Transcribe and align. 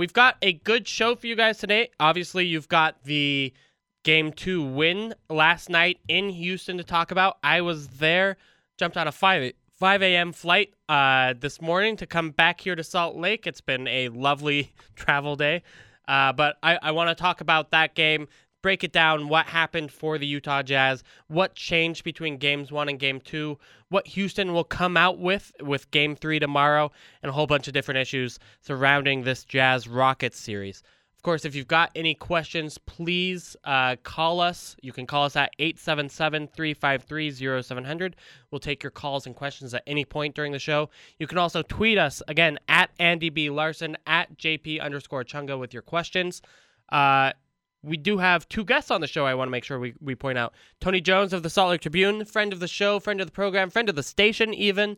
we've 0.00 0.14
got 0.14 0.38
a 0.40 0.54
good 0.54 0.88
show 0.88 1.14
for 1.14 1.26
you 1.26 1.36
guys 1.36 1.58
today. 1.58 1.90
Obviously, 2.00 2.46
you've 2.46 2.70
got 2.70 3.04
the 3.04 3.52
game 4.02 4.32
two 4.32 4.62
win 4.62 5.14
last 5.28 5.68
night 5.68 5.98
in 6.08 6.30
Houston 6.30 6.78
to 6.78 6.84
talk 6.84 7.10
about. 7.10 7.36
I 7.44 7.60
was 7.60 7.86
there, 7.86 8.38
jumped 8.78 8.96
on 8.96 9.06
a 9.06 9.12
5, 9.12 9.52
5 9.78 10.02
a.m. 10.02 10.32
flight 10.32 10.72
uh, 10.88 11.34
this 11.38 11.60
morning 11.60 11.98
to 11.98 12.06
come 12.06 12.30
back 12.30 12.62
here 12.62 12.74
to 12.74 12.82
Salt 12.82 13.14
Lake. 13.14 13.46
It's 13.46 13.60
been 13.60 13.86
a 13.88 14.08
lovely 14.08 14.72
travel 14.96 15.36
day. 15.36 15.62
Uh, 16.08 16.32
but 16.32 16.56
I, 16.62 16.78
I 16.82 16.92
want 16.92 17.10
to 17.10 17.14
talk 17.14 17.42
about 17.42 17.70
that 17.72 17.94
game, 17.94 18.26
break 18.62 18.84
it 18.84 18.92
down, 18.92 19.28
what 19.28 19.46
happened 19.46 19.92
for 19.92 20.18
the 20.18 20.26
Utah 20.26 20.62
Jazz, 20.62 21.02
what 21.28 21.54
changed 21.54 22.04
between 22.04 22.36
games 22.36 22.70
one 22.70 22.88
and 22.88 22.98
game 22.98 23.20
two, 23.20 23.58
what 23.88 24.06
Houston 24.08 24.52
will 24.52 24.64
come 24.64 24.96
out 24.96 25.18
with 25.18 25.52
with 25.60 25.90
game 25.90 26.16
three 26.16 26.38
tomorrow, 26.38 26.90
and 27.22 27.30
a 27.30 27.32
whole 27.32 27.46
bunch 27.46 27.68
of 27.68 27.74
different 27.74 27.98
issues 27.98 28.38
surrounding 28.60 29.22
this 29.22 29.44
Jazz 29.44 29.88
Rockets 29.88 30.38
series. 30.38 30.82
Of 31.20 31.22
course, 31.22 31.44
if 31.44 31.54
you've 31.54 31.68
got 31.68 31.90
any 31.94 32.14
questions, 32.14 32.78
please 32.78 33.54
uh, 33.64 33.96
call 34.02 34.40
us. 34.40 34.74
You 34.80 34.90
can 34.90 35.06
call 35.06 35.24
us 35.26 35.36
at 35.36 35.50
877 35.58 36.48
353 36.48 37.62
0700. 37.62 38.16
We'll 38.50 38.58
take 38.58 38.82
your 38.82 38.90
calls 38.90 39.26
and 39.26 39.36
questions 39.36 39.74
at 39.74 39.82
any 39.86 40.06
point 40.06 40.34
during 40.34 40.52
the 40.52 40.58
show. 40.58 40.88
You 41.18 41.26
can 41.26 41.36
also 41.36 41.60
tweet 41.60 41.98
us, 41.98 42.22
again, 42.26 42.58
at 42.68 42.88
Andy 42.98 43.28
B. 43.28 43.50
Larsen, 43.50 43.98
at 44.06 44.34
JP 44.38 44.80
underscore 44.80 45.22
Chunga 45.22 45.58
with 45.58 45.74
your 45.74 45.82
questions. 45.82 46.40
Uh, 46.90 47.32
we 47.82 47.96
do 47.96 48.18
have 48.18 48.48
two 48.48 48.64
guests 48.64 48.90
on 48.90 49.00
the 49.00 49.06
show 49.06 49.26
I 49.26 49.34
want 49.34 49.48
to 49.48 49.52
make 49.52 49.64
sure 49.64 49.78
we, 49.78 49.94
we 50.00 50.14
point 50.14 50.38
out. 50.38 50.54
Tony 50.80 51.00
Jones 51.00 51.32
of 51.32 51.42
the 51.42 51.50
Salt 51.50 51.70
Lake 51.70 51.80
Tribune, 51.80 52.24
friend 52.24 52.52
of 52.52 52.60
the 52.60 52.68
show, 52.68 53.00
friend 53.00 53.20
of 53.20 53.26
the 53.26 53.32
program, 53.32 53.70
friend 53.70 53.88
of 53.88 53.94
the 53.94 54.02
station 54.02 54.52
even, 54.52 54.96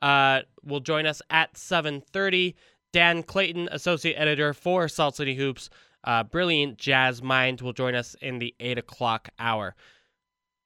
uh, 0.00 0.40
will 0.64 0.80
join 0.80 1.06
us 1.06 1.20
at 1.30 1.56
730. 1.56 2.56
Dan 2.92 3.22
Clayton, 3.22 3.68
associate 3.72 4.16
editor 4.16 4.52
for 4.52 4.86
Salt 4.88 5.16
City 5.16 5.34
Hoops, 5.34 5.70
uh, 6.04 6.24
brilliant 6.24 6.78
jazz 6.78 7.22
mind, 7.22 7.60
will 7.60 7.72
join 7.72 7.94
us 7.94 8.14
in 8.20 8.38
the 8.38 8.54
8 8.60 8.78
o'clock 8.78 9.30
hour. 9.38 9.74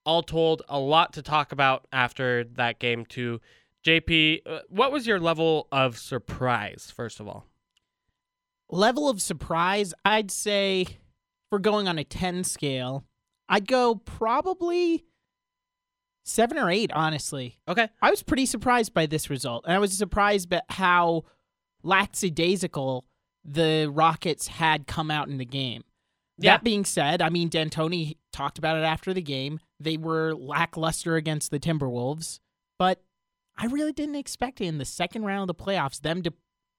All 0.05 0.23
told, 0.23 0.63
a 0.69 0.79
lot 0.79 1.13
to 1.15 1.23
talk 1.23 1.53
about 1.53 1.87
after 1.93 2.45
that 2.55 2.79
game, 2.79 3.05
too. 3.05 3.41
JP, 3.85 4.41
uh, 4.47 4.61
what 4.69 4.91
was 4.91 5.07
your 5.07 5.21
level 5.21 5.69
of 5.71 5.99
surprise, 5.99 6.93
first 6.95 7.21
of 7.21 7.29
all? 7.29 7.47
Level 8.69 9.09
of 9.09 9.23
surprise, 9.23 9.95
I'd 10.05 10.33
say, 10.33 10.99
for 11.51 11.59
going 11.59 11.89
on 11.89 11.99
a 11.99 12.05
10 12.05 12.45
scale, 12.45 13.05
I'd 13.49 13.69
go 13.69 13.95
probably 13.95 15.05
seven 16.25 16.59
or 16.59 16.71
eight, 16.71 16.93
honestly. 16.93 17.59
Okay. 17.69 17.89
I 18.03 18.11
was 18.11 18.23
pretty 18.23 18.47
surprised 18.47 18.93
by 18.93 19.07
this 19.07 19.31
result. 19.31 19.65
And 19.65 19.75
I 19.75 19.79
was 19.79 19.97
surprised 19.97 20.49
by 20.49 20.63
how 20.69 21.25
lackadaisical 21.83 23.07
the 23.45 23.91
Rockets 23.93 24.49
had 24.49 24.87
come 24.87 25.11
out 25.11 25.29
in 25.29 25.39
the 25.39 25.45
game. 25.45 25.85
Yeah. 26.39 26.55
That 26.55 26.65
being 26.65 26.85
said, 26.85 27.23
I 27.23 27.31
mean, 27.31 27.49
D'Antoni 27.49 28.19
talked 28.33 28.59
about 28.59 28.77
it 28.77 28.85
after 28.85 29.15
the 29.15 29.23
game. 29.23 29.61
They 29.81 29.97
were 29.97 30.35
lackluster 30.35 31.17
against 31.17 31.51
the 31.51 31.59
Timberwolves, 31.59 32.41
but 32.79 33.03
I 33.57 33.67
really 33.67 33.93
didn't 33.93 34.17
expect 34.17 34.61
it 34.61 34.67
in 34.67 34.79
the 34.79 34.85
second 34.85 35.25
round 35.25 35.49
of 35.49 35.57
the 35.57 35.63
playoffs 35.65 36.01
them 36.01 36.23
to 36.25 36.33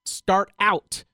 start 0.05 0.51
out 0.59 1.05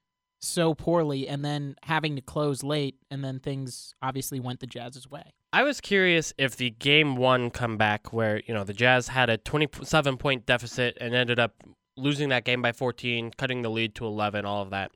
so 0.44 0.74
poorly 0.74 1.28
and 1.28 1.44
then 1.44 1.76
having 1.84 2.16
to 2.16 2.22
close 2.22 2.64
late, 2.64 2.96
and 3.10 3.24
then 3.24 3.40
things 3.40 3.96
obviously 4.02 4.40
went 4.40 4.60
the 4.60 4.68
Jazz's 4.68 5.10
way. 5.10 5.34
I 5.52 5.64
was 5.64 5.80
curious 5.80 6.34
if 6.38 6.56
the 6.56 6.72
game 6.72 7.16
one 7.16 7.50
comeback, 7.50 8.12
where 8.12 8.42
you 8.46 8.54
know 8.54 8.64
the 8.64 8.74
Jazz 8.74 9.08
had 9.08 9.30
a 9.30 9.38
27 9.38 10.18
point 10.18 10.46
deficit 10.46 10.98
and 11.00 11.14
ended 11.14 11.40
up 11.40 11.64
losing 11.96 12.30
that 12.30 12.44
game 12.44 12.62
by 12.62 12.72
14, 12.72 13.32
cutting 13.38 13.62
the 13.62 13.70
lead 13.70 13.96
to 13.96 14.06
11, 14.06 14.46
all 14.46 14.64
of 14.64 14.72
that. 14.72 14.92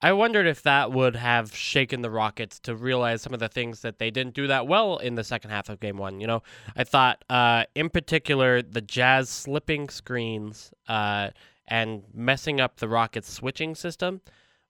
I 0.00 0.12
wondered 0.12 0.46
if 0.46 0.62
that 0.62 0.92
would 0.92 1.16
have 1.16 1.56
shaken 1.56 2.02
the 2.02 2.10
Rockets 2.10 2.60
to 2.60 2.76
realize 2.76 3.20
some 3.20 3.34
of 3.34 3.40
the 3.40 3.48
things 3.48 3.80
that 3.80 3.98
they 3.98 4.10
didn't 4.10 4.34
do 4.34 4.46
that 4.46 4.68
well 4.68 4.98
in 4.98 5.16
the 5.16 5.24
second 5.24 5.50
half 5.50 5.68
of 5.68 5.80
game 5.80 5.96
one. 5.96 6.20
You 6.20 6.28
know, 6.28 6.42
I 6.76 6.84
thought, 6.84 7.24
uh, 7.28 7.64
in 7.74 7.88
particular, 7.90 8.62
the 8.62 8.80
Jazz 8.80 9.28
slipping 9.28 9.88
screens 9.88 10.70
uh, 10.86 11.30
and 11.66 12.04
messing 12.14 12.60
up 12.60 12.76
the 12.76 12.88
Rockets 12.88 13.32
switching 13.32 13.74
system 13.74 14.20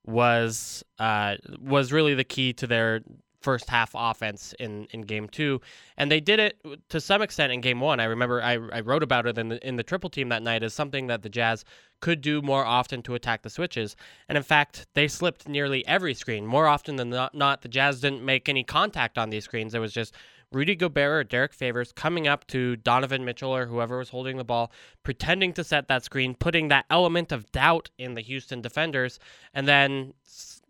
was 0.08 0.82
uh, 0.98 1.36
was 1.60 1.92
really 1.92 2.14
the 2.14 2.24
key 2.24 2.52
to 2.54 2.66
their 2.66 3.02
first 3.40 3.70
half 3.70 3.92
offense 3.94 4.52
in, 4.58 4.86
in 4.90 5.02
game 5.02 5.28
two. 5.28 5.60
And 5.96 6.10
they 6.10 6.20
did 6.20 6.40
it 6.40 6.58
to 6.88 7.00
some 7.00 7.22
extent 7.22 7.52
in 7.52 7.60
game 7.60 7.80
one. 7.80 8.00
I 8.00 8.04
remember 8.04 8.42
I, 8.42 8.54
I 8.54 8.80
wrote 8.80 9.04
about 9.04 9.26
it 9.26 9.38
in 9.38 9.48
the, 9.48 9.66
in 9.66 9.76
the 9.76 9.84
triple 9.84 10.10
team 10.10 10.28
that 10.30 10.42
night 10.42 10.64
as 10.64 10.74
something 10.74 11.06
that 11.06 11.22
the 11.22 11.28
Jazz 11.28 11.64
could 12.00 12.20
do 12.20 12.42
more 12.42 12.64
often 12.64 13.00
to 13.02 13.14
attack 13.14 13.42
the 13.42 13.50
switches. 13.50 13.96
And 14.28 14.36
in 14.36 14.42
fact, 14.42 14.86
they 14.94 15.06
slipped 15.06 15.48
nearly 15.48 15.86
every 15.86 16.14
screen. 16.14 16.46
More 16.46 16.66
often 16.66 16.96
than 16.96 17.10
not, 17.10 17.34
not 17.34 17.62
the 17.62 17.68
Jazz 17.68 18.00
didn't 18.00 18.24
make 18.24 18.48
any 18.48 18.64
contact 18.64 19.18
on 19.18 19.30
these 19.30 19.44
screens. 19.44 19.74
It 19.74 19.78
was 19.78 19.92
just 19.92 20.14
Rudy 20.52 20.74
Gobert 20.74 21.12
or 21.12 21.24
Derrick 21.24 21.52
Favors 21.52 21.92
coming 21.92 22.26
up 22.26 22.46
to 22.48 22.76
Donovan 22.76 23.24
Mitchell 23.24 23.54
or 23.54 23.66
whoever 23.66 23.98
was 23.98 24.08
holding 24.08 24.36
the 24.36 24.44
ball, 24.44 24.72
pretending 25.02 25.52
to 25.54 25.64
set 25.64 25.88
that 25.88 26.04
screen, 26.04 26.34
putting 26.34 26.68
that 26.68 26.86
element 26.90 27.32
of 27.32 27.50
doubt 27.52 27.90
in 27.98 28.14
the 28.14 28.22
Houston 28.22 28.62
defenders, 28.62 29.18
and 29.52 29.68
then 29.68 30.14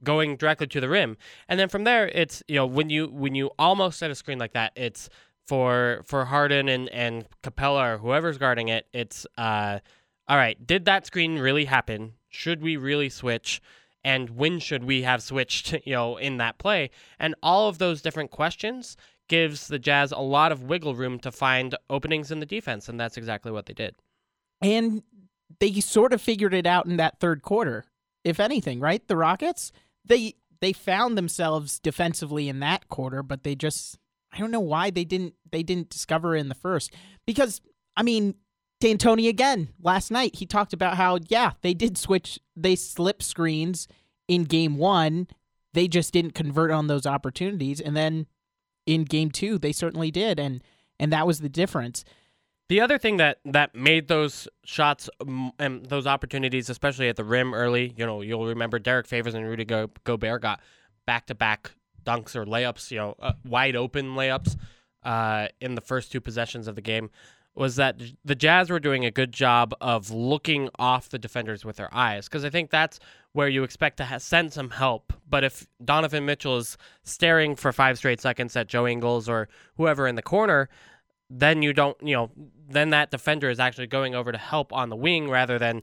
going 0.03 0.37
directly 0.37 0.67
to 0.69 0.81
the 0.81 0.89
rim. 0.89 1.17
And 1.49 1.59
then 1.59 1.69
from 1.69 1.85
there, 1.85 2.09
it's 2.09 2.43
you 2.49 2.57
know 2.57 2.67
when 2.67 2.91
you 2.91 3.09
when 3.09 3.35
you 3.35 3.51
almost 3.59 3.99
set 3.99 4.11
a 4.11 4.15
screen 4.15 4.39
like 4.39 4.53
that, 4.53 4.73
it's 4.75 5.09
for 5.47 6.03
for 6.05 6.25
Harden 6.25 6.69
and 6.69 6.89
and 6.91 7.27
Capela 7.43 7.95
or 7.95 7.99
whoever's 7.99 8.39
guarding 8.39 8.69
it. 8.69 8.87
It's 8.93 9.27
uh, 9.37 9.79
all 10.27 10.37
right. 10.37 10.65
Did 10.67 10.85
that 10.87 11.07
screen 11.07 11.39
really 11.39 11.67
happen? 11.67 12.15
Should 12.29 12.63
we 12.63 12.77
really 12.77 13.09
switch? 13.09 13.61
And 14.05 14.31
when 14.31 14.61
should 14.61 14.85
we 14.85 15.03
have 15.03 15.23
switched? 15.23 15.75
You 15.85 15.95
know, 15.95 16.17
in 16.17 16.37
that 16.39 16.59
play, 16.59 16.91
and 17.19 17.35
all 17.43 17.69
of 17.69 17.79
those 17.79 18.03
different 18.03 18.31
questions 18.31 18.97
gives 19.29 19.69
the 19.69 19.79
Jazz 19.79 20.13
a 20.13 20.19
lot 20.19 20.53
of 20.53 20.63
wiggle 20.63 20.95
room 20.95 21.19
to 21.21 21.31
find 21.31 21.75
openings 21.89 22.31
in 22.31 22.41
the 22.41 22.47
defense, 22.47 22.89
and 22.89 22.99
that's 22.99 23.17
exactly 23.17 23.53
what 23.53 23.67
they 23.67 23.75
did. 23.75 23.95
And 24.61 25.03
they 25.61 25.73
sort 25.81 26.13
of 26.13 26.21
figured 26.21 26.55
it 26.55 26.67
out 26.67 26.87
in 26.87 26.97
that 26.97 27.21
third 27.21 27.43
quarter, 27.43 27.85
if 28.25 28.41
anything, 28.41 28.81
right? 28.81 29.07
The 29.07 29.17
Rockets 29.17 29.73
they 30.05 30.35
they 30.61 30.73
found 30.73 31.17
themselves 31.17 31.79
defensively 31.79 32.49
in 32.49 32.61
that 32.61 32.89
quarter, 32.89 33.23
but 33.23 33.45
they 33.45 33.55
just 33.55 33.99
I 34.33 34.39
don't 34.39 34.51
know 34.51 34.61
why 34.61 34.91
they 34.91 35.05
didn't 35.05 35.35
they 35.51 35.63
didn't 35.63 35.91
discover 35.91 36.35
in 36.35 36.49
the 36.49 36.55
first 36.55 36.95
because 37.27 37.61
I 37.97 38.03
mean 38.03 38.35
D'Antoni 38.81 39.29
again 39.29 39.69
last 39.81 40.11
night 40.11 40.37
he 40.37 40.47
talked 40.47 40.73
about 40.73 40.97
how 40.97 41.19
yeah 41.29 41.53
they 41.63 41.75
did 41.75 41.97
switch 41.97 42.39
they 42.57 42.77
slip 42.77 43.23
screens 43.23 43.89
in 44.27 44.45
game 44.45 44.77
one 44.77 45.27
they 45.75 45.89
just 45.89 46.13
didn't 46.13 46.35
convert 46.35 46.71
on 46.71 46.87
those 46.87 47.07
opportunities 47.07 47.81
and 47.81 47.97
then 47.97 48.27
in 48.89 49.05
game 49.05 49.31
two 49.31 49.59
they 49.59 49.73
certainly 49.73 50.11
did 50.11 50.41
and 50.41 50.63
and 50.99 51.13
that 51.13 51.27
was 51.27 51.41
the 51.41 51.49
difference 51.49 52.05
the 52.69 52.83
other 52.83 52.99
thing 52.99 53.17
that 53.17 53.39
that 53.47 53.75
made 53.75 54.09
those 54.09 54.47
shots 54.65 55.09
um, 55.21 55.53
and 55.59 55.87
those 55.87 56.07
opportunities, 56.07 56.69
especially 56.69 57.09
at 57.09 57.17
the 57.17 57.25
rim 57.25 57.55
early, 57.55 57.95
you 57.97 58.05
know, 58.05 58.21
you'll 58.21 58.47
remember 58.47 58.79
Derrick 58.79 59.07
Favors 59.07 59.35
and 59.35 59.47
Rudy 59.47 59.65
Go- 59.65 59.91
Gobert 60.05 60.43
got 60.43 60.61
back 61.07 61.27
to 61.27 61.35
back 61.35 61.73
dunks 62.05 62.37
or 62.37 62.45
layups, 62.45 62.91
you 62.91 62.99
know, 62.99 63.15
uh, 63.21 63.33
wide 63.47 63.75
open 63.75 64.15
layups 64.15 64.57
uh, 65.03 65.49
in 65.61 65.77
the 65.77 65.81
first 65.81 66.13
two 66.13 66.21
possessions 66.21 66.69
of 66.69 66.75
the 66.75 66.83
game. 66.83 67.11
Was 67.55 67.77
that 67.77 68.01
the 68.25 68.35
Jazz 68.35 68.71
were 68.71 68.79
doing 68.79 69.05
a 69.05 69.11
good 69.11 69.33
job 69.33 69.75
of 69.81 70.11
looking 70.11 70.69
off 70.79 71.09
the 71.09 71.19
defenders 71.19 71.65
with 71.65 71.77
their 71.77 71.93
eyes? 71.93 72.29
Because 72.29 72.45
I 72.45 72.51
think 72.51 72.71
that's 72.71 73.01
where 73.39 73.49
you 73.49 73.63
expect 73.63 73.99
to 73.99 74.05
ha- 74.05 74.19
send 74.19 74.53
some 74.53 74.71
help. 74.71 75.13
But 75.31 75.45
if 75.45 75.65
Donovan 75.85 76.27
Mitchell 76.27 76.57
is 76.57 76.77
staring 77.05 77.55
for 77.55 77.73
five 77.73 77.97
straight 77.97 78.21
seconds 78.21 78.57
at 78.57 78.67
Joe 78.67 78.85
Ingles 78.85 79.29
or 79.29 79.49
whoever 79.77 80.09
in 80.09 80.17
the 80.17 80.23
corner, 80.23 80.69
then 81.31 81.63
you 81.63 81.73
don't, 81.73 81.97
you 82.03 82.17
know, 82.17 82.33
then 82.69 82.91
that 82.91 83.13
defender 83.13 83.49
is 83.49 83.61
actually 83.61 83.87
going 83.87 84.17
over 84.17 84.33
to 84.33 84.39
help 84.39 84.73
on 84.73 84.89
the 84.89 84.97
wing 84.97 85.31
rather 85.31 85.57
than 85.57 85.83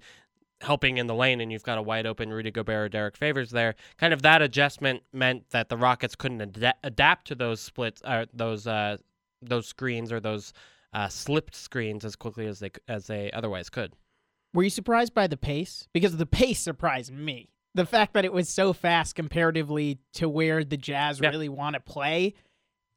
helping 0.60 0.98
in 0.98 1.08
the 1.08 1.16
lane 1.16 1.40
and 1.40 1.50
you've 1.50 1.64
got 1.64 1.78
a 1.78 1.82
wide 1.82 2.06
open 2.06 2.34
Rudy 2.34 2.52
Gobert 2.52 2.88
or 2.88 2.90
Derrick 2.90 3.16
Favors 3.16 3.52
there. 3.52 3.76
Kind 3.98 4.14
of 4.14 4.22
that 4.24 4.42
adjustment 4.42 5.04
meant 5.14 5.50
that 5.52 5.70
the 5.70 5.78
Rockets 5.78 6.18
couldn't 6.18 6.42
ad- 6.62 6.76
adapt 6.84 7.26
to 7.28 7.36
those 7.36 7.62
splits 7.62 8.02
uh, 8.04 8.26
those 8.34 8.68
uh, 8.68 8.98
those 9.42 9.66
screens 9.66 10.12
or 10.12 10.20
those 10.20 10.52
uh, 10.92 11.08
slipped 11.08 11.56
screens 11.56 12.04
as 12.04 12.18
quickly 12.18 12.48
as 12.48 12.60
they 12.60 12.72
as 12.90 13.08
they 13.08 13.32
otherwise 13.32 13.70
could. 13.70 13.94
Were 14.56 14.64
you 14.64 14.70
surprised 14.70 15.14
by 15.14 15.28
the 15.28 15.38
pace? 15.38 15.88
Because 15.94 16.16
the 16.18 16.26
pace 16.26 16.60
surprised 16.60 17.14
me. 17.14 17.50
The 17.74 17.86
fact 17.86 18.14
that 18.14 18.24
it 18.24 18.32
was 18.32 18.48
so 18.48 18.72
fast 18.72 19.14
comparatively 19.16 20.00
to 20.14 20.30
where 20.30 20.64
the 20.64 20.78
Jazz 20.78 21.20
yeah. 21.20 21.30
really 21.30 21.50
want 21.50 21.74
to 21.74 21.82
play 21.82 22.34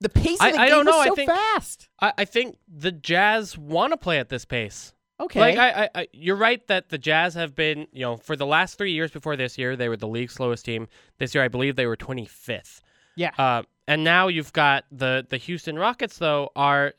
the 0.01 0.09
pace 0.09 0.41
of 0.41 0.53
the 0.53 0.61
I, 0.61 0.65
I 0.65 0.69
don't 0.69 0.85
know. 0.85 1.03
so 1.03 1.13
I 1.13 1.15
think, 1.17 1.31
fast. 1.31 1.89
I, 2.01 2.13
I 2.19 2.25
think 2.25 2.59
the 2.69 2.93
Jazz 2.93 3.59
want 3.59 3.93
to 3.93 3.97
play 3.97 4.21
at 4.21 4.29
this 4.29 4.45
pace. 4.45 4.93
Okay. 5.21 5.41
Like 5.41 5.59
I, 5.59 5.91
I, 5.97 6.09
you're 6.13 6.37
right 6.37 6.65
that 6.69 6.91
the 6.91 6.99
Jazz 6.99 7.35
have 7.35 7.57
been, 7.57 7.89
you 7.93 8.03
know, 8.03 8.17
for 8.17 8.37
the 8.37 8.47
last 8.47 8.79
three 8.79 8.93
years 8.93 9.11
before 9.11 9.35
this 9.35 9.59
year, 9.59 9.75
they 9.75 9.89
were 9.89 9.97
the 9.97 10.07
league's 10.07 10.35
slowest 10.35 10.65
team. 10.65 10.87
This 11.19 11.35
year, 11.35 11.43
I 11.43 11.49
believe 11.49 11.75
they 11.75 11.87
were 11.87 11.97
25th. 11.97 12.83
Yeah. 13.17 13.33
Uh, 13.37 13.65
and 13.89 14.05
now 14.05 14.29
you've 14.29 14.53
got 14.53 14.85
the 14.93 15.27
the 15.29 15.39
Houston 15.39 15.77
Rockets, 15.77 16.19
though, 16.19 16.51
are, 16.55 16.95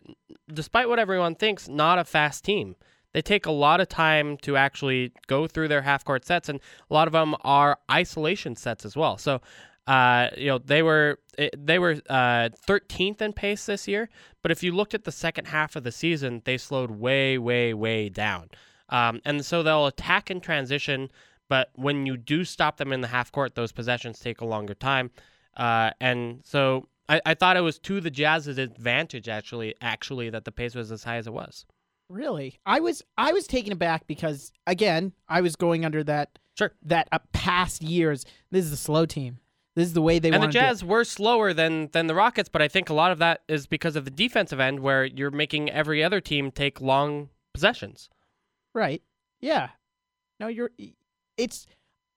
despite 0.51 0.89
what 0.89 0.99
everyone 0.99 1.35
thinks, 1.35 1.69
not 1.69 1.97
a 1.97 2.03
fast 2.03 2.43
team. 2.43 2.75
They 3.13 3.21
take 3.21 3.45
a 3.45 3.51
lot 3.51 3.81
of 3.81 3.89
time 3.89 4.37
to 4.37 4.55
actually 4.55 5.11
go 5.27 5.47
through 5.47 5.67
their 5.67 5.81
half 5.81 6.05
court 6.05 6.25
sets, 6.25 6.49
and 6.49 6.59
a 6.89 6.93
lot 6.93 7.07
of 7.07 7.13
them 7.13 7.35
are 7.41 7.79
isolation 7.91 8.55
sets 8.55 8.85
as 8.85 8.95
well. 8.95 9.17
So, 9.17 9.41
uh, 9.87 10.29
you 10.37 10.47
know, 10.47 10.59
they 10.59 10.83
were 10.83 11.19
they 11.57 11.79
were 11.79 12.01
uh, 12.09 12.49
13th 12.67 13.21
in 13.21 13.33
pace 13.33 13.65
this 13.65 13.87
year, 13.87 14.09
but 14.41 14.51
if 14.51 14.61
you 14.61 14.71
looked 14.71 14.93
at 14.93 15.05
the 15.05 15.11
second 15.11 15.45
half 15.45 15.75
of 15.75 15.83
the 15.83 15.91
season, 15.91 16.41
they 16.45 16.57
slowed 16.57 16.91
way, 16.91 17.37
way, 17.37 17.73
way 17.73 18.09
down. 18.09 18.49
Um, 18.89 19.21
and 19.25 19.45
so 19.45 19.63
they'll 19.63 19.87
attack 19.87 20.29
in 20.29 20.41
transition, 20.41 21.09
but 21.47 21.69
when 21.75 22.05
you 22.05 22.17
do 22.17 22.43
stop 22.43 22.77
them 22.77 22.91
in 22.91 23.01
the 23.01 23.07
half 23.07 23.31
court, 23.31 23.55
those 23.55 23.71
possessions 23.71 24.19
take 24.19 24.41
a 24.41 24.45
longer 24.45 24.73
time. 24.73 25.11
Uh, 25.55 25.91
and 26.01 26.41
so 26.43 26.87
I, 27.07 27.21
I 27.25 27.33
thought 27.33 27.57
it 27.57 27.61
was 27.61 27.79
to 27.79 28.01
the 28.01 28.11
Jazz's 28.11 28.57
advantage 28.57 29.29
actually, 29.29 29.75
actually 29.81 30.29
that 30.29 30.45
the 30.45 30.51
pace 30.51 30.75
was 30.75 30.91
as 30.91 31.03
high 31.03 31.17
as 31.17 31.27
it 31.27 31.33
was. 31.33 31.65
Really, 32.09 32.59
I 32.65 32.79
was 32.79 33.03
I 33.17 33.31
was 33.33 33.45
taken 33.47 33.71
aback 33.71 34.07
because 34.07 34.51
again 34.65 35.13
I 35.27 35.41
was 35.41 35.55
going 35.55 35.85
under 35.85 36.03
that 36.05 36.39
Sure. 36.57 36.73
that 36.83 37.07
uh, 37.11 37.19
past 37.31 37.81
years. 37.83 38.25
This 38.51 38.65
is 38.65 38.71
a 38.73 38.77
slow 38.77 39.05
team. 39.05 39.37
This 39.75 39.87
is 39.87 39.93
the 39.93 40.01
way 40.01 40.19
they 40.19 40.31
and 40.31 40.43
the. 40.43 40.47
Jazz 40.47 40.83
were 40.83 41.03
slower 41.05 41.53
than 41.53 41.89
than 41.93 42.07
the 42.07 42.15
Rockets, 42.15 42.49
but 42.49 42.61
I 42.61 42.67
think 42.67 42.89
a 42.89 42.93
lot 42.93 43.11
of 43.11 43.19
that 43.19 43.43
is 43.47 43.65
because 43.67 43.95
of 43.95 44.03
the 44.03 44.11
defensive 44.11 44.59
end, 44.59 44.81
where 44.81 45.05
you're 45.05 45.31
making 45.31 45.69
every 45.69 46.03
other 46.03 46.19
team 46.19 46.51
take 46.51 46.81
long 46.81 47.29
possessions. 47.53 48.09
Right. 48.75 49.01
Yeah. 49.39 49.69
No, 50.39 50.47
you're. 50.47 50.71
It's 51.37 51.65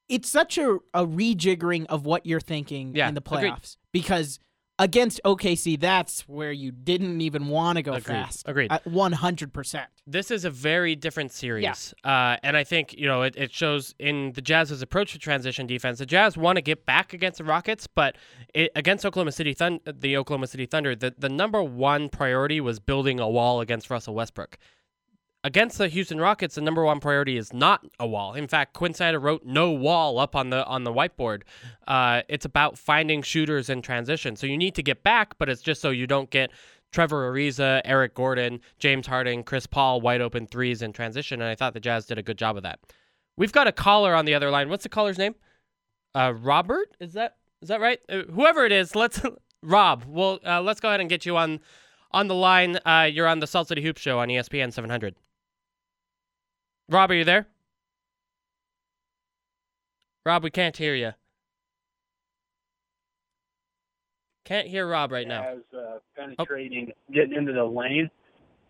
it's 0.09 0.29
such 0.29 0.59
a, 0.59 0.79
a 0.93 1.07
rejiggering 1.07 1.87
of 1.87 2.05
what 2.05 2.27
you're 2.27 2.41
thinking 2.41 2.97
Yeah, 2.97 3.09
in 3.09 3.15
the 3.15 3.21
agreed. 3.25 3.53
playoffs 3.53 3.77
because 3.93 4.41
against 4.79 5.21
OKC, 5.25 5.79
that's 5.79 6.23
where 6.29 6.53
you 6.53 6.73
didn't 6.73 7.21
even 7.21 7.49
want 7.49 7.77
to 7.77 7.83
go 7.83 7.93
Agreed. 7.93 8.05
fast. 8.05 8.43
Agreed. 8.47 8.71
One 8.85 9.13
hundred 9.13 9.53
percent. 9.53 9.89
This 10.07 10.31
is 10.31 10.45
a 10.45 10.51
very 10.51 10.97
different 10.97 11.33
series, 11.33 11.95
uh, 12.05 12.37
and 12.43 12.57
I 12.57 12.65
think 12.65 12.95
you 12.95 13.07
know 13.07 13.23
it, 13.23 13.35
it 13.37 13.53
shows 13.53 13.95
in 13.99 14.33
the 14.33 14.41
Jazz's 14.41 14.83
approach 14.83 15.13
to 15.13 15.19
transition 15.19 15.67
defense. 15.67 15.99
The 15.99 16.07
Jazz 16.07 16.37
want 16.37 16.57
to 16.57 16.63
get 16.63 16.85
back 16.87 17.13
against 17.13 17.39
the 17.39 17.45
Rockets, 17.45 17.87
but 17.87 18.17
it, 18.55 18.73
against 18.75 19.07
Oklahoma 19.07 19.33
City 19.33 19.55
Thun- 19.55 19.81
the 19.85 20.17
Oklahoma 20.17 20.47
City 20.47 20.67
Thunder, 20.67 20.97
the, 20.97 21.15
the 21.17 21.29
number 21.29 21.63
one 21.63 22.09
priority 22.09 22.61
was 22.61 22.81
building 22.81 23.21
a 23.21 23.29
wall 23.29 23.61
against 23.61 23.91
Russell 23.91 24.15
Westbrook. 24.15 24.59
Against 25.45 25.79
the 25.79 25.89
Houston 25.89 26.21
Rockets, 26.21 26.55
the 26.55 26.61
number 26.61 26.85
one 26.85 27.01
priority 27.01 27.37
is 27.37 27.53
not 27.53 27.85
a 27.99 28.07
wall. 28.07 28.35
In 28.35 28.47
fact, 28.47 28.75
Quin 28.75 28.95
Snyder 28.95 29.19
wrote 29.19 29.45
"no 29.45 29.73
wall" 29.73 30.21
up 30.21 30.37
on 30.37 30.51
the 30.51 30.65
on 30.67 30.85
the 30.85 30.93
whiteboard. 30.93 31.43
Uh, 31.89 32.23
it's 32.29 32.45
about 32.45 32.79
finding 32.79 33.23
shooters 33.23 33.69
in 33.69 33.83
transition. 33.83 34.37
So 34.37 34.47
you 34.47 34.57
need 34.57 34.77
to 34.77 34.85
get 34.85 35.03
back, 35.03 35.37
but 35.39 35.49
it's 35.49 35.61
just 35.61 35.81
so 35.81 35.91
you 35.91 36.07
don't 36.07 36.31
get 36.31 36.53
Trevor 36.93 37.29
Ariza, 37.33 37.81
Eric 37.85 38.15
Gordon, 38.15 38.61
James 38.79 39.09
Harden, 39.09 39.43
Chris 39.43 39.67
Paul 39.67 40.01
wide 40.01 40.21
open 40.21 40.47
threes 40.47 40.81
in 40.81 40.93
transition. 40.93 41.41
And 41.41 41.51
I 41.51 41.57
thought 41.57 41.75
the 41.75 41.81
Jazz 41.81 42.07
did 42.07 42.19
a 42.19 42.23
good 42.23 42.39
job 42.39 42.57
of 42.57 42.63
that. 42.63 42.79
We've 43.37 43.53
got 43.53 43.67
a 43.67 43.73
caller 43.73 44.15
on 44.15 44.27
the 44.27 44.35
other 44.35 44.51
line. 44.51 44.69
What's 44.69 44.85
the 44.85 44.91
caller's 44.91 45.19
name? 45.19 45.35
Uh, 46.15 46.35
Robert? 46.37 46.97
Is 47.01 47.15
that 47.15 47.37
is 47.63 47.69
that 47.69 47.81
right? 47.81 47.99
Uh, 48.09 48.23
whoever 48.33 48.65
it 48.65 48.71
is, 48.71 48.95
let's 48.95 49.21
Rob. 49.63 50.05
Well, 50.07 50.39
uh, 50.47 50.63
let's 50.63 50.79
go 50.79 50.89
ahead 50.89 51.01
and 51.01 51.11
get 51.11 51.27
you 51.27 51.37
on 51.37 51.59
on 52.13 52.29
the 52.29 52.35
line. 52.37 52.79
Uh, 52.85 53.09
you're 53.13 53.27
on 53.27 53.41
the 53.41 53.47
Salt 53.49 53.67
City 53.67 53.83
Hoop 53.83 53.99
Show 53.99 54.21
on 54.21 54.29
ESPN 54.29 54.73
700. 54.73 55.17
Rob, 56.93 57.11
are 57.11 57.15
you 57.15 57.25
there? 57.25 57.47
Rob, 60.27 60.45
we 60.45 60.51
can't 60.51 60.77
hear 60.77 60.95
you. 60.95 61.13
Can't 64.45 64.69
hear 64.69 64.87
Rob 64.87 65.11
right 65.11 65.27
now. 65.27 65.43
as 65.43 65.59
uh, 65.75 65.99
penetrating, 66.15 66.93
getting 67.11 67.35
into 67.35 67.55
the 67.55 67.65
lane. 67.65 68.11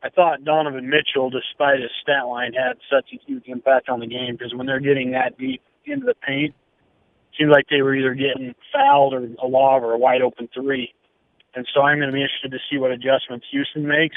I 0.05 0.09
thought 0.09 0.45
Donovan 0.45 0.89
Mitchell, 0.89 1.31
despite 1.31 1.81
his 1.81 1.91
stat 2.01 2.29
line, 2.29 2.53
had 2.53 2.75
such 2.89 3.11
a 3.13 3.19
huge 3.27 3.45
impact 3.47 3.89
on 3.89 3.99
the 3.99 4.07
game 4.07 4.37
because 4.39 4.55
when 4.55 4.67
they're 4.67 4.81
getting 4.81 5.11
that 5.13 5.37
deep 5.37 5.63
into 5.85 6.07
the 6.07 6.15
paint, 6.15 6.55
it 6.55 7.37
seemed 7.37 7.51
like 7.51 7.67
they 7.71 7.83
were 7.83 7.95
either 7.95 8.15
getting 8.15 8.55
fouled 8.73 9.15
or 9.15 9.29
a 9.43 9.47
lob 9.49 9.83
or 9.83 9.93
a 9.93 9.99
wide 9.99 10.23
open 10.23 10.49
three. 10.55 10.95
And 11.55 11.67
so 11.75 11.81
I'm 11.81 11.99
going 11.99 12.09
to 12.09 12.15
be 12.15 12.23
interested 12.23 12.53
to 12.53 12.59
see 12.71 12.79
what 12.79 12.93
adjustments 12.93 13.47
Houston 13.51 13.87
makes. 13.87 14.17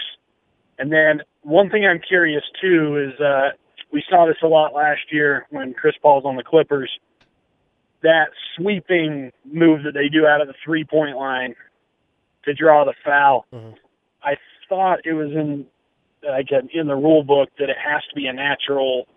And 0.78 0.92
then 0.92 1.22
one 1.42 1.72
thing 1.72 1.88
I'm 1.88 2.02
curious 2.08 2.44
too 2.62 3.12
is 3.12 3.20
uh, 3.20 3.50
we 3.96 4.04
saw 4.10 4.26
this 4.26 4.36
a 4.44 4.48
lot 4.48 4.74
last 4.74 5.04
year 5.10 5.48
when 5.52 5.74
Chris 5.74 5.96
Paul's 6.02 6.26
on 6.26 6.36
the 6.36 6.44
Clippers. 6.44 6.92
That 8.04 8.28
sweeping 8.56 9.32
move 9.46 9.84
that 9.84 9.94
they 9.94 10.10
do 10.10 10.28
out 10.28 10.42
of 10.42 10.48
the 10.48 10.54
three 10.66 10.84
point 10.84 11.16
line 11.16 11.56
to 12.44 12.54
draw 12.54 12.84
the 12.84 12.94
foul. 13.06 13.46
Mhm. 13.54 13.76
I 14.22 14.36
thought 14.68 15.00
it 15.06 15.14
was 15.14 15.32
in 15.32 15.66
like 16.28 16.52
in 16.52 16.88
the 16.88 16.96
rule 16.96 17.24
book 17.24 17.50
that 17.58 17.70
it 17.70 17.78
has 17.78 18.04
to 18.10 18.16
be 18.16 18.28
a 18.28 18.34
natural 18.34 19.08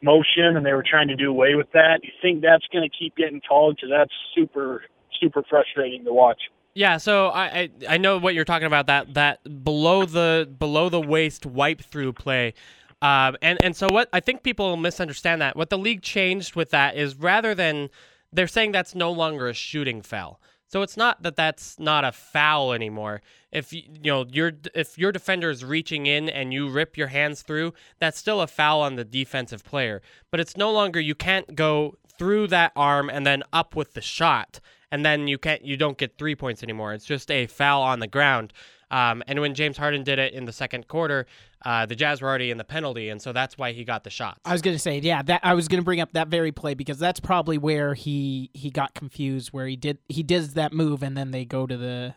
motion, 0.00 0.56
and 0.56 0.64
they 0.64 0.74
were 0.74 0.84
trying 0.88 1.08
to 1.08 1.16
do 1.16 1.28
away 1.28 1.56
with 1.56 1.72
that. 1.72 2.04
You 2.04 2.12
think 2.22 2.40
that's 2.40 2.66
going 2.68 2.88
to 2.88 2.96
keep 2.96 3.16
getting 3.16 3.40
called? 3.40 3.76
Because 3.76 3.90
that's 3.90 4.12
super 4.32 4.84
super 5.20 5.42
frustrating 5.42 6.04
to 6.04 6.12
watch. 6.12 6.40
Yeah, 6.74 6.98
so 6.98 7.28
I, 7.28 7.44
I 7.44 7.70
I 7.88 7.96
know 7.98 8.18
what 8.18 8.34
you're 8.34 8.44
talking 8.44 8.66
about 8.66 8.86
that 8.86 9.14
that 9.14 9.64
below 9.64 10.06
the 10.06 10.48
below 10.56 10.88
the 10.88 11.00
waist 11.00 11.44
wipe 11.46 11.80
through 11.80 12.12
play. 12.12 12.54
Um, 13.04 13.36
and 13.42 13.62
and 13.62 13.76
so 13.76 13.88
what 13.90 14.08
I 14.14 14.20
think 14.20 14.42
people 14.42 14.78
misunderstand 14.78 15.42
that 15.42 15.56
what 15.56 15.68
the 15.68 15.76
league 15.76 16.00
changed 16.00 16.56
with 16.56 16.70
that 16.70 16.96
is 16.96 17.16
rather 17.16 17.54
than 17.54 17.90
they're 18.32 18.48
saying 18.48 18.72
that's 18.72 18.94
no 18.94 19.12
longer 19.12 19.46
a 19.46 19.52
shooting 19.52 20.00
foul. 20.00 20.40
So 20.68 20.80
it's 20.80 20.96
not 20.96 21.22
that 21.22 21.36
that's 21.36 21.78
not 21.78 22.06
a 22.06 22.12
foul 22.12 22.72
anymore. 22.72 23.20
If 23.52 23.74
you, 23.74 23.82
know 24.02 24.24
your 24.32 24.52
if 24.74 24.96
your 24.96 25.12
defender 25.12 25.50
is 25.50 25.62
reaching 25.62 26.06
in 26.06 26.30
and 26.30 26.54
you 26.54 26.70
rip 26.70 26.96
your 26.96 27.08
hands 27.08 27.42
through, 27.42 27.74
that's 27.98 28.18
still 28.18 28.40
a 28.40 28.46
foul 28.46 28.80
on 28.80 28.96
the 28.96 29.04
defensive 29.04 29.64
player. 29.64 30.00
But 30.30 30.40
it's 30.40 30.56
no 30.56 30.72
longer 30.72 30.98
you 30.98 31.14
can't 31.14 31.54
go 31.54 31.98
through 32.18 32.46
that 32.46 32.72
arm 32.74 33.10
and 33.10 33.26
then 33.26 33.42
up 33.52 33.76
with 33.76 33.92
the 33.92 34.00
shot, 34.00 34.60
and 34.90 35.04
then 35.04 35.28
you 35.28 35.36
can't 35.36 35.62
you 35.62 35.76
don't 35.76 35.98
get 35.98 36.16
three 36.16 36.34
points 36.34 36.62
anymore. 36.62 36.94
It's 36.94 37.04
just 37.04 37.30
a 37.30 37.48
foul 37.48 37.82
on 37.82 38.00
the 38.00 38.08
ground. 38.08 38.54
Um, 38.90 39.22
and 39.26 39.40
when 39.40 39.54
James 39.54 39.76
Harden 39.76 40.04
did 40.04 40.18
it 40.18 40.34
in 40.34 40.44
the 40.44 40.52
second 40.52 40.88
quarter, 40.88 41.26
uh, 41.64 41.86
the 41.86 41.96
Jazz 41.96 42.20
were 42.20 42.28
already 42.28 42.50
in 42.50 42.58
the 42.58 42.64
penalty, 42.64 43.08
and 43.08 43.20
so 43.20 43.32
that's 43.32 43.56
why 43.56 43.72
he 43.72 43.84
got 43.84 44.04
the 44.04 44.10
shots. 44.10 44.40
I 44.44 44.52
was 44.52 44.62
gonna 44.62 44.78
say, 44.78 44.98
yeah, 44.98 45.22
that 45.22 45.40
I 45.42 45.54
was 45.54 45.68
gonna 45.68 45.82
bring 45.82 46.00
up 46.00 46.12
that 46.12 46.28
very 46.28 46.52
play 46.52 46.74
because 46.74 46.98
that's 46.98 47.20
probably 47.20 47.58
where 47.58 47.94
he 47.94 48.50
he 48.52 48.70
got 48.70 48.94
confused, 48.94 49.48
where 49.52 49.66
he 49.66 49.76
did 49.76 49.98
he 50.08 50.22
does 50.22 50.54
that 50.54 50.72
move 50.72 51.02
and 51.02 51.16
then 51.16 51.30
they 51.30 51.44
go 51.44 51.66
to 51.66 51.76
the 51.76 52.14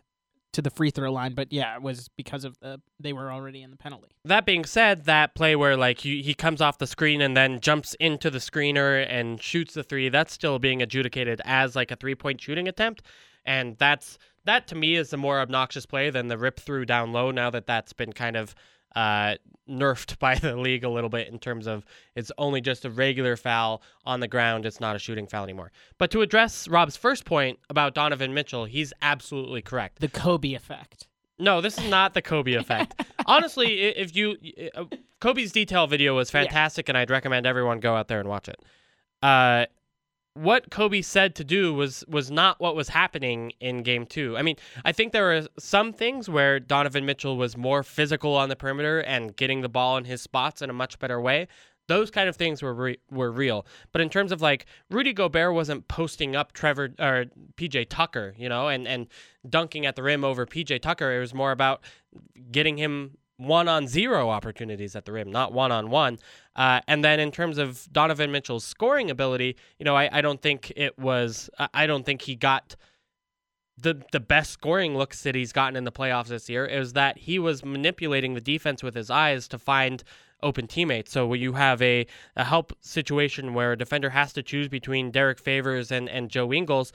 to 0.58 0.62
the 0.64 0.72
free 0.72 0.90
throw 0.90 1.12
line. 1.12 1.36
But 1.36 1.54
yeah, 1.54 1.76
it 1.76 1.84
was 1.84 2.10
because 2.18 2.44
of 2.44 2.60
the 2.60 2.82
they 3.00 3.14
were 3.14 3.32
already 3.32 3.62
in 3.62 3.70
the 3.70 3.78
penalty. 3.78 4.10
That 4.26 4.44
being 4.46 4.66
said, 4.66 5.06
that 5.06 5.36
play 5.36 5.56
where 5.56 5.78
like 5.78 6.00
he, 6.00 6.24
he 6.24 6.34
comes 6.34 6.62
off 6.62 6.80
the 6.80 6.88
screen 6.88 7.22
and 7.22 7.38
then 7.38 7.60
jumps 7.60 7.94
into 8.00 8.32
the 8.32 8.40
screener 8.40 9.06
and 9.08 9.42
shoots 9.42 9.76
the 9.76 9.84
three, 9.84 10.10
that's 10.10 10.34
still 10.34 10.58
being 10.58 10.82
adjudicated 10.82 11.42
as 11.46 11.76
like 11.76 11.92
a 11.92 11.96
three 11.96 12.16
point 12.16 12.42
shooting 12.42 12.68
attempt, 12.68 13.04
and 13.48 13.78
that's 13.78 14.20
that 14.46 14.68
to 14.68 14.76
me 14.76 14.96
is 14.96 15.12
a 15.14 15.18
more 15.18 15.40
obnoxious 15.40 15.86
play 15.86 16.10
than 16.10 16.28
the 16.28 16.38
rip 16.38 16.60
through 16.60 16.86
down 16.86 17.12
low. 17.12 17.32
Now 17.32 17.50
that 17.50 17.66
that's 17.66 17.94
been 17.94 18.14
kind 18.14 18.36
of 18.36 18.54
uh, 18.96 19.36
nerfed 19.70 20.20
by 20.20 20.36
the 20.36 20.56
league 20.56 20.84
a 20.84 20.90
little 20.90 21.10
bit 21.10 21.30
in 21.30 21.40
terms 21.40 21.66
of 21.66 21.86
it's 22.16 22.32
only 22.38 22.62
just 22.62 22.86
a 22.86 22.90
regular 22.90 23.36
foul 23.36 23.82
on 24.06 24.20
the 24.20 24.28
ground. 24.28 24.66
It's 24.66 24.80
not 24.80 24.96
a 24.96 25.00
shooting 25.00 25.28
foul 25.28 25.44
anymore. 25.44 25.72
But 25.98 26.12
to 26.12 26.22
address 26.22 26.68
Rob's 26.68 26.98
first 26.98 27.26
point 27.26 27.60
about 27.70 27.96
Donovan 27.96 28.34
Mitchell, 28.34 28.66
he's 28.66 28.94
absolutely 29.02 29.62
correct. 29.62 30.00
The 30.00 30.08
Kobe 30.08 30.54
effect. 30.54 31.08
No, 31.40 31.62
this 31.62 31.78
is 31.78 31.90
not 31.90 32.14
the 32.14 32.22
Kobe 32.22 32.54
effect. 32.54 33.06
Honestly, 33.28 33.82
if 33.82 34.16
you 34.16 34.38
uh, 34.76 34.86
Kobe's 35.20 35.52
detail 35.52 35.86
video 35.86 36.16
was 36.16 36.32
fantastic, 36.32 36.90
and 36.90 36.98
I'd 36.98 37.12
recommend 37.12 37.46
everyone 37.46 37.80
go 37.80 37.96
out 37.96 38.08
there 38.08 38.20
and 38.20 38.28
watch 38.28 38.50
it. 38.50 38.60
Uh, 39.22 39.66
what 40.38 40.70
Kobe 40.70 41.02
said 41.02 41.36
to 41.36 41.44
do 41.44 41.74
was 41.74 42.04
was 42.08 42.30
not 42.30 42.60
what 42.60 42.76
was 42.76 42.90
happening 42.90 43.54
in 43.60 43.84
Game 43.84 44.06
Two. 44.06 44.38
I 44.38 44.42
mean, 44.42 44.56
I 44.86 44.92
think 44.92 45.12
there 45.12 45.26
were 45.26 45.48
some 45.58 45.94
things 45.94 46.30
where 46.30 46.60
Donovan 46.60 47.06
Mitchell 47.06 47.38
was 47.38 47.58
more 47.58 47.84
physical 47.84 48.36
on 48.36 48.50
the 48.50 48.56
perimeter 48.56 49.00
and 49.00 49.36
getting 49.36 49.62
the 49.62 49.70
ball 49.70 49.98
in 49.98 50.06
his 50.06 50.22
spots 50.22 50.62
in 50.62 50.70
a 50.70 50.74
much 50.74 51.00
better 51.00 51.20
way. 51.20 51.48
Those 51.88 52.12
kind 52.12 52.28
of 52.28 52.36
things 52.36 52.62
were 52.62 52.74
re- 52.74 53.00
were 53.10 53.32
real. 53.32 53.66
But 53.92 54.02
in 54.02 54.10
terms 54.10 54.32
of 54.32 54.42
like 54.42 54.66
Rudy 54.90 55.14
Gobert 55.14 55.54
wasn't 55.54 55.88
posting 55.88 56.36
up 56.36 56.52
Trevor 56.52 56.90
or 57.00 57.26
PJ 57.56 57.88
Tucker, 57.90 58.36
you 58.38 58.50
know, 58.50 58.68
and 58.68 58.88
and 58.88 59.08
dunking 59.50 59.86
at 59.86 59.96
the 59.96 60.04
rim 60.04 60.24
over 60.24 60.46
PJ 60.46 60.82
Tucker. 60.82 61.16
It 61.16 61.20
was 61.20 61.34
more 61.34 61.52
about 61.52 61.82
getting 62.52 62.78
him 62.78 63.18
one 63.38 63.68
on 63.68 63.88
zero 63.88 64.30
opportunities 64.30 64.96
at 64.96 65.06
the 65.06 65.12
rim, 65.12 65.32
not 65.32 65.54
one 65.54 65.72
on 65.72 65.90
one. 65.90 66.20
And 66.56 67.04
then 67.04 67.20
in 67.20 67.32
terms 67.32 67.58
of 67.58 67.88
Donovan 67.92 68.32
Mitchell's 68.32 68.64
scoring 68.64 69.10
ability, 69.12 69.56
you 69.80 69.86
know, 69.86 69.96
I, 69.96 70.10
I 70.12 70.22
don't 70.22 70.42
think 70.42 70.74
it 70.76 70.98
was. 70.98 71.50
I 71.74 71.88
don't 71.88 72.06
think 72.06 72.24
he 72.24 72.36
got 72.36 72.76
the 73.78 74.02
the 74.12 74.20
best 74.20 74.52
scoring 74.52 74.98
looks 74.98 75.22
that 75.22 75.36
he's 75.36 75.54
gotten 75.54 75.76
in 75.76 75.84
the 75.84 75.92
playoffs 75.92 76.28
this 76.28 76.50
year. 76.50 76.66
It 76.66 76.80
was 76.80 76.94
that 76.94 77.20
he 77.20 77.38
was 77.38 77.64
manipulating 77.64 78.34
the 78.34 78.42
defense 78.42 78.82
with 78.82 78.96
his 78.96 79.10
eyes 79.12 79.48
to 79.50 79.60
find 79.60 80.04
open 80.44 80.68
teammates. 80.68 81.12
So 81.12 81.34
you 81.34 81.54
have 81.54 81.82
a, 81.82 82.06
a 82.36 82.44
help 82.44 82.74
situation 82.82 83.54
where 83.54 83.72
a 83.72 83.78
defender 83.78 84.12
has 84.12 84.34
to 84.34 84.44
choose 84.44 84.68
between 84.68 85.10
Derrick 85.10 85.40
Favors 85.40 85.92
and, 85.92 86.08
and 86.10 86.30
Joe 86.30 86.54
Ingles, 86.54 86.94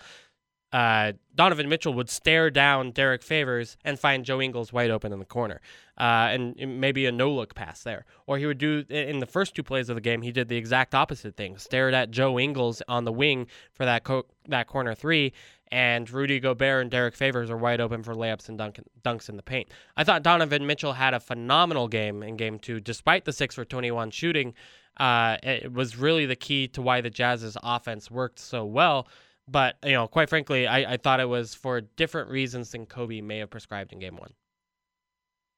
uh, 0.73 1.13
Donovan 1.35 1.69
Mitchell 1.69 1.93
would 1.95 2.09
stare 2.09 2.51
down 2.51 2.93
Derrick 2.93 3.23
Favors 3.23 3.77
and 3.85 3.99
find 3.99 4.25
Joe 4.25 4.41
Ingles 4.41 4.73
wide 4.73 4.91
open 4.91 5.13
in 5.13 5.19
the 5.19 5.25
corner, 5.25 5.61
uh, 5.99 6.31
and 6.31 6.57
maybe 6.81 7.07
a 7.07 7.13
no 7.13 7.31
look 7.31 7.55
pass 7.55 7.83
there. 7.83 8.07
Or 8.27 8.39
he 8.39 8.47
would 8.47 8.59
do 8.59 8.85
in 8.89 9.19
the 9.19 9.27
first 9.27 9.55
two 9.55 9.63
plays 9.63 9.89
of 9.89 9.97
the 9.97 10.01
game, 10.01 10.23
he 10.23 10.33
did 10.33 10.49
the 10.49 10.57
exact 10.57 10.95
opposite 10.95 11.37
thing: 11.37 11.59
stared 11.59 11.95
at 11.95 12.11
Joe 12.11 12.39
Ingles 12.39 12.83
on 12.89 13.05
the 13.05 13.13
wing 13.13 13.47
for 13.73 13.85
that 13.85 14.05
co- 14.05 14.27
that 14.49 14.67
corner 14.67 14.95
three, 14.95 15.33
and 15.71 16.09
Rudy 16.11 16.41
Gobert 16.41 16.83
and 16.83 16.91
Derrick 16.91 17.15
Favors 17.17 17.51
are 17.51 17.57
wide 17.57 17.81
open 17.81 18.03
for 18.03 18.15
layups 18.15 18.49
and 18.49 18.59
dunk- 18.59 18.81
dunks 19.03 19.29
in 19.29 19.37
the 19.37 19.43
paint. 19.43 19.69
I 19.97 20.05
thought 20.05 20.23
Donovan 20.23 20.67
Mitchell 20.67 20.93
had 20.93 21.15
a 21.15 21.21
phenomenal 21.21 21.89
game 21.89 22.23
in 22.23 22.37
game 22.37 22.59
two, 22.59 22.81
despite 22.81 23.25
the 23.25 23.33
six 23.33 23.55
for 23.55 23.65
21 23.65 24.11
shooting. 24.11 24.55
Uh, 24.99 25.39
it 25.43 25.73
was 25.73 25.97
really 25.97 26.27
the 26.27 26.37
key 26.37 26.69
to 26.69 26.83
why 26.83 27.01
the 27.01 27.09
Jazz's 27.09 27.57
offense 27.63 28.11
worked 28.11 28.39
so 28.39 28.65
well. 28.65 29.09
But 29.49 29.77
you 29.85 29.93
know, 29.93 30.07
quite 30.07 30.29
frankly, 30.29 30.67
I, 30.67 30.93
I 30.93 30.97
thought 30.97 31.21
it 31.21 31.29
was 31.29 31.55
for 31.55 31.81
different 31.81 32.31
reasons 32.31 32.71
than 32.71 32.87
Kobe 32.87 33.21
may 33.21 33.39
have 33.39 33.51
prescribed 33.51 33.93
in 33.93 33.99
game 33.99 34.17
one. 34.17 34.33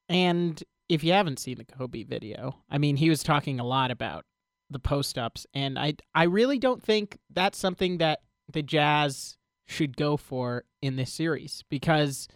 And 0.08 0.62
if 0.88 1.02
you 1.04 1.12
haven't 1.12 1.38
seen 1.38 1.58
the 1.58 1.64
Kobe 1.64 2.02
video, 2.02 2.56
I 2.70 2.78
mean, 2.78 2.96
he 2.96 3.10
was 3.10 3.22
talking 3.22 3.60
a 3.60 3.64
lot 3.64 3.90
about 3.90 4.24
the 4.70 4.78
post 4.78 5.18
ups, 5.18 5.46
and 5.54 5.78
I 5.78 5.94
I 6.14 6.24
really 6.24 6.58
don't 6.58 6.82
think 6.82 7.18
that's 7.30 7.58
something 7.58 7.98
that 7.98 8.20
the 8.50 8.62
Jazz 8.62 9.36
should 9.66 9.96
go 9.96 10.16
for 10.16 10.64
in 10.82 10.96
this 10.96 11.12
series 11.12 11.64
because 11.70 12.28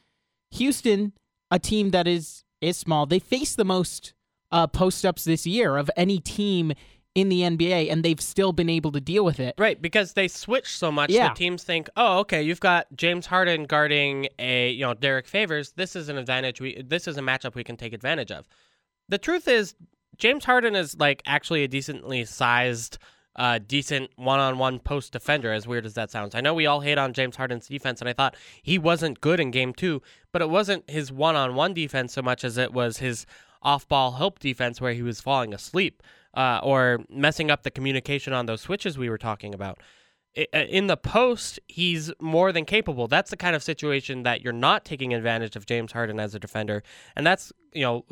Houston, 0.53 1.13
a 1.51 1.59
team 1.59 1.91
that 1.91 2.07
is 2.07 2.45
is 2.61 2.77
small, 2.77 3.07
they 3.07 3.19
face 3.19 3.55
the 3.55 3.65
most 3.65 4.15
uh, 4.51 4.67
post 4.67 5.05
ups 5.05 5.25
this 5.25 5.47
year 5.47 5.77
of 5.77 5.91
any 5.97 6.19
team 6.19 6.73
in 7.21 7.29
the 7.29 7.41
NBA, 7.43 7.91
and 7.91 8.05
they've 8.05 8.21
still 8.21 8.53
been 8.53 8.69
able 8.71 8.93
to 8.93 9.01
deal 9.01 9.25
with 9.25 9.41
it. 9.41 9.55
Right, 9.59 9.81
because 9.81 10.13
they 10.15 10.29
switch 10.29 10.69
so 10.77 10.91
much 10.93 11.11
Yeah. 11.11 11.29
that 11.29 11.37
teams 11.37 11.65
think, 11.65 11.89
oh, 11.97 12.19
okay, 12.21 12.43
you've 12.43 12.61
got 12.61 12.87
James 12.97 13.27
Harden 13.27 13.65
guarding 13.65 14.29
a 14.39 14.71
you 14.71 14.85
know 14.85 14.95
Derrick 14.95 15.27
Favors. 15.27 15.73
This 15.73 15.97
is 15.97 16.09
an 16.09 16.17
advantage. 16.19 16.61
We 16.61 16.83
this 16.83 17.07
is 17.09 17.17
a 17.17 17.21
matchup 17.23 17.55
we 17.55 17.65
can 17.65 17.77
take 17.77 17.93
advantage 17.93 18.31
of. 18.31 18.49
The 19.09 19.19
truth 19.19 19.49
is, 19.49 19.75
James 20.17 20.45
Harden 20.45 20.75
is 20.75 20.97
like 20.99 21.23
actually 21.27 21.65
a 21.65 21.69
decently 21.69 22.25
sized, 22.25 22.99
uh, 23.37 23.59
decent 23.65 24.11
one-on-one 24.17 24.81
post 24.81 25.13
defender. 25.13 25.53
As 25.53 25.67
weird 25.67 25.87
as 25.87 25.95
that 25.95 26.11
sounds, 26.11 26.35
I 26.35 26.41
know 26.41 26.55
we 26.55 26.67
all 26.67 26.81
hate 26.81 26.99
on 26.99 27.13
James 27.13 27.37
Harden's 27.37 27.69
defense, 27.69 28.01
and 28.01 28.09
I 28.09 28.13
thought 28.13 28.37
he 28.63 28.79
wasn't 28.79 29.21
good 29.21 29.41
in 29.41 29.51
Game 29.51 29.73
Two, 29.73 30.03
but 30.33 30.43
it 30.43 30.51
wasn't 30.51 30.89
his 30.91 31.11
one-on-one 31.13 31.73
defense 31.75 32.13
so 32.13 32.23
much 32.23 32.45
as 32.45 32.59
it 32.59 32.73
was 32.73 32.99
his 32.99 33.27
off-ball 33.63 34.13
help 34.13 34.39
defense 34.39 34.81
where 34.81 34.93
he 34.93 35.03
was 35.03 35.21
falling 35.21 35.53
asleep 35.53 36.01
uh, 36.35 36.61
or 36.63 37.01
messing 37.09 37.51
up 37.51 37.63
the 37.63 37.71
communication 37.71 38.33
on 38.33 38.47
those 38.47 38.61
switches 38.61 38.99
we 38.99 39.09
were 39.09 39.19
talking 39.19 39.55
about. 39.55 39.79
Uh, 40.37 40.59
In 40.59 40.87
the 40.87 40.97
post, 40.97 41.59
he's 41.67 42.13
more 42.21 42.53
than 42.53 42.65
capable. 42.65 43.09
That's 43.09 43.31
the 43.31 43.37
kind 43.37 43.57
of 43.57 43.63
situation 43.63 44.23
that 44.25 44.43
you're 44.43 44.53
not 44.53 44.85
taking 44.85 45.15
advantage 45.15 45.57
of 45.57 45.67
James 45.67 45.93
Harden 45.93 46.21
as 46.21 46.35
a 46.35 46.39
defender, 46.39 46.83
and 47.17 47.27
that's 47.27 47.53
you 47.73 47.83
know, 47.83 48.05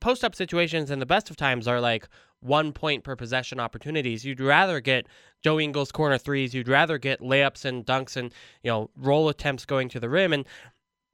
post 0.00 0.24
up 0.24 0.34
situations 0.34 0.90
in 0.90 0.98
the 0.98 1.06
best 1.06 1.30
of 1.30 1.36
times 1.36 1.66
are 1.66 1.80
like 1.80 2.08
one 2.40 2.72
point 2.72 3.02
per 3.02 3.16
possession 3.16 3.58
opportunities. 3.58 4.24
You'd 4.24 4.40
rather 4.40 4.80
get 4.80 5.06
Joe 5.42 5.58
Ingles 5.58 5.90
corner 5.90 6.18
threes. 6.18 6.54
You'd 6.54 6.68
rather 6.68 6.98
get 6.98 7.20
layups 7.20 7.64
and 7.64 7.84
dunks 7.84 8.16
and 8.16 8.32
you 8.62 8.70
know 8.70 8.90
roll 8.96 9.28
attempts 9.28 9.64
going 9.64 9.88
to 9.90 10.00
the 10.00 10.08
rim 10.08 10.32
and 10.32 10.44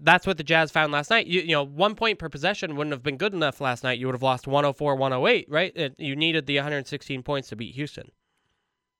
that's 0.02 0.26
what 0.26 0.36
the 0.38 0.42
Jazz 0.44 0.70
found 0.70 0.92
last 0.92 1.10
night. 1.10 1.26
You, 1.26 1.40
you 1.42 1.52
know, 1.52 1.62
one 1.64 1.94
point 1.94 2.18
per 2.18 2.28
possession 2.28 2.76
wouldn't 2.76 2.92
have 2.92 3.02
been 3.02 3.16
good 3.16 3.34
enough 3.34 3.60
last 3.60 3.84
night. 3.84 3.98
You 3.98 4.06
would 4.06 4.14
have 4.14 4.22
lost 4.22 4.46
104, 4.46 4.96
108, 4.96 5.46
right? 5.50 5.72
It, 5.76 5.94
you 5.98 6.16
needed 6.16 6.46
the 6.46 6.56
116 6.56 7.22
points 7.22 7.48
to 7.50 7.56
beat 7.56 7.74
Houston. 7.74 8.10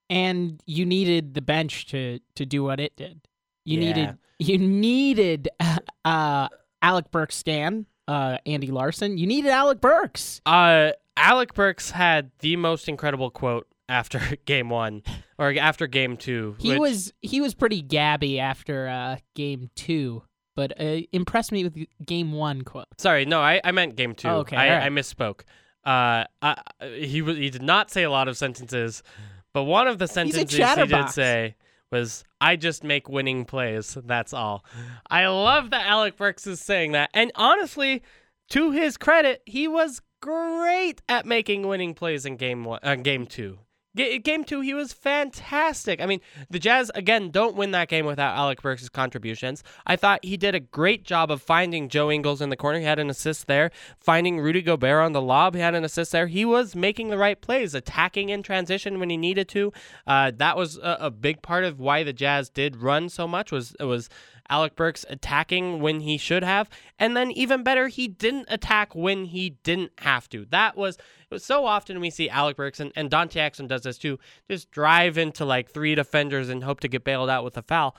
and 0.09 0.61
you 0.66 0.85
needed 0.85 1.35
the 1.35 1.40
bench 1.42 1.87
to 1.87 2.19
to 2.35 2.45
do 2.47 2.62
what 2.64 2.80
it 2.80 2.95
did. 2.97 3.21
You 3.64 3.80
Yeah. 3.80 3.87
needed 3.87 4.19
you 4.38 4.59
needed 4.59 5.49
uh 6.04 6.49
Alec 6.83 7.11
Burks 7.11 7.37
Stan, 7.37 7.87
uh 8.09 8.38
Andy 8.47 8.69
Larsen. 8.69 9.19
You 9.19 9.26
needed 9.26 9.50
Alec 9.50 9.80
Burks. 9.80 10.40
Uh, 10.47 10.92
Alec 11.16 11.52
Burks 11.54 11.90
had 11.90 12.30
the 12.40 12.57
most 12.57 12.88
incredible 12.88 13.30
quote 13.30 13.66
after 13.88 14.19
game 14.47 14.71
one 14.71 15.02
or 15.38 15.52
after 15.59 15.87
game 15.87 16.16
two. 16.16 16.57
He 16.59 16.71
which- 16.71 16.80
was 16.80 17.12
he 17.21 17.40
was 17.40 17.54
pretty 17.54 17.83
gabby 17.83 18.40
after 18.40 18.88
uh 18.88 19.16
game 19.35 19.71
2, 19.76 20.23
but 20.61 20.79
uh, 20.79 21.00
impressed 21.12 21.52
me 21.52 21.64
with 21.64 21.87
game 22.05 22.33
1 22.33 22.62
quote. 22.62 22.85
sorry, 22.99 23.25
no, 23.25 23.40
I, 23.40 23.62
I 23.64 23.73
meant 23.73 23.97
game 23.97 24.14
two. 24.14 24.29
Oh, 24.29 24.40
okay, 24.40 24.57
I, 24.57 24.69
right. 24.69 24.87
I 24.87 24.88
misspoke. 24.90 25.40
Uh, 25.87 26.25
I, 26.43 26.62
he 26.99 27.23
was 27.23 27.38
he 27.38 27.49
did 27.49 27.62
not 27.62 27.90
say 27.90 28.02
a 28.02 28.11
lot 28.11 28.29
of 28.29 28.37
sentences, 28.37 29.02
but 29.55 29.64
one 29.64 29.88
of 29.88 29.99
the 29.99 30.07
sentences 30.07 30.52
he 30.52 30.87
did 30.87 31.09
say 31.09 31.57
was, 31.90 32.25
"I 32.43 32.57
just 32.57 32.85
make 32.85 33.09
winning 33.09 33.47
plays. 33.47 33.97
That's 34.05 34.35
all." 34.35 34.62
I 35.11 35.26
love 35.29 35.71
that 35.71 35.87
Alec 35.87 36.19
Burks 36.19 36.47
is 36.47 36.61
saying 36.61 36.93
that, 36.93 37.09
and 37.14 37.33
honestly, 37.37 38.02
to 38.50 38.73
his 38.73 38.99
credit, 38.99 39.43
he 39.47 39.67
was 39.67 40.02
great 40.21 41.00
at 41.09 41.25
making 41.25 41.67
winning 41.67 41.95
plays 41.95 42.26
in 42.26 42.37
game 42.37 42.64
one, 42.64 42.81
uh, 42.83 42.97
game 42.97 43.25
two. 43.26 43.61
Ga- 43.97 44.18
Game 44.18 44.44
two, 44.44 44.61
he 44.61 44.75
was 44.75 44.92
fantastic. 44.92 46.00
I 46.00 46.06
mean, 46.06 46.20
the 46.49 46.59
Jazz 46.59 46.90
again 46.94 47.30
don't 47.30 47.56
win 47.56 47.73
that 47.73 47.88
game 47.88 48.06
without 48.06 48.37
Alec 48.37 48.62
Burks' 48.62 48.88
contributions. 48.88 49.64
I 49.87 49.97
thought 49.97 50.25
he 50.25 50.37
did 50.37 50.54
a 50.54 50.61
great 50.61 51.04
job 51.04 51.30
of 51.30 51.42
finding 51.42 51.88
Joe 51.88 52.11
Ingles 52.11 52.40
in 52.40 52.50
the 52.50 52.56
corner. 52.56 52.78
He 52.78 52.85
had 52.85 52.99
an 52.99 53.11
assist 53.11 53.47
there. 53.47 53.70
Finding 53.99 54.38
Rudy 54.40 54.62
Gobert 54.62 55.04
on 55.04 55.12
the 55.12 55.23
lob, 55.23 55.54
he 55.54 55.61
had 55.61 55.75
an 55.75 55.85
assist 55.85 56.12
there. 56.12 56.28
He 56.28 56.44
was 56.44 56.76
making 56.76 57.09
the 57.09 57.18
right 57.18 57.40
plays, 57.40 57.75
attacking 57.75 58.28
in 58.28 58.42
transition 58.42 59.00
when 59.00 59.11
he 59.11 59.16
needed 59.16 59.49
to. 59.49 59.73
Uh, 60.06 60.30
that 60.37 60.56
was 60.56 60.76
a, 60.78 60.99
a 61.00 61.11
big 61.11 61.42
part 61.42 61.64
of 61.64 61.80
why 61.80 62.02
the 62.02 62.12
Jazz 62.12 62.49
did 62.49 62.76
run 62.76 63.09
so 63.09 63.26
much. 63.26 63.50
Was 63.50 63.75
it 63.80 63.85
was 63.85 64.09
Alec 64.50 64.76
Burks 64.76 65.07
attacking 65.09 65.80
when 65.80 66.00
he 66.00 66.19
should 66.19 66.42
have, 66.42 66.69
and 66.99 67.16
then 67.16 67.30
even 67.30 67.62
better, 67.62 67.88
he 67.88 68.09
didn't 68.09 68.47
attack 68.49 68.95
when 68.95 69.25
he 69.26 69.50
didn't 69.62 69.92
have 69.99 70.28
to. 70.30 70.45
That 70.50 70.76
was 70.76 70.99
so 71.38 71.64
often 71.64 72.00
we 72.00 72.11
see 72.11 72.28
Alec 72.28 72.57
Burks 72.57 72.80
and, 72.80 72.92
and 72.97 73.09
Dante 73.09 73.35
Jackson 73.35 73.66
does 73.66 73.83
this 73.83 73.97
too, 73.97 74.19
just 74.50 74.71
drive 74.71 75.16
into 75.16 75.45
like 75.45 75.71
three 75.71 75.95
defenders 75.95 76.49
and 76.49 76.64
hope 76.64 76.80
to 76.80 76.88
get 76.88 77.04
bailed 77.04 77.30
out 77.30 77.45
with 77.45 77.57
a 77.57 77.62
foul. 77.62 77.97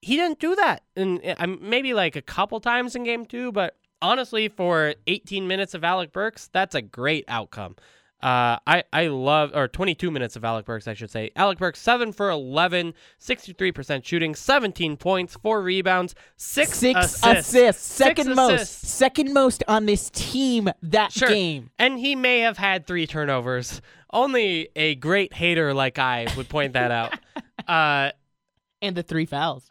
He 0.00 0.16
didn't 0.16 0.40
do 0.40 0.56
that, 0.56 0.82
and 0.96 1.20
maybe 1.60 1.94
like 1.94 2.16
a 2.16 2.22
couple 2.22 2.58
times 2.58 2.96
in 2.96 3.04
game 3.04 3.24
two, 3.24 3.52
but 3.52 3.76
honestly, 4.00 4.48
for 4.48 4.94
18 5.06 5.46
minutes 5.46 5.74
of 5.74 5.84
Alec 5.84 6.12
Burks, 6.12 6.48
that's 6.52 6.74
a 6.74 6.82
great 6.82 7.24
outcome. 7.28 7.76
Uh, 8.22 8.56
I, 8.66 8.84
I 8.92 9.08
love, 9.08 9.50
or 9.52 9.66
22 9.66 10.10
minutes 10.10 10.36
of 10.36 10.44
Alec 10.44 10.64
Burks, 10.64 10.86
I 10.86 10.94
should 10.94 11.10
say. 11.10 11.30
Alec 11.34 11.58
Burks, 11.58 11.80
7 11.80 12.12
for 12.12 12.30
11, 12.30 12.94
63% 13.20 14.04
shooting, 14.04 14.34
17 14.34 14.96
points, 14.96 15.36
4 15.42 15.60
rebounds, 15.60 16.14
6, 16.36 16.78
Six 16.78 16.98
assists. 17.00 17.26
assists, 17.26 17.82
second 17.84 18.24
Six 18.26 18.36
most, 18.36 18.54
assists. 18.54 18.88
second 18.90 19.32
most 19.34 19.64
on 19.66 19.86
this 19.86 20.08
team 20.10 20.68
that 20.82 21.10
Sure. 21.12 21.28
game. 21.28 21.70
And 21.78 21.98
he 21.98 22.14
may 22.14 22.40
have 22.40 22.58
had 22.58 22.86
three 22.86 23.06
turnovers. 23.08 23.80
Only 24.12 24.68
a 24.76 24.94
great 24.94 25.32
hater 25.32 25.74
like 25.74 25.98
I 25.98 26.28
would 26.36 26.48
point 26.48 26.74
that 26.74 26.90
out. 26.92 27.14
uh, 27.66 28.12
And 28.82 28.96
the 28.96 29.02
three 29.04 29.26
fouls. 29.26 29.68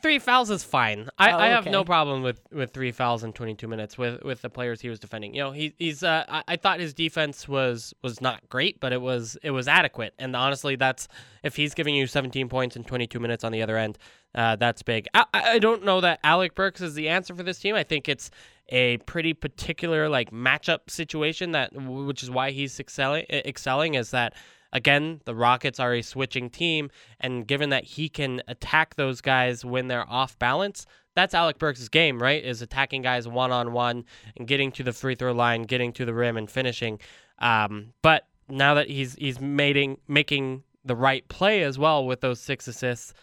three 0.00 0.18
fouls 0.18 0.50
is 0.50 0.64
fine. 0.64 1.08
I, 1.18 1.32
Oh, 1.32 1.36
I 1.36 1.46
have 1.48 1.66
no 1.66 1.84
problem 1.84 2.22
with, 2.22 2.40
with 2.50 2.72
three 2.72 2.92
fouls 2.92 3.22
in 3.22 3.34
22 3.34 3.68
minutes 3.68 3.98
with, 3.98 4.22
with 4.24 4.40
the 4.40 4.48
players 4.48 4.80
he 4.80 4.88
was 4.88 4.98
defending. 4.98 5.34
You 5.34 5.42
know, 5.42 5.52
he, 5.52 5.74
he's 5.78 6.02
uh, 6.02 6.24
I, 6.26 6.42
I 6.48 6.56
thought 6.56 6.80
his 6.80 6.94
defense 6.94 7.46
was 7.46 7.92
was 8.02 8.22
not 8.22 8.48
great, 8.48 8.80
but 8.80 8.94
it 8.94 9.02
was 9.02 9.36
it 9.42 9.50
was 9.50 9.68
adequate. 9.68 10.14
And 10.18 10.34
honestly, 10.34 10.76
that's 10.76 11.08
if 11.42 11.56
he's 11.56 11.74
giving 11.74 11.94
you 11.94 12.06
17 12.06 12.48
points 12.48 12.74
in 12.74 12.84
22 12.84 13.20
minutes 13.20 13.44
on 13.44 13.52
the 13.52 13.60
other 13.62 13.76
end, 13.76 13.98
uh, 14.34 14.56
that's 14.56 14.82
big. 14.82 15.06
I, 15.12 15.26
I 15.34 15.58
don't 15.58 15.84
know 15.84 16.00
that 16.00 16.18
Alec 16.24 16.54
Burks 16.54 16.80
is 16.80 16.94
the 16.94 17.10
answer 17.10 17.34
for 17.34 17.42
this 17.42 17.60
team. 17.60 17.74
I 17.74 17.82
think 17.84 18.08
it's 18.08 18.30
a 18.70 18.96
pretty 18.98 19.34
particular 19.34 20.08
like 20.08 20.30
matchup 20.30 20.88
situation 20.88 21.52
that 21.52 21.70
which 21.74 22.22
is 22.22 22.30
why 22.30 22.50
he's 22.50 22.78
excelling 22.80 23.24
excelling 23.30 23.94
is 23.94 24.10
that 24.10 24.34
again 24.72 25.20
the 25.24 25.34
Rockets 25.34 25.80
are 25.80 25.94
a 25.94 26.02
switching 26.02 26.50
team 26.50 26.90
and 27.20 27.46
given 27.46 27.70
that 27.70 27.84
he 27.84 28.08
can 28.08 28.42
attack 28.48 28.96
those 28.96 29.20
guys 29.20 29.64
when 29.64 29.88
they're 29.88 30.08
off 30.10 30.38
balance 30.38 30.86
that's 31.14 31.34
Alec 31.34 31.58
Burks' 31.58 31.88
game 31.88 32.20
right 32.22 32.44
is 32.44 32.62
attacking 32.62 33.02
guys 33.02 33.26
one 33.26 33.50
on 33.50 33.72
one 33.72 34.04
and 34.36 34.46
getting 34.46 34.70
to 34.72 34.82
the 34.82 34.92
free 34.92 35.14
throw 35.14 35.32
line 35.32 35.62
getting 35.62 35.92
to 35.94 36.04
the 36.04 36.14
rim 36.14 36.36
and 36.36 36.50
finishing 36.50 36.98
um, 37.38 37.92
but 38.02 38.26
now 38.48 38.74
that 38.74 38.88
he's 38.88 39.14
he's 39.14 39.40
making 39.40 39.98
making 40.08 40.62
the 40.84 40.96
right 40.96 41.26
play 41.28 41.62
as 41.62 41.78
well 41.78 42.06
with 42.06 42.20
those 42.20 42.40
six 42.40 42.66
assists 42.68 43.14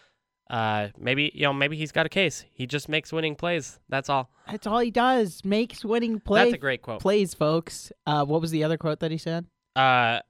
uh, 0.50 0.88
maybe 0.98 1.32
you 1.34 1.42
know 1.42 1.52
maybe 1.52 1.76
he's 1.76 1.90
got 1.90 2.06
a 2.06 2.08
case 2.08 2.44
he 2.52 2.66
just 2.66 2.88
makes 2.88 3.12
winning 3.12 3.34
plays 3.34 3.80
that's 3.88 4.08
all 4.08 4.30
That's 4.48 4.64
all 4.66 4.78
he 4.78 4.92
does. 4.92 5.44
Makes 5.44 5.84
winning 5.84 6.20
plays. 6.20 6.44
that's 6.44 6.54
a 6.54 6.58
great 6.58 6.82
quote 6.82 7.00
plays, 7.00 7.34
folks. 7.34 7.90
Uh, 8.06 8.24
what 8.24 8.40
was 8.40 8.52
the 8.52 8.62
other 8.62 8.78
quote 8.78 9.00
that 9.00 9.10
he 9.10 9.18
said? 9.18 9.44
Uh, 9.74 10.20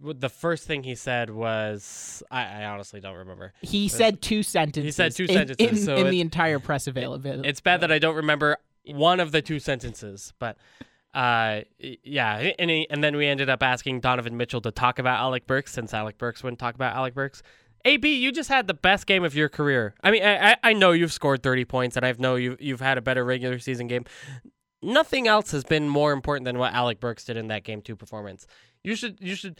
the 0.00 0.28
first 0.28 0.66
thing 0.66 0.82
he 0.82 0.94
said 0.94 1.30
was 1.30 2.22
I, 2.30 2.62
I 2.62 2.64
honestly 2.66 3.00
don't 3.00 3.16
remember. 3.16 3.52
He 3.62 3.88
said 3.88 4.20
two 4.20 4.42
sentences. 4.42 4.84
He 4.84 4.90
said 4.90 5.14
two 5.14 5.26
sentences, 5.26 5.66
in, 5.80 5.84
so 5.84 5.96
in 5.96 6.06
it- 6.06 6.10
the 6.10 6.20
entire 6.20 6.58
press 6.58 6.86
availability. 6.86 7.48
It's 7.48 7.60
bad 7.60 7.80
that 7.80 7.90
I 7.92 7.98
don't 7.98 8.16
remember 8.16 8.58
one 8.84 9.20
of 9.20 9.32
the 9.32 9.42
two 9.42 9.58
sentences, 9.58 10.32
but 10.38 10.56
uh, 11.14 11.62
yeah. 11.80 12.52
And 12.58 12.70
he, 12.70 12.86
and 12.90 13.02
then 13.02 13.16
we 13.16 13.26
ended 13.26 13.48
up 13.48 13.62
asking 13.62 14.00
Donovan 14.00 14.36
Mitchell 14.36 14.60
to 14.60 14.70
talk 14.70 14.98
about 14.98 15.18
Alec 15.18 15.46
Burks 15.46 15.72
since 15.72 15.94
Alec 15.94 16.18
Burks 16.18 16.42
wouldn't 16.42 16.58
talk 16.58 16.74
about 16.74 16.94
Alec 16.94 17.14
Burks. 17.14 17.42
AB, 17.84 18.16
you 18.16 18.32
just 18.32 18.48
had 18.48 18.66
the 18.66 18.74
best 18.74 19.06
game 19.06 19.22
of 19.24 19.34
your 19.34 19.48
career. 19.48 19.94
I 20.02 20.10
mean, 20.10 20.22
I, 20.22 20.52
I- 20.52 20.56
I 20.62 20.72
know 20.72 20.90
you've 20.92 21.12
scored 21.12 21.42
30 21.42 21.64
points, 21.64 21.96
and 21.96 22.04
I 22.04 22.12
know 22.18 22.34
you've, 22.34 22.60
you've 22.60 22.80
had 22.80 22.98
a 22.98 23.00
better 23.02 23.24
regular 23.24 23.58
season 23.60 23.86
game. 23.86 24.04
Nothing 24.82 25.26
else 25.26 25.52
has 25.52 25.64
been 25.64 25.88
more 25.88 26.12
important 26.12 26.44
than 26.44 26.58
what 26.58 26.72
Alec 26.74 27.00
Burks 27.00 27.24
did 27.24 27.36
in 27.36 27.48
that 27.48 27.64
game 27.64 27.80
two 27.80 27.96
performance. 27.96 28.46
You 28.84 28.94
should 28.94 29.18
you 29.20 29.34
should 29.34 29.58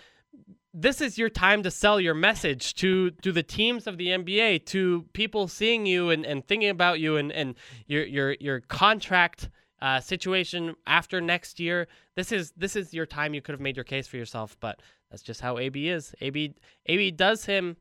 this 0.78 1.00
is 1.00 1.16
your 1.16 1.30
time 1.30 1.62
to 1.62 1.70
sell 1.70 1.98
your 1.98 2.14
message 2.14 2.74
to 2.74 3.10
to 3.22 3.32
the 3.32 3.42
teams 3.42 3.86
of 3.86 3.96
the 3.96 4.08
NBA, 4.08 4.66
to 4.66 5.06
people 5.14 5.48
seeing 5.48 5.86
you 5.86 6.10
and, 6.10 6.26
and 6.26 6.46
thinking 6.46 6.68
about 6.68 7.00
you 7.00 7.16
and, 7.16 7.32
and 7.32 7.54
your 7.86 8.04
your 8.04 8.36
your 8.38 8.60
contract 8.60 9.48
uh, 9.80 10.00
situation 10.00 10.74
after 10.86 11.20
next 11.20 11.58
year. 11.58 11.88
This 12.14 12.30
is 12.30 12.52
this 12.56 12.76
is 12.76 12.92
your 12.92 13.06
time. 13.06 13.34
You 13.34 13.40
could 13.40 13.52
have 13.52 13.60
made 13.60 13.76
your 13.76 13.84
case 13.84 14.06
for 14.06 14.18
yourself, 14.18 14.56
but 14.60 14.80
that's 15.10 15.22
just 15.22 15.40
how 15.40 15.58
AB 15.58 15.88
is. 15.88 16.14
AB 16.20 16.54
AB 16.86 17.10
does 17.12 17.46
him, 17.46 17.76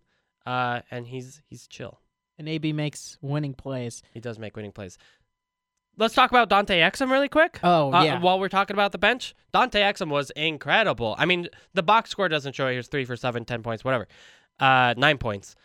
uh, 0.46 0.82
and 0.90 1.06
he's 1.08 1.42
he's 1.50 1.68
chill. 1.68 2.00
And 2.38 2.50
AB 2.50 2.74
makes 2.74 3.18
winning 3.22 3.54
plays. 3.54 4.04
He 4.12 4.20
does 4.20 4.38
make 4.38 4.56
winning 4.56 4.74
plays. 4.74 4.98
Let's 5.98 6.14
talk 6.14 6.30
about 6.32 6.50
Dante 6.50 6.80
Exum 6.80 7.10
really 7.10 7.30
quick. 7.30 7.60
Oh, 7.64 7.94
Uh, 7.94 8.04
yeah. 8.04 8.20
While 8.20 8.40
we're 8.40 8.50
talking 8.50 8.76
about 8.76 8.92
the 8.92 8.98
bench, 8.98 9.34
Dante 9.54 9.80
Exum 9.82 10.10
was 10.10 10.30
incredible. 10.32 11.16
I 11.18 11.26
mean, 11.26 11.48
the 11.74 11.84
box 11.84 12.10
score 12.10 12.28
doesn't 12.28 12.54
show 12.54 12.68
it. 12.68 12.72
He 12.72 12.78
was 12.78 12.88
three 12.88 13.06
for 13.06 13.16
seven, 13.16 13.46
10 13.46 13.64
points, 13.64 13.84
whatever. 13.86 14.08
Uh, 14.60 14.94
nine 14.98 15.18
points. 15.18 15.56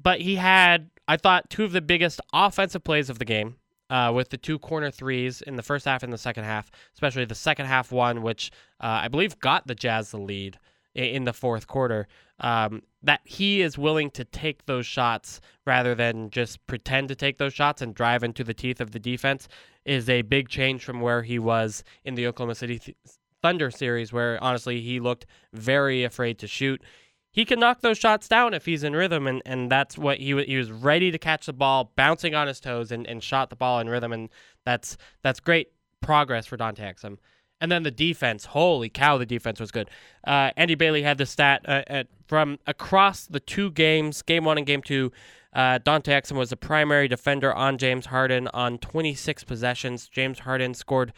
But 0.00 0.20
he 0.20 0.36
had, 0.36 0.90
I 1.08 1.16
thought, 1.16 1.50
two 1.50 1.64
of 1.64 1.72
the 1.72 1.80
biggest 1.80 2.20
offensive 2.32 2.84
plays 2.84 3.10
of 3.10 3.18
the 3.18 3.24
game 3.24 3.56
uh, 3.90 4.12
with 4.14 4.30
the 4.30 4.36
two 4.36 4.58
corner 4.58 4.90
threes 4.90 5.40
in 5.42 5.56
the 5.56 5.62
first 5.62 5.84
half 5.84 6.02
and 6.02 6.12
the 6.12 6.18
second 6.18 6.44
half, 6.44 6.70
especially 6.94 7.24
the 7.24 7.34
second 7.34 7.66
half 7.66 7.90
one, 7.90 8.22
which 8.22 8.50
uh, 8.80 9.00
I 9.02 9.08
believe 9.08 9.38
got 9.40 9.66
the 9.66 9.74
Jazz 9.74 10.10
the 10.12 10.18
lead 10.18 10.58
in 10.94 11.24
the 11.24 11.32
fourth 11.32 11.66
quarter. 11.66 12.06
Um, 12.40 12.82
that 13.02 13.20
he 13.24 13.62
is 13.62 13.78
willing 13.78 14.10
to 14.10 14.24
take 14.24 14.66
those 14.66 14.86
shots 14.86 15.40
rather 15.66 15.94
than 15.94 16.30
just 16.30 16.64
pretend 16.66 17.08
to 17.08 17.14
take 17.14 17.38
those 17.38 17.54
shots 17.54 17.82
and 17.82 17.94
drive 17.94 18.22
into 18.22 18.44
the 18.44 18.54
teeth 18.54 18.80
of 18.80 18.92
the 18.92 18.98
defense 18.98 19.48
is 19.84 20.08
a 20.08 20.22
big 20.22 20.48
change 20.48 20.84
from 20.84 21.00
where 21.00 21.22
he 21.22 21.38
was 21.38 21.82
in 22.04 22.14
the 22.14 22.26
Oklahoma 22.26 22.54
City 22.54 22.78
Th- 22.78 22.96
Thunder 23.40 23.70
series, 23.70 24.12
where 24.12 24.42
honestly 24.42 24.80
he 24.80 25.00
looked 25.00 25.26
very 25.52 26.04
afraid 26.04 26.38
to 26.40 26.46
shoot. 26.46 26.82
He 27.30 27.44
can 27.44 27.60
knock 27.60 27.80
those 27.80 27.98
shots 27.98 28.26
down 28.26 28.52
if 28.52 28.66
he's 28.66 28.82
in 28.82 28.96
rhythm, 28.96 29.26
and, 29.26 29.42
and 29.46 29.70
that's 29.70 29.96
what 29.96 30.18
he 30.18 30.34
wa- 30.34 30.42
he 30.42 30.56
was 30.56 30.72
ready 30.72 31.10
to 31.10 31.18
catch 31.18 31.46
the 31.46 31.52
ball, 31.52 31.92
bouncing 31.94 32.34
on 32.34 32.48
his 32.48 32.58
toes, 32.58 32.90
and, 32.90 33.06
and 33.06 33.22
shot 33.22 33.50
the 33.50 33.56
ball 33.56 33.78
in 33.78 33.88
rhythm, 33.88 34.12
and 34.12 34.28
that's 34.64 34.96
that's 35.22 35.38
great 35.38 35.68
progress 36.00 36.46
for 36.46 36.56
Dante 36.56 36.82
Exum. 36.82 37.18
And 37.60 37.72
then 37.72 37.82
the 37.82 37.90
defense, 37.90 38.46
holy 38.46 38.88
cow, 38.88 39.18
the 39.18 39.26
defense 39.26 39.58
was 39.58 39.70
good. 39.70 39.90
Uh, 40.26 40.50
Andy 40.56 40.74
Bailey 40.74 41.02
had 41.02 41.18
the 41.18 41.26
stat 41.26 41.62
uh, 41.66 41.82
at, 41.86 42.06
from 42.26 42.58
across 42.66 43.26
the 43.26 43.40
two 43.40 43.70
games, 43.72 44.22
game 44.22 44.44
one 44.44 44.58
and 44.58 44.66
game 44.66 44.82
two. 44.82 45.10
Uh, 45.52 45.78
Dante 45.78 46.12
Exum 46.12 46.36
was 46.36 46.50
the 46.50 46.56
primary 46.56 47.08
defender 47.08 47.52
on 47.52 47.78
James 47.78 48.06
Harden 48.06 48.48
on 48.48 48.78
26 48.78 49.44
possessions. 49.44 50.08
James 50.08 50.40
Harden 50.40 50.74
scored 50.74 51.12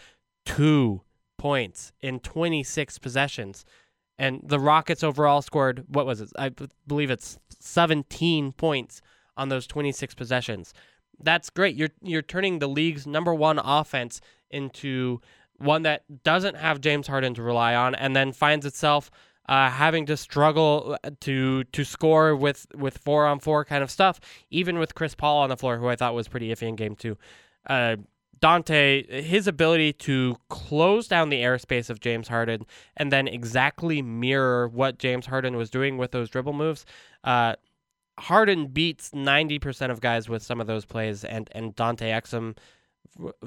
two 0.47 1.02
points 1.37 1.92
in 2.00 2.20
26 2.20 2.99
possessions. 2.99 3.64
And 4.18 4.40
the 4.44 4.61
Rockets 4.61 5.02
overall 5.02 5.42
scored, 5.42 5.85
what 5.88 6.06
was 6.06 6.20
it? 6.20 6.30
I 6.38 6.50
believe 6.87 7.11
it's 7.11 7.38
17 7.59 8.52
points 8.52 9.00
on 9.37 9.49
those 9.49 9.66
26 9.66 10.14
possessions. 10.14 10.75
That's 11.23 11.50
great. 11.50 11.76
You're 11.76 11.90
you're 12.02 12.23
turning 12.23 12.59
the 12.59 12.68
league's 12.68 13.06
number 13.06 13.35
one 13.35 13.59
offense 13.59 14.20
into 14.50 15.20
one 15.61 15.83
that 15.83 16.02
doesn't 16.25 16.57
have 16.57 16.81
James 16.81 17.07
Harden 17.07 17.35
to 17.35 17.43
rely 17.43 17.75
on, 17.75 17.95
and 17.95 18.17
then 18.17 18.33
finds 18.33 18.67
itself 18.67 19.11
uh, 19.49 19.69
having 19.69 20.07
to 20.07 20.17
struggle 20.17 20.97
uh, 21.05 21.11
to 21.21 21.64
to 21.64 21.85
score 21.85 22.35
with 22.37 22.67
with 22.75 22.99
four 22.99 23.26
on 23.26 23.40
four 23.40 23.64
kind 23.64 23.83
of 23.83 23.90
stuff, 23.90 24.21
even 24.50 24.79
with 24.79 24.95
Chris 24.95 25.14
Paul 25.14 25.38
on 25.38 25.49
the 25.49 25.57
floor, 25.57 25.76
who 25.76 25.88
I 25.88 25.97
thought 25.97 26.14
was 26.14 26.29
pretty 26.29 26.49
iffy 26.49 26.69
in 26.69 26.76
game 26.76 26.97
two. 26.97 27.19
Uh, 27.67 27.97
Dante, 28.40 29.23
his 29.23 29.47
ability 29.47 29.93
to 29.93 30.37
close 30.49 31.07
down 31.07 31.29
the 31.29 31.43
airspace 31.43 31.90
of 31.90 32.00
James 32.00 32.29
Harden 32.29 32.64
and 32.97 33.12
then 33.12 33.29
exactly 33.29 34.00
mirror 34.00 34.67
what 34.67 34.99
James 34.99 35.26
Harden 35.26 35.57
was 35.57 35.69
doing 35.69 35.99
with 35.99 36.12
those 36.12 36.31
dribble 36.31 36.55
moves. 36.55 36.87
Uh, 37.23 37.57
Harden 38.19 38.69
beats 38.69 39.11
90% 39.11 39.90
of 39.90 40.00
guys 40.00 40.29
with 40.29 40.43
some 40.43 40.61
of 40.61 40.67
those 40.67 40.85
plays, 40.85 41.25
and, 41.25 41.49
and 41.52 41.75
Dante 41.75 42.11
Exum, 42.11 42.57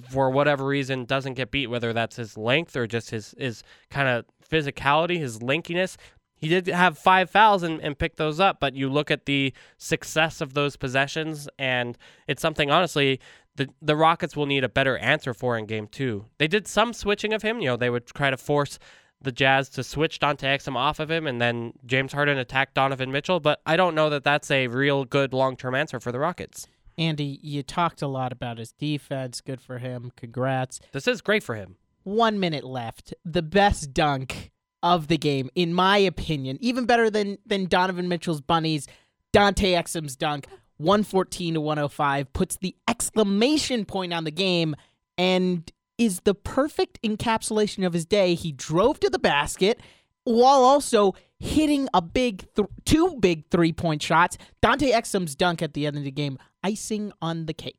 for 0.09 0.29
whatever 0.29 0.65
reason, 0.65 1.05
doesn't 1.05 1.33
get 1.33 1.51
beat, 1.51 1.67
whether 1.67 1.93
that's 1.93 2.15
his 2.15 2.37
length 2.37 2.75
or 2.75 2.87
just 2.87 3.09
his, 3.09 3.33
his 3.37 3.63
kind 3.89 4.07
of 4.07 4.25
physicality, 4.47 5.17
his 5.17 5.39
linkiness. 5.39 5.97
He 6.35 6.49
did 6.49 6.67
have 6.67 6.97
five 6.97 7.29
fouls 7.29 7.63
and, 7.63 7.79
and 7.81 7.97
pick 7.97 8.17
those 8.17 8.39
up, 8.39 8.59
but 8.59 8.75
you 8.75 8.89
look 8.89 9.09
at 9.09 9.25
the 9.25 9.53
success 9.77 10.41
of 10.41 10.53
those 10.53 10.75
possessions, 10.75 11.47
and 11.57 11.97
it's 12.27 12.41
something, 12.41 12.69
honestly, 12.69 13.19
the, 13.55 13.69
the 13.81 13.95
Rockets 13.95 14.35
will 14.35 14.45
need 14.45 14.63
a 14.63 14.69
better 14.69 14.97
answer 14.97 15.33
for 15.33 15.57
in 15.57 15.65
game 15.65 15.87
two. 15.87 16.25
They 16.39 16.47
did 16.47 16.67
some 16.67 16.91
switching 16.91 17.33
of 17.33 17.43
him. 17.43 17.61
You 17.61 17.69
know, 17.69 17.77
they 17.77 17.89
would 17.89 18.07
try 18.07 18.29
to 18.29 18.37
force 18.37 18.77
the 19.21 19.31
Jazz 19.31 19.69
to 19.69 19.83
switch 19.83 20.19
Dante 20.19 20.47
Exum 20.47 20.75
off 20.75 20.99
of 20.99 21.09
him, 21.09 21.27
and 21.27 21.41
then 21.41 21.73
James 21.85 22.11
Harden 22.11 22.37
attacked 22.37 22.73
Donovan 22.73 23.11
Mitchell. 23.11 23.39
But 23.39 23.61
I 23.65 23.77
don't 23.77 23.95
know 23.95 24.09
that 24.09 24.23
that's 24.23 24.51
a 24.51 24.67
real 24.67 25.05
good 25.05 25.33
long 25.33 25.55
term 25.55 25.75
answer 25.75 25.99
for 25.99 26.11
the 26.11 26.19
Rockets. 26.19 26.67
Andy, 26.97 27.39
you 27.41 27.63
talked 27.63 28.01
a 28.01 28.07
lot 28.07 28.31
about 28.31 28.57
his 28.57 28.71
defense. 28.71 29.41
Good 29.41 29.61
for 29.61 29.79
him. 29.79 30.11
Congrats. 30.15 30.79
This 30.91 31.07
is 31.07 31.21
great 31.21 31.43
for 31.43 31.55
him. 31.55 31.75
One 32.03 32.39
minute 32.39 32.63
left. 32.63 33.13
The 33.25 33.41
best 33.41 33.93
dunk 33.93 34.51
of 34.81 35.07
the 35.07 35.17
game, 35.17 35.49
in 35.55 35.73
my 35.73 35.97
opinion, 35.97 36.57
even 36.59 36.85
better 36.85 37.09
than 37.09 37.37
than 37.45 37.65
Donovan 37.65 38.09
Mitchell's 38.09 38.41
bunnies. 38.41 38.87
Dante 39.31 39.71
Exum's 39.73 40.15
dunk, 40.15 40.45
114 40.77 41.55
to 41.55 41.61
105, 41.61 42.33
puts 42.33 42.57
the 42.57 42.75
exclamation 42.87 43.85
point 43.85 44.13
on 44.13 44.25
the 44.25 44.31
game 44.31 44.75
and 45.17 45.71
is 45.97 46.19
the 46.21 46.35
perfect 46.35 47.01
encapsulation 47.01 47.85
of 47.85 47.93
his 47.93 48.05
day. 48.05 48.35
He 48.35 48.51
drove 48.51 48.99
to 48.99 49.09
the 49.09 49.17
basket 49.19 49.79
while 50.25 50.63
also 50.63 51.15
hitting 51.39 51.87
a 51.93 52.01
big 52.01 52.45
th- 52.55 52.67
two 52.85 53.17
big 53.19 53.49
three-point 53.49 54.01
shots. 54.01 54.37
Dante 54.61 54.91
Exum's 54.91 55.35
dunk 55.35 55.61
at 55.61 55.73
the 55.73 55.85
end 55.85 55.97
of 55.97 56.03
the 56.03 56.11
game, 56.11 56.37
icing 56.63 57.11
on 57.21 57.45
the 57.45 57.53
cake. 57.53 57.77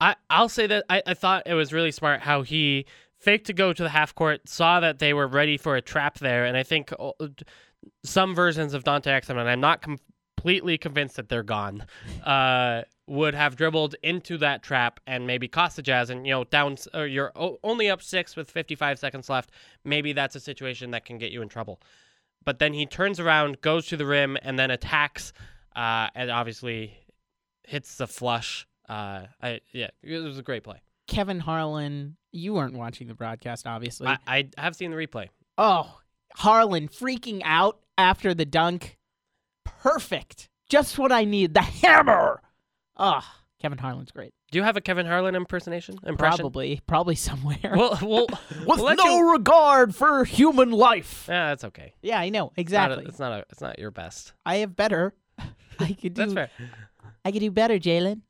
I, 0.00 0.16
I'll 0.28 0.48
say 0.48 0.66
that 0.66 0.84
I, 0.90 1.02
I 1.06 1.14
thought 1.14 1.44
it 1.46 1.54
was 1.54 1.72
really 1.72 1.92
smart 1.92 2.20
how 2.20 2.42
he 2.42 2.86
faked 3.18 3.46
to 3.46 3.52
go 3.52 3.72
to 3.72 3.82
the 3.82 3.88
half 3.88 4.14
court, 4.14 4.48
saw 4.48 4.80
that 4.80 4.98
they 4.98 5.14
were 5.14 5.26
ready 5.26 5.56
for 5.56 5.76
a 5.76 5.82
trap 5.82 6.18
there, 6.18 6.44
and 6.44 6.56
I 6.56 6.62
think 6.62 6.92
uh, 6.98 7.12
some 8.04 8.34
versions 8.34 8.74
of 8.74 8.84
Dante 8.84 9.10
Exum, 9.10 9.38
and 9.38 9.48
I'm 9.48 9.60
not 9.60 9.82
completely 9.82 10.76
convinced 10.76 11.16
that 11.16 11.28
they're 11.28 11.42
gone, 11.42 11.86
uh, 12.24 12.82
would 13.06 13.34
have 13.34 13.56
dribbled 13.56 13.94
into 14.02 14.38
that 14.38 14.62
trap 14.62 15.00
and 15.06 15.26
maybe 15.26 15.48
cost 15.48 15.76
the 15.76 15.82
Jazz. 15.82 16.10
And 16.10 16.26
you 16.26 16.32
know, 16.32 16.44
down 16.44 16.76
or 16.94 17.06
you're 17.06 17.32
only 17.62 17.90
up 17.90 18.02
six 18.02 18.34
with 18.34 18.50
55 18.50 18.98
seconds 18.98 19.28
left. 19.28 19.50
Maybe 19.84 20.12
that's 20.12 20.36
a 20.36 20.40
situation 20.40 20.90
that 20.92 21.04
can 21.04 21.18
get 21.18 21.30
you 21.30 21.42
in 21.42 21.48
trouble. 21.48 21.80
But 22.44 22.58
then 22.58 22.72
he 22.72 22.86
turns 22.86 23.20
around, 23.20 23.60
goes 23.60 23.86
to 23.86 23.96
the 23.96 24.06
rim, 24.06 24.36
and 24.42 24.58
then 24.58 24.70
attacks, 24.70 25.32
uh, 25.76 26.08
and 26.14 26.30
obviously 26.30 26.98
hits 27.66 27.96
the 27.96 28.06
flush. 28.06 28.66
Uh, 28.88 29.26
I 29.42 29.60
yeah, 29.72 29.88
it 30.02 30.18
was 30.22 30.38
a 30.38 30.42
great 30.42 30.62
play. 30.64 30.82
Kevin 31.06 31.40
Harlan, 31.40 32.16
you 32.32 32.54
weren't 32.54 32.74
watching 32.74 33.08
the 33.08 33.14
broadcast, 33.14 33.66
obviously. 33.66 34.08
I, 34.08 34.18
I 34.26 34.48
have 34.58 34.74
seen 34.76 34.90
the 34.90 34.96
replay. 34.96 35.28
oh, 35.58 35.98
Harlan 36.36 36.88
freaking 36.88 37.42
out 37.44 37.78
after 37.98 38.34
the 38.34 38.44
dunk. 38.44 38.98
Perfect. 39.64 40.48
Just 40.68 40.98
what 40.98 41.12
I 41.12 41.24
need. 41.24 41.54
The 41.54 41.60
hammer. 41.62 42.40
Oh, 42.96 43.20
Kevin 43.60 43.78
Harlan's 43.78 44.10
great. 44.10 44.32
Do 44.50 44.58
you 44.58 44.62
have 44.64 44.76
a 44.76 44.80
Kevin 44.80 45.06
Harlan 45.06 45.34
impersonation 45.34 45.96
impression? 46.06 46.38
Probably, 46.38 46.80
probably 46.86 47.14
somewhere. 47.16 47.58
Well, 47.76 47.98
we'll, 48.02 48.26
With 48.66 48.80
we'll 48.80 48.94
no 48.96 49.18
you- 49.18 49.32
regard 49.32 49.94
for 49.94 50.24
human 50.24 50.70
life. 50.70 51.26
Yeah, 51.28 51.48
that's 51.48 51.64
okay. 51.64 51.94
Yeah, 52.02 52.18
I 52.20 52.28
know 52.30 52.52
It's 52.56 52.70
not 52.72 52.90
a- 52.90 52.94
exactly. 52.94 53.04
It's 53.06 53.18
not 53.18 53.32
a. 53.32 53.44
It's 53.50 53.60
not 53.60 53.78
your 53.78 53.90
best. 53.90 54.32
I 54.46 54.56
have 54.56 54.74
better. 54.76 55.14
I 55.80 55.92
could 55.92 56.14
do. 56.14 56.26
That's 56.26 56.32
fair. 56.34 56.50
I 57.24 57.32
could 57.32 57.40
do 57.40 57.50
better, 57.50 57.78
Jalen. 57.78 58.20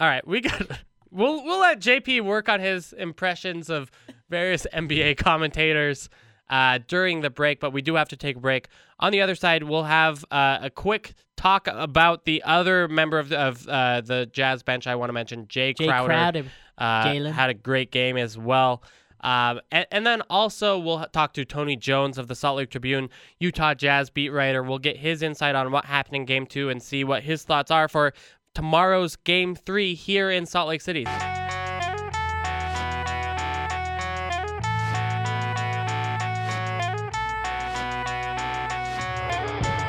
All 0.00 0.08
right, 0.08 0.26
we 0.26 0.40
got. 0.40 0.60
We'll 1.10 1.44
we'll 1.44 1.60
let 1.60 1.78
JP 1.78 2.22
work 2.22 2.48
on 2.48 2.58
his 2.58 2.92
impressions 2.92 3.70
of 3.70 3.88
various 4.28 4.66
NBA 4.74 5.16
commentators 5.24 6.08
uh, 6.50 6.80
during 6.88 7.20
the 7.20 7.30
break, 7.30 7.60
but 7.60 7.72
we 7.72 7.82
do 7.82 7.94
have 7.94 8.08
to 8.08 8.16
take 8.16 8.34
a 8.34 8.40
break. 8.40 8.66
On 8.98 9.12
the 9.12 9.20
other 9.20 9.36
side, 9.36 9.62
we'll 9.62 9.84
have 9.84 10.24
uh, 10.32 10.58
a 10.62 10.70
quick 10.70 11.14
talk 11.36 11.68
about 11.68 12.24
the 12.24 12.42
other 12.42 12.88
member 12.88 13.20
of 13.20 13.28
the, 13.28 13.38
of 13.38 13.68
uh, 13.68 14.00
the 14.00 14.26
Jazz 14.26 14.64
bench. 14.64 14.88
I 14.88 14.96
want 14.96 15.08
to 15.10 15.12
mention 15.12 15.46
Jay, 15.46 15.72
Jae 15.72 15.86
Crowder. 15.86 16.08
Crowder. 16.08 16.44
uh, 16.78 17.04
Jalen. 17.04 17.30
had 17.30 17.50
a 17.50 17.54
great 17.54 17.92
game 17.92 18.16
as 18.16 18.36
well. 18.36 18.82
Um, 19.24 19.60
and, 19.72 19.86
and 19.90 20.06
then 20.06 20.22
also 20.30 20.78
we'll 20.78 21.04
talk 21.06 21.32
to 21.32 21.44
Tony 21.44 21.76
Jones 21.76 22.18
of 22.18 22.28
the 22.28 22.36
Salt 22.36 22.58
Lake 22.58 22.70
Tribune, 22.70 23.10
Utah 23.40 23.74
Jazz 23.74 24.10
beat 24.10 24.28
writer. 24.28 24.62
We'll 24.62 24.78
get 24.78 24.98
his 24.98 25.22
insight 25.22 25.56
on 25.56 25.72
what 25.72 25.86
happened 25.86 26.16
in 26.16 26.24
Game 26.26 26.46
Two 26.46 26.70
and 26.70 26.82
see 26.82 27.02
what 27.02 27.24
his 27.24 27.42
thoughts 27.42 27.70
are 27.70 27.88
for 27.88 28.12
tomorrow's 28.54 29.16
Game 29.16 29.56
Three 29.56 29.94
here 29.94 30.30
in 30.30 30.46
Salt 30.46 30.68
Lake 30.68 30.82
City. 30.82 31.04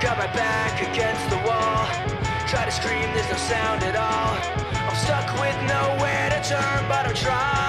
Coming 0.02 0.34
back 0.34 0.66
try 2.56 2.64
to 2.64 2.72
scream, 2.72 3.14
there's 3.14 3.30
no 3.30 3.36
sound 3.36 3.84
at 3.84 3.96
all. 3.98 4.38
I'm 4.88 4.96
stuck 4.96 5.28
with 5.40 5.58
nowhere 5.68 6.30
to 6.30 6.42
turn, 6.48 6.88
but 6.88 7.06
I'm 7.06 7.14
trying. 7.14 7.65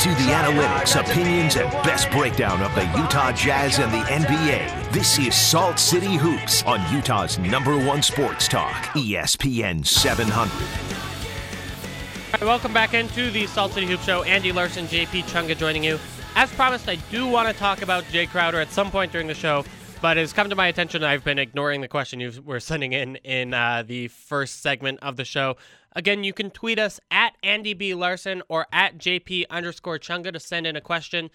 To 0.00 0.08
the 0.08 0.32
analytics, 0.32 0.98
opinions, 0.98 1.56
and 1.56 1.70
best 1.84 2.10
breakdown 2.10 2.62
of 2.62 2.74
the 2.74 2.84
Utah 2.98 3.32
Jazz 3.32 3.78
and 3.80 3.92
the 3.92 3.98
NBA. 3.98 4.90
This 4.92 5.18
is 5.18 5.34
Salt 5.34 5.78
City 5.78 6.16
Hoops 6.16 6.62
on 6.62 6.80
Utah's 6.90 7.38
number 7.38 7.76
one 7.76 8.00
sports 8.02 8.48
talk, 8.48 8.82
ESPN 8.94 9.86
700. 9.86 10.50
All 10.50 12.32
right, 12.32 12.40
welcome 12.40 12.72
back 12.72 12.94
into 12.94 13.30
the 13.30 13.46
Salt 13.48 13.74
City 13.74 13.84
Hoop 13.88 14.00
Show. 14.00 14.22
Andy 14.22 14.52
Larsen, 14.52 14.86
JP 14.86 15.24
Chunga 15.24 15.54
joining 15.54 15.84
you. 15.84 15.98
As 16.34 16.50
promised, 16.52 16.88
I 16.88 16.94
do 17.10 17.26
want 17.26 17.48
to 17.48 17.54
talk 17.54 17.82
about 17.82 18.04
Jae 18.04 18.26
Crowder 18.26 18.58
at 18.58 18.72
some 18.72 18.90
point 18.90 19.12
during 19.12 19.26
the 19.26 19.34
show, 19.34 19.66
but 20.00 20.16
it's 20.16 20.32
come 20.32 20.48
to 20.48 20.56
my 20.56 20.68
attention 20.68 21.04
I've 21.04 21.24
been 21.24 21.38
ignoring 21.38 21.82
the 21.82 21.88
question 21.88 22.20
you 22.20 22.32
were 22.46 22.60
sending 22.60 22.94
in 22.94 23.16
in 23.16 23.52
uh, 23.52 23.84
the 23.86 24.08
first 24.08 24.62
segment 24.62 25.00
of 25.02 25.18
the 25.18 25.26
show. 25.26 25.58
Again, 25.94 26.24
you 26.24 26.32
can 26.32 26.50
tweet 26.50 26.78
us 26.78 27.00
at 27.10 27.34
Andy 27.42 27.74
B. 27.74 27.94
Larsen 27.94 28.42
or 28.48 28.66
at 28.72 28.98
JP 28.98 29.44
underscore 29.50 29.98
Chunga 29.98 30.32
to 30.32 30.40
send 30.40 30.66
in 30.66 30.76
a 30.76 30.80
question. 30.80 31.30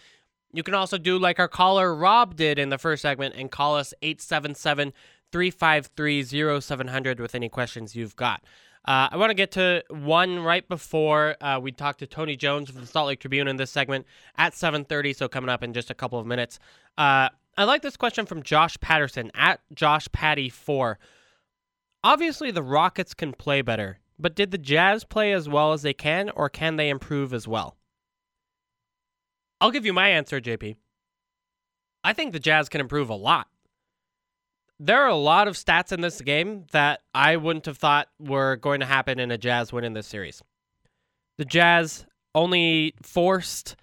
You 0.54 0.64
can 0.64 0.74
also 0.74 0.98
do 0.98 1.20
like 1.20 1.40
our 1.40 1.50
caller 1.50 1.94
Rob 1.94 2.36
did 2.36 2.58
in 2.58 2.70
the 2.70 2.78
first 2.78 3.02
segment 3.02 3.36
and 3.36 3.52
call 3.52 3.76
us 3.76 3.94
877 4.02 4.94
353 5.32 6.62
0700 6.62 7.20
with 7.20 7.36
any 7.36 7.50
questions 7.50 7.96
you've 7.96 8.16
got. 8.16 8.42
Uh, 8.86 9.10
I 9.12 9.18
want 9.18 9.32
to 9.32 9.36
get 9.36 9.52
to 9.54 9.84
one 9.90 10.40
right 10.40 10.68
before 10.68 11.36
uh, 11.42 11.60
we 11.60 11.72
talk 11.72 11.98
to 11.98 12.08
Tony 12.08 12.36
Jones 12.36 12.70
from 12.70 12.82
the 12.82 12.88
Salt 12.88 13.08
Lake 13.08 13.20
Tribune 13.20 13.48
in 13.48 13.56
this 13.58 13.72
segment 13.72 14.06
at 14.38 14.54
7:30. 14.54 15.16
So 15.16 15.28
coming 15.28 15.50
up 15.50 15.64
in 15.64 15.74
just 15.74 15.90
a 15.90 15.96
couple 15.96 16.20
of 16.20 16.28
minutes. 16.28 16.60
Uh, 16.98 17.30
I 17.58 17.64
like 17.64 17.82
this 17.82 17.98
question 17.98 18.26
from 18.26 18.44
Josh 18.44 18.80
Patterson 18.80 19.32
at 19.34 19.60
Josh 19.74 20.08
Patty 20.12 20.50
four. 20.50 21.00
Obviously, 22.04 22.52
the 22.52 22.62
Rockets 22.62 23.16
can 23.16 23.34
play 23.34 23.64
better, 23.64 23.98
but 24.20 24.36
did 24.36 24.52
the 24.52 24.58
Jazz 24.58 25.04
play 25.04 25.32
as 25.34 25.48
well 25.50 25.74
as 25.74 25.82
they 25.82 25.94
can, 25.94 26.30
or 26.30 26.50
can 26.50 26.76
they 26.76 26.90
improve 26.90 27.34
as 27.34 27.48
well? 27.48 27.78
I'll 29.62 29.72
give 29.72 29.86
you 29.86 29.94
my 29.94 30.10
answer, 30.10 30.40
JP. 30.40 30.76
I 32.04 32.14
think 32.14 32.34
the 32.34 32.40
Jazz 32.40 32.70
can 32.70 32.82
improve 32.82 33.10
a 33.10 33.16
lot 33.16 33.48
there 34.80 35.02
are 35.02 35.10
a 35.10 35.16
lot 35.16 35.48
of 35.48 35.56
stats 35.56 35.92
in 35.92 36.02
this 36.02 36.22
game 36.22 36.66
that 36.72 37.02
I 37.14 37.38
wouldn't 37.38 37.66
have 37.66 37.78
thought 37.78 38.10
were 38.20 38.58
going 38.58 38.82
to 38.82 38.86
happen 38.86 39.20
in 39.20 39.32
a 39.32 39.38
Jazz 39.38 39.72
win 39.72 39.84
in 39.84 39.94
this 39.94 40.08
series. 40.08 40.42
The 41.38 41.46
Jazz 41.46 42.06
only 42.34 42.94
forced 43.02 43.76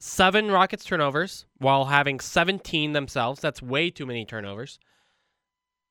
seven 0.00 0.50
Rockets 0.50 0.84
turnovers 0.84 1.46
while 1.58 1.86
having 1.86 2.20
17 2.20 2.92
themselves. 2.92 3.40
That's 3.40 3.62
way 3.62 3.90
too 3.90 4.06
many 4.06 4.24
turnovers. 4.24 4.78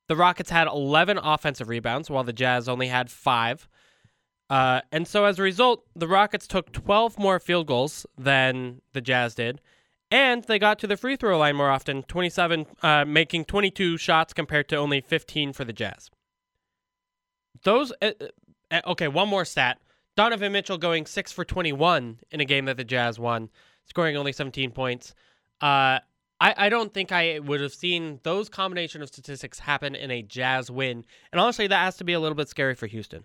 The 0.10 0.16
Rockets 0.16 0.50
had 0.50 0.68
11 0.68 1.18
offensive 1.18 1.70
rebounds 1.70 2.10
while 2.10 2.26
the 2.26 2.34
Jazz 2.34 2.68
only 2.68 2.88
had 2.88 3.10
five. 3.10 3.70
Uh, 4.50 4.82
and 4.92 5.08
so 5.08 5.26
as 5.26 5.40
a 5.40 5.42
result, 5.42 5.86
the 5.96 6.08
Rockets 6.08 6.48
took 6.48 6.72
12 6.72 7.18
more 7.18 7.40
field 7.40 7.68
goals 7.68 8.06
than 8.18 8.82
the 8.94 9.02
Jazz 9.02 9.36
did 9.36 9.62
and 10.14 10.44
they 10.44 10.60
got 10.60 10.78
to 10.78 10.86
the 10.86 10.96
free 10.96 11.16
throw 11.16 11.40
line 11.40 11.56
more 11.56 11.72
often 11.72 12.04
27 12.04 12.68
uh, 12.84 13.04
making 13.04 13.46
22 13.46 13.98
shots 13.98 14.32
compared 14.32 14.70
to 14.70 14.76
only 14.76 15.02
15 15.02 15.54
for 15.54 15.66
the 15.66 15.74
jazz. 15.74 16.12
Those 17.64 17.92
uh, 18.02 18.12
uh, 18.72 18.82
okay 18.86 19.08
one 19.08 19.28
more 19.28 19.44
stat. 19.44 19.80
Donovan 20.16 20.52
mitchell 20.52 20.78
going 20.78 21.08
6 21.08 21.32
for 21.32 21.44
21 21.44 22.20
in 22.30 22.40
a 22.40 22.46
game 22.46 22.66
that 22.66 22.78
the 22.78 22.84
jazz 22.84 23.18
won 23.18 23.50
scoring 23.86 24.16
only 24.16 24.32
17 24.32 24.72
points. 24.72 25.16
Uh, 25.60 26.00
I 26.46 26.68
don't 26.68 26.94
think 26.94 27.14
I 27.14 27.40
would 27.40 27.62
have 27.62 27.74
seen 27.74 28.20
those 28.24 28.50
combination 28.50 29.02
of 29.02 29.08
statistics 29.08 29.60
happen 29.60 29.96
in 29.96 30.12
a 30.12 30.22
Jazz 30.22 30.70
win, 30.70 31.06
and 31.32 31.40
honestly, 31.40 31.68
that 31.68 31.86
has 31.86 31.96
to 31.98 32.04
be 32.04 32.12
a 32.12 32.20
little 32.20 32.36
bit 32.36 32.50
scary 32.50 32.76
for 32.76 32.86
Houston. 32.86 33.24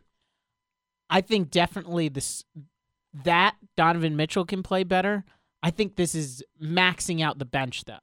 I 1.11 1.21
think 1.21 1.51
definitely 1.51 2.09
this 2.09 2.45
that 3.25 3.57
Donovan 3.77 4.17
Mitchell 4.17 4.45
can 4.45 4.63
play 4.63 4.85
better. 4.85 5.25
I 5.63 5.71
think 5.71 5.97
this 5.97 6.15
is 6.15 6.43
maxing 6.63 7.23
out 7.23 7.39
the 7.39 7.45
bench, 7.45 7.85
though. 7.85 7.99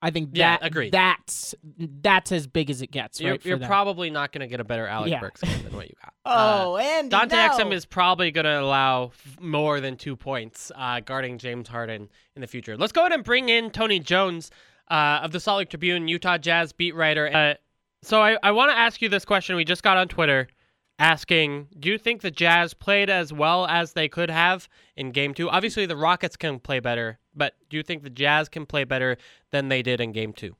I 0.00 0.10
think 0.10 0.30
Yeah, 0.34 0.58
that 0.58 0.66
agreed. 0.66 0.92
that's 0.92 1.54
that's 1.78 2.30
as 2.30 2.46
big 2.46 2.68
as 2.68 2.82
it 2.82 2.90
gets. 2.90 3.20
You're, 3.22 3.32
right, 3.32 3.44
you're 3.44 3.58
probably 3.58 4.10
not 4.10 4.32
going 4.32 4.42
to 4.42 4.46
get 4.46 4.60
a 4.60 4.64
better 4.64 4.86
Alec 4.86 5.10
Yeah. 5.10 5.20
Burks 5.20 5.40
game 5.40 5.62
than 5.64 5.74
what 5.74 5.88
you 5.88 5.94
got. 6.02 6.12
Uh, 6.30 6.64
Oh, 6.66 6.76
and 6.76 7.10
Dante 7.10 7.34
no. 7.36 7.48
Exum 7.48 7.72
is 7.72 7.86
probably 7.86 8.30
going 8.30 8.44
to 8.44 8.60
allow 8.60 9.12
more 9.40 9.80
than 9.80 9.96
two 9.96 10.14
points 10.14 10.70
uh, 10.76 11.00
guarding 11.00 11.38
James 11.38 11.68
Harden 11.68 12.10
in 12.36 12.42
the 12.42 12.46
future. 12.46 12.76
Let's 12.76 12.92
go 12.92 13.00
ahead 13.02 13.12
and 13.12 13.24
bring 13.24 13.48
in 13.48 13.70
Tony 13.70 13.98
Jones 13.98 14.50
uh, 14.90 15.20
of 15.22 15.32
the 15.32 15.40
Salt 15.40 15.58
Lake 15.58 15.70
Tribune, 15.70 16.06
Utah 16.06 16.36
Jazz 16.36 16.72
beat 16.74 16.94
writer. 16.94 17.34
Uh, 17.34 17.54
so 18.02 18.20
I, 18.20 18.36
I 18.42 18.50
want 18.52 18.72
to 18.72 18.76
ask 18.76 19.00
you 19.00 19.08
this 19.08 19.24
question 19.24 19.56
we 19.56 19.64
just 19.64 19.82
got 19.82 19.96
on 19.96 20.08
Twitter 20.08 20.48
asking 20.98 21.68
Do 21.78 21.88
you 21.88 21.98
think 21.98 22.22
the 22.22 22.30
Jazz 22.30 22.74
played 22.74 23.10
as 23.10 23.32
well 23.32 23.66
as 23.66 23.92
they 23.92 24.08
could 24.08 24.30
have 24.30 24.68
in 24.96 25.10
game 25.10 25.34
two? 25.34 25.48
Obviously, 25.50 25.86
the 25.86 25.96
Rockets 25.96 26.36
can 26.36 26.58
play 26.58 26.80
better, 26.80 27.18
but 27.34 27.54
do 27.68 27.76
you 27.76 27.82
think 27.82 28.02
the 28.02 28.10
Jazz 28.10 28.48
can 28.48 28.66
play 28.66 28.84
better 28.84 29.16
than 29.50 29.68
they 29.68 29.82
did 29.82 30.00
in 30.00 30.12
game 30.12 30.32
two? 30.32 30.56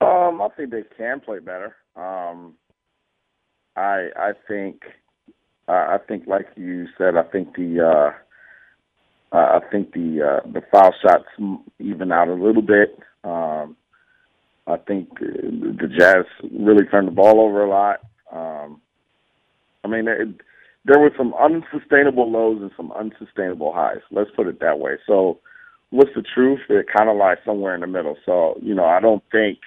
Um, 0.00 0.40
I 0.40 0.48
think 0.56 0.70
they 0.70 0.84
can 0.96 1.20
play 1.20 1.40
better. 1.40 1.74
Um, 1.96 2.54
I 3.76 4.08
I 4.16 4.32
think 4.46 4.82
uh, 5.68 5.72
I 5.72 5.98
think 6.06 6.26
like 6.26 6.46
you 6.56 6.86
said, 6.96 7.16
I 7.16 7.22
think 7.22 7.54
the 7.56 8.12
uh, 9.32 9.36
I 9.36 9.60
think 9.70 9.92
the 9.92 10.40
uh, 10.44 10.50
the 10.50 10.62
foul 10.72 10.94
shots 11.02 11.24
even 11.78 12.12
out 12.12 12.28
a 12.28 12.34
little 12.34 12.62
bit. 12.62 12.98
Um, 13.24 13.76
I 14.66 14.76
think 14.76 15.18
the 15.18 15.88
Jazz 15.98 16.26
really 16.42 16.84
turned 16.86 17.08
the 17.08 17.12
ball 17.12 17.40
over 17.40 17.64
a 17.64 17.70
lot. 17.70 18.00
Um, 18.30 18.80
I 19.84 19.88
mean, 19.88 20.08
it, 20.08 20.28
there 20.84 21.00
were 21.00 21.12
some 21.16 21.34
unsustainable 21.34 22.30
lows 22.30 22.60
and 22.60 22.70
some 22.76 22.92
unsustainable 22.92 23.72
highs. 23.72 24.02
Let's 24.10 24.30
put 24.34 24.46
it 24.46 24.60
that 24.60 24.78
way. 24.78 24.96
So, 25.06 25.38
what's 25.90 26.14
the 26.14 26.22
truth? 26.22 26.60
It 26.68 26.86
kind 26.94 27.08
of 27.08 27.16
lies 27.16 27.38
somewhere 27.44 27.74
in 27.74 27.80
the 27.80 27.86
middle. 27.86 28.16
So, 28.24 28.58
you 28.62 28.74
know, 28.74 28.84
I 28.84 29.00
don't 29.00 29.22
think 29.30 29.58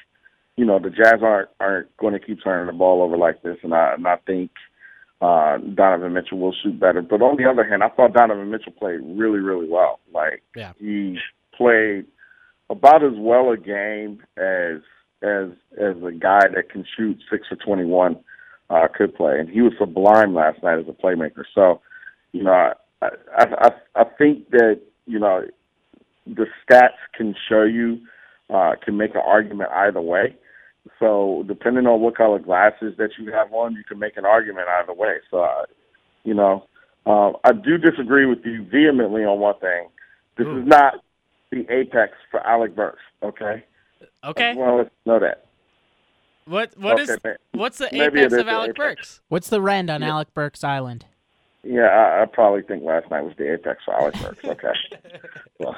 you 0.58 0.66
know, 0.66 0.80
the 0.80 0.90
Jazz 0.90 1.22
aren't 1.24 1.50
aren't 1.60 1.98
going 1.98 2.14
to 2.14 2.20
keep 2.20 2.44
turning 2.44 2.68
the 2.68 2.78
ball 2.78 3.02
over 3.02 3.18
like 3.18 3.42
this, 3.42 3.58
and 3.64 3.74
I 3.74 3.94
and 3.94 4.08
I 4.08 4.18
think 4.28 4.52
uh, 5.22 5.58
Donovan 5.58 6.14
Mitchell 6.14 6.38
will 6.38 6.54
shoot 6.62 6.80
better. 6.80 7.02
But 7.02 7.22
on 7.22 7.38
the 7.38 7.50
other 7.50 7.68
hand, 7.68 7.84
I 7.84 7.90
thought 7.90 8.14
Donovan 8.14 8.52
Mitchell 8.52 8.74
played 8.74 9.00
really, 9.04 9.40
really 9.40 9.68
well. 9.68 10.00
Like 10.14 10.44
Yeah. 10.56 10.74
he 10.80 11.18
played 11.56 12.06
about 12.70 13.04
as 13.04 13.14
well 13.16 13.52
a 13.52 13.58
game 13.58 14.22
as 14.38 14.82
as 15.24 15.50
as 15.80 15.96
a 16.04 16.12
guy 16.12 16.48
that 16.54 16.70
can 16.70 16.86
shoot 16.98 17.18
six 17.32 17.48
for 17.48 17.56
twenty 17.56 17.86
one 17.86 18.18
uh, 18.72 18.88
could 18.96 19.14
play, 19.14 19.40
and 19.40 19.50
he 19.50 19.62
was 19.62 19.74
sublime 19.78 20.34
last 20.34 20.64
night 20.64 20.80
as 20.80 20.86
a 20.88 20.94
playmaker. 20.94 21.44
So, 21.54 21.82
you 22.32 22.44
know, 22.44 22.52
I 22.52 22.74
I 23.02 23.10
I, 23.38 23.70
I 23.96 24.04
think 24.18 24.50
that 24.52 24.80
you 25.06 25.20
know 25.20 25.44
the 26.26 26.46
stats 26.64 27.02
can 27.16 27.36
show 27.50 27.64
you 27.64 28.00
uh, 28.50 28.74
can 28.84 28.98
make 28.98 29.16
an 29.16 29.22
argument 29.26 29.70
either 29.72 30.02
way. 30.02 30.36
So 31.00 31.44
depending 31.48 31.86
on 31.86 32.02
what 32.02 32.18
color 32.18 32.40
glasses 32.40 32.96
that 32.98 33.12
you 33.20 33.32
have 33.32 33.54
on, 33.54 33.74
you 33.74 33.84
can 33.84 34.00
make 34.00 34.18
an 34.18 34.26
argument 34.26 34.68
either 34.68 34.94
way. 34.94 35.16
So, 35.30 35.44
uh, 35.44 35.66
you 36.24 36.34
know, 36.34 36.66
uh, 37.06 37.32
I 37.44 37.52
do 37.52 37.78
disagree 37.78 38.26
with 38.26 38.40
you 38.46 38.64
vehemently 38.64 39.24
on 39.24 39.40
one 39.40 39.60
thing. 39.60 39.90
This 40.38 40.48
Ooh. 40.48 40.62
is 40.62 40.68
not 40.68 40.96
the 41.52 41.66
apex 41.72 42.14
for 42.30 42.40
Alec 42.46 42.76
Burks. 42.76 43.02
Okay. 43.22 43.64
Okay. 44.24 44.54
Well, 44.56 44.78
let's 44.78 44.90
know 45.06 45.20
that. 45.20 45.46
What 46.52 46.78
what 46.78 47.00
is 47.00 47.10
Okay, 47.10 47.36
ma- 47.54 47.60
what's 47.62 47.78
the 47.78 47.88
maybe 47.94 48.20
apex 48.20 48.34
of 48.34 48.48
Alec 48.50 48.72
apex. 48.72 48.78
Burks? 48.78 49.22
What's 49.30 49.50
the 49.50 49.62
rent 49.62 49.90
on 49.90 50.02
Yeah. 50.02 50.10
Alec 50.10 50.34
Burks 50.34 50.64
Island? 50.64 51.06
Yeah, 51.64 51.84
I, 51.84 52.24
I 52.24 52.26
probably 52.26 52.62
think 52.64 52.84
last 52.84 53.10
night 53.10 53.24
was 53.24 53.34
the 53.38 53.54
apex 53.54 53.84
for 53.86 53.94
Alec 53.94 54.16
Burks. 54.20 54.44
Okay. 54.44 54.74
well, 55.60 55.76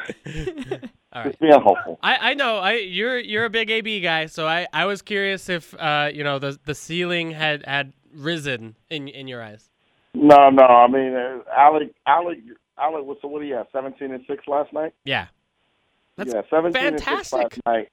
All 1.13 1.21
right. 1.21 1.25
just 1.25 1.39
being 1.39 1.53
hopeful. 1.61 1.99
I, 2.01 2.31
I 2.31 2.33
know 2.33 2.57
I 2.57 2.73
you're 2.73 3.19
you're 3.19 3.45
a 3.45 3.49
big 3.49 3.69
AB 3.69 4.01
guy, 4.01 4.25
so 4.25 4.47
I, 4.47 4.65
I 4.73 4.85
was 4.85 5.01
curious 5.03 5.47
if 5.47 5.75
uh 5.79 6.09
you 6.11 6.23
know 6.23 6.39
the 6.39 6.57
the 6.65 6.73
ceiling 6.73 7.31
had 7.31 7.63
had 7.67 7.93
risen 8.15 8.75
in 8.89 9.07
in 9.07 9.27
your 9.27 9.43
eyes. 9.43 9.69
No, 10.15 10.49
no. 10.49 10.63
I 10.63 10.87
mean, 10.87 11.13
uh, 11.15 11.39
Alec, 11.55 11.93
Alec, 12.07 12.39
Alec. 12.79 13.05
was 13.05 13.17
So 13.21 13.27
what 13.27 13.41
do 13.41 13.47
you 13.47 13.55
have? 13.55 13.67
Seventeen 13.71 14.11
and 14.11 14.23
six 14.27 14.47
last 14.47 14.71
night. 14.73 14.93
Yeah, 15.05 15.27
That's 16.17 16.33
yeah, 16.33 16.41
seventeen 16.49 16.83
and 16.83 16.99
six 16.99 17.05
fantastic. 17.29 17.39
last 17.39 17.59
night, 17.65 17.89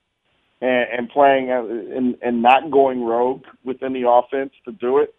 and, 0.60 0.86
and 0.98 1.08
playing 1.08 1.50
uh, 1.50 1.64
and 1.64 2.16
and 2.22 2.42
not 2.42 2.70
going 2.70 3.02
rogue 3.04 3.44
within 3.64 3.92
the 3.92 4.08
offense 4.08 4.52
to 4.64 4.72
do 4.72 4.98
it. 4.98 5.14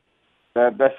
That 0.56 0.77
that's. 0.77 0.95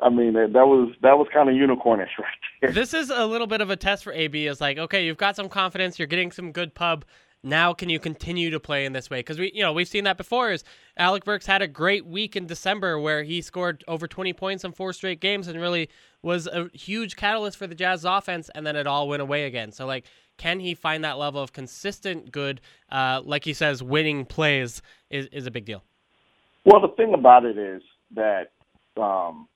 I 0.00 0.10
mean, 0.10 0.34
that, 0.34 0.52
that 0.52 0.66
was 0.66 0.94
that 1.02 1.18
was 1.18 1.26
kind 1.32 1.48
of 1.48 1.56
unicornish 1.56 1.84
right 2.18 2.28
there. 2.60 2.70
this 2.70 2.94
is 2.94 3.10
a 3.10 3.26
little 3.26 3.48
bit 3.48 3.60
of 3.60 3.68
a 3.68 3.76
test 3.76 4.04
for 4.04 4.12
AB. 4.12 4.46
It's 4.46 4.60
like 4.60 4.78
okay, 4.78 5.04
you've 5.04 5.16
got 5.16 5.36
some 5.36 5.48
confidence, 5.48 5.98
you're 5.98 6.06
getting 6.06 6.30
some 6.30 6.52
good 6.52 6.74
pub. 6.74 7.04
Now 7.42 7.72
can 7.72 7.88
you 7.88 8.00
continue 8.00 8.50
to 8.50 8.60
play 8.60 8.84
in 8.84 8.92
this 8.92 9.10
way? 9.10 9.20
Because 9.20 9.38
we 9.38 9.50
you 9.52 9.62
know 9.62 9.72
we've 9.72 9.88
seen 9.88 10.04
that 10.04 10.16
before. 10.16 10.52
Is 10.52 10.62
Alec 10.96 11.24
Burks 11.24 11.46
had 11.46 11.62
a 11.62 11.68
great 11.68 12.06
week 12.06 12.36
in 12.36 12.46
December 12.46 12.98
where 12.98 13.24
he 13.24 13.40
scored 13.42 13.82
over 13.88 14.06
20 14.06 14.32
points 14.34 14.64
in 14.64 14.72
four 14.72 14.92
straight 14.92 15.20
games 15.20 15.48
and 15.48 15.60
really 15.60 15.88
was 16.22 16.46
a 16.46 16.68
huge 16.72 17.16
catalyst 17.16 17.56
for 17.56 17.66
the 17.66 17.74
Jazz 17.74 18.04
offense, 18.04 18.50
and 18.54 18.66
then 18.66 18.76
it 18.76 18.86
all 18.86 19.08
went 19.08 19.22
away 19.22 19.44
again. 19.44 19.72
So 19.72 19.86
like, 19.86 20.06
can 20.36 20.60
he 20.60 20.74
find 20.74 21.04
that 21.04 21.18
level 21.18 21.42
of 21.42 21.52
consistent 21.52 22.32
good? 22.32 22.60
Uh, 22.90 23.20
like 23.24 23.44
he 23.44 23.52
says, 23.52 23.82
winning 23.82 24.24
plays 24.24 24.82
is 25.10 25.26
is 25.32 25.46
a 25.46 25.50
big 25.50 25.64
deal. 25.64 25.82
Well, 26.64 26.80
the 26.80 26.88
thing 26.88 27.14
about 27.14 27.44
it 27.44 27.56
is 27.56 27.82
that 28.14 28.52
um, 28.96 29.48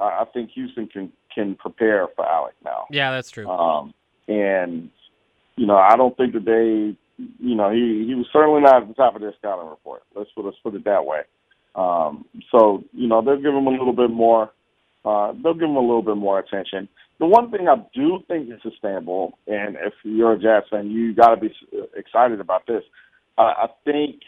I 0.00 0.24
think 0.32 0.50
Houston 0.52 0.86
can 0.86 1.12
can 1.34 1.54
prepare 1.54 2.08
for 2.16 2.26
Alec 2.26 2.54
now. 2.64 2.86
Yeah, 2.90 3.10
that's 3.10 3.30
true. 3.30 3.48
Um, 3.48 3.94
and 4.28 4.90
you 5.56 5.66
know, 5.66 5.76
I 5.76 5.96
don't 5.96 6.16
think 6.16 6.32
that 6.34 6.44
they, 6.44 6.96
you 7.38 7.54
know, 7.54 7.70
he 7.70 8.04
he 8.06 8.14
was 8.14 8.26
certainly 8.32 8.62
not 8.62 8.82
at 8.82 8.88
the 8.88 8.94
top 8.94 9.14
of 9.14 9.20
their 9.20 9.34
scouting 9.38 9.68
report. 9.68 10.02
Let's 10.14 10.30
put 10.34 10.44
let's 10.44 10.56
put 10.62 10.74
it 10.74 10.84
that 10.84 11.04
way. 11.04 11.20
Um, 11.74 12.24
so 12.50 12.82
you 12.92 13.08
know, 13.08 13.22
they'll 13.22 13.36
give 13.36 13.54
him 13.54 13.66
a 13.66 13.70
little 13.70 13.92
bit 13.92 14.10
more. 14.10 14.50
Uh, 15.04 15.32
they'll 15.42 15.54
give 15.54 15.68
him 15.68 15.76
a 15.76 15.80
little 15.80 16.02
bit 16.02 16.16
more 16.16 16.38
attention. 16.38 16.88
The 17.18 17.26
one 17.26 17.50
thing 17.50 17.68
I 17.68 17.76
do 17.94 18.18
think 18.28 18.48
is 18.48 18.60
sustainable, 18.62 19.38
and 19.46 19.76
if 19.76 19.94
you're 20.04 20.32
a 20.32 20.38
Jazz 20.38 20.64
fan, 20.70 20.90
you 20.90 21.14
got 21.14 21.34
to 21.34 21.40
be 21.40 21.54
excited 21.96 22.40
about 22.40 22.66
this. 22.66 22.82
Uh, 23.38 23.42
I 23.42 23.66
think 23.84 24.20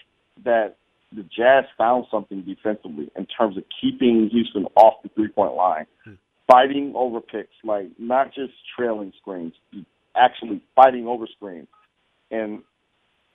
that 0.44 0.76
the 1.14 1.22
Jazz 1.22 1.64
found 1.76 2.06
something 2.10 2.42
defensively 2.42 3.10
in 3.16 3.26
terms 3.26 3.56
of 3.56 3.64
keeping 3.80 4.28
Houston 4.30 4.66
off 4.76 5.02
the 5.02 5.10
three 5.10 5.28
point 5.28 5.54
line, 5.54 5.86
fighting 6.50 6.92
over 6.94 7.20
picks, 7.20 7.54
like 7.64 7.86
not 7.98 8.34
just 8.34 8.52
trailing 8.76 9.12
screens, 9.20 9.52
actually 10.16 10.62
fighting 10.74 11.06
over 11.06 11.26
screens, 11.26 11.68
and 12.30 12.62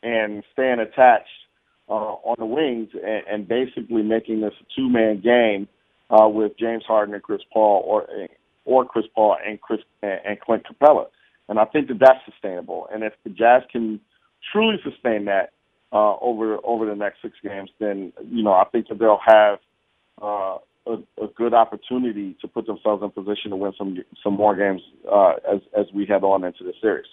and 0.03 0.43
staying 0.53 0.79
attached 0.79 1.29
uh, 1.89 1.93
on 1.93 2.35
the 2.39 2.45
wings, 2.45 2.89
and, 2.93 3.23
and 3.27 3.47
basically 3.47 4.01
making 4.01 4.41
this 4.41 4.53
a 4.59 4.65
two 4.75 4.89
man 4.89 5.21
game 5.21 5.67
uh, 6.09 6.27
with 6.27 6.57
James 6.57 6.83
Harden 6.87 7.13
and 7.13 7.23
Chris 7.23 7.41
Paul, 7.51 7.83
or 7.85 8.07
or 8.65 8.85
Chris 8.85 9.05
Paul 9.13 9.37
and 9.45 9.59
Chris 9.61 9.79
and 10.01 10.39
Clint 10.39 10.63
Capela, 10.65 11.07
and 11.49 11.59
I 11.59 11.65
think 11.65 11.87
that 11.87 11.99
that's 11.99 12.19
sustainable. 12.25 12.87
And 12.91 13.03
if 13.03 13.13
the 13.23 13.29
Jazz 13.29 13.63
can 13.71 13.99
truly 14.51 14.77
sustain 14.83 15.25
that 15.25 15.51
uh, 15.91 16.15
over 16.19 16.57
over 16.63 16.85
the 16.85 16.95
next 16.95 17.21
six 17.21 17.35
games, 17.43 17.69
then 17.79 18.13
you 18.29 18.43
know 18.43 18.53
I 18.53 18.65
think 18.71 18.87
that 18.89 18.99
they'll 18.99 19.19
have 19.25 19.59
uh, 20.21 20.57
a, 20.87 21.23
a 21.23 21.27
good 21.35 21.53
opportunity 21.53 22.35
to 22.41 22.47
put 22.47 22.65
themselves 22.65 23.03
in 23.03 23.11
position 23.11 23.51
to 23.51 23.55
win 23.55 23.73
some 23.77 23.97
some 24.23 24.33
more 24.33 24.55
games 24.55 24.81
uh, 25.11 25.33
as 25.51 25.61
as 25.77 25.85
we 25.93 26.05
head 26.05 26.23
on 26.23 26.43
into 26.43 26.63
the 26.63 26.73
series. 26.81 27.07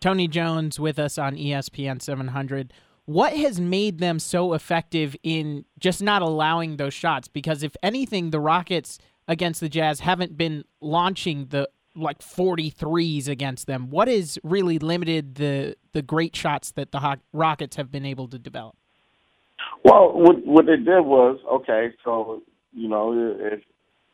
Tony 0.00 0.28
Jones 0.28 0.80
with 0.80 0.98
us 0.98 1.18
on 1.18 1.36
ESPN 1.36 2.00
700. 2.00 2.72
What 3.06 3.36
has 3.36 3.60
made 3.60 3.98
them 3.98 4.18
so 4.18 4.52
effective 4.52 5.16
in 5.22 5.64
just 5.78 6.02
not 6.02 6.22
allowing 6.22 6.76
those 6.76 6.94
shots? 6.94 7.28
Because 7.28 7.62
if 7.62 7.76
anything, 7.82 8.30
the 8.30 8.40
Rockets 8.40 8.98
against 9.26 9.60
the 9.60 9.68
Jazz 9.68 10.00
haven't 10.00 10.36
been 10.36 10.64
launching 10.80 11.46
the 11.46 11.68
like 11.96 12.20
43s 12.20 13.28
against 13.28 13.66
them. 13.66 13.90
What 13.90 14.08
has 14.08 14.38
really 14.42 14.78
limited 14.78 15.36
the 15.36 15.76
the 15.92 16.02
great 16.02 16.36
shots 16.36 16.70
that 16.72 16.92
the 16.92 17.18
Rockets 17.32 17.76
have 17.76 17.90
been 17.90 18.04
able 18.04 18.28
to 18.28 18.38
develop? 18.38 18.76
Well, 19.84 20.12
what 20.12 20.46
what 20.46 20.66
they 20.66 20.76
did 20.76 21.00
was 21.00 21.38
okay. 21.50 21.92
So 22.04 22.42
you 22.72 22.88
know, 22.88 23.34
if 23.38 23.60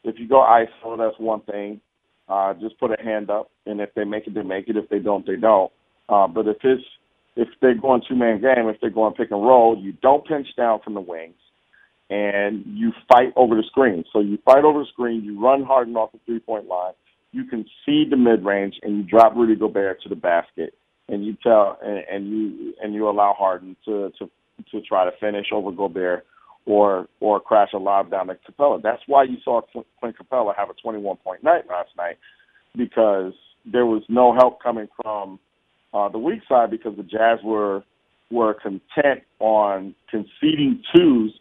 if 0.04 0.18
you 0.18 0.28
go 0.28 0.40
ISO, 0.40 0.96
that's 0.96 1.18
one 1.18 1.40
thing. 1.42 1.80
Uh, 2.28 2.54
just 2.54 2.78
put 2.78 2.90
a 2.90 3.02
hand 3.02 3.30
up, 3.30 3.50
and 3.66 3.80
if 3.80 3.94
they 3.94 4.04
make 4.04 4.26
it, 4.26 4.34
they 4.34 4.42
make 4.42 4.68
it. 4.68 4.76
If 4.76 4.88
they 4.88 4.98
don't, 4.98 5.26
they 5.26 5.36
don't. 5.36 5.70
Uh, 6.08 6.26
but 6.26 6.46
if 6.48 6.56
it's 6.62 6.82
if 7.36 7.48
they're 7.60 7.74
going 7.74 8.02
two 8.08 8.16
man 8.16 8.40
game, 8.40 8.68
if 8.68 8.80
they're 8.80 8.90
going 8.90 9.14
pick 9.14 9.30
and 9.30 9.42
roll, 9.42 9.78
you 9.78 9.92
don't 9.92 10.26
pinch 10.26 10.48
down 10.56 10.80
from 10.82 10.94
the 10.94 11.00
wings, 11.00 11.36
and 12.08 12.64
you 12.66 12.92
fight 13.08 13.32
over 13.36 13.54
the 13.54 13.64
screen. 13.64 14.04
So 14.12 14.20
you 14.20 14.38
fight 14.44 14.64
over 14.64 14.80
the 14.80 14.86
screen, 14.86 15.22
you 15.22 15.40
run 15.40 15.62
Harden 15.62 15.96
off 15.96 16.12
the 16.12 16.18
three 16.24 16.40
point 16.40 16.66
line, 16.66 16.94
you 17.32 17.44
concede 17.44 18.10
the 18.10 18.16
mid 18.16 18.44
range, 18.44 18.74
and 18.82 18.96
you 18.96 19.02
drop 19.02 19.36
Rudy 19.36 19.54
Gobert 19.54 20.02
to 20.02 20.08
the 20.08 20.16
basket, 20.16 20.74
and 21.08 21.24
you 21.24 21.36
tell 21.42 21.78
and, 21.82 21.98
and 22.10 22.30
you 22.30 22.74
and 22.82 22.94
you 22.94 23.08
allow 23.08 23.34
Harden 23.34 23.76
to 23.84 24.10
to 24.18 24.30
to 24.70 24.80
try 24.80 25.04
to 25.04 25.16
finish 25.18 25.48
over 25.52 25.70
Gobert 25.70 26.26
or 26.64 27.08
or 27.20 27.38
crash 27.38 27.70
a 27.74 27.78
lob 27.78 28.10
down 28.10 28.28
to 28.28 28.36
Capela. 28.50 28.82
That's 28.82 29.02
why 29.06 29.24
you 29.24 29.36
saw 29.44 29.60
Clint 29.60 29.86
Clint 30.00 30.16
Capela 30.18 30.56
have 30.56 30.70
a 30.70 30.74
21 30.74 31.16
point 31.18 31.44
night 31.44 31.68
last 31.68 31.90
night 31.98 32.16
because 32.74 33.32
there 33.70 33.86
was 33.86 34.02
no 34.08 34.34
help 34.34 34.62
coming 34.62 34.88
from 35.02 35.38
uh, 35.96 36.08
the 36.10 36.18
weak 36.18 36.40
side 36.48 36.70
because 36.70 36.96
the 36.96 37.02
Jazz 37.02 37.38
were 37.42 37.82
were 38.30 38.54
content 38.54 39.22
on 39.38 39.94
conceding 40.10 40.82
twos 40.94 41.32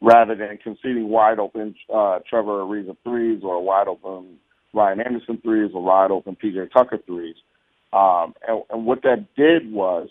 rather 0.00 0.34
than 0.34 0.56
conceding 0.62 1.08
wide 1.08 1.38
open 1.38 1.74
uh, 1.92 2.20
Trevor 2.28 2.62
Ariza 2.62 2.96
threes 3.02 3.40
or 3.42 3.62
wide 3.62 3.88
open 3.88 4.38
Ryan 4.72 5.00
Anderson 5.00 5.38
threes 5.42 5.72
or 5.74 5.82
wide 5.82 6.10
open 6.10 6.36
PJ 6.42 6.70
Tucker 6.72 6.98
threes. 7.06 7.34
Um, 7.92 8.34
and, 8.46 8.62
and 8.70 8.86
what 8.86 9.02
that 9.02 9.26
did 9.36 9.72
was, 9.72 10.08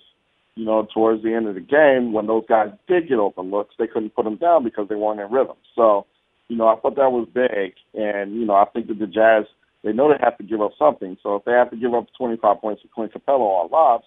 you 0.56 0.66
know, 0.66 0.88
towards 0.94 1.24
the 1.24 1.34
end 1.34 1.48
of 1.48 1.56
the 1.56 1.62
game, 1.62 2.12
when 2.12 2.28
those 2.28 2.44
guys 2.50 2.70
did 2.88 3.08
get 3.08 3.20
open 3.20 3.50
looks, 3.52 3.76
they 3.80 3.88
couldn't 3.88 4.16
put 4.16 4.26
them 4.26 4.36
down 4.36 4.64
because 4.64 4.90
they 4.90 4.96
weren't 4.96 5.22
in 5.22 5.32
rhythm. 5.32 5.56
So, 5.76 6.06
you 6.50 6.58
know, 6.58 6.68
I 6.68 6.76
thought 6.80 6.96
that 6.96 7.12
was 7.12 7.28
big. 7.34 7.76
And, 7.94 8.36
you 8.36 8.46
know, 8.46 8.56
I 8.56 8.66
think 8.66 8.88
that 8.88 9.00
the 9.00 9.08
Jazz, 9.08 9.46
they 9.88 9.94
know 9.94 10.10
they 10.10 10.20
have 10.22 10.38
to 10.38 10.44
give 10.44 10.62
up 10.62 10.72
something. 10.78 11.16
So 11.24 11.38
if 11.38 11.46
they 11.46 11.54
have 11.54 11.72
to 11.72 11.78
give 11.78 11.94
up 11.94 12.08
25 12.18 12.60
points 12.60 12.82
to 12.82 12.90
Clint 12.94 13.14
Capela 13.14 13.40
on 13.40 13.72
lobs, 13.72 14.04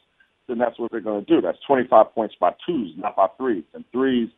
then 0.47 0.59
that's 0.59 0.79
what 0.79 0.91
they're 0.91 1.01
going 1.01 1.25
to 1.25 1.35
do. 1.35 1.41
That's 1.41 1.57
25 1.67 2.15
points 2.15 2.35
by 2.39 2.53
twos, 2.67 2.93
not 2.99 3.17
by 3.17 3.29
threes. 3.39 3.65
And 3.73 3.83
threes 3.91 4.29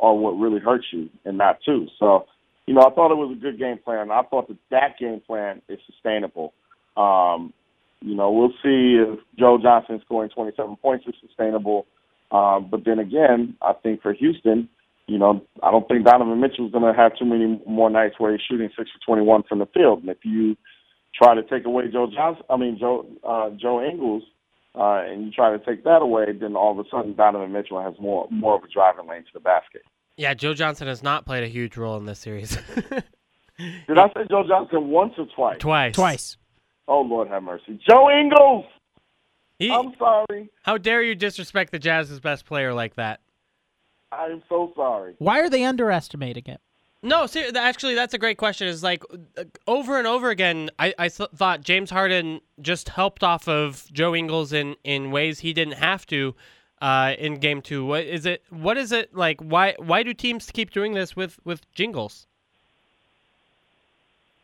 are 0.00 0.14
what 0.14 0.30
really 0.30 0.58
hurts 0.58 0.86
you 0.92 1.10
and 1.26 1.36
not 1.36 1.58
twos. 1.66 1.90
So, 1.98 2.24
you 2.66 2.72
know, 2.72 2.80
I 2.80 2.94
thought 2.94 3.12
it 3.12 3.16
was 3.16 3.36
a 3.36 3.38
good 3.38 3.58
game 3.58 3.76
plan. 3.76 4.10
I 4.10 4.22
thought 4.22 4.48
that 4.48 4.56
that 4.70 4.98
game 4.98 5.20
plan 5.20 5.60
is 5.68 5.78
sustainable. 5.84 6.54
Um, 6.96 7.52
you 8.00 8.14
know, 8.14 8.30
we'll 8.30 8.54
see 8.62 8.96
if 8.96 9.18
Joe 9.38 9.58
Johnson 9.62 10.00
scoring 10.02 10.30
27 10.30 10.76
points 10.76 11.04
is 11.06 11.14
sustainable. 11.20 11.84
Um, 12.30 12.68
but 12.70 12.86
then 12.86 13.00
again, 13.00 13.54
I 13.60 13.74
think 13.74 14.00
for 14.00 14.14
Houston, 14.14 14.70
you 15.06 15.18
know, 15.18 15.42
I 15.62 15.70
don't 15.70 15.86
think 15.88 16.06
Donovan 16.06 16.40
Mitchell's 16.40 16.72
going 16.72 16.90
to 16.90 16.98
have 16.98 17.18
too 17.18 17.26
many 17.26 17.60
more 17.66 17.90
nights 17.90 18.14
where 18.16 18.32
he's 18.32 18.40
shooting 18.48 18.70
six 18.78 18.90
for 18.90 19.14
21 19.14 19.42
from 19.46 19.58
the 19.58 19.66
field. 19.66 20.00
And 20.00 20.08
if 20.08 20.24
you 20.24 20.56
try 21.16 21.34
to 21.34 21.42
take 21.42 21.64
away 21.64 21.84
Joe 21.92 22.08
Johnson, 22.12 22.44
I 22.50 22.56
mean 22.56 22.78
Joe 22.78 23.06
uh, 23.26 23.50
Joe 23.50 23.82
Ingles, 23.84 24.22
uh, 24.74 25.02
and 25.06 25.24
you 25.26 25.30
try 25.32 25.56
to 25.56 25.64
take 25.64 25.84
that 25.84 26.02
away, 26.02 26.26
then 26.38 26.56
all 26.56 26.78
of 26.78 26.84
a 26.84 26.88
sudden 26.90 27.14
Donovan 27.14 27.52
Mitchell 27.52 27.82
has 27.82 27.94
more 28.00 28.28
more 28.30 28.56
of 28.56 28.64
a 28.64 28.68
driving 28.68 29.08
lane 29.08 29.22
to 29.22 29.30
the 29.34 29.40
basket. 29.40 29.82
Yeah, 30.16 30.34
Joe 30.34 30.54
Johnson 30.54 30.88
has 30.88 31.02
not 31.02 31.26
played 31.26 31.44
a 31.44 31.48
huge 31.48 31.76
role 31.76 31.96
in 31.98 32.06
this 32.06 32.18
series. 32.18 32.56
Did 33.58 33.98
I 33.98 34.08
say 34.08 34.26
Joe 34.30 34.44
Johnson 34.46 34.88
once 34.88 35.14
or 35.18 35.26
twice? 35.34 35.58
Twice. 35.58 35.94
Twice. 35.94 36.36
Oh 36.88 37.00
Lord 37.00 37.28
have 37.28 37.42
mercy, 37.42 37.80
Joe 37.88 38.10
Ingles. 38.10 38.64
He, 39.58 39.72
I'm 39.72 39.94
sorry. 39.98 40.50
how 40.62 40.76
dare 40.76 41.02
you 41.02 41.14
disrespect 41.14 41.72
the 41.72 41.78
Jazz's 41.78 42.20
best 42.20 42.44
player 42.44 42.74
like 42.74 42.96
that? 42.96 43.20
I 44.12 44.26
am 44.26 44.42
so 44.48 44.72
sorry. 44.76 45.14
Why 45.18 45.40
are 45.40 45.48
they 45.48 45.64
underestimating 45.64 46.44
it? 46.46 46.60
No, 47.06 47.26
ser- 47.26 47.42
th- 47.42 47.54
actually, 47.54 47.94
that's 47.94 48.14
a 48.14 48.18
great 48.18 48.36
question. 48.36 48.66
Is 48.66 48.82
like 48.82 49.04
uh, 49.38 49.44
over 49.68 49.96
and 49.96 50.08
over 50.08 50.28
again, 50.30 50.70
I, 50.78 50.92
I 50.98 51.08
th- 51.08 51.30
thought 51.36 51.60
James 51.60 51.90
Harden 51.90 52.40
just 52.60 52.88
helped 52.88 53.22
off 53.22 53.46
of 53.46 53.86
Joe 53.92 54.14
Ingles 54.14 54.52
in, 54.52 54.74
in 54.82 55.12
ways 55.12 55.38
he 55.38 55.52
didn't 55.52 55.74
have 55.74 56.04
to 56.06 56.34
uh, 56.82 57.14
in 57.16 57.36
game 57.36 57.62
two. 57.62 57.86
What 57.86 58.04
is 58.04 58.26
it? 58.26 58.42
What 58.50 58.76
is 58.76 58.90
it 58.90 59.14
like? 59.14 59.40
Why 59.40 59.76
why 59.78 60.02
do 60.02 60.12
teams 60.12 60.50
keep 60.50 60.72
doing 60.72 60.94
this 60.94 61.14
with 61.14 61.38
with 61.44 61.60
Jingles? 61.74 62.26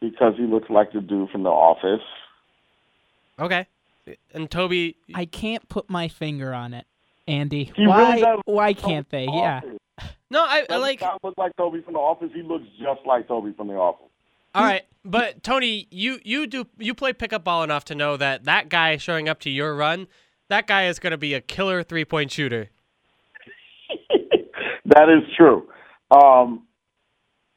Because 0.00 0.34
he 0.36 0.44
looks 0.44 0.70
like 0.70 0.92
the 0.92 1.00
dude 1.00 1.30
from 1.30 1.42
The 1.42 1.50
Office. 1.50 2.06
Okay, 3.40 3.66
and 4.32 4.48
Toby, 4.48 4.96
I 5.14 5.24
can't 5.24 5.68
put 5.68 5.90
my 5.90 6.06
finger 6.06 6.54
on 6.54 6.74
it, 6.74 6.86
Andy. 7.26 7.72
He 7.74 7.88
why? 7.88 8.14
really 8.20 8.40
why 8.44 8.72
can't 8.72 9.08
they? 9.10 9.26
from 9.26 9.34
The 9.34 9.40
Yeah. 9.40 9.60
No, 10.30 10.40
I, 10.40 10.64
I 10.70 10.76
like. 10.78 11.00
not 11.00 11.22
look 11.22 11.36
like 11.36 11.54
Toby 11.56 11.82
from 11.82 11.92
The 11.94 11.98
Office. 11.98 12.30
He 12.34 12.42
looks 12.42 12.64
just 12.78 13.00
like 13.06 13.28
Toby 13.28 13.52
from 13.56 13.68
The 13.68 13.74
Office. 13.74 14.08
All 14.54 14.64
right, 14.64 14.82
but 15.04 15.42
Tony, 15.42 15.88
you 15.90 16.18
you 16.24 16.46
do 16.46 16.66
you 16.78 16.94
play 16.94 17.12
pickup 17.12 17.42
ball 17.44 17.62
enough 17.62 17.84
to 17.86 17.94
know 17.94 18.16
that 18.18 18.44
that 18.44 18.68
guy 18.68 18.96
showing 18.98 19.28
up 19.28 19.40
to 19.40 19.50
your 19.50 19.74
run, 19.74 20.06
that 20.48 20.66
guy 20.66 20.86
is 20.86 20.98
going 20.98 21.12
to 21.12 21.16
be 21.18 21.32
a 21.34 21.40
killer 21.40 21.82
three 21.82 22.04
point 22.04 22.30
shooter. 22.30 22.68
that 24.86 25.08
is 25.08 25.22
true. 25.36 25.68
Um, 26.10 26.66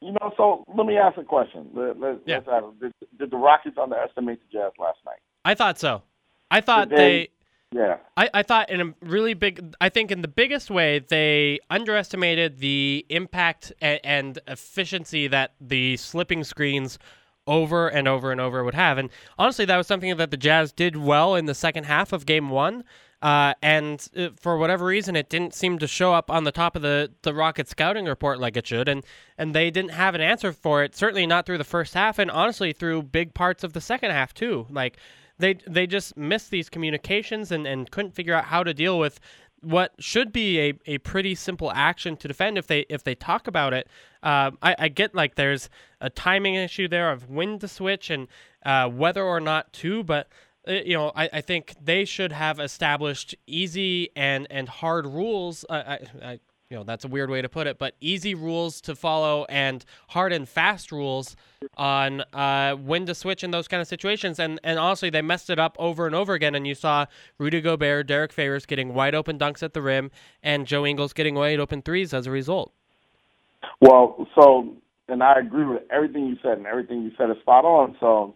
you 0.00 0.12
know, 0.12 0.32
so 0.36 0.64
let 0.74 0.86
me 0.86 0.96
ask 0.96 1.18
a 1.18 1.24
question. 1.24 1.68
Let, 1.74 1.98
let, 2.00 2.18
Yeah. 2.26 2.40
did, 2.80 2.92
did 3.18 3.30
the 3.30 3.36
Rockets 3.36 3.76
underestimate 3.80 4.40
the 4.40 4.58
Jazz 4.58 4.72
last 4.78 4.98
night? 5.04 5.18
I 5.44 5.54
thought 5.54 5.78
so. 5.78 6.02
I 6.50 6.60
thought 6.60 6.88
they- 6.90 7.28
Yeah. 7.76 7.98
I, 8.16 8.30
I 8.32 8.42
thought 8.42 8.70
in 8.70 8.80
a 8.80 8.94
really 9.02 9.34
big 9.34 9.74
I 9.80 9.90
think 9.90 10.10
in 10.10 10.22
the 10.22 10.28
biggest 10.28 10.70
way 10.70 10.98
they 10.98 11.58
underestimated 11.68 12.58
the 12.58 13.04
impact 13.10 13.72
and, 13.82 14.00
and 14.02 14.38
efficiency 14.46 15.28
that 15.28 15.52
the 15.60 15.98
slipping 15.98 16.42
screens 16.42 16.98
over 17.46 17.88
and 17.88 18.08
over 18.08 18.32
and 18.32 18.40
over 18.40 18.64
would 18.64 18.74
have. 18.74 18.96
And 18.98 19.10
honestly, 19.38 19.66
that 19.66 19.76
was 19.76 19.86
something 19.86 20.16
that 20.16 20.30
the 20.30 20.36
Jazz 20.36 20.72
did 20.72 20.96
well 20.96 21.34
in 21.34 21.44
the 21.44 21.54
second 21.54 21.84
half 21.84 22.12
of 22.12 22.24
game 22.24 22.48
one. 22.48 22.82
Uh, 23.22 23.54
and 23.62 24.08
uh, 24.16 24.28
for 24.40 24.56
whatever 24.58 24.84
reason, 24.84 25.16
it 25.16 25.28
didn't 25.28 25.54
seem 25.54 25.78
to 25.78 25.86
show 25.86 26.12
up 26.12 26.30
on 26.30 26.44
the 26.44 26.52
top 26.52 26.76
of 26.76 26.82
the, 26.82 27.10
the 27.22 27.34
Rocket 27.34 27.68
scouting 27.68 28.06
report 28.06 28.40
like 28.40 28.56
it 28.56 28.66
should. 28.66 28.88
And, 28.88 29.04
and 29.38 29.54
they 29.54 29.70
didn't 29.70 29.92
have 29.92 30.14
an 30.14 30.20
answer 30.20 30.52
for 30.52 30.82
it, 30.82 30.94
certainly 30.94 31.26
not 31.26 31.46
through 31.46 31.58
the 31.58 31.64
first 31.64 31.94
half, 31.94 32.18
and 32.18 32.30
honestly, 32.30 32.72
through 32.72 33.02
big 33.02 33.32
parts 33.32 33.64
of 33.64 33.72
the 33.72 33.80
second 33.80 34.10
half, 34.10 34.34
too. 34.34 34.66
Like, 34.70 34.98
they 35.38 35.54
they 35.66 35.86
just 35.86 36.16
missed 36.16 36.50
these 36.50 36.68
communications 36.68 37.52
and, 37.52 37.66
and 37.66 37.90
couldn't 37.90 38.12
figure 38.12 38.34
out 38.34 38.44
how 38.44 38.62
to 38.62 38.72
deal 38.72 38.98
with 38.98 39.20
what 39.60 39.92
should 39.98 40.32
be 40.32 40.60
a, 40.60 40.74
a 40.86 40.98
pretty 40.98 41.34
simple 41.34 41.72
action 41.72 42.16
to 42.16 42.28
defend 42.28 42.58
if 42.58 42.66
they 42.66 42.80
if 42.88 43.02
they 43.02 43.14
talk 43.14 43.46
about 43.46 43.72
it. 43.72 43.88
Uh, 44.22 44.50
I, 44.62 44.76
I 44.78 44.88
get 44.88 45.14
like 45.14 45.34
there's 45.34 45.68
a 46.00 46.10
timing 46.10 46.54
issue 46.54 46.88
there 46.88 47.10
of 47.10 47.28
when 47.28 47.58
to 47.58 47.68
switch 47.68 48.10
and 48.10 48.28
uh, 48.64 48.88
whether 48.88 49.24
or 49.24 49.40
not 49.40 49.72
to, 49.74 50.04
but 50.04 50.28
uh, 50.68 50.72
you 50.72 50.94
know 50.94 51.12
I, 51.14 51.28
I 51.32 51.40
think 51.40 51.74
they 51.82 52.04
should 52.04 52.32
have 52.32 52.60
established 52.60 53.34
easy 53.46 54.10
and 54.14 54.46
and 54.50 54.68
hard 54.68 55.06
rules. 55.06 55.64
Uh, 55.68 55.82
I, 55.86 55.98
I 56.22 56.40
you 56.70 56.76
know 56.76 56.82
that's 56.82 57.04
a 57.04 57.08
weird 57.08 57.30
way 57.30 57.42
to 57.42 57.48
put 57.48 57.66
it, 57.66 57.78
but 57.78 57.94
easy 58.00 58.34
rules 58.34 58.80
to 58.82 58.94
follow 58.94 59.46
and 59.48 59.84
hard 60.08 60.32
and 60.32 60.48
fast 60.48 60.90
rules 60.90 61.36
on 61.76 62.22
uh, 62.32 62.74
when 62.74 63.06
to 63.06 63.14
switch 63.14 63.44
in 63.44 63.50
those 63.50 63.68
kind 63.68 63.80
of 63.80 63.86
situations. 63.86 64.38
And 64.38 64.58
and 64.64 64.78
honestly, 64.78 65.10
they 65.10 65.22
messed 65.22 65.50
it 65.50 65.58
up 65.58 65.76
over 65.78 66.06
and 66.06 66.14
over 66.14 66.34
again. 66.34 66.54
And 66.54 66.66
you 66.66 66.74
saw 66.74 67.06
Rudy 67.38 67.60
Gobert, 67.60 68.06
Derrick 68.06 68.32
Favors 68.32 68.66
getting 68.66 68.94
wide 68.94 69.14
open 69.14 69.38
dunks 69.38 69.62
at 69.62 69.74
the 69.74 69.82
rim, 69.82 70.10
and 70.42 70.66
Joe 70.66 70.84
Ingles 70.84 71.12
getting 71.12 71.34
wide 71.34 71.60
open 71.60 71.82
threes 71.82 72.12
as 72.12 72.26
a 72.26 72.30
result. 72.30 72.72
Well, 73.80 74.26
so 74.34 74.76
and 75.08 75.22
I 75.22 75.38
agree 75.38 75.64
with 75.64 75.82
everything 75.90 76.26
you 76.26 76.36
said, 76.42 76.58
and 76.58 76.66
everything 76.66 77.02
you 77.02 77.12
said 77.16 77.30
is 77.30 77.36
spot 77.40 77.64
on. 77.64 77.96
So, 78.00 78.34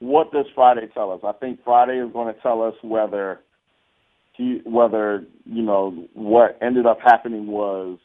what 0.00 0.32
does 0.32 0.46
Friday 0.54 0.88
tell 0.92 1.12
us? 1.12 1.20
I 1.24 1.32
think 1.32 1.60
Friday 1.64 1.98
is 1.98 2.12
going 2.12 2.32
to 2.32 2.40
tell 2.40 2.62
us 2.62 2.74
whether 2.82 3.40
he 4.32 4.60
whether 4.64 5.24
you 5.44 5.62
know 5.62 6.06
what 6.14 6.58
ended 6.62 6.86
up 6.86 6.98
happening 7.04 7.46
was 7.46 7.98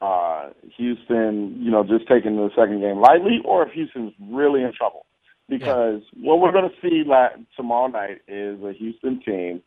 uh, 0.00 0.50
Houston, 0.76 1.56
you 1.60 1.70
know, 1.70 1.82
just 1.82 2.06
taking 2.08 2.36
the 2.36 2.50
second 2.56 2.80
game 2.80 2.98
lightly, 3.00 3.40
or 3.44 3.66
if 3.66 3.72
Houston's 3.72 4.12
really 4.30 4.62
in 4.62 4.72
trouble. 4.72 5.06
Because 5.48 6.02
yeah. 6.12 6.28
what 6.28 6.40
we're 6.40 6.52
going 6.52 6.68
to 6.68 6.76
see 6.82 7.02
la- 7.06 7.28
tomorrow 7.56 7.86
night 7.86 8.20
is 8.28 8.62
a 8.62 8.72
Houston 8.72 9.20
team 9.24 9.62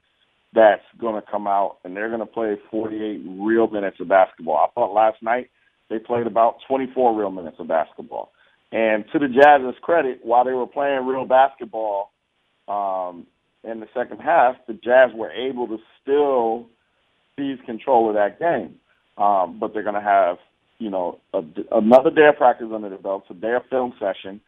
that's 0.53 0.83
going 0.99 1.15
to 1.15 1.31
come 1.31 1.47
out 1.47 1.77
and 1.83 1.95
they're 1.95 2.09
going 2.09 2.19
to 2.19 2.25
play 2.25 2.57
48 2.69 3.21
real 3.39 3.67
minutes 3.67 3.97
of 3.99 4.07
basketball. 4.07 4.57
I 4.57 4.71
thought 4.73 4.93
last 4.93 5.21
night 5.21 5.49
they 5.89 5.99
played 5.99 6.27
about 6.27 6.57
24 6.67 7.17
real 7.17 7.31
minutes 7.31 7.57
of 7.59 7.67
basketball. 7.67 8.31
And 8.71 9.05
to 9.13 9.19
the 9.19 9.27
Jazz's 9.27 9.79
credit, 9.81 10.19
while 10.23 10.43
they 10.43 10.51
were 10.51 10.67
playing 10.67 11.05
real 11.05 11.25
basketball, 11.25 12.11
um, 12.67 13.25
in 13.63 13.79
the 13.79 13.87
second 13.93 14.19
half, 14.19 14.55
the 14.67 14.73
Jazz 14.73 15.11
were 15.13 15.31
able 15.31 15.67
to 15.67 15.77
still 16.01 16.67
seize 17.37 17.59
control 17.65 18.09
of 18.09 18.15
that 18.15 18.39
game. 18.39 18.75
Um, 19.17 19.57
but 19.59 19.73
they're 19.73 19.83
going 19.83 19.95
to 19.95 20.01
have, 20.01 20.37
you 20.77 20.89
know, 20.89 21.19
a, 21.33 21.41
another 21.71 22.09
day 22.09 22.27
of 22.29 22.37
practice 22.37 22.67
under 22.73 22.89
the 22.89 22.97
belt, 22.97 23.25
a 23.29 23.33
day 23.33 23.53
of 23.53 23.63
film 23.69 23.93
session, 23.99 24.39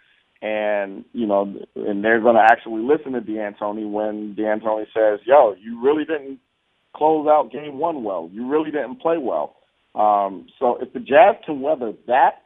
and 0.42 1.06
you 1.14 1.28
know, 1.28 1.54
and 1.76 2.04
they're 2.04 2.22
going 2.22 2.36
to 2.36 2.42
actually 2.42 2.82
listen 2.82 3.12
to 3.12 3.22
D'Antoni 3.22 3.90
when 3.90 4.34
D'Antoni 4.36 4.86
says, 4.94 5.20
"Yo, 5.26 5.56
you 5.62 5.84
really 5.84 6.06
didn't 6.06 6.40
close 6.96 7.28
out 7.28 7.52
game 7.52 7.78
one 7.78 8.04
well. 8.04 8.30
You 8.34 8.50
really 8.50 8.72
didn't 8.72 9.02
play 9.02 9.18
well." 9.18 9.56
Um, 9.94 10.48
so 10.58 10.78
if 10.82 10.94
the 10.94 11.00
Jazz 11.00 11.36
can 11.46 11.62
weather 11.62 11.94
that 12.08 12.44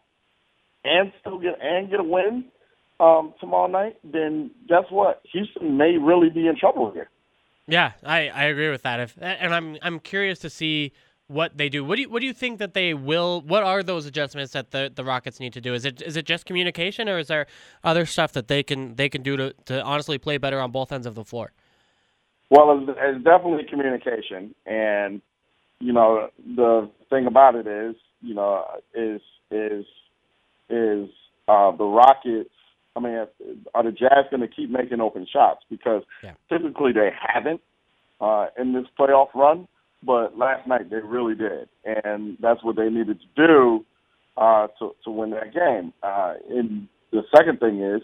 and 0.83 1.13
still 1.21 1.39
get 1.39 1.57
and 1.61 1.89
get 1.89 1.99
a 1.99 2.03
win, 2.03 2.45
um, 2.99 3.33
tomorrow 3.39 3.67
night, 3.67 3.97
then 4.03 4.51
guess 4.67 4.85
what? 4.89 5.21
Houston 5.31 5.77
may 5.77 5.97
really 5.97 6.29
be 6.29 6.47
in 6.47 6.57
trouble 6.57 6.91
here. 6.91 7.09
Yeah, 7.67 7.93
I, 8.03 8.29
I 8.29 8.43
agree 8.45 8.69
with 8.69 8.83
that. 8.83 8.99
If 8.99 9.17
and 9.19 9.53
I'm 9.53 9.77
I'm 9.81 9.99
curious 9.99 10.39
to 10.39 10.49
see 10.49 10.93
what 11.27 11.57
they 11.57 11.69
do. 11.69 11.83
What 11.83 11.95
do 11.95 12.03
you 12.03 12.09
what 12.09 12.19
do 12.19 12.27
you 12.27 12.33
think 12.33 12.59
that 12.59 12.73
they 12.73 12.93
will? 12.93 13.41
What 13.41 13.63
are 13.63 13.81
those 13.81 14.05
adjustments 14.05 14.53
that 14.53 14.71
the, 14.71 14.91
the 14.93 15.03
Rockets 15.03 15.39
need 15.39 15.53
to 15.53 15.61
do? 15.61 15.73
Is 15.73 15.85
it 15.85 16.01
is 16.01 16.15
it 16.15 16.25
just 16.25 16.45
communication, 16.45 17.09
or 17.09 17.17
is 17.17 17.27
there 17.27 17.47
other 17.83 18.05
stuff 18.05 18.33
that 18.33 18.47
they 18.47 18.61
can 18.61 18.95
they 18.95 19.09
can 19.09 19.23
do 19.23 19.35
to, 19.37 19.53
to 19.65 19.81
honestly 19.83 20.17
play 20.17 20.37
better 20.37 20.59
on 20.59 20.71
both 20.71 20.91
ends 20.91 21.07
of 21.07 21.15
the 21.15 21.25
floor? 21.25 21.51
Well, 22.51 22.79
it's, 22.79 22.99
it's 23.01 23.23
definitely 23.23 23.63
communication, 23.67 24.53
and 24.67 25.21
you 25.79 25.93
know 25.93 26.29
the 26.37 26.89
thing 27.09 27.25
about 27.25 27.55
it 27.55 27.65
is 27.65 27.95
you 28.21 28.35
know 28.35 28.65
is 28.93 29.21
is 29.49 29.85
is 30.69 31.09
uh, 31.47 31.71
the 31.71 31.83
Rockets 31.83 32.51
I 32.95 32.99
mean, 32.99 33.25
are 33.73 33.83
the 33.83 33.91
Jazz 33.91 34.25
going 34.31 34.41
to 34.41 34.47
keep 34.47 34.69
making 34.69 35.01
open 35.01 35.27
shots? 35.31 35.61
Because 35.69 36.03
yeah. 36.23 36.33
typically 36.49 36.93
they 36.93 37.09
haven't 37.19 37.61
uh, 38.21 38.47
in 38.57 38.73
this 38.73 38.85
playoff 38.97 39.33
run, 39.35 39.67
but 40.01 40.37
last 40.37 40.67
night 40.67 40.89
they 40.89 40.97
really 40.97 41.35
did, 41.35 41.67
and 41.83 42.37
that's 42.41 42.63
what 42.63 42.77
they 42.77 42.89
needed 42.89 43.19
to 43.19 43.47
do 43.47 43.85
uh, 44.37 44.67
to 44.79 44.95
to 45.03 45.11
win 45.11 45.31
that 45.31 45.53
game. 45.53 45.91
Uh, 46.01 46.35
and 46.49 46.87
the 47.11 47.23
second 47.35 47.59
thing 47.59 47.81
is 47.81 48.01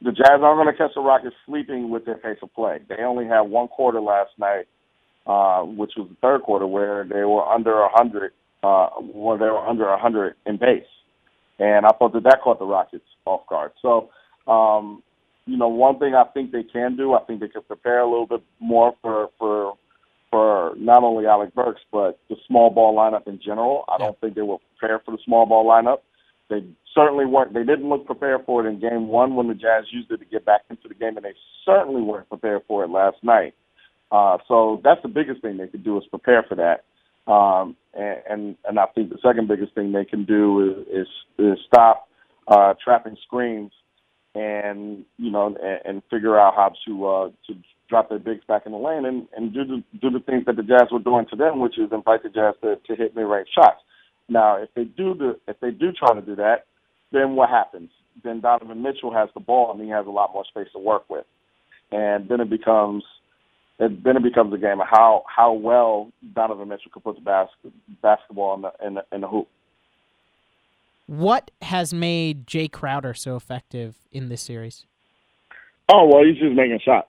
the 0.00 0.12
Jazz 0.12 0.40
aren't 0.42 0.64
going 0.64 0.66
to 0.66 0.76
catch 0.76 0.94
the 0.94 1.00
Rockets 1.02 1.36
sleeping 1.44 1.90
with 1.90 2.06
their 2.06 2.16
pace 2.16 2.38
of 2.42 2.54
play. 2.54 2.78
They 2.88 3.02
only 3.02 3.26
had 3.26 3.42
one 3.42 3.68
quarter 3.68 4.00
last 4.00 4.30
night, 4.38 4.66
uh, 5.26 5.62
which 5.62 5.92
was 5.96 6.08
the 6.08 6.16
third 6.22 6.42
quarter, 6.42 6.66
where 6.66 7.04
they 7.04 7.24
were 7.24 7.46
under 7.46 7.80
a 7.82 7.88
hundred, 7.92 8.32
uh, 8.62 8.88
where 9.00 9.36
they 9.36 9.46
were 9.46 9.66
under 9.66 9.88
a 9.88 10.00
hundred 10.00 10.34
in 10.46 10.56
base 10.56 10.84
and 11.58 11.86
I 11.86 11.90
thought 11.98 12.12
that 12.12 12.24
that 12.24 12.40
caught 12.42 12.58
the 12.58 12.66
Rockets 12.66 13.04
off 13.24 13.46
guard. 13.48 13.72
So, 13.82 14.10
um, 14.50 15.02
you 15.46 15.56
know, 15.56 15.68
one 15.68 15.98
thing 15.98 16.14
I 16.14 16.24
think 16.34 16.52
they 16.52 16.62
can 16.62 16.96
do, 16.96 17.14
I 17.14 17.24
think 17.24 17.40
they 17.40 17.48
can 17.48 17.62
prepare 17.62 18.00
a 18.00 18.08
little 18.08 18.26
bit 18.26 18.42
more 18.60 18.94
for 19.02 19.30
for 19.38 19.74
for 20.30 20.74
not 20.76 21.02
only 21.02 21.26
Alec 21.26 21.54
Burks 21.54 21.80
but 21.90 22.18
the 22.28 22.36
small 22.46 22.70
ball 22.70 22.94
lineup 22.94 23.26
in 23.26 23.40
general. 23.42 23.84
I 23.88 23.98
don't 23.98 24.18
think 24.20 24.34
they 24.34 24.42
were 24.42 24.58
prepared 24.78 25.00
for 25.04 25.12
the 25.12 25.22
small 25.24 25.46
ball 25.46 25.66
lineup. 25.66 25.98
They 26.50 26.64
certainly 26.94 27.26
weren't. 27.26 27.52
They 27.52 27.64
didn't 27.64 27.88
look 27.88 28.06
prepared 28.06 28.42
for 28.46 28.64
it 28.64 28.68
in 28.68 28.80
Game 28.80 29.08
One 29.08 29.36
when 29.36 29.48
the 29.48 29.54
Jazz 29.54 29.84
used 29.90 30.10
it 30.10 30.18
to 30.18 30.24
get 30.24 30.44
back 30.44 30.62
into 30.70 30.88
the 30.88 30.94
game, 30.94 31.16
and 31.16 31.24
they 31.24 31.34
certainly 31.64 32.02
weren't 32.02 32.28
prepared 32.28 32.62
for 32.66 32.84
it 32.84 32.90
last 32.90 33.16
night. 33.22 33.54
Uh, 34.10 34.38
so 34.48 34.80
that's 34.82 35.02
the 35.02 35.08
biggest 35.08 35.42
thing 35.42 35.58
they 35.58 35.66
could 35.66 35.84
do 35.84 35.98
is 35.98 36.04
prepare 36.08 36.42
for 36.42 36.54
that. 36.54 36.84
Um, 37.28 37.76
and, 37.94 38.22
and 38.28 38.56
and 38.64 38.78
I 38.78 38.86
think 38.86 39.10
the 39.10 39.18
second 39.22 39.48
biggest 39.48 39.74
thing 39.74 39.92
they 39.92 40.04
can 40.04 40.24
do 40.24 40.86
is 40.88 41.02
is, 41.02 41.08
is 41.38 41.58
stop 41.66 42.08
uh, 42.48 42.74
trapping 42.82 43.16
screens 43.22 43.70
and 44.34 45.04
you 45.18 45.30
know 45.30 45.46
and, 45.46 45.80
and 45.84 46.02
figure 46.10 46.38
out 46.38 46.54
how 46.54 46.72
to 46.86 47.06
uh, 47.06 47.28
to 47.46 47.54
drop 47.88 48.08
their 48.08 48.18
bigs 48.18 48.44
back 48.46 48.62
in 48.66 48.72
the 48.72 48.78
lane 48.78 49.04
and, 49.04 49.26
and 49.36 49.52
do 49.52 49.64
the 49.64 49.82
do 50.00 50.10
the 50.10 50.20
things 50.20 50.44
that 50.46 50.56
the 50.56 50.62
Jazz 50.62 50.88
were 50.90 50.98
doing 50.98 51.26
to 51.30 51.36
them, 51.36 51.60
which 51.60 51.78
is 51.78 51.90
invite 51.92 52.22
the 52.22 52.30
Jazz 52.30 52.54
to, 52.62 52.76
to 52.86 52.96
hit 52.96 53.14
mid 53.14 53.26
range 53.26 53.48
shots. 53.54 53.82
Now, 54.28 54.56
if 54.56 54.70
they 54.74 54.84
do 54.84 55.14
the 55.14 55.38
if 55.46 55.60
they 55.60 55.70
do 55.70 55.92
try 55.92 56.14
to 56.14 56.22
do 56.22 56.36
that, 56.36 56.66
then 57.12 57.34
what 57.34 57.50
happens? 57.50 57.90
Then 58.24 58.40
Donovan 58.40 58.82
Mitchell 58.82 59.12
has 59.12 59.28
the 59.34 59.40
ball 59.40 59.70
and 59.72 59.80
he 59.80 59.88
has 59.90 60.06
a 60.06 60.10
lot 60.10 60.32
more 60.32 60.44
space 60.44 60.68
to 60.72 60.78
work 60.78 61.08
with, 61.10 61.26
and 61.92 62.28
then 62.28 62.40
it 62.40 62.50
becomes 62.50 63.04
it, 63.78 64.02
then 64.02 64.16
it 64.16 64.22
becomes 64.22 64.52
a 64.52 64.58
game 64.58 64.80
of 64.80 64.86
how 64.90 65.24
how 65.34 65.52
well 65.52 66.10
Donovan 66.34 66.68
Mitchell 66.68 66.90
can 66.92 67.02
put 67.02 67.16
the 67.16 67.22
bas- 67.22 67.72
basketball 68.02 68.54
in 68.54 68.62
the, 68.62 68.72
in 68.84 68.94
the 68.94 69.04
in 69.12 69.20
the 69.20 69.28
hoop. 69.28 69.48
What 71.06 71.50
has 71.62 71.94
made 71.94 72.46
Jae 72.46 72.70
Crowder 72.70 73.14
so 73.14 73.36
effective 73.36 73.96
in 74.12 74.28
this 74.28 74.42
series? 74.42 74.84
Oh 75.88 76.06
well, 76.06 76.24
he's 76.24 76.38
just 76.38 76.54
making 76.54 76.80
shots. 76.84 77.08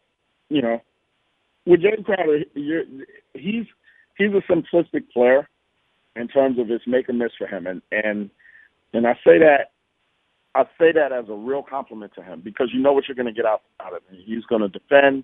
You 0.50 0.62
know, 0.62 0.82
with 1.66 1.82
Jae 1.82 2.04
Crowder, 2.04 2.44
you're, 2.54 2.84
he's 3.34 3.66
he's 4.18 4.32
a 4.32 4.52
simplistic 4.52 5.10
player 5.12 5.50
in 6.16 6.28
terms 6.28 6.60
of 6.60 6.68
his 6.68 6.82
make 6.86 7.10
or 7.10 7.14
miss 7.14 7.32
for 7.38 7.48
him, 7.48 7.68
and 7.68 7.82
and 7.92 8.30
and 8.94 9.08
I 9.08 9.14
say 9.26 9.40
that 9.40 9.72
I 10.56 10.64
say 10.80 10.92
that 10.94 11.12
as 11.12 11.26
a 11.30 11.34
real 11.34 11.64
compliment 11.64 12.14
to 12.16 12.24
him 12.24 12.42
because 12.44 12.70
you 12.74 12.80
know 12.80 12.94
what 12.94 13.08
you're 13.08 13.16
going 13.16 13.28
to 13.28 13.34
get 13.34 13.46
out 13.46 13.62
out 13.80 13.94
of 13.94 14.02
him. 14.10 14.22
He's 14.24 14.46
going 14.46 14.62
to 14.62 14.70
defend. 14.70 15.24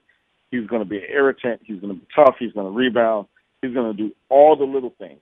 He's 0.52 0.68
going 0.68 0.84
to 0.84 0.88
be 0.88 0.98
an 0.98 1.10
irritant. 1.10 1.62
He's 1.64 1.80
going 1.80 1.94
to 1.94 2.00
be 2.00 2.08
tough. 2.16 2.36
He's 2.40 2.54
going 2.54 2.68
to 2.68 2.78
rebound. 2.78 3.28
He's 3.62 3.74
going 3.74 3.96
to 3.96 3.98
do 3.98 4.14
all 4.30 4.56
the 4.56 4.64
little 4.64 4.94
things. 4.98 5.20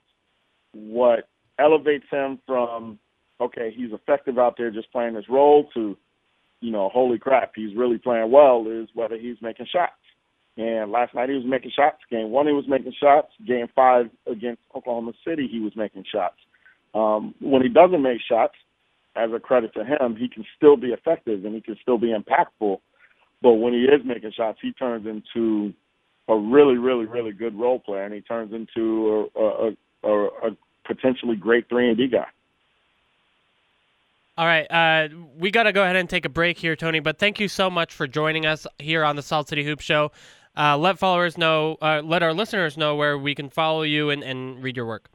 What 0.74 1.28
elevates 1.60 2.06
him 2.12 2.40
from, 2.46 3.00
okay, 3.40 3.74
he's 3.76 3.92
effective 3.92 4.38
out 4.38 4.56
there 4.58 4.72
just 4.72 4.92
playing 4.92 5.16
his 5.16 5.30
role 5.30 5.70
to, 5.74 5.98
you 6.62 6.72
know, 6.72 6.90
holy 6.90 7.18
crap, 7.18 7.54
he's 7.56 7.76
really 7.76 7.98
playing 7.98 8.32
well 8.32 8.66
is 8.70 8.90
whether 8.94 9.18
he's 9.18 9.38
making 9.42 9.68
shots. 9.72 9.94
And 10.58 10.92
last 10.92 11.16
night 11.16 11.30
he 11.30 11.36
was 11.36 11.46
making 11.46 11.72
shots. 11.76 11.98
Game 12.12 12.30
one 12.30 12.48
he 12.48 12.54
was 12.54 12.68
making 12.68 12.94
shots. 13.02 13.30
Game 13.48 13.68
five 13.76 14.10
against 14.28 14.62
Oklahoma 14.76 15.14
City 15.26 15.48
he 15.52 15.60
was 15.60 15.76
making 15.76 16.06
shots. 16.12 16.38
Um, 16.94 17.34
when 17.40 17.64
he 17.64 17.70
doesn't 17.70 18.02
make 18.02 18.20
shots, 18.28 18.54
as 19.16 19.30
a 19.32 19.40
credit 19.40 19.74
to 19.76 19.84
him, 19.84 20.16
he 20.16 20.28
can 20.28 20.46
still 20.58 20.76
be 20.76 20.88
effective 20.88 21.46
and 21.46 21.54
he 21.54 21.62
can 21.62 21.78
still 21.82 21.98
be 21.98 22.14
impactful 22.14 22.80
but 23.44 23.56
when 23.56 23.74
he 23.74 23.82
is 23.82 24.02
making 24.06 24.32
shots, 24.32 24.58
he 24.62 24.72
turns 24.72 25.06
into 25.06 25.74
a 26.30 26.36
really, 26.36 26.78
really, 26.78 27.06
really 27.06 27.34
good 27.34 27.54
role 27.60 27.78
player, 27.78 28.04
and 28.04 28.14
he 28.14 28.22
turns 28.22 28.54
into 28.54 29.30
a, 29.36 29.40
a, 29.40 29.72
a, 30.04 30.28
a 30.48 30.58
potentially 30.86 31.36
great 31.36 31.68
three 31.68 31.90
and 31.90 31.98
D 31.98 32.08
guy. 32.08 32.26
All 34.36 34.48
right, 34.48 34.66
uh, 34.72 35.10
we 35.38 35.52
got 35.52 35.64
to 35.64 35.74
go 35.74 35.84
ahead 35.84 35.96
and 35.98 36.10
take 36.10 36.26
a 36.26 36.30
break 36.30 36.58
here, 36.58 36.76
Tony. 36.76 37.00
But 37.02 37.20
thank 37.20 37.40
you 37.40 37.48
so 37.48 37.70
much 37.70 37.94
for 37.94 38.08
joining 38.08 38.48
us 38.48 38.66
here 38.80 39.04
on 39.04 39.16
the 39.16 39.22
Salt 39.22 39.50
City 39.50 39.64
Hoop 39.64 39.82
Show. 39.82 40.12
Uh, 40.58 40.78
let 40.78 40.98
followers 40.98 41.38
know, 41.38 41.78
uh, 41.82 42.02
let 42.04 42.24
our 42.24 42.34
listeners 42.34 42.78
know 42.78 42.96
where 42.96 43.18
we 43.18 43.36
can 43.36 43.50
follow 43.50 43.84
you 43.84 44.10
and, 44.10 44.24
and 44.24 44.64
read 44.64 44.76
your 44.78 44.86
work. 44.86 45.10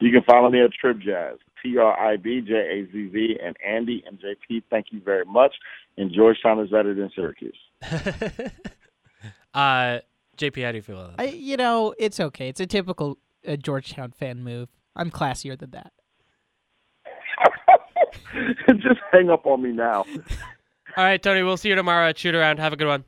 You 0.00 0.12
can 0.12 0.22
follow 0.22 0.50
me 0.50 0.60
at 0.60 0.70
Trib 0.72 1.00
Jazz, 1.00 1.38
T 1.62 1.78
R 1.78 1.98
I 1.98 2.16
B 2.16 2.40
J 2.40 2.52
A 2.54 2.92
Z 2.92 3.10
Z, 3.12 3.38
and 3.42 3.56
Andy 3.66 4.04
and 4.06 4.20
JP. 4.20 4.64
Thank 4.70 4.86
you 4.90 5.00
very 5.00 5.24
much. 5.24 5.54
And 5.96 6.12
Georgetown 6.12 6.58
is 6.60 6.70
better 6.70 6.94
than 6.94 7.10
Syracuse. 7.14 7.56
uh, 9.54 10.00
JP, 10.36 10.64
how 10.64 10.72
do 10.72 10.76
you 10.76 10.82
feel 10.82 11.00
about 11.00 11.16
that? 11.16 11.22
I, 11.22 11.26
you 11.30 11.56
know, 11.56 11.94
it's 11.98 12.18
okay. 12.18 12.48
It's 12.48 12.60
a 12.60 12.66
typical 12.66 13.18
uh, 13.46 13.56
Georgetown 13.56 14.10
fan 14.12 14.42
move. 14.42 14.68
I'm 14.96 15.10
classier 15.10 15.58
than 15.58 15.70
that. 15.70 15.92
Just 18.76 19.00
hang 19.12 19.30
up 19.30 19.46
on 19.46 19.62
me 19.62 19.70
now. 19.70 20.04
All 20.96 21.04
right, 21.04 21.22
Tony, 21.22 21.42
we'll 21.42 21.56
see 21.56 21.68
you 21.68 21.74
tomorrow 21.74 22.08
at 22.08 22.18
Shoot 22.18 22.34
Around. 22.34 22.58
Have 22.58 22.72
a 22.72 22.76
good 22.76 22.86
one. 22.86 23.04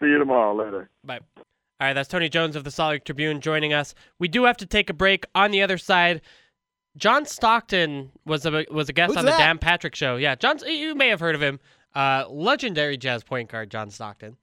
See 0.00 0.08
you 0.08 0.18
tomorrow. 0.18 0.54
Later. 0.54 0.90
Bye. 1.02 1.20
All 1.36 1.88
right, 1.88 1.92
that's 1.92 2.08
Tony 2.08 2.28
Jones 2.28 2.56
of 2.56 2.64
the 2.64 2.70
Salt 2.70 2.92
Lake 2.92 3.04
Tribune 3.04 3.40
joining 3.40 3.72
us. 3.72 3.94
We 4.18 4.28
do 4.28 4.44
have 4.44 4.56
to 4.58 4.66
take 4.66 4.90
a 4.90 4.94
break. 4.94 5.26
On 5.34 5.50
the 5.50 5.62
other 5.62 5.76
side, 5.76 6.22
John 6.96 7.26
Stockton 7.26 8.10
was 8.24 8.46
a 8.46 8.64
was 8.70 8.88
a 8.88 8.92
guest 8.92 9.10
Who's 9.10 9.18
on 9.18 9.24
that? 9.26 9.32
the 9.32 9.38
Dan 9.38 9.58
Patrick 9.58 9.94
Show. 9.94 10.16
Yeah, 10.16 10.34
John, 10.34 10.58
you 10.66 10.94
may 10.94 11.08
have 11.08 11.20
heard 11.20 11.34
of 11.34 11.42
him. 11.42 11.58
Uh, 11.94 12.24
legendary 12.28 12.96
Jazz 12.96 13.22
point 13.22 13.50
guard 13.50 13.70
John 13.70 13.90
Stockton 13.90 14.36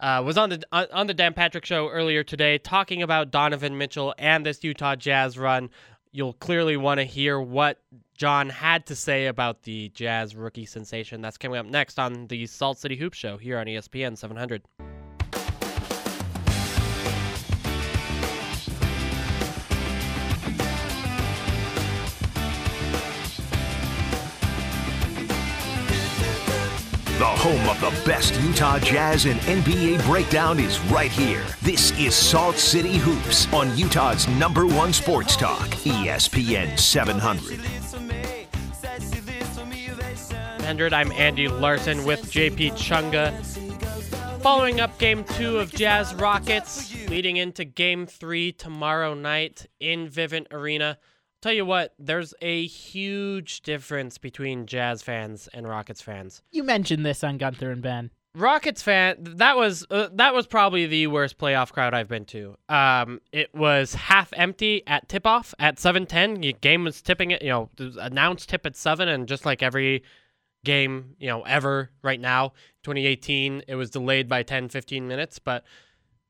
uh, 0.00 0.22
was 0.24 0.36
on 0.36 0.50
the 0.50 0.62
on, 0.72 0.86
on 0.92 1.06
the 1.06 1.14
Dan 1.14 1.34
Patrick 1.34 1.64
Show 1.64 1.88
earlier 1.88 2.22
today, 2.22 2.58
talking 2.58 3.02
about 3.02 3.30
Donovan 3.30 3.78
Mitchell 3.78 4.14
and 4.18 4.44
this 4.44 4.62
Utah 4.64 4.96
Jazz 4.96 5.38
run. 5.38 5.70
You'll 6.12 6.34
clearly 6.34 6.78
want 6.78 6.98
to 6.98 7.04
hear 7.04 7.38
what 7.38 7.82
John 8.16 8.48
had 8.48 8.86
to 8.86 8.96
say 8.96 9.26
about 9.26 9.64
the 9.64 9.90
Jazz 9.90 10.34
rookie 10.34 10.64
sensation. 10.64 11.20
That's 11.20 11.36
coming 11.36 11.58
up 11.58 11.66
next 11.66 11.98
on 11.98 12.26
the 12.28 12.46
Salt 12.46 12.78
City 12.78 12.96
Hoop 12.96 13.12
Show 13.12 13.36
here 13.36 13.58
on 13.58 13.66
ESPN 13.66 14.16
700. 14.16 14.62
Home 27.46 27.68
of 27.68 27.78
the 27.80 28.10
best 28.10 28.34
Utah 28.40 28.80
Jazz 28.80 29.24
and 29.24 29.38
NBA 29.42 30.04
breakdown 30.04 30.58
is 30.58 30.80
right 30.86 31.12
here. 31.12 31.44
This 31.62 31.96
is 31.96 32.12
Salt 32.12 32.56
City 32.56 32.96
Hoops 32.96 33.46
on 33.52 33.78
Utah's 33.78 34.26
number 34.26 34.66
one 34.66 34.92
sports 34.92 35.36
talk, 35.36 35.68
ESPN 35.84 36.76
700. 36.76 37.60
100. 40.58 40.92
I'm 40.92 41.12
Andy 41.12 41.46
Larsen 41.46 42.04
with 42.04 42.32
JP 42.32 42.72
Chunga. 42.72 43.32
Following 44.42 44.80
up 44.80 44.98
game 44.98 45.22
two 45.22 45.58
of 45.58 45.72
Jazz 45.72 46.16
Rockets, 46.16 46.92
leading 47.08 47.36
into 47.36 47.64
game 47.64 48.08
three 48.08 48.50
tomorrow 48.50 49.14
night 49.14 49.66
in 49.78 50.08
Vivint 50.08 50.52
Arena. 50.52 50.98
Tell 51.46 51.54
you 51.54 51.64
what, 51.64 51.94
there's 51.96 52.34
a 52.42 52.66
huge 52.66 53.60
difference 53.60 54.18
between 54.18 54.66
Jazz 54.66 55.00
fans 55.00 55.48
and 55.54 55.68
Rockets 55.68 56.02
fans. 56.02 56.42
You 56.50 56.64
mentioned 56.64 57.06
this 57.06 57.22
on 57.22 57.38
Gunther 57.38 57.70
and 57.70 57.80
Ben. 57.80 58.10
Rockets 58.34 58.82
fan, 58.82 59.18
that 59.20 59.56
was 59.56 59.86
uh, 59.88 60.08
that 60.14 60.34
was 60.34 60.48
probably 60.48 60.86
the 60.86 61.06
worst 61.06 61.38
playoff 61.38 61.70
crowd 61.70 61.94
I've 61.94 62.08
been 62.08 62.24
to. 62.24 62.56
Um, 62.68 63.20
it 63.30 63.54
was 63.54 63.94
half 63.94 64.32
empty 64.32 64.82
at 64.88 65.08
tip 65.08 65.24
off 65.24 65.54
at 65.60 65.78
seven 65.78 66.04
ten. 66.04 66.40
Game 66.40 66.82
was 66.82 67.00
tipping 67.00 67.30
it, 67.30 67.42
you 67.42 67.50
know, 67.50 67.70
announced 67.78 68.48
tip 68.48 68.66
at 68.66 68.74
seven, 68.74 69.06
and 69.06 69.28
just 69.28 69.46
like 69.46 69.62
every 69.62 70.02
game, 70.64 71.14
you 71.20 71.28
know, 71.28 71.42
ever 71.42 71.92
right 72.02 72.18
now, 72.20 72.54
2018, 72.82 73.62
it 73.68 73.76
was 73.76 73.90
delayed 73.90 74.28
by 74.28 74.42
10, 74.42 74.68
15 74.68 75.06
minutes, 75.06 75.38
but 75.38 75.64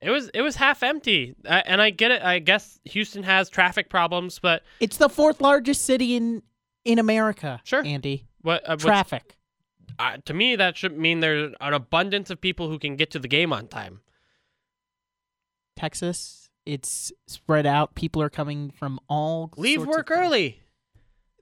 it 0.07 0.11
was 0.11 0.29
it 0.33 0.41
was 0.43 0.57
half 0.57 0.83
empty. 0.83 1.35
And 1.45 1.83
I 1.83 1.91
get 1.91 2.11
it. 2.13 2.23
I 2.23 2.39
guess 2.39 2.79
Houston 2.85 3.23
has 3.25 3.51
traffic 3.51 3.91
problems, 3.91 4.39
but 4.39 4.63
It's 4.81 4.97
the 4.97 5.09
fourth 5.09 5.41
largest 5.41 5.85
city 5.85 6.17
in 6.17 6.43
in 6.85 6.99
America. 6.99 7.61
Sure. 7.65 7.85
Andy. 7.85 8.27
what 8.43 8.63
uh, 8.69 8.77
Traffic. 8.77 9.37
uh, 9.99 10.19
to 10.25 10.33
me 10.35 10.57
that 10.57 10.77
should 10.77 10.97
mean 10.97 11.21
there's 11.21 11.53
an 11.61 11.73
abundance 11.75 12.31
of 12.31 12.41
people 12.41 12.69
who 12.69 12.79
can 12.79 12.97
get 12.97 13.11
to 13.11 13.19
the 13.19 13.29
game 13.29 13.53
on 13.53 13.67
time. 13.69 14.01
Texas. 15.77 16.49
It's 16.65 17.13
spread 17.29 17.65
out. 17.67 17.95
People 17.95 18.21
are 18.23 18.31
coming 18.31 18.71
from 18.71 18.99
all. 19.09 19.53
Leave 19.57 19.87
work 19.87 20.11
early. 20.11 20.61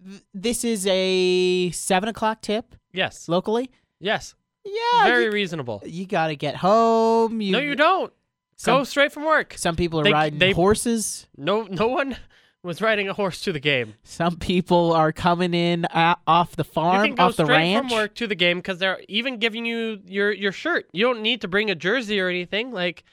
Th- 0.07 0.23
This 0.35 0.65
is 0.65 0.87
a 0.87 1.71
seven 1.71 2.09
o'clock 2.11 2.43
tip 2.43 2.75
Yes. 2.93 3.27
locally. 3.29 3.71
Yes. 4.01 4.35
Yeah, 4.67 5.05
Very 5.05 5.25
you, 5.25 5.31
reasonable. 5.31 5.83
you 5.87 6.07
got 6.07 6.29
to 6.29 6.37
get 6.37 6.57
home. 6.57 7.41
You, 7.41 7.53
no, 7.53 7.59
you 7.59 7.75
don't. 7.75 8.13
Some, 8.57 8.79
Go 8.81 8.85
straight 8.85 9.13
from 9.13 9.25
work. 9.25 9.55
some 9.57 9.77
people 9.77 10.01
are 10.01 10.05
They- 10.05 10.13
riding 10.13 10.39
they- 10.39 10.53
horses. 10.53 11.27
No, 11.37 11.63
no 11.65 11.89
one 11.89 12.17
was 12.63 12.81
riding 12.81 13.09
a 13.09 13.13
horse 13.13 13.41
to 13.43 13.53
the 13.53 13.61
game. 13.61 13.95
Some 14.05 14.37
people 14.37 14.93
are 14.93 15.13
coming 15.13 15.53
in 15.55 15.85
uh, 15.87 16.15
off 16.27 16.57
the 16.57 16.65
You 16.65 16.71
farm, 16.73 17.07
can 17.07 17.15
go 17.15 17.25
off 17.25 17.37
the 17.37 17.45
straight 17.45 17.57
ranch. 17.57 17.89
from 17.89 17.99
work 17.99 18.15
to 18.15 18.27
the 18.27 18.35
game 18.35 18.59
because 18.59 18.79
they're 18.79 19.01
even 19.09 19.39
giving 19.39 19.67
you 19.67 20.01
your 20.07 20.33
your 20.33 20.53
shirt. 20.53 20.89
You 20.93 21.05
don't 21.05 21.21
need 21.21 21.41
to 21.43 21.49
bring 21.49 21.71
a 21.71 21.75
jersey 21.75 22.19
or 22.21 22.29
anything. 22.29 22.73
Like, 22.73 23.05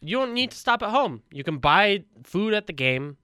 you 0.00 0.16
don't 0.18 0.34
need 0.34 0.50
to 0.50 0.56
stop 0.56 0.82
at 0.82 0.90
home. 0.90 1.22
You 1.30 1.44
can 1.44 1.58
buy 1.58 2.04
food 2.24 2.52
at 2.52 2.66
the 2.66 2.72
game. 2.72 3.16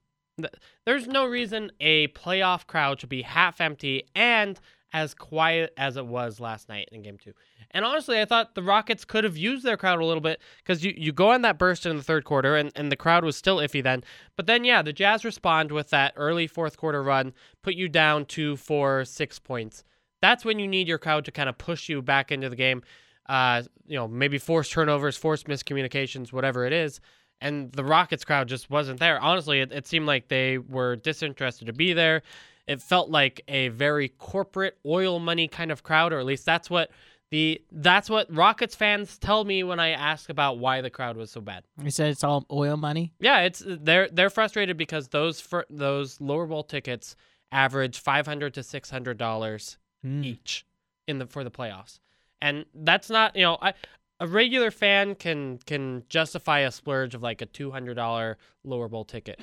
There's 0.87 1.07
no 1.07 1.27
reason 1.27 1.71
a 1.81 2.09
playoff 2.09 2.67
crowd 2.67 3.01
should 3.01 3.09
be 3.11 3.23
half 3.23 3.61
empty 3.61 4.05
and 4.15 4.59
as 4.93 5.15
quiet 5.15 5.73
as 5.77 5.97
it 5.97 6.07
was 6.07 6.41
last 6.41 6.69
night 6.69 6.89
in 6.93 7.03
game 7.03 7.19
two. 7.19 7.33
And 7.71 7.85
honestly, 7.85 8.21
I 8.21 8.25
thought 8.25 8.55
the 8.55 8.63
Rockets 8.63 9.05
could 9.05 9.23
have 9.25 9.37
used 9.37 9.65
their 9.65 9.77
crowd 9.77 10.01
a 10.01 10.05
little 10.05 10.21
bit 10.21 10.41
because 10.59 10.85
you, 10.85 10.93
you 10.97 11.13
go 11.13 11.31
on 11.31 11.43
that 11.43 11.59
burst 11.59 11.87
in 11.87 11.97
the 11.97 12.03
third 12.03 12.25
quarter, 12.25 12.57
and, 12.57 12.73
and 12.75 12.91
the 12.91 12.97
crowd 12.97 13.25
was 13.25 13.37
still 13.37 13.59
iffy 13.59 13.83
then. 13.83 14.03
But 14.37 14.47
then, 14.47 14.65
yeah, 14.65 14.83
the 14.83 14.93
Jazz 14.93 15.25
respond 15.25 15.71
with 15.71 15.91
that 15.91 16.13
early 16.17 16.47
fourth 16.47 16.77
quarter 16.77 17.03
run, 17.03 17.33
put 17.63 17.75
you 17.75 17.89
down 17.89 18.25
to 18.27 18.57
four, 18.57 19.05
six 19.05 19.39
points. 19.39 19.85
That's 20.21 20.45
when 20.45 20.59
you 20.59 20.67
need 20.67 20.89
your 20.89 20.99
crowd 20.99 21.25
to 21.27 21.33
kind 21.33 21.49
of 21.49 21.57
push 21.57 21.89
you 21.89 22.03
back 22.03 22.33
into 22.33 22.49
the 22.49 22.57
game. 22.57 22.83
Uh, 23.29 23.63
you 23.87 23.97
know, 23.97 24.09
maybe 24.09 24.39
force 24.39 24.69
turnovers, 24.69 25.17
force 25.17 25.45
miscommunications, 25.45 26.33
whatever 26.33 26.67
it 26.67 26.73
is. 26.73 27.01
And 27.41 27.73
the 27.73 27.85
Rockets 27.85 28.25
crowd 28.25 28.49
just 28.49 28.69
wasn't 28.69 29.01
there. 29.01 29.21
Honestly, 29.21 29.61
it, 29.61 29.73
it 29.73 29.87
seemed 29.87 30.07
like 30.07 30.29
they 30.29 30.59
were 30.59 30.97
disinterested 30.97 31.69
to 31.69 31.73
be 31.73 31.93
there. 31.93 32.23
It 32.71 32.81
felt 32.81 33.11
like 33.11 33.43
a 33.49 33.69
very 33.69 34.09
corporate 34.09 34.79
oil 34.87 35.19
money 35.19 35.49
kind 35.49 35.71
of 35.73 35.83
crowd, 35.83 36.13
or 36.13 36.21
at 36.21 36.25
least 36.25 36.47
that's 36.47 36.71
what 36.71 36.91
the 37.31 37.61
that's 37.73 38.09
what 38.09 38.33
Rockets 38.35 38.75
fans 38.77 39.19
tell 39.19 39.45
me 39.45 39.63
when 39.65 39.81
I 39.81 39.91
ask 39.91 40.31
about 40.31 40.59
why 40.59 40.81
the 40.81 40.91
crowd 40.91 41.17
was 41.17 41.31
so 41.31 41.41
bad. 41.41 41.65
You 41.83 41.91
said 41.91 42.11
it's 42.11 42.23
all 42.25 42.47
oil 42.51 42.77
money. 42.77 43.13
Yeah, 43.21 43.41
it's 43.41 43.63
they're 43.67 44.09
they're 44.09 44.31
frustrated 44.31 44.77
because 44.77 45.09
those 45.09 45.41
fir- 45.41 45.67
those 45.69 46.21
lower 46.21 46.47
bowl 46.47 46.63
tickets 46.65 47.17
average 47.53 47.99
five 47.99 48.27
hundred 48.27 48.55
to 48.55 48.63
six 48.63 48.89
hundred 48.91 49.19
dollars 49.19 49.77
Mm. 50.07 50.25
each 50.25 50.65
in 51.09 51.19
the 51.19 51.27
for 51.27 51.45
the 51.45 51.51
playoffs, 51.51 51.99
and 52.41 52.65
that's 52.75 53.11
not 53.11 53.37
you 53.37 53.43
know 53.43 53.59
I, 53.61 53.75
a 54.19 54.27
regular 54.27 54.71
fan 54.71 55.15
can 55.15 55.59
can 55.67 56.05
justify 56.09 56.61
a 56.61 56.71
splurge 56.71 57.15
of 57.15 57.23
like 57.23 57.43
a 57.43 57.47
two 57.47 57.71
hundred 57.71 57.95
dollar 57.95 58.39
lower 58.65 58.89
bowl 58.89 59.05
ticket. 59.05 59.41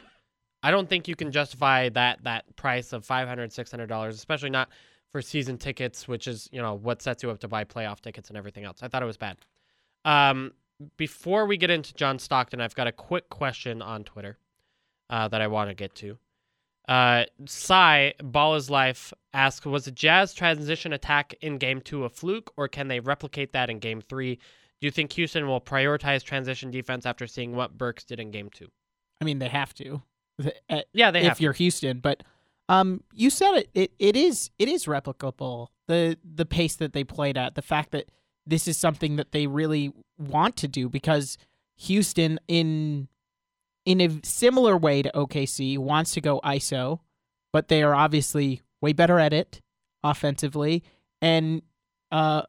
I 0.67 0.71
don't 0.71 0.89
think 0.89 1.07
you 1.07 1.15
can 1.15 1.31
justify 1.31 1.87
that 1.89 2.21
that 2.25 2.53
price 2.57 2.91
of 2.91 3.05
five 3.05 3.25
hundred 3.25 3.53
six 3.53 3.71
hundred 3.71 3.87
dollars, 3.87 4.15
especially 4.15 4.49
not 4.49 4.67
for 5.13 5.21
season 5.21 5.57
tickets, 5.57 6.09
which 6.09 6.27
is 6.27 6.49
you 6.51 6.61
know 6.61 6.73
what 6.73 7.01
sets 7.01 7.23
you 7.23 7.31
up 7.31 7.39
to 7.39 7.47
buy 7.47 7.63
playoff 7.63 8.01
tickets 8.01 8.27
and 8.27 8.37
everything 8.37 8.65
else. 8.65 8.79
I 8.81 8.89
thought 8.89 9.01
it 9.01 9.05
was 9.05 9.15
bad. 9.15 9.37
Um, 10.03 10.51
before 10.97 11.45
we 11.45 11.55
get 11.55 11.69
into 11.69 11.93
John 11.93 12.19
Stockton, 12.19 12.59
I've 12.59 12.75
got 12.75 12.85
a 12.85 12.91
quick 12.91 13.29
question 13.29 13.81
on 13.81 14.03
Twitter 14.03 14.37
uh, 15.09 15.29
that 15.29 15.39
I 15.39 15.47
want 15.47 15.69
to 15.69 15.73
get 15.73 15.95
to. 15.95 16.17
Uh, 16.89 17.23
Cy, 17.45 18.13
Ball 18.21 18.55
is 18.55 18.69
Life, 18.69 19.13
asks 19.33 19.65
Was 19.65 19.85
the 19.85 19.91
Jazz 19.91 20.33
transition 20.33 20.91
attack 20.91 21.33
in 21.39 21.59
game 21.59 21.79
two 21.79 22.03
a 22.03 22.09
fluke, 22.09 22.51
or 22.57 22.67
can 22.67 22.89
they 22.89 22.99
replicate 22.99 23.53
that 23.53 23.69
in 23.69 23.79
game 23.79 24.01
three? 24.01 24.35
Do 24.35 24.85
you 24.85 24.91
think 24.91 25.13
Houston 25.13 25.47
will 25.47 25.61
prioritize 25.61 26.23
transition 26.23 26.71
defense 26.71 27.05
after 27.05 27.25
seeing 27.25 27.55
what 27.55 27.77
Burks 27.77 28.03
did 28.03 28.19
in 28.19 28.31
game 28.31 28.49
two? 28.49 28.67
I 29.21 29.23
mean, 29.23 29.39
they 29.39 29.47
have 29.47 29.73
to. 29.75 30.01
Uh, 30.69 30.81
Yeah, 30.93 31.11
they 31.11 31.25
if 31.25 31.41
you're 31.41 31.53
Houston, 31.53 31.99
but 31.99 32.23
um, 32.69 33.03
you 33.13 33.29
said 33.29 33.53
it. 33.55 33.69
It 33.73 33.91
it 33.99 34.15
is 34.15 34.49
it 34.59 34.67
is 34.67 34.85
replicable. 34.85 35.67
The 35.87 36.17
the 36.23 36.45
pace 36.45 36.75
that 36.75 36.93
they 36.93 37.03
played 37.03 37.37
at, 37.37 37.55
the 37.55 37.61
fact 37.61 37.91
that 37.91 38.09
this 38.45 38.67
is 38.67 38.77
something 38.77 39.15
that 39.17 39.31
they 39.31 39.47
really 39.47 39.93
want 40.17 40.55
to 40.57 40.67
do 40.67 40.89
because 40.89 41.37
Houston 41.77 42.39
in 42.47 43.07
in 43.85 44.01
a 44.01 44.19
similar 44.23 44.75
way 44.75 45.01
to 45.01 45.11
OKC 45.15 45.77
wants 45.77 46.11
to 46.13 46.21
go 46.21 46.41
ISO, 46.43 46.99
but 47.53 47.69
they 47.69 47.83
are 47.83 47.95
obviously 47.95 48.61
way 48.81 48.93
better 48.93 49.19
at 49.19 49.33
it 49.33 49.61
offensively 50.03 50.83
and 51.21 51.61
uh 52.11 52.43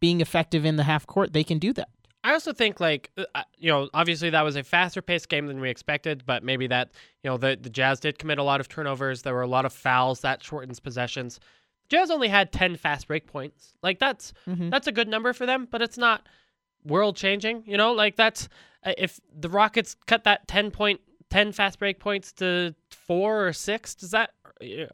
being 0.00 0.20
effective 0.20 0.64
in 0.64 0.76
the 0.76 0.84
half 0.84 1.06
court, 1.06 1.32
they 1.32 1.44
can 1.44 1.58
do 1.58 1.72
that. 1.74 1.88
I 2.22 2.32
also 2.32 2.52
think 2.52 2.80
like 2.80 3.10
uh, 3.16 3.42
you 3.58 3.70
know 3.70 3.88
obviously 3.94 4.30
that 4.30 4.42
was 4.42 4.56
a 4.56 4.62
faster 4.62 5.00
paced 5.00 5.28
game 5.28 5.46
than 5.46 5.60
we 5.60 5.70
expected, 5.70 6.24
but 6.26 6.42
maybe 6.44 6.66
that 6.66 6.90
you 7.22 7.30
know 7.30 7.36
the 7.36 7.58
the 7.60 7.70
Jazz 7.70 8.00
did 8.00 8.18
commit 8.18 8.38
a 8.38 8.42
lot 8.42 8.60
of 8.60 8.68
turnovers. 8.68 9.22
There 9.22 9.34
were 9.34 9.42
a 9.42 9.46
lot 9.48 9.64
of 9.64 9.72
fouls 9.72 10.20
that 10.20 10.42
shortens 10.42 10.80
possessions. 10.80 11.40
Jazz 11.88 12.10
only 12.10 12.28
had 12.28 12.52
ten 12.52 12.76
fast 12.76 13.08
break 13.08 13.26
points. 13.26 13.72
Like 13.82 13.98
that's 13.98 14.32
Mhm. 14.46 14.70
that's 14.70 14.86
a 14.86 14.92
good 14.92 15.08
number 15.08 15.32
for 15.32 15.46
them, 15.46 15.66
but 15.70 15.80
it's 15.82 15.98
not 15.98 16.28
world 16.84 17.16
changing. 17.16 17.64
You 17.66 17.76
know, 17.76 17.92
like 17.92 18.16
that's 18.16 18.48
uh, 18.84 18.92
if 18.98 19.18
the 19.34 19.48
Rockets 19.48 19.96
cut 20.06 20.24
that 20.24 20.46
ten 20.46 20.70
point 20.70 21.00
ten 21.30 21.52
fast 21.52 21.78
break 21.78 21.98
points 22.00 22.32
to 22.34 22.74
four 22.90 23.46
or 23.46 23.52
six, 23.52 23.94
does 23.94 24.10
that 24.10 24.32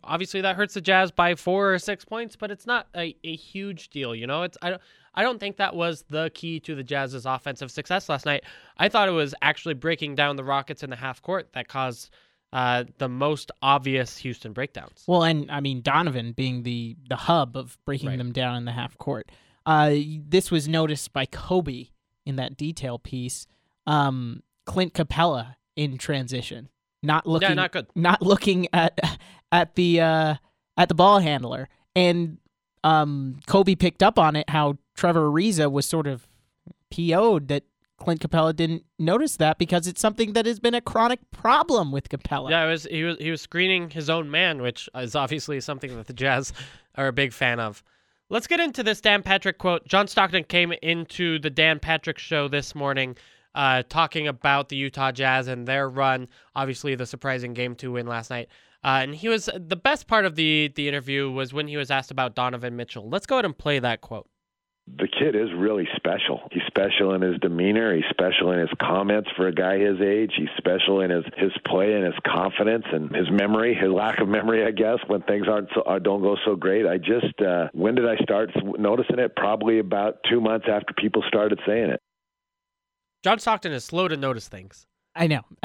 obviously 0.04 0.40
that 0.42 0.56
hurts 0.56 0.74
the 0.74 0.80
Jazz 0.80 1.10
by 1.10 1.34
four 1.34 1.74
or 1.74 1.78
six 1.78 2.04
points, 2.04 2.36
but 2.36 2.50
it's 2.50 2.66
not 2.66 2.86
a, 2.96 3.16
a 3.24 3.36
huge 3.36 3.88
deal. 3.90 4.14
You 4.14 4.26
know, 4.26 4.42
it's 4.42 4.56
I 4.62 4.70
don't 4.70 4.82
I 5.14 5.22
don't 5.22 5.38
think 5.40 5.56
that 5.56 5.74
was 5.74 6.04
the 6.08 6.30
key 6.34 6.60
to 6.60 6.74
the 6.74 6.82
Jazz's 6.84 7.26
offensive 7.26 7.70
success 7.70 8.08
last 8.08 8.26
night. 8.26 8.44
I 8.78 8.88
thought 8.88 9.08
it 9.08 9.12
was 9.12 9.34
actually 9.42 9.74
breaking 9.74 10.14
down 10.14 10.36
the 10.36 10.44
Rockets 10.44 10.82
in 10.82 10.90
the 10.90 10.96
half 10.96 11.22
court 11.22 11.52
that 11.54 11.68
caused 11.68 12.10
uh, 12.52 12.84
the 12.98 13.08
most 13.08 13.50
obvious 13.62 14.18
Houston 14.18 14.52
breakdowns. 14.52 15.02
Well, 15.06 15.24
and 15.24 15.50
I 15.50 15.60
mean 15.60 15.82
Donovan 15.82 16.32
being 16.32 16.62
the 16.62 16.96
the 17.08 17.16
hub 17.16 17.56
of 17.56 17.76
breaking 17.84 18.08
Right. 18.10 18.18
them 18.18 18.32
down 18.32 18.56
in 18.56 18.64
the 18.66 18.72
half 18.72 18.96
court. 18.98 19.30
Uh, 19.64 19.94
this 20.28 20.50
was 20.50 20.68
noticed 20.68 21.12
by 21.12 21.26
Kobe 21.26 21.86
in 22.24 22.36
that 22.36 22.56
detail 22.56 22.98
piece. 22.98 23.46
Um, 23.86 24.42
Clint 24.64 24.94
Capela 24.94 25.56
in 25.76 25.98
transition, 25.98 26.68
not 27.02 27.26
looking, 27.26 27.48
yeah, 27.50 27.54
not 27.54 27.72
good. 27.72 27.86
not 27.94 28.22
looking 28.22 28.68
at 28.72 28.98
at 29.52 29.74
the 29.74 30.00
uh, 30.00 30.34
at 30.76 30.88
the 30.88 30.94
ball 30.94 31.20
handler, 31.20 31.68
and 31.94 32.38
um, 32.84 33.38
Kobe 33.46 33.74
picked 33.74 34.02
up 34.02 34.18
on 34.18 34.36
it 34.36 34.48
how 34.50 34.78
Trevor 34.94 35.28
Ariza 35.28 35.70
was 35.70 35.86
sort 35.86 36.06
of 36.06 36.26
PO'd 36.90 37.48
that 37.48 37.64
Clint 37.98 38.20
Capela 38.20 38.54
didn't 38.54 38.84
notice 38.98 39.36
that 39.38 39.58
because 39.58 39.86
it's 39.86 40.00
something 40.00 40.34
that 40.34 40.46
has 40.46 40.60
been 40.60 40.74
a 40.74 40.80
chronic 40.80 41.20
problem 41.30 41.90
with 41.92 42.08
Capela. 42.08 42.50
Yeah, 42.50 42.66
was 42.66 42.84
he 42.84 43.04
was 43.04 43.16
he 43.18 43.30
was 43.30 43.40
screening 43.40 43.90
his 43.90 44.10
own 44.10 44.30
man, 44.30 44.60
which 44.60 44.88
is 44.94 45.14
obviously 45.14 45.60
something 45.60 45.96
that 45.96 46.06
the 46.06 46.12
Jazz 46.12 46.52
are 46.96 47.08
a 47.08 47.12
big 47.12 47.32
fan 47.32 47.58
of. 47.58 47.82
Let's 48.28 48.46
get 48.46 48.60
into 48.60 48.82
this 48.82 49.00
Dan 49.00 49.22
Patrick 49.22 49.58
quote. 49.58 49.86
John 49.86 50.08
Stockton 50.08 50.44
came 50.44 50.72
into 50.82 51.38
the 51.38 51.50
Dan 51.50 51.78
Patrick 51.78 52.18
show 52.18 52.48
this 52.48 52.74
morning, 52.74 53.16
uh, 53.54 53.84
talking 53.88 54.26
about 54.28 54.68
the 54.68 54.76
Utah 54.76 55.12
Jazz 55.12 55.48
and 55.48 55.66
their 55.66 55.88
run. 55.88 56.28
Obviously, 56.54 56.94
the 56.96 57.06
surprising 57.06 57.54
game 57.54 57.74
two 57.74 57.92
win 57.92 58.06
last 58.06 58.30
night. 58.30 58.48
Uh, 58.86 59.00
and 59.02 59.16
he 59.16 59.28
was 59.28 59.50
the 59.52 59.74
best 59.74 60.06
part 60.06 60.24
of 60.24 60.36
the 60.36 60.72
the 60.76 60.86
interview 60.88 61.28
was 61.28 61.52
when 61.52 61.66
he 61.66 61.76
was 61.76 61.90
asked 61.90 62.12
about 62.12 62.36
Donovan 62.36 62.76
Mitchell. 62.76 63.08
Let's 63.08 63.26
go 63.26 63.34
ahead 63.34 63.44
and 63.44 63.58
play 63.58 63.80
that 63.80 64.00
quote. 64.00 64.28
the 64.86 65.08
kid 65.08 65.34
is 65.34 65.48
really 65.56 65.88
special. 65.96 66.42
He's 66.52 66.62
special 66.68 67.12
in 67.14 67.20
his 67.20 67.36
demeanor. 67.40 67.96
He's 67.96 68.04
special 68.10 68.52
in 68.52 68.60
his 68.60 68.70
comments 68.80 69.28
for 69.36 69.48
a 69.48 69.52
guy 69.52 69.78
his 69.78 70.00
age. 70.00 70.34
He's 70.36 70.54
special 70.56 71.00
in 71.00 71.10
his 71.10 71.24
his 71.36 71.50
play 71.66 71.94
and 71.94 72.04
his 72.04 72.14
confidence 72.24 72.84
and 72.92 73.12
his 73.14 73.28
memory, 73.28 73.74
his 73.74 73.90
lack 73.90 74.20
of 74.20 74.28
memory, 74.28 74.64
I 74.64 74.70
guess, 74.70 74.98
when 75.08 75.22
things 75.22 75.48
aren't 75.48 75.68
so, 75.74 75.80
uh, 75.82 75.98
don't 75.98 76.22
go 76.22 76.36
so 76.44 76.54
great. 76.54 76.86
I 76.86 76.98
just 76.98 77.40
uh, 77.42 77.66
when 77.72 77.96
did 77.96 78.08
I 78.08 78.16
start 78.22 78.50
noticing 78.78 79.18
it? 79.18 79.34
Probably 79.34 79.80
about 79.80 80.18
two 80.30 80.40
months 80.40 80.66
after 80.70 80.94
people 80.96 81.24
started 81.26 81.58
saying 81.66 81.90
it. 81.90 82.00
John 83.24 83.40
Stockton 83.40 83.72
is 83.72 83.84
slow 83.84 84.06
to 84.06 84.16
notice 84.16 84.46
things. 84.46 84.86
I 85.16 85.26
know. 85.26 85.42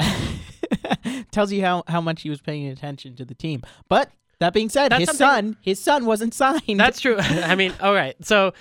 Tells 1.32 1.50
you 1.50 1.62
how, 1.62 1.82
how 1.88 2.00
much 2.00 2.22
he 2.22 2.30
was 2.30 2.40
paying 2.40 2.68
attention 2.68 3.16
to 3.16 3.24
the 3.24 3.34
team. 3.34 3.62
But 3.88 4.10
that 4.38 4.52
being 4.52 4.68
said, 4.68 4.92
That's 4.92 5.10
his 5.10 5.18
son 5.18 5.56
his 5.62 5.80
son 5.80 6.04
wasn't 6.04 6.34
signed. 6.34 6.78
That's 6.78 7.00
true. 7.00 7.16
I 7.20 7.54
mean, 7.54 7.72
all 7.80 7.94
right. 7.94 8.14
So 8.24 8.52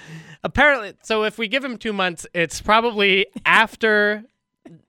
apparently, 0.44 0.94
so 1.04 1.24
if 1.24 1.38
we 1.38 1.48
give 1.48 1.64
him 1.64 1.78
two 1.78 1.94
months, 1.94 2.26
it's 2.34 2.62
probably 2.62 3.28
after 3.46 4.24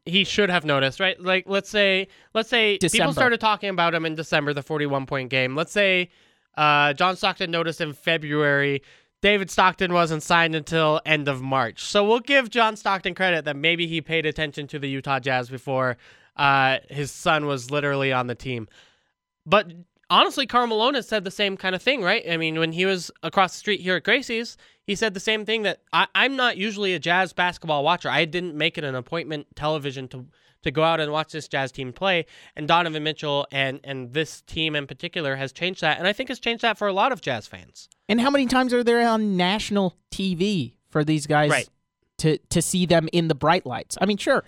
he 0.05 0.25
should 0.25 0.51
have 0.51 0.65
noticed, 0.65 1.01
right? 1.01 1.21
Like, 1.21 1.45
let's 1.47 1.71
say, 1.71 2.09
let's 2.35 2.49
say 2.49 2.79
people 2.79 3.13
started 3.13 3.41
talking 3.41 3.71
about 3.71 3.95
him 3.95 4.05
in 4.05 4.15
December, 4.15 4.53
the 4.53 4.63
41 4.63 5.07
point 5.07 5.31
game. 5.31 5.57
Let's 5.57 5.73
say 5.73 6.11
uh, 6.57 6.93
John 6.93 7.17
Stockton 7.17 7.51
noticed 7.51 7.81
in 7.81 7.93
February. 7.93 8.83
David 9.23 9.51
Stockton 9.51 9.93
wasn't 9.93 10.23
signed 10.23 10.57
until 10.57 11.01
end 11.07 11.29
of 11.29 11.41
March. 11.41 11.85
So 11.85 12.05
we'll 12.05 12.21
give 12.21 12.51
John 12.51 12.77
Stockton 12.77 13.15
credit 13.15 13.45
that 13.45 13.57
maybe 13.57 13.87
he 13.87 14.01
paid 14.01 14.27
attention 14.27 14.67
to 14.69 14.79
the 14.79 14.89
Utah 14.89 15.21
Jazz 15.21 15.49
before 15.49 15.97
uh, 16.37 16.79
his 16.89 17.11
son 17.11 17.47
was 17.47 17.71
literally 17.71 18.13
on 18.13 18.27
the 18.27 18.35
team. 18.35 18.69
But 19.47 19.73
honestly, 20.11 20.47
has 20.51 21.09
said 21.09 21.25
the 21.25 21.31
same 21.31 21.57
kind 21.57 21.75
of 21.75 21.83
thing, 21.83 22.03
right? 22.03 22.25
I 22.29 22.37
mean, 22.37 22.59
when 22.59 22.73
he 22.73 22.87
was 22.87 23.11
across 23.23 23.53
the 23.53 23.59
street 23.59 23.81
here 23.81 23.97
at 23.97 24.05
Gracie's, 24.05 24.57
he 24.87 24.95
said 24.95 25.15
the 25.15 25.21
same 25.21 25.45
thing 25.45 25.63
that 25.63 25.81
I, 25.93 26.07
I'm 26.15 26.37
not 26.37 26.57
usually 26.57 26.95
a 26.95 26.99
Jazz 26.99 27.33
basketball 27.33 27.83
watcher. 27.85 28.09
I 28.09 28.25
didn't 28.25 28.55
make 28.57 28.79
it 28.79 28.85
an 28.85 28.95
appointment 28.95 29.47
television 29.57 30.09
to 30.09 30.27
to 30.63 30.71
go 30.71 30.85
out 30.85 31.01
and 31.01 31.11
watch 31.11 31.33
this 31.33 31.49
Jazz 31.49 31.73
team 31.73 31.93
play. 31.93 32.25
And 32.55 32.69
Donovan 32.69 33.03
Mitchell 33.03 33.47
and 33.51 33.81
and 33.83 34.13
this 34.13 34.43
team 34.43 34.77
in 34.77 34.87
particular 34.87 35.35
has 35.37 35.53
changed 35.53 35.81
that, 35.81 35.99
and 35.99 36.07
I 36.07 36.13
think 36.13 36.29
has 36.29 36.39
changed 36.39 36.63
that 36.63 36.79
for 36.79 36.87
a 36.87 36.93
lot 36.93 37.11
of 37.13 37.21
Jazz 37.21 37.47
fans. 37.49 37.89
and 38.09 38.21
how 38.21 38.31
many 38.31 38.47
times 38.47 38.73
are 38.75 38.85
there 38.85 39.09
on 39.09 39.37
national 39.37 39.97
TV 40.13 40.75
for 40.91 41.03
these 41.05 41.27
guys 41.27 41.51
Right. 41.51 41.69
to 42.19 42.39
to 42.39 42.61
see 42.63 42.87
them 42.87 43.09
in 43.13 43.29
the 43.29 43.35
bright 43.35 43.67
lights? 43.67 43.97
I 44.01 44.07
mean, 44.07 44.19
sure, 44.19 44.45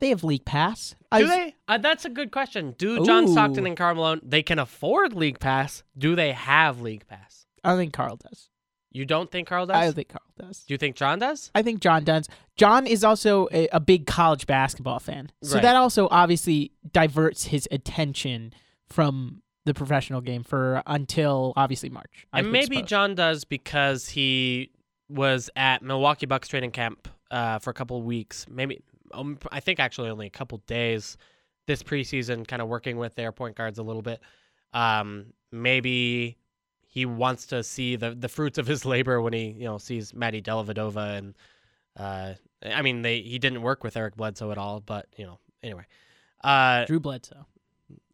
they 0.00 0.08
have 0.10 0.24
league 0.24 0.44
pass. 0.44 0.94
Do 1.16 1.26
they? 1.28 1.54
Uh, 1.68 1.78
that's 1.78 2.04
a 2.04 2.10
good 2.10 2.30
question. 2.32 2.74
Do 2.76 3.04
John 3.04 3.24
Ooh. 3.24 3.32
Stockton 3.32 3.66
and 3.66 3.76
Karl 3.76 3.94
Malone 3.94 4.20
they 4.24 4.42
can 4.42 4.58
afford 4.58 5.14
League 5.14 5.38
Pass? 5.38 5.84
Do 5.96 6.16
they 6.16 6.32
have 6.32 6.80
League 6.80 7.06
Pass? 7.06 7.46
I 7.62 7.76
think 7.76 7.92
Karl 7.92 8.16
does. 8.16 8.50
You 8.90 9.04
don't 9.04 9.30
think 9.30 9.48
Karl 9.48 9.66
does? 9.66 9.76
I 9.76 9.90
think 9.92 10.08
Karl 10.08 10.22
does. 10.38 10.64
Do 10.64 10.74
you 10.74 10.78
think 10.78 10.96
John 10.96 11.18
does? 11.18 11.50
I 11.54 11.62
think 11.62 11.80
John 11.80 12.04
does. 12.04 12.28
John 12.56 12.86
is 12.86 13.02
also 13.04 13.48
a, 13.52 13.68
a 13.68 13.80
big 13.80 14.06
college 14.06 14.46
basketball 14.46 14.98
fan, 15.00 15.30
so 15.42 15.54
Right. 15.54 15.62
that 15.62 15.76
also 15.76 16.06
obviously 16.10 16.72
diverts 16.92 17.44
his 17.46 17.66
attention 17.72 18.52
from 18.88 19.42
the 19.64 19.74
professional 19.74 20.20
game 20.20 20.42
for 20.44 20.82
until 20.86 21.52
obviously 21.56 21.88
March. 21.90 22.26
I 22.32 22.40
and 22.40 22.52
maybe 22.52 22.76
suppose. 22.76 22.88
John 22.88 23.14
does 23.14 23.44
because 23.44 24.08
he 24.08 24.70
was 25.08 25.50
at 25.56 25.82
Milwaukee 25.82 26.26
Bucks 26.26 26.48
training 26.48 26.70
camp 26.72 27.08
uh, 27.30 27.58
for 27.60 27.70
a 27.70 27.74
couple 27.74 27.96
of 27.98 28.04
weeks. 28.04 28.46
Maybe 28.48 28.82
um, 29.14 29.38
I 29.50 29.60
think 29.60 29.80
actually 29.80 30.10
only 30.10 30.26
a 30.26 30.30
couple 30.30 30.58
days 30.66 31.16
this 31.66 31.82
preseason, 31.82 32.46
kind 32.46 32.60
of 32.60 32.68
working 32.68 32.96
with 32.98 33.14
their 33.14 33.32
point 33.32 33.56
guards 33.56 33.78
a 33.78 33.82
little 33.82 34.02
bit. 34.02 34.20
Um, 34.72 35.26
maybe 35.50 36.36
he 36.82 37.06
wants 37.06 37.46
to 37.46 37.62
see 37.62 37.96
the 37.96 38.14
the 38.14 38.28
fruits 38.28 38.58
of 38.58 38.66
his 38.66 38.84
labor 38.86 39.20
when 39.20 39.32
he 39.32 39.50
you 39.50 39.64
know 39.64 39.78
sees 39.78 40.14
Maddie 40.14 40.42
Dellavedova 40.42 41.18
and 41.18 41.34
uh, 41.96 42.34
I 42.64 42.82
mean 42.82 43.02
they 43.02 43.20
he 43.20 43.38
didn't 43.38 43.62
work 43.62 43.84
with 43.84 43.96
Eric 43.96 44.16
Bledsoe 44.16 44.50
at 44.50 44.58
all, 44.58 44.80
but 44.80 45.06
you 45.16 45.26
know 45.26 45.38
anyway. 45.62 45.86
Uh, 46.42 46.84
Drew 46.84 47.00
Bledsoe, 47.00 47.46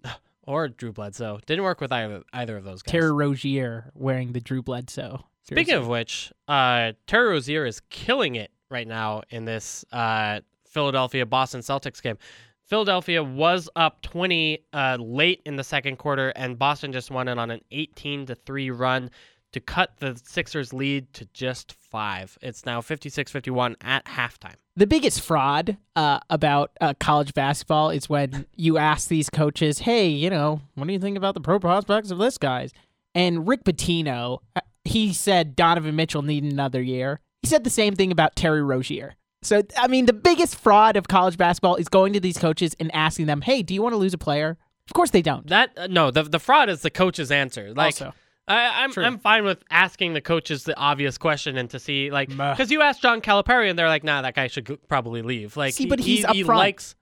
or 0.47 0.69
Drew 0.69 0.93
Bledsoe 0.93 1.41
didn't 1.47 1.65
work 1.65 1.81
with 1.81 1.93
either 1.93 2.23
either 2.33 2.57
of 2.57 2.65
those 2.65 2.83
guys. 2.83 2.93
Terry 2.93 3.13
Rozier 3.13 3.91
wearing 3.95 4.33
the 4.33 4.41
Drew 4.41 4.63
Bledsoe. 4.63 5.25
Speaking 5.43 5.75
of 5.75 5.89
which, 5.89 6.33
uh, 6.47 6.93
Terry 7.09 7.31
Rozier 7.31 7.67
is 7.67 7.81
killing 7.91 8.37
it 8.37 8.53
right 8.71 8.87
now 8.87 9.23
in 9.31 9.47
this 9.47 9.85
uh, 9.91 10.41
Philadelphia 10.71 11.27
Boston 11.27 11.61
Celtics 11.61 12.03
game. 12.03 12.17
Philadelphia 12.65 13.23
was 13.23 13.69
up 13.75 14.01
20 14.03 14.65
uh, 14.73 14.97
late 15.01 15.43
in 15.45 15.57
the 15.57 15.65
second 15.65 15.97
quarter, 15.97 16.29
and 16.31 16.57
Boston 16.57 16.93
just 16.93 17.11
won 17.11 17.27
it 17.27 17.37
on 17.37 17.51
an 17.51 17.61
18 17.73 18.27
to 18.27 18.35
3 18.37 18.71
run 18.71 19.11
to 19.53 19.59
cut 19.59 19.97
the 19.99 20.21
Sixers' 20.25 20.73
lead 20.73 21.13
to 21.15 21.25
just 21.35 21.73
five. 21.73 22.39
It's 22.41 22.65
now 22.65 22.81
56 22.81 23.33
51 23.33 23.77
at 23.81 24.05
halftime. 24.05 24.55
the 24.77 24.87
biggest 24.87 25.21
fraud 25.21 25.77
uh, 25.97 26.21
about 26.31 26.71
uh, 26.81 26.95
college 27.01 27.35
basketball 27.35 27.91
is 27.91 28.09
when 28.09 28.47
you 28.55 28.79
ask 28.79 29.09
these 29.09 29.29
coaches, 29.29 29.81
"Hey, 29.81 30.07
you 30.09 30.31
know, 30.31 30.61
what 30.77 30.87
do 30.87 30.93
you 30.93 31.01
think 31.01 31.17
about 31.17 31.35
the 31.35 31.41
pro 31.41 31.59
prospects 31.59 32.13
of 32.13 32.19
this 32.19 32.39
guys?" 32.39 32.73
And 33.17 33.49
Rick 33.49 33.65
Pitino, 33.65 34.39
uh, 34.55 34.61
he 34.85 35.13
said 35.13 35.57
Donovan 35.57 35.97
Mitchell 35.97 36.23
need 36.23 36.45
another 36.45 36.81
year. 36.81 37.19
He 37.43 37.49
said 37.49 37.65
the 37.65 37.71
same 37.71 37.97
thing 37.97 38.13
about 38.13 38.37
Terry 38.37 38.63
Rozier. 38.63 39.17
So, 39.43 39.63
I 39.77 39.87
mean, 39.89 40.07
the 40.07 40.13
biggest 40.13 40.55
fraud 40.57 40.97
of 40.97 41.09
college 41.09 41.37
basketball 41.39 41.77
is 41.77 41.89
going 41.89 42.13
to 42.13 42.21
these 42.21 42.37
coaches 42.39 42.75
and 42.79 42.95
asking 42.95 43.27
them, 43.27 43.41
"Hey, 43.41 43.63
do 43.63 43.73
you 43.75 43.83
want 43.83 43.95
to 43.95 43.97
lose 43.97 44.13
a 44.15 44.19
player?" 44.19 44.59
Of 44.87 44.93
course 44.95 45.11
they 45.11 45.23
don't. 45.23 45.47
That 45.47 45.71
uh, 45.77 45.87
no, 45.87 46.11
the 46.11 46.25
the 46.25 46.39
fraud 46.39 46.69
is 46.69 46.83
the 46.83 46.91
coach's 46.91 47.31
answer. 47.31 47.73
Like 47.75 47.95
Also. 47.95 48.13
I, 48.49 48.83
I'm 48.83 48.93
True. 48.93 49.05
I'm 49.05 49.19
fine 49.19 49.45
with 49.45 49.63
asking 49.71 50.15
the 50.15 50.21
coaches 50.21 50.65
the 50.65 50.77
obvious 50.77 51.17
question 51.17 51.57
and 51.57 51.71
to 51.71 51.79
see 51.79 52.11
like 52.11 52.29
because 52.29 52.71
you 52.73 52.83
asked 52.83 53.01
John 53.01 53.21
Calipari 53.21 53.71
and 53.71 53.79
they're 53.79 53.87
like, 53.89 54.03
nah, 54.03 54.23
that 54.23 54.35
guy 54.35 54.49
should 54.49 54.65
go- 54.65 54.77
probably 54.89 55.23
leave. 55.23 55.57
Like, 55.57 55.75
See, 55.75 55.85
he- 55.85 55.89
but 55.89 56.01
he's 56.01 56.25
he, 56.27 56.39
he 56.39 56.45
upfront. 56.45 56.57
likes 56.57 56.95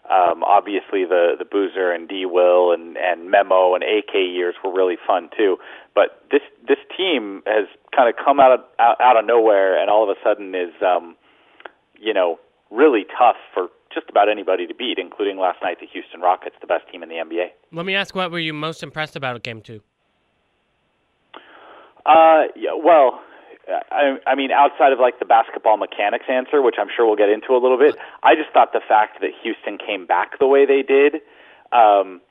um, 0.09 0.43
obviously 0.43 1.05
the 1.05 1.35
the 1.37 1.45
Boozer 1.45 1.91
and 1.91 2.07
D 2.09 2.25
Will 2.25 2.71
and 2.71 2.97
and 2.97 3.29
Memo 3.29 3.75
and 3.75 3.83
AK 3.83 4.13
years 4.13 4.55
were 4.63 4.73
really 4.73 4.97
fun 5.05 5.29
too. 5.37 5.57
But 5.93 6.23
this 6.31 6.41
this 6.67 6.79
team 6.97 7.43
has 7.45 7.67
kind 7.95 8.09
of 8.09 8.15
come 8.23 8.39
out 8.39 8.51
of 8.51 8.59
out, 8.79 8.99
out 8.99 9.17
of 9.17 9.25
nowhere 9.25 9.79
and 9.79 9.89
all 9.89 10.03
of 10.03 10.09
a 10.09 10.19
sudden 10.23 10.55
is 10.55 10.73
um, 10.81 11.15
you 11.99 12.13
know 12.13 12.39
really 12.71 13.05
tough 13.17 13.37
for 13.53 13.67
just 13.93 14.09
about 14.09 14.29
anybody 14.29 14.67
to 14.67 14.73
beat, 14.73 14.97
including 14.99 15.37
last 15.37 15.59
night 15.63 15.79
the 15.79 15.87
Houston 15.87 16.21
Rockets, 16.21 16.55
the 16.61 16.67
best 16.67 16.83
team 16.91 17.01
in 17.03 17.09
the 17.09 17.15
NBA. 17.15 17.47
Let 17.71 17.85
me 17.85 17.95
ask, 17.95 18.13
what 18.13 18.31
were 18.31 18.39
you 18.39 18.53
most 18.53 18.83
impressed 18.83 19.15
about 19.15 19.35
at 19.35 19.43
Game 19.43 19.61
Two? 19.61 19.81
Uh, 22.05 22.49
yeah, 22.55 22.71
well, 22.75 23.21
I, 23.91 24.17
I 24.25 24.35
mean, 24.35 24.51
outside 24.51 24.91
of 24.93 24.99
like 24.99 25.19
the 25.19 25.25
basketball 25.25 25.77
mechanics 25.77 26.25
answer, 26.29 26.61
which 26.61 26.75
I'm 26.79 26.87
sure 26.95 27.05
we'll 27.05 27.15
get 27.15 27.29
into 27.29 27.53
a 27.53 27.59
little 27.61 27.77
bit, 27.77 27.95
I 28.23 28.35
just 28.35 28.49
thought 28.51 28.73
the 28.73 28.81
fact 28.85 29.21
that 29.21 29.31
Houston 29.43 29.77
came 29.77 30.05
back 30.05 30.39
the 30.39 30.47
way 30.47 30.65
they 30.65 30.81
did, 30.81 31.21
um, 31.71 32.21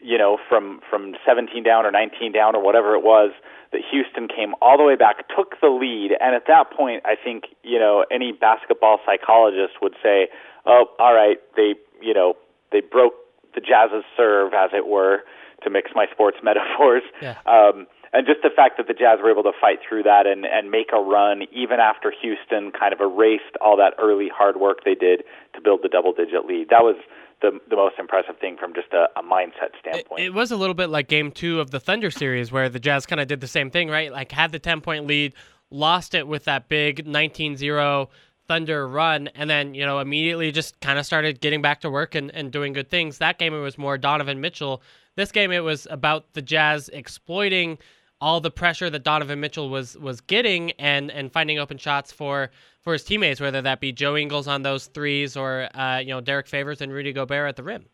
you 0.00 0.18
know, 0.18 0.38
from 0.48 0.80
from 0.88 1.14
17 1.26 1.62
down 1.62 1.84
or 1.86 1.90
19 1.90 2.32
down 2.32 2.54
or 2.54 2.62
whatever 2.62 2.94
it 2.94 3.02
was, 3.02 3.32
that 3.72 3.80
Houston 3.90 4.28
came 4.28 4.54
all 4.62 4.78
the 4.78 4.84
way 4.84 4.96
back, 4.96 5.28
took 5.36 5.60
the 5.60 5.68
lead, 5.68 6.12
and 6.20 6.34
at 6.34 6.46
that 6.46 6.70
point, 6.70 7.02
I 7.04 7.16
think 7.16 7.44
you 7.62 7.78
know 7.78 8.04
any 8.10 8.32
basketball 8.32 9.00
psychologist 9.04 9.74
would 9.82 9.94
say, 10.02 10.28
"Oh, 10.66 10.86
all 10.98 11.14
right, 11.14 11.38
they 11.56 11.74
you 12.00 12.14
know 12.14 12.34
they 12.72 12.80
broke 12.80 13.14
the 13.54 13.60
Jazz's 13.60 14.04
serve, 14.16 14.52
as 14.54 14.70
it 14.74 14.86
were." 14.86 15.22
To 15.64 15.70
mix 15.70 15.90
my 15.92 16.06
sports 16.12 16.36
metaphors, 16.44 17.02
Yeah. 17.20 17.34
um, 17.44 17.88
and 18.12 18.26
just 18.26 18.40
the 18.42 18.50
fact 18.54 18.76
that 18.78 18.86
the 18.86 18.94
Jazz 18.94 19.18
were 19.22 19.30
able 19.30 19.42
to 19.44 19.52
fight 19.60 19.78
through 19.86 20.02
that 20.04 20.26
and, 20.26 20.44
and 20.46 20.70
make 20.70 20.88
a 20.92 21.00
run 21.00 21.42
even 21.52 21.78
after 21.80 22.12
Houston 22.22 22.72
kind 22.72 22.92
of 22.92 23.00
erased 23.00 23.56
all 23.60 23.76
that 23.76 23.94
early 23.98 24.28
hard 24.34 24.56
work 24.58 24.84
they 24.84 24.94
did 24.94 25.24
to 25.54 25.60
build 25.60 25.80
the 25.82 25.88
double 25.88 26.12
digit 26.12 26.46
lead. 26.46 26.68
That 26.70 26.82
was 26.82 26.96
the 27.40 27.60
the 27.70 27.76
most 27.76 27.94
impressive 27.98 28.36
thing 28.40 28.56
from 28.58 28.74
just 28.74 28.92
a, 28.92 29.06
a 29.18 29.22
mindset 29.22 29.74
It, 29.74 29.80
standpoint. 29.80 30.20
it 30.22 30.34
was 30.34 30.50
a 30.50 30.56
little 30.56 30.74
bit 30.74 30.88
like 30.90 31.08
Game 31.08 31.30
Two 31.30 31.60
of 31.60 31.70
the 31.70 31.80
Thunder 31.80 32.10
series, 32.10 32.50
where 32.50 32.68
the 32.68 32.80
Jazz 32.80 33.06
kind 33.06 33.20
of 33.20 33.28
did 33.28 33.40
the 33.40 33.46
same 33.46 33.70
thing, 33.70 33.88
right? 33.88 34.10
Like 34.10 34.32
had 34.32 34.52
the 34.52 34.58
ten 34.58 34.80
point 34.80 35.06
lead, 35.06 35.34
lost 35.70 36.14
it 36.14 36.26
with 36.26 36.44
that 36.44 36.68
big 36.68 37.04
19-0 37.06 38.08
Thunder 38.48 38.88
run, 38.88 39.28
and 39.34 39.48
then 39.50 39.74
you 39.74 39.84
know 39.84 39.98
immediately 40.00 40.50
just 40.50 40.80
kind 40.80 40.98
of 40.98 41.04
started 41.06 41.40
getting 41.40 41.60
back 41.62 41.82
to 41.82 41.90
work 41.90 42.14
and, 42.14 42.34
and 42.34 42.50
doing 42.50 42.72
good 42.72 42.88
things. 42.90 43.18
That 43.18 43.38
game 43.38 43.52
it 43.54 43.60
was 43.60 43.76
more 43.76 43.98
Donovan 43.98 44.40
Mitchell. 44.40 44.82
This 45.16 45.30
game 45.30 45.52
it 45.52 45.60
was 45.62 45.86
about 45.90 46.32
the 46.32 46.42
Jazz 46.42 46.88
exploiting 46.92 47.78
all 48.20 48.40
the 48.40 48.50
pressure 48.50 48.90
that 48.90 49.04
Donovan 49.04 49.40
Mitchell 49.40 49.68
was 49.68 49.96
was 49.98 50.20
getting 50.20 50.72
and 50.72 51.10
and 51.10 51.32
finding 51.32 51.58
open 51.58 51.78
shots 51.78 52.12
for 52.12 52.50
for 52.82 52.92
his 52.92 53.04
teammates, 53.04 53.40
whether 53.40 53.62
that 53.62 53.80
be 53.80 53.92
Joe 53.92 54.16
Ingles 54.16 54.48
on 54.48 54.62
those 54.62 54.86
threes 54.86 55.36
or 55.36 55.68
uh, 55.74 55.98
you 55.98 56.08
know 56.08 56.20
Derrick 56.20 56.46
Favors 56.46 56.80
and 56.80 56.92
Rudy 56.92 57.12
Gobert 57.12 57.48
at 57.48 57.56
the 57.56 57.62
rim. 57.62 57.86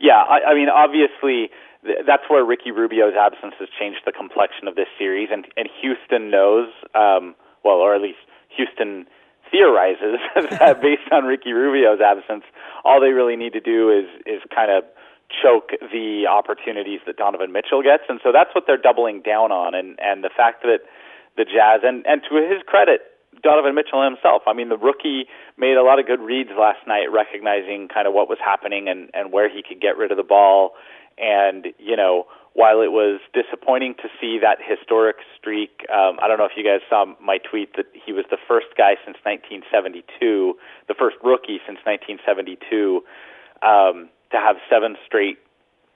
Yeah, 0.00 0.16
I, 0.16 0.52
I 0.52 0.54
mean, 0.54 0.68
obviously, 0.68 1.50
th- 1.84 2.04
that's 2.06 2.24
where 2.28 2.44
Ricky 2.44 2.70
Rubio's 2.70 3.14
absence 3.18 3.54
has 3.60 3.68
changed 3.78 4.00
the 4.06 4.12
complexion 4.12 4.66
of 4.66 4.76
this 4.76 4.88
series, 4.98 5.28
and 5.30 5.46
and 5.56 5.68
Houston 5.80 6.30
knows, 6.30 6.68
um, 6.94 7.34
well, 7.64 7.76
or 7.76 7.94
at 7.94 8.00
least 8.00 8.18
Houston 8.56 9.06
theorizes 9.50 10.18
that 10.50 10.80
based 10.80 11.10
on 11.12 11.24
Ricky 11.24 11.52
Rubio's 11.52 12.00
absence, 12.00 12.44
all 12.84 13.00
they 13.00 13.10
really 13.10 13.36
need 13.36 13.52
to 13.52 13.60
do 13.60 13.90
is 13.90 14.06
is 14.26 14.42
kind 14.54 14.70
of 14.70 14.84
choke 15.30 15.70
the 15.80 16.26
opportunities 16.26 17.00
that 17.06 17.16
Donovan 17.16 17.52
Mitchell 17.52 17.82
gets, 17.82 18.04
and 18.08 18.20
so 18.22 18.32
that's 18.32 18.54
what 18.54 18.64
they're 18.66 18.80
doubling 18.80 19.22
down 19.22 19.52
on, 19.52 19.74
and 19.74 19.98
and 20.00 20.24
the 20.24 20.30
fact 20.30 20.62
that 20.62 20.82
the 21.36 21.44
Jazz, 21.44 21.80
and 21.82 22.04
and 22.06 22.22
to 22.28 22.36
his 22.36 22.62
credit, 22.66 23.00
Donovan 23.42 23.74
Mitchell 23.74 24.02
himself. 24.02 24.42
I 24.46 24.52
mean, 24.52 24.68
the 24.68 24.78
rookie 24.78 25.26
made 25.56 25.76
a 25.76 25.82
lot 25.82 25.98
of 25.98 26.06
good 26.06 26.20
reads 26.20 26.50
last 26.58 26.86
night, 26.86 27.06
recognizing 27.12 27.88
kind 27.88 28.06
of 28.06 28.14
what 28.14 28.28
was 28.28 28.38
happening 28.42 28.88
and 28.88 29.10
and 29.14 29.32
where 29.32 29.48
he 29.48 29.62
could 29.62 29.80
get 29.80 29.96
rid 29.96 30.10
of 30.10 30.16
the 30.16 30.26
ball. 30.26 30.74
And 31.18 31.68
you 31.78 31.96
know, 31.96 32.26
while 32.54 32.80
it 32.82 32.90
was 32.90 33.20
disappointing 33.32 33.94
to 34.02 34.08
see 34.20 34.38
that 34.42 34.58
historic 34.58 35.16
streak, 35.38 35.86
um, 35.92 36.18
I 36.20 36.28
don't 36.28 36.38
know 36.38 36.46
if 36.46 36.56
you 36.56 36.64
guys 36.64 36.80
saw 36.88 37.06
my 37.22 37.38
tweet 37.38 37.76
that 37.76 37.86
he 37.94 38.12
was 38.12 38.24
the 38.30 38.38
first 38.48 38.74
guy 38.76 38.98
since 39.04 39.16
1972, 39.22 40.58
the 40.88 40.94
first 40.94 41.16
rookie 41.22 41.62
since 41.66 41.78
1972, 41.86 43.04
um, 43.62 44.10
to 44.32 44.38
have 44.38 44.56
seven 44.68 44.96
straight 45.06 45.38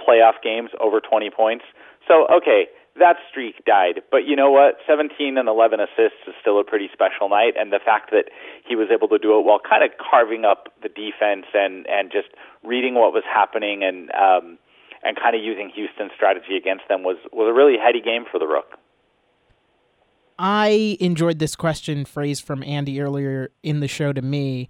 playoff 0.00 0.42
games 0.42 0.70
over 0.80 1.00
20 1.00 1.30
points. 1.30 1.64
So, 2.06 2.26
okay, 2.28 2.66
that 2.98 3.16
streak 3.28 3.64
died. 3.64 4.02
But 4.10 4.26
you 4.26 4.36
know 4.36 4.50
what? 4.50 4.76
17 4.86 5.38
and 5.38 5.48
11 5.48 5.80
assists 5.80 6.22
is 6.26 6.34
still 6.40 6.60
a 6.60 6.64
pretty 6.64 6.88
special 6.92 7.28
night, 7.28 7.54
and 7.58 7.72
the 7.72 7.80
fact 7.84 8.10
that 8.10 8.30
he 8.66 8.76
was 8.76 8.88
able 8.92 9.08
to 9.08 9.18
do 9.18 9.38
it 9.38 9.44
while 9.44 9.58
kind 9.58 9.82
of 9.82 9.90
carving 9.98 10.44
up 10.44 10.68
the 10.82 10.88
defense 10.88 11.46
and 11.54 11.86
and 11.86 12.12
just 12.12 12.28
reading 12.62 12.94
what 12.94 13.12
was 13.12 13.24
happening 13.26 13.82
and 13.82 14.10
um, 14.14 14.58
and 15.02 15.16
kind 15.16 15.34
of 15.34 15.42
using 15.42 15.70
Houston's 15.74 16.12
strategy 16.14 16.56
against 16.56 16.86
them 16.88 17.02
was 17.02 17.16
was 17.32 17.48
a 17.48 17.54
really 17.54 17.76
heady 17.82 18.00
game 18.00 18.24
for 18.30 18.38
the 18.38 18.46
Rook. 18.46 18.78
I 20.38 20.96
enjoyed 20.98 21.38
this 21.38 21.54
question 21.54 22.04
phrase 22.04 22.40
from 22.40 22.64
Andy 22.64 23.00
earlier 23.00 23.50
in 23.62 23.80
the 23.80 23.88
show 23.88 24.12
to 24.12 24.22
me. 24.22 24.68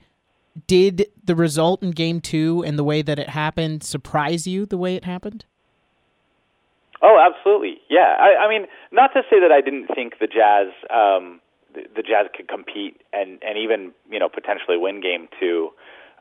Did 0.66 1.06
the 1.24 1.34
result 1.34 1.82
in 1.82 1.90
game 1.90 2.20
two 2.20 2.62
and 2.64 2.78
the 2.78 2.84
way 2.84 3.02
that 3.02 3.18
it 3.18 3.30
happened 3.30 3.82
surprise 3.82 4.46
you 4.46 4.66
the 4.66 4.78
way 4.78 4.94
it 4.94 5.04
happened? 5.04 5.44
Oh, 7.02 7.18
absolutely. 7.20 7.80
Yeah. 7.90 8.16
I, 8.18 8.44
I 8.44 8.48
mean, 8.48 8.66
not 8.92 9.12
to 9.14 9.22
say 9.28 9.40
that 9.40 9.52
I 9.52 9.60
didn't 9.60 9.88
think 9.94 10.14
the 10.20 10.26
Jazz, 10.26 10.68
um, 10.88 11.40
the, 11.74 11.82
the 11.96 12.02
Jazz 12.02 12.28
could 12.34 12.48
compete 12.48 13.02
and 13.12 13.42
and 13.42 13.58
even 13.58 13.92
you 14.10 14.18
know 14.18 14.28
potentially 14.28 14.78
win 14.78 15.02
game 15.02 15.28
two. 15.38 15.70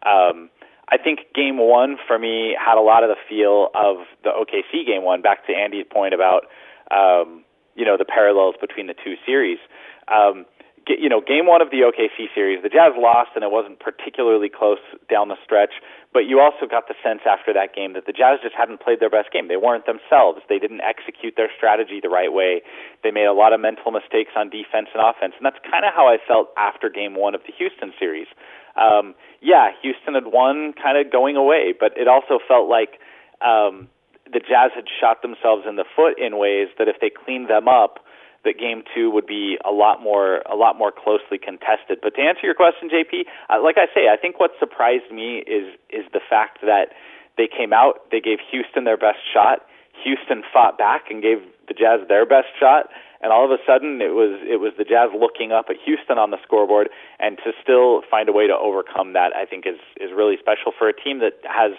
Um, 0.05 0.49
I 0.89 0.97
think 0.97 1.19
game 1.33 1.57
one 1.57 1.97
for 2.05 2.19
me 2.19 2.57
had 2.59 2.77
a 2.77 2.81
lot 2.81 3.03
of 3.03 3.09
the 3.09 3.15
feel 3.29 3.69
of 3.73 4.05
the 4.23 4.29
OKC 4.29 4.85
game 4.85 5.03
one. 5.03 5.21
Back 5.21 5.47
to 5.47 5.53
Andy's 5.53 5.85
point 5.89 6.13
about 6.13 6.45
um, 6.91 7.43
you 7.75 7.85
know 7.85 7.95
the 7.97 8.05
parallels 8.05 8.55
between 8.59 8.87
the 8.87 8.93
two 8.93 9.15
series. 9.25 9.59
Um, 10.07 10.45
you 10.87 11.07
know, 11.07 11.21
game 11.21 11.47
one 11.47 11.61
of 11.61 11.71
the 11.71 11.87
OKC 11.87 12.27
series, 12.35 12.61
the 12.61 12.69
Jazz 12.69 12.93
lost, 12.97 13.31
and 13.35 13.43
it 13.43 13.51
wasn't 13.51 13.79
particularly 13.79 14.49
close 14.49 14.83
down 15.09 15.29
the 15.29 15.39
stretch. 15.43 15.79
But 16.11 16.27
you 16.27 16.39
also 16.39 16.67
got 16.69 16.87
the 16.87 16.95
sense 17.01 17.21
after 17.25 17.53
that 17.53 17.73
game 17.73 17.93
that 17.93 18.05
the 18.05 18.11
Jazz 18.11 18.39
just 18.43 18.53
hadn't 18.55 18.81
played 18.81 18.99
their 18.99 19.09
best 19.09 19.31
game. 19.31 19.47
They 19.47 19.57
weren't 19.57 19.85
themselves. 19.85 20.41
They 20.49 20.59
didn't 20.59 20.81
execute 20.81 21.35
their 21.35 21.49
strategy 21.55 21.99
the 22.03 22.09
right 22.09 22.31
way. 22.31 22.61
They 23.01 23.11
made 23.11 23.25
a 23.25 23.33
lot 23.33 23.53
of 23.53 23.61
mental 23.61 23.91
mistakes 23.91 24.35
on 24.35 24.49
defense 24.49 24.91
and 24.93 25.01
offense, 25.01 25.33
and 25.39 25.45
that's 25.45 25.59
kind 25.63 25.85
of 25.87 25.93
how 25.95 26.07
I 26.07 26.17
felt 26.19 26.51
after 26.57 26.89
game 26.89 27.15
one 27.15 27.33
of 27.33 27.41
the 27.47 27.53
Houston 27.57 27.93
series. 27.97 28.27
Um, 28.75 29.15
yeah, 29.41 29.71
Houston 29.81 30.13
had 30.13 30.27
won, 30.27 30.73
kind 30.73 30.97
of 30.97 31.11
going 31.11 31.35
away, 31.35 31.73
but 31.73 31.95
it 31.97 32.07
also 32.07 32.39
felt 32.43 32.69
like 32.69 32.99
um, 33.41 33.87
the 34.27 34.39
Jazz 34.39 34.71
had 34.75 34.85
shot 34.89 35.21
themselves 35.21 35.63
in 35.67 35.75
the 35.75 35.85
foot 35.95 36.19
in 36.19 36.37
ways 36.37 36.67
that 36.77 36.87
if 36.87 36.97
they 36.99 37.09
cleaned 37.09 37.49
them 37.49 37.67
up, 37.67 38.02
that 38.43 38.59
game 38.59 38.83
two 38.93 39.09
would 39.11 39.25
be 39.25 39.57
a 39.63 39.71
lot 39.71 40.01
more 40.01 40.41
a 40.49 40.55
lot 40.55 40.77
more 40.77 40.91
closely 40.91 41.37
contested. 41.37 41.99
But 42.01 42.15
to 42.15 42.21
answer 42.21 42.43
your 42.43 42.55
question, 42.55 42.89
JP, 42.89 43.25
like 43.63 43.77
I 43.77 43.87
say, 43.93 44.09
I 44.11 44.17
think 44.17 44.39
what 44.39 44.51
surprised 44.59 45.11
me 45.11 45.43
is 45.47 45.75
is 45.89 46.05
the 46.11 46.21
fact 46.29 46.59
that 46.61 46.91
They 47.37 47.47
came 47.47 47.73
out, 47.73 48.11
they 48.11 48.21
gave 48.21 48.37
Houston 48.51 48.83
their 48.83 48.97
best 48.97 49.17
shot. 49.33 49.65
Houston 50.03 50.43
fought 50.53 50.77
back 50.77 51.09
and 51.09 51.21
gave 51.21 51.39
the 51.67 51.73
Jazz 51.73 52.07
their 52.07 52.25
best 52.25 52.47
shot, 52.59 52.89
and 53.21 53.31
all 53.31 53.45
of 53.45 53.51
a 53.51 53.57
sudden 53.65 54.01
it 54.01 54.13
was 54.13 54.41
it 54.43 54.59
was 54.59 54.73
the 54.77 54.83
Jazz 54.83 55.09
looking 55.17 55.51
up 55.51 55.65
at 55.69 55.77
Houston 55.85 56.17
on 56.17 56.31
the 56.31 56.37
scoreboard, 56.43 56.89
and 57.19 57.37
to 57.45 57.53
still 57.61 58.01
find 58.09 58.27
a 58.29 58.33
way 58.33 58.47
to 58.47 58.53
overcome 58.53 59.13
that, 59.13 59.35
I 59.35 59.45
think 59.45 59.65
is 59.65 59.79
is 59.97 60.11
really 60.13 60.37
special 60.37 60.71
for 60.77 60.89
a 60.89 60.93
team 60.93 61.19
that 61.19 61.39
has 61.45 61.73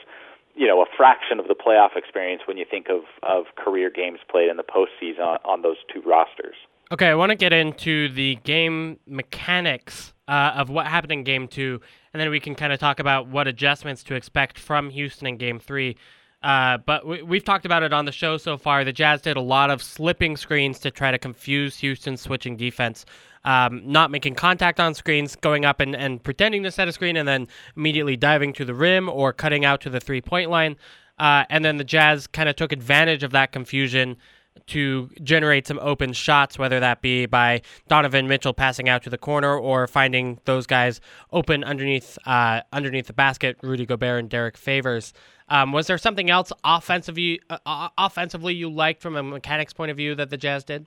you 0.55 0.67
know 0.67 0.81
a 0.83 0.87
fraction 0.97 1.41
of 1.41 1.49
the 1.49 1.55
playoff 1.55 1.97
experience 1.97 2.43
when 2.47 2.57
you 2.57 2.65
think 2.69 2.89
of 2.89 3.03
of 3.23 3.47
career 3.57 3.91
games 3.91 4.19
played 4.31 4.49
in 4.49 4.57
the 4.57 4.63
postseason 4.65 5.21
on, 5.21 5.39
on 5.45 5.63
those 5.63 5.77
two 5.93 6.03
rosters. 6.03 6.57
Okay, 6.93 7.09
I 7.09 7.15
want 7.15 7.31
to 7.31 7.37
get 7.37 7.53
into 7.53 8.09
the 8.11 8.37
game 8.45 8.99
mechanics 9.07 10.13
uh, 10.29 10.53
of 10.55 10.69
what 10.69 10.87
happened 10.87 11.13
in 11.13 11.25
Game 11.25 11.49
Two, 11.49 11.81
and 12.13 12.21
then 12.21 12.31
we 12.31 12.41
can 12.41 12.55
kind 12.55 12.73
of 12.73 12.79
talk 12.79 13.01
about 13.01 13.27
what 13.27 13.49
adjustments 13.49 14.03
to 14.05 14.15
expect 14.15 14.59
from 14.59 14.91
Houston 14.91 15.27
in 15.27 15.37
Game 15.37 15.59
Three. 15.59 15.97
Uh, 16.45 16.77
but 16.77 17.07
we, 17.07 17.39
have 17.39 17.45
talked 17.45 17.65
about 17.65 17.83
it 17.83 17.95
on 17.95 18.05
the 18.05 18.13
show 18.13 18.37
so 18.37 18.59
far. 18.59 18.85
The 18.85 18.93
Jazz 18.93 19.23
did 19.23 19.39
a 19.39 19.41
lot 19.41 19.71
of 19.71 19.83
slipping 19.83 20.37
screens 20.37 20.79
to 20.81 20.91
try 20.91 21.11
to 21.11 21.19
confuse 21.19 21.79
Houston's 21.79 22.21
switching 22.21 22.59
defense, 22.59 23.07
um, 23.45 23.81
not 23.83 24.11
making 24.11 24.35
contact 24.35 24.79
on 24.79 24.93
screens, 24.93 25.37
going 25.37 25.65
up 25.65 25.81
and, 25.81 25.97
and 25.97 26.23
pretending 26.23 26.63
to 26.65 26.71
set 26.71 26.87
a 26.87 26.93
screen, 26.93 27.17
and 27.17 27.27
then 27.27 27.49
immediately 27.79 28.15
diving 28.15 28.53
to 28.53 28.67
the 28.67 28.75
rim 28.75 29.09
or 29.09 29.33
cutting 29.33 29.65
out 29.65 29.81
to 29.81 29.91
the 29.91 30.01
three 30.01 30.21
point 30.21 30.51
line. 30.51 30.77
Uh, 31.19 31.45
and 31.49 31.65
then 31.65 31.79
the 31.79 31.85
Jazz 31.85 32.27
kind 32.27 32.47
of 32.47 32.57
took 32.57 32.73
advantage 32.73 33.23
of 33.23 33.31
that 33.31 33.51
confusion 33.51 34.19
to 34.67 35.11
generate 35.23 35.67
some 35.67 35.79
open 35.81 36.13
shots, 36.13 36.59
whether 36.59 36.79
that 36.79 37.01
be 37.01 37.25
by 37.25 37.63
Donovan 37.89 38.29
Mitchell 38.29 38.53
passing 38.53 38.89
out 38.89 39.03
to 39.05 39.11
the 39.11 39.19
corner 39.19 39.57
or 39.57 39.87
finding 39.87 40.41
those 40.45 40.67
guys 40.67 41.01
open 41.33 41.65
underneath 41.65 42.19
uh, 42.27 42.61
underneath 42.71 43.07
the 43.07 43.15
basket, 43.15 43.57
Rudy 43.63 43.87
Gobert 43.87 44.21
and 44.21 44.29
Derrick 44.29 44.59
Favors. 44.59 45.15
Um, 45.49 45.73
was 45.73 45.87
there 45.87 45.99
something 45.99 46.31
else 46.31 46.53
offensively 46.65 47.41
uh, 47.51 47.89
offensively 47.99 48.55
you 48.55 48.71
liked 48.71 49.03
from 49.03 49.17
a 49.17 49.23
mechanics 49.23 49.73
point 49.73 49.91
of 49.91 49.97
view 49.97 50.15
that 50.15 50.31
the 50.31 50.37
Jazz 50.37 50.65
did? 50.65 50.87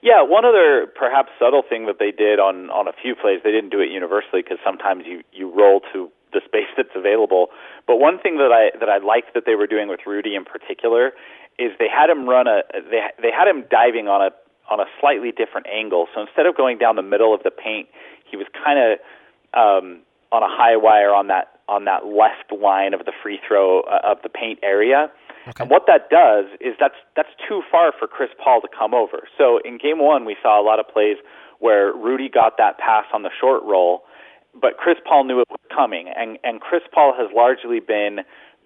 Yeah, 0.00 0.22
one 0.22 0.44
other 0.44 0.86
perhaps 0.86 1.30
subtle 1.38 1.62
thing 1.66 1.86
that 1.86 1.98
they 1.98 2.12
did 2.12 2.38
on 2.38 2.70
on 2.70 2.86
a 2.86 2.92
few 2.92 3.14
plays, 3.14 3.40
they 3.42 3.50
didn't 3.50 3.70
do 3.70 3.80
it 3.80 3.90
universally 3.90 4.42
because 4.42 4.58
sometimes 4.64 5.04
you 5.06 5.22
you 5.32 5.50
roll 5.50 5.80
to 5.92 6.10
the 6.32 6.40
space 6.44 6.70
that's 6.76 6.94
available. 6.94 7.48
But 7.86 7.96
one 7.96 8.18
thing 8.18 8.36
that 8.38 8.52
I 8.52 8.76
that 8.78 8.88
I 8.88 8.98
liked 8.98 9.34
that 9.34 9.44
they 9.46 9.56
were 9.56 9.66
doing 9.66 9.88
with 9.88 10.00
Rudy 10.06 10.36
in 10.36 10.44
particular 10.44 11.12
is 11.58 11.72
they 11.78 11.88
had 11.88 12.10
him 12.10 12.28
run 12.28 12.46
a 12.46 12.62
they 12.72 13.00
they 13.20 13.32
had 13.32 13.48
him 13.48 13.64
diving 13.70 14.06
on 14.06 14.22
a 14.22 14.30
on 14.70 14.78
a 14.78 14.86
slightly 15.00 15.32
different 15.32 15.66
angle. 15.66 16.06
So 16.14 16.20
instead 16.22 16.46
of 16.46 16.56
going 16.56 16.78
down 16.78 16.96
the 16.96 17.02
middle 17.02 17.34
of 17.34 17.42
the 17.42 17.50
paint, 17.50 17.88
he 18.30 18.36
was 18.36 18.46
kind 18.52 18.78
of 18.78 18.98
um, 19.52 20.00
on 20.32 20.42
a 20.42 20.48
high 20.48 20.76
wire 20.76 21.14
on 21.14 21.28
that 21.28 21.53
on 21.68 21.84
that 21.84 22.06
left 22.06 22.52
line 22.52 22.94
of 22.94 23.04
the 23.06 23.12
free 23.22 23.40
throw 23.46 23.80
uh, 23.82 24.00
of 24.04 24.18
the 24.22 24.28
paint 24.28 24.58
area. 24.62 25.10
Okay. 25.48 25.62
And 25.62 25.70
what 25.70 25.84
that 25.86 26.08
does 26.10 26.46
is 26.60 26.74
that's 26.80 26.96
that's 27.16 27.28
too 27.48 27.62
far 27.70 27.92
for 27.98 28.06
Chris 28.06 28.30
Paul 28.42 28.60
to 28.60 28.68
come 28.68 28.94
over. 28.94 29.28
So 29.36 29.60
in 29.64 29.78
game 29.78 29.98
1 29.98 30.24
we 30.24 30.36
saw 30.42 30.60
a 30.60 30.64
lot 30.64 30.80
of 30.80 30.88
plays 30.88 31.16
where 31.58 31.92
Rudy 31.92 32.28
got 32.28 32.56
that 32.58 32.78
pass 32.78 33.04
on 33.12 33.22
the 33.22 33.30
short 33.40 33.62
roll, 33.64 34.04
but 34.58 34.76
Chris 34.76 34.96
Paul 35.06 35.24
knew 35.24 35.40
it 35.40 35.48
was 35.50 35.60
coming 35.74 36.08
and 36.14 36.38
and 36.44 36.60
Chris 36.60 36.82
Paul 36.92 37.14
has 37.16 37.28
largely 37.34 37.80
been 37.80 38.20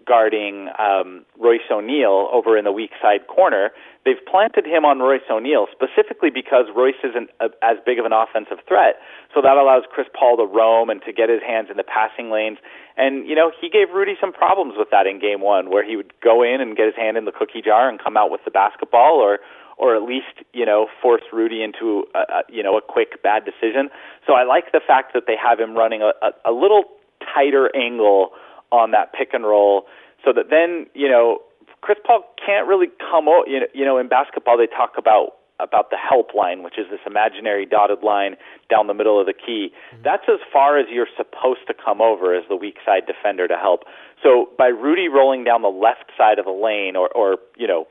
guarding 0.08 0.72
um, 0.80 1.26
Royce 1.38 1.68
O'Neale 1.70 2.32
over 2.32 2.56
in 2.56 2.64
the 2.64 2.72
weak 2.72 2.92
side 3.02 3.28
corner. 3.28 3.70
They've 4.06 4.24
planted 4.24 4.64
him 4.64 4.86
on 4.88 5.00
Royce 5.00 5.28
O'Neale 5.30 5.66
specifically 5.70 6.30
because 6.32 6.64
Royce 6.74 6.96
isn't 7.04 7.28
a, 7.44 7.52
as 7.60 7.76
big 7.84 7.98
of 7.98 8.06
an 8.06 8.12
offensive 8.16 8.64
threat. 8.66 8.96
So 9.34 9.42
that 9.42 9.60
allows 9.60 9.84
Chris 9.92 10.08
Paul 10.18 10.38
to 10.38 10.46
roam 10.48 10.88
and 10.88 11.02
to 11.04 11.12
get 11.12 11.28
his 11.28 11.44
hands 11.44 11.68
in 11.70 11.76
the 11.76 11.84
passing 11.84 12.30
lanes. 12.30 12.56
And, 12.96 13.28
you 13.28 13.36
know, 13.36 13.52
he 13.60 13.68
gave 13.68 13.92
Rudy 13.92 14.16
some 14.18 14.32
problems 14.32 14.74
with 14.80 14.88
that 14.90 15.06
in 15.06 15.20
game 15.20 15.42
one, 15.42 15.68
where 15.68 15.84
he 15.84 15.94
would 15.94 16.12
go 16.24 16.42
in 16.42 16.62
and 16.62 16.74
get 16.74 16.86
his 16.86 16.96
hand 16.96 17.20
in 17.20 17.26
the 17.26 17.32
cookie 17.32 17.60
jar 17.60 17.88
and 17.88 18.00
come 18.00 18.16
out 18.16 18.30
with 18.32 18.40
the 18.48 18.50
basketball 18.50 19.20
or, 19.20 19.38
or 19.76 19.94
at 19.94 20.02
least, 20.02 20.42
you 20.54 20.64
know, 20.64 20.88
force 21.02 21.22
Rudy 21.30 21.62
into, 21.62 22.08
a, 22.16 22.18
a, 22.18 22.42
you 22.48 22.62
know, 22.62 22.76
a 22.78 22.80
quick 22.82 23.22
bad 23.22 23.44
decision. 23.44 23.90
So 24.26 24.32
I 24.32 24.42
like 24.42 24.72
the 24.72 24.80
fact 24.80 25.12
that 25.12 25.24
they 25.28 25.36
have 25.36 25.60
him 25.60 25.76
running 25.76 26.00
a, 26.02 26.12
a, 26.24 26.50
a 26.50 26.52
little 26.52 26.84
tighter 27.22 27.70
angle 27.76 28.32
on 28.70 28.90
that 28.92 29.12
pick 29.12 29.30
and 29.32 29.44
roll 29.44 29.86
so 30.24 30.32
that 30.32 30.50
then, 30.50 30.86
you 30.94 31.08
know, 31.08 31.40
Chris 31.80 31.98
Paul 32.04 32.24
can't 32.44 32.66
really 32.66 32.88
come 32.98 33.28
out, 33.28 33.44
you 33.46 33.60
know, 33.60 33.66
you 33.72 33.84
know, 33.84 33.98
in 33.98 34.08
basketball 34.08 34.58
they 34.58 34.66
talk 34.66 34.94
about 34.98 35.34
about 35.60 35.90
the 35.90 35.96
help 35.96 36.34
line, 36.34 36.62
which 36.62 36.78
is 36.78 36.86
this 36.90 37.00
imaginary 37.04 37.66
dotted 37.66 38.02
line 38.02 38.36
down 38.70 38.86
the 38.86 38.94
middle 38.94 39.18
of 39.20 39.26
the 39.26 39.32
key. 39.32 39.72
Mm-hmm. 39.92 40.02
That's 40.04 40.22
as 40.28 40.38
far 40.52 40.78
as 40.78 40.86
you're 40.88 41.10
supposed 41.16 41.66
to 41.66 41.74
come 41.74 42.00
over 42.00 42.34
as 42.34 42.44
the 42.48 42.56
weak 42.56 42.76
side 42.86 43.02
defender 43.06 43.48
to 43.48 43.56
help. 43.56 43.82
So 44.22 44.50
by 44.56 44.68
Rudy 44.68 45.08
rolling 45.08 45.42
down 45.42 45.62
the 45.62 45.68
left 45.68 46.12
side 46.16 46.38
of 46.38 46.44
the 46.44 46.52
lane, 46.52 46.94
or, 46.94 47.08
or 47.08 47.38
you 47.56 47.66
know, 47.66 47.88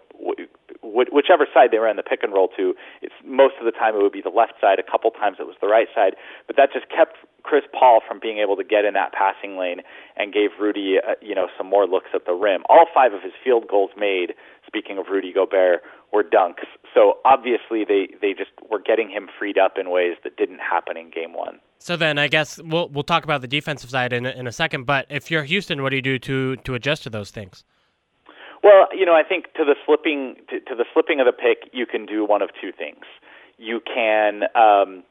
whichever 0.84 1.48
side 1.54 1.70
they 1.72 1.78
ran 1.78 1.96
the 1.96 2.04
pick 2.04 2.24
and 2.24 2.34
roll 2.34 2.50
to, 2.58 2.74
it's 3.02 3.14
most 3.26 3.56
of 3.60 3.66
the 3.66 3.72
time 3.72 3.96
it 3.96 4.02
would 4.02 4.12
be 4.12 4.22
the 4.22 4.34
left 4.34 4.54
side. 4.60 4.80
A 4.80 4.84
couple 4.84 5.12
times 5.12 5.38
it 5.40 5.48
was 5.48 5.56
the 5.62 5.68
right 5.68 5.88
side, 5.94 6.16
but 6.46 6.56
that 6.58 6.70
just 6.74 6.90
kept 6.90 7.18
Chris 7.44 7.64
Paul 7.72 8.02
from 8.06 8.20
being 8.20 8.40
able 8.40 8.56
to 8.58 8.64
get 8.64 8.84
in 8.84 8.94
that 8.94 9.14
passing 9.14 9.58
lane 9.58 9.82
and 10.18 10.34
gave 10.34 10.52
Rudy, 10.60 10.98
uh, 10.98 11.14
you 11.22 11.34
know, 11.34 11.48
some 11.58 11.68
more 11.68 11.88
looks 11.88 12.10
at 12.14 12.26
the 12.26 12.34
rim. 12.34 12.64
All 12.70 12.86
five 12.94 13.14
of 13.14 13.22
his 13.22 13.34
field 13.44 13.68
goals 13.70 13.92
made, 13.98 14.34
speaking 14.66 14.98
of 14.98 15.06
Rudy 15.10 15.32
Gobert, 15.32 15.82
were 16.12 16.24
dunks. 16.24 16.66
So 16.94 17.20
obviously 17.26 17.86
they 17.86 18.10
they 18.22 18.34
just 18.34 18.52
were 18.70 18.80
getting 18.80 19.10
him 19.10 19.30
freed 19.38 19.58
up 19.58 19.78
in 19.78 19.90
ways 19.90 20.18
that 20.24 20.36
didn't 20.38 20.60
happen 20.60 20.98
in 20.98 21.10
game 21.10 21.34
1. 21.34 21.60
So 21.80 21.96
then 21.96 22.18
I 22.18 22.28
guess 22.28 22.60
we'll 22.64 22.90
we'll 22.90 23.04
talk 23.04 23.24
about 23.24 23.42
the 23.42 23.48
defensive 23.48 23.90
side 23.90 24.14
in 24.14 24.26
in 24.26 24.48
a 24.48 24.52
second, 24.52 24.86
but 24.86 25.06
if 25.10 25.30
you're 25.32 25.44
Houston, 25.44 25.84
what 25.84 25.90
do 25.90 25.96
you 25.96 26.02
do 26.02 26.20
to 26.20 26.56
to 26.58 26.76
adjust 26.76 27.04
to 27.04 27.10
those 27.10 27.32
things? 27.32 27.64
Well, 28.64 28.88
you 28.94 29.06
know, 29.06 29.14
I 29.14 29.24
think 29.24 29.54
to 29.54 29.64
the 29.64 29.76
slipping 29.86 30.36
to, 30.50 30.60
to 30.62 30.76
the 30.76 30.86
slipping 30.94 31.20
of 31.20 31.26
the 31.26 31.34
pick, 31.34 31.70
you 31.74 31.86
can 31.86 32.06
do 32.06 32.26
one 32.26 32.42
of 32.42 32.50
two 32.60 32.72
things. 32.72 33.06
You 33.58 33.82
can 33.82 34.44
um, 34.56 35.04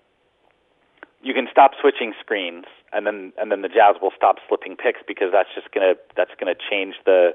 you 1.22 1.34
can 1.34 1.48
stop 1.50 1.72
switching 1.80 2.12
screens, 2.20 2.64
and 2.92 3.06
then 3.06 3.32
and 3.38 3.50
then 3.50 3.62
the 3.62 3.68
Jazz 3.68 3.96
will 4.00 4.12
stop 4.16 4.36
slipping 4.48 4.76
picks 4.76 5.00
because 5.06 5.28
that's 5.32 5.48
just 5.54 5.70
gonna 5.72 5.94
that's 6.16 6.32
gonna 6.38 6.54
change 6.70 6.94
the 7.04 7.34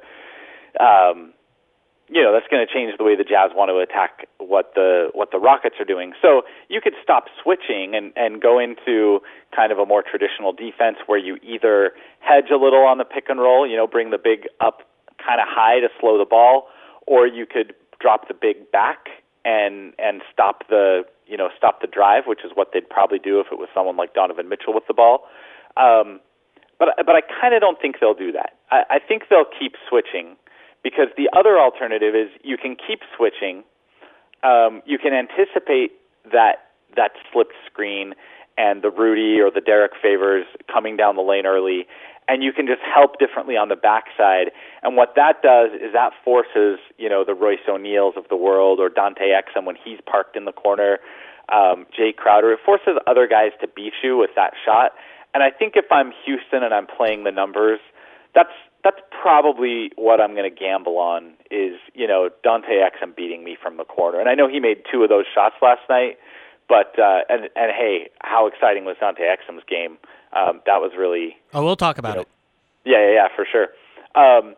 um, 0.80 1.34
you 2.12 2.22
know 2.22 2.34
that's 2.34 2.46
going 2.52 2.66
to 2.66 2.72
change 2.72 2.92
the 2.98 3.04
way 3.04 3.16
the 3.16 3.24
Jazz 3.24 3.52
want 3.56 3.72
to 3.72 3.80
attack 3.80 4.28
what 4.38 4.76
the 4.76 5.10
what 5.14 5.32
the 5.32 5.40
Rockets 5.40 5.76
are 5.80 5.86
doing. 5.86 6.12
So 6.22 6.44
you 6.68 6.82
could 6.82 6.94
stop 7.02 7.26
switching 7.42 7.96
and 7.96 8.12
and 8.18 8.42
go 8.42 8.60
into 8.60 9.22
kind 9.56 9.72
of 9.72 9.80
a 9.80 9.86
more 9.86 10.04
traditional 10.04 10.52
defense 10.52 10.98
where 11.08 11.18
you 11.18 11.38
either 11.42 11.94
hedge 12.20 12.52
a 12.52 12.58
little 12.58 12.84
on 12.84 12.98
the 12.98 13.06
pick 13.06 13.30
and 13.30 13.40
roll, 13.40 13.66
you 13.66 13.78
know, 13.78 13.88
bring 13.88 14.12
the 14.12 14.20
big 14.20 14.48
up 14.60 14.91
kind 15.26 15.40
of 15.40 15.48
high 15.50 15.80
to 15.80 15.90
slow 16.00 16.18
the 16.18 16.26
ball, 16.26 16.68
or 17.08 17.28
you 17.28 17.46
could 17.46 17.74
drop 18.00 18.28
the 18.28 18.34
big 18.34 18.72
back 18.72 19.08
and 19.46 19.94
and 20.00 20.22
stop 20.32 20.68
the 20.70 21.04
you 21.28 21.38
know 21.38 21.50
stop 21.56 21.82
the 21.82 21.88
drive, 21.88 22.24
which 22.28 22.42
is 22.44 22.52
what 22.56 22.70
they'd 22.74 22.90
probably 22.90 23.20
do 23.20 23.40
if 23.40 23.48
it 23.52 23.60
was 23.60 23.70
someone 23.74 23.98
like 23.98 24.14
Donovan 24.14 24.50
Mitchell 24.50 24.74
with 24.74 24.88
the 24.88 24.94
ball. 24.94 25.28
Um, 25.78 26.20
but 26.80 26.90
but 27.06 27.16
I 27.16 27.22
kind 27.22 27.54
of 27.54 27.62
don't 27.62 27.80
think 27.80 27.98
they'll 28.00 28.14
do 28.14 28.32
that. 28.32 28.58
I, 28.72 28.84
I 28.90 29.00
think 29.00 29.24
they'll 29.30 29.46
keep 29.60 29.76
switching 29.88 30.36
because 30.84 31.08
the 31.16 31.30
other 31.38 31.60
alternative 31.60 32.16
is 32.16 32.30
you 32.44 32.58
can 32.58 32.76
keep 32.76 33.02
switching. 33.16 33.64
Um, 34.44 34.82
you 34.86 34.98
can 34.98 35.14
anticipate 35.14 35.92
that 36.32 36.72
that 36.96 37.12
slipped 37.32 37.54
screen 37.66 38.14
and 38.58 38.82
the 38.82 38.92
Rudy 38.92 39.40
or 39.40 39.50
the 39.50 39.62
Derrick 39.62 39.94
Favors 40.02 40.46
coming 40.72 40.98
down 40.98 41.16
the 41.16 41.22
lane 41.22 41.46
early, 41.46 41.88
and 42.32 42.42
you 42.42 42.54
can 42.54 42.66
just 42.66 42.80
help 42.82 43.20
differently 43.20 43.58
on 43.58 43.68
the 43.68 43.76
backside. 43.76 44.52
And 44.84 44.96
what 44.96 45.16
that 45.18 45.42
does 45.44 45.72
is 45.74 45.92
that 45.92 46.14
forces, 46.24 46.80
you 46.98 47.10
know, 47.10 47.26
the 47.26 47.34
Royce 47.34 47.68
O'Neales 47.68 48.14
of 48.16 48.24
the 48.30 48.38
world 48.38 48.80
or 48.80 48.88
Dante 48.88 49.36
Exum 49.36 49.66
when 49.66 49.76
he's 49.76 50.00
parked 50.10 50.38
in 50.38 50.46
the 50.46 50.54
corner, 50.54 51.00
um, 51.52 51.86
Jae 51.92 52.16
Crowder. 52.16 52.54
It 52.54 52.60
forces 52.66 52.96
other 53.06 53.28
guys 53.28 53.52
to 53.60 53.68
beat 53.68 53.92
you 54.02 54.16
with 54.16 54.30
that 54.38 54.54
shot. 54.64 54.94
And 55.34 55.44
I 55.44 55.52
think 55.52 55.74
if 55.76 55.92
I'm 55.92 56.14
Houston 56.24 56.64
and 56.64 56.74
I'm 56.74 56.88
playing 56.88 57.26
the 57.26 57.32
numbers, 57.32 57.82
that's 58.34 58.56
that's 58.82 59.02
probably 59.22 59.92
what 59.96 60.22
I'm 60.22 60.32
going 60.34 60.50
to 60.50 60.56
gamble 60.56 60.98
on 60.98 61.34
is 61.52 61.76
you 61.94 62.08
know 62.08 62.30
Dante 62.44 62.80
Exum 62.80 63.14
beating 63.14 63.44
me 63.44 63.58
from 63.62 63.76
the 63.76 63.84
corner. 63.84 64.22
And 64.22 64.30
I 64.30 64.36
know 64.36 64.48
he 64.48 64.62
made 64.62 64.84
two 64.90 65.04
of 65.04 65.10
those 65.10 65.26
shots 65.36 65.56
last 65.62 65.82
night, 65.90 66.18
but 66.72 66.98
uh, 66.98 67.28
and 67.28 67.50
and 67.58 67.70
hey, 67.76 68.10
how 68.22 68.48
exciting 68.48 68.86
was 68.86 68.96
Dante 68.98 69.24
Exum's 69.24 69.64
game? 69.68 69.98
Um, 70.32 70.62
that 70.66 70.80
was 70.80 70.94
really. 70.98 71.36
Oh, 71.54 71.66
we'll 71.66 71.76
talk 71.76 71.98
about 71.98 72.12
you 72.12 72.16
know, 72.16 72.22
it. 72.22 72.28
Yeah, 72.86 73.00
yeah, 73.06 73.14
yeah, 73.14 73.28
for 73.36 73.46
sure. 73.46 73.68
Um, 74.16 74.56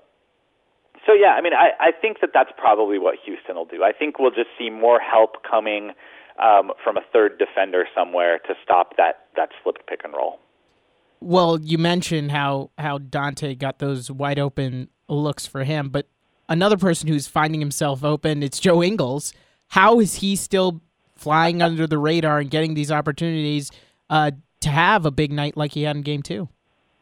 so 1.08 1.14
yeah, 1.14 1.34
I 1.34 1.42
mean, 1.42 1.54
I, 1.54 1.72
I 1.80 1.92
think 1.92 2.22
that 2.22 2.30
that's 2.32 2.52
probably 2.56 3.00
what 3.00 3.16
Houston 3.26 3.56
will 3.56 3.66
do. 3.66 3.84
I 3.84 3.92
think 3.92 4.20
we'll 4.20 4.30
just 4.30 4.50
see 4.60 4.70
more 4.70 5.00
help 5.00 5.44
coming 5.50 5.92
um, 6.42 6.72
from 6.84 6.98
a 6.98 7.02
third 7.12 7.40
defender 7.40 7.86
somewhere 7.96 8.38
to 8.48 8.54
stop 8.64 8.96
that 8.98 9.26
that 9.36 9.50
slipped 9.64 9.88
pick 9.88 10.02
and 10.04 10.14
roll. 10.14 10.40
Well, 11.20 11.60
you 11.60 11.80
mentioned 11.80 12.32
how 12.32 12.70
how 12.78 13.00
Dante 13.00 13.56
got 13.56 13.80
those 13.80 14.12
wide 14.12 14.38
open 14.38 14.90
looks 15.08 15.48
for 15.48 15.64
him, 15.64 15.90
but 15.90 16.06
another 16.48 16.78
person 16.78 17.08
who's 17.08 17.26
finding 17.26 17.60
himself 17.60 18.04
open, 18.04 18.44
it's 18.44 18.60
Joe 18.60 18.84
Ingles. 18.84 19.34
How 19.70 20.00
is 20.00 20.18
he 20.18 20.36
still 20.36 20.82
flying 21.24 21.62
under 21.62 21.88
the 21.88 21.98
radar 21.98 22.40
and 22.40 22.50
getting 22.52 22.74
these 22.74 22.92
opportunities 22.92 23.72
uh, 24.10 24.32
to 24.62 24.70
have 24.70 25.06
a 25.06 25.12
big 25.12 25.32
night 25.32 25.56
like 25.58 25.72
he 25.72 25.84
had 25.84 25.96
in 25.96 26.02
game 26.02 26.22
two? 26.22 26.50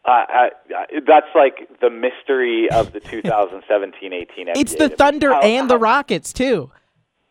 Uh, 0.06 0.10
I, 0.12 0.50
I, 0.76 0.86
that's 1.06 1.28
like 1.36 1.68
the 1.80 1.90
mystery 1.90 2.70
of 2.72 2.92
the 2.94 3.00
2017-18 3.62 3.62
NBA. 4.02 4.52
It's 4.56 4.76
the. 4.76 4.90
Thunder 4.90 5.34
How- 5.34 5.42
and 5.42 5.70
the 5.70 5.78
Rockets 5.78 6.34
too. 6.34 6.72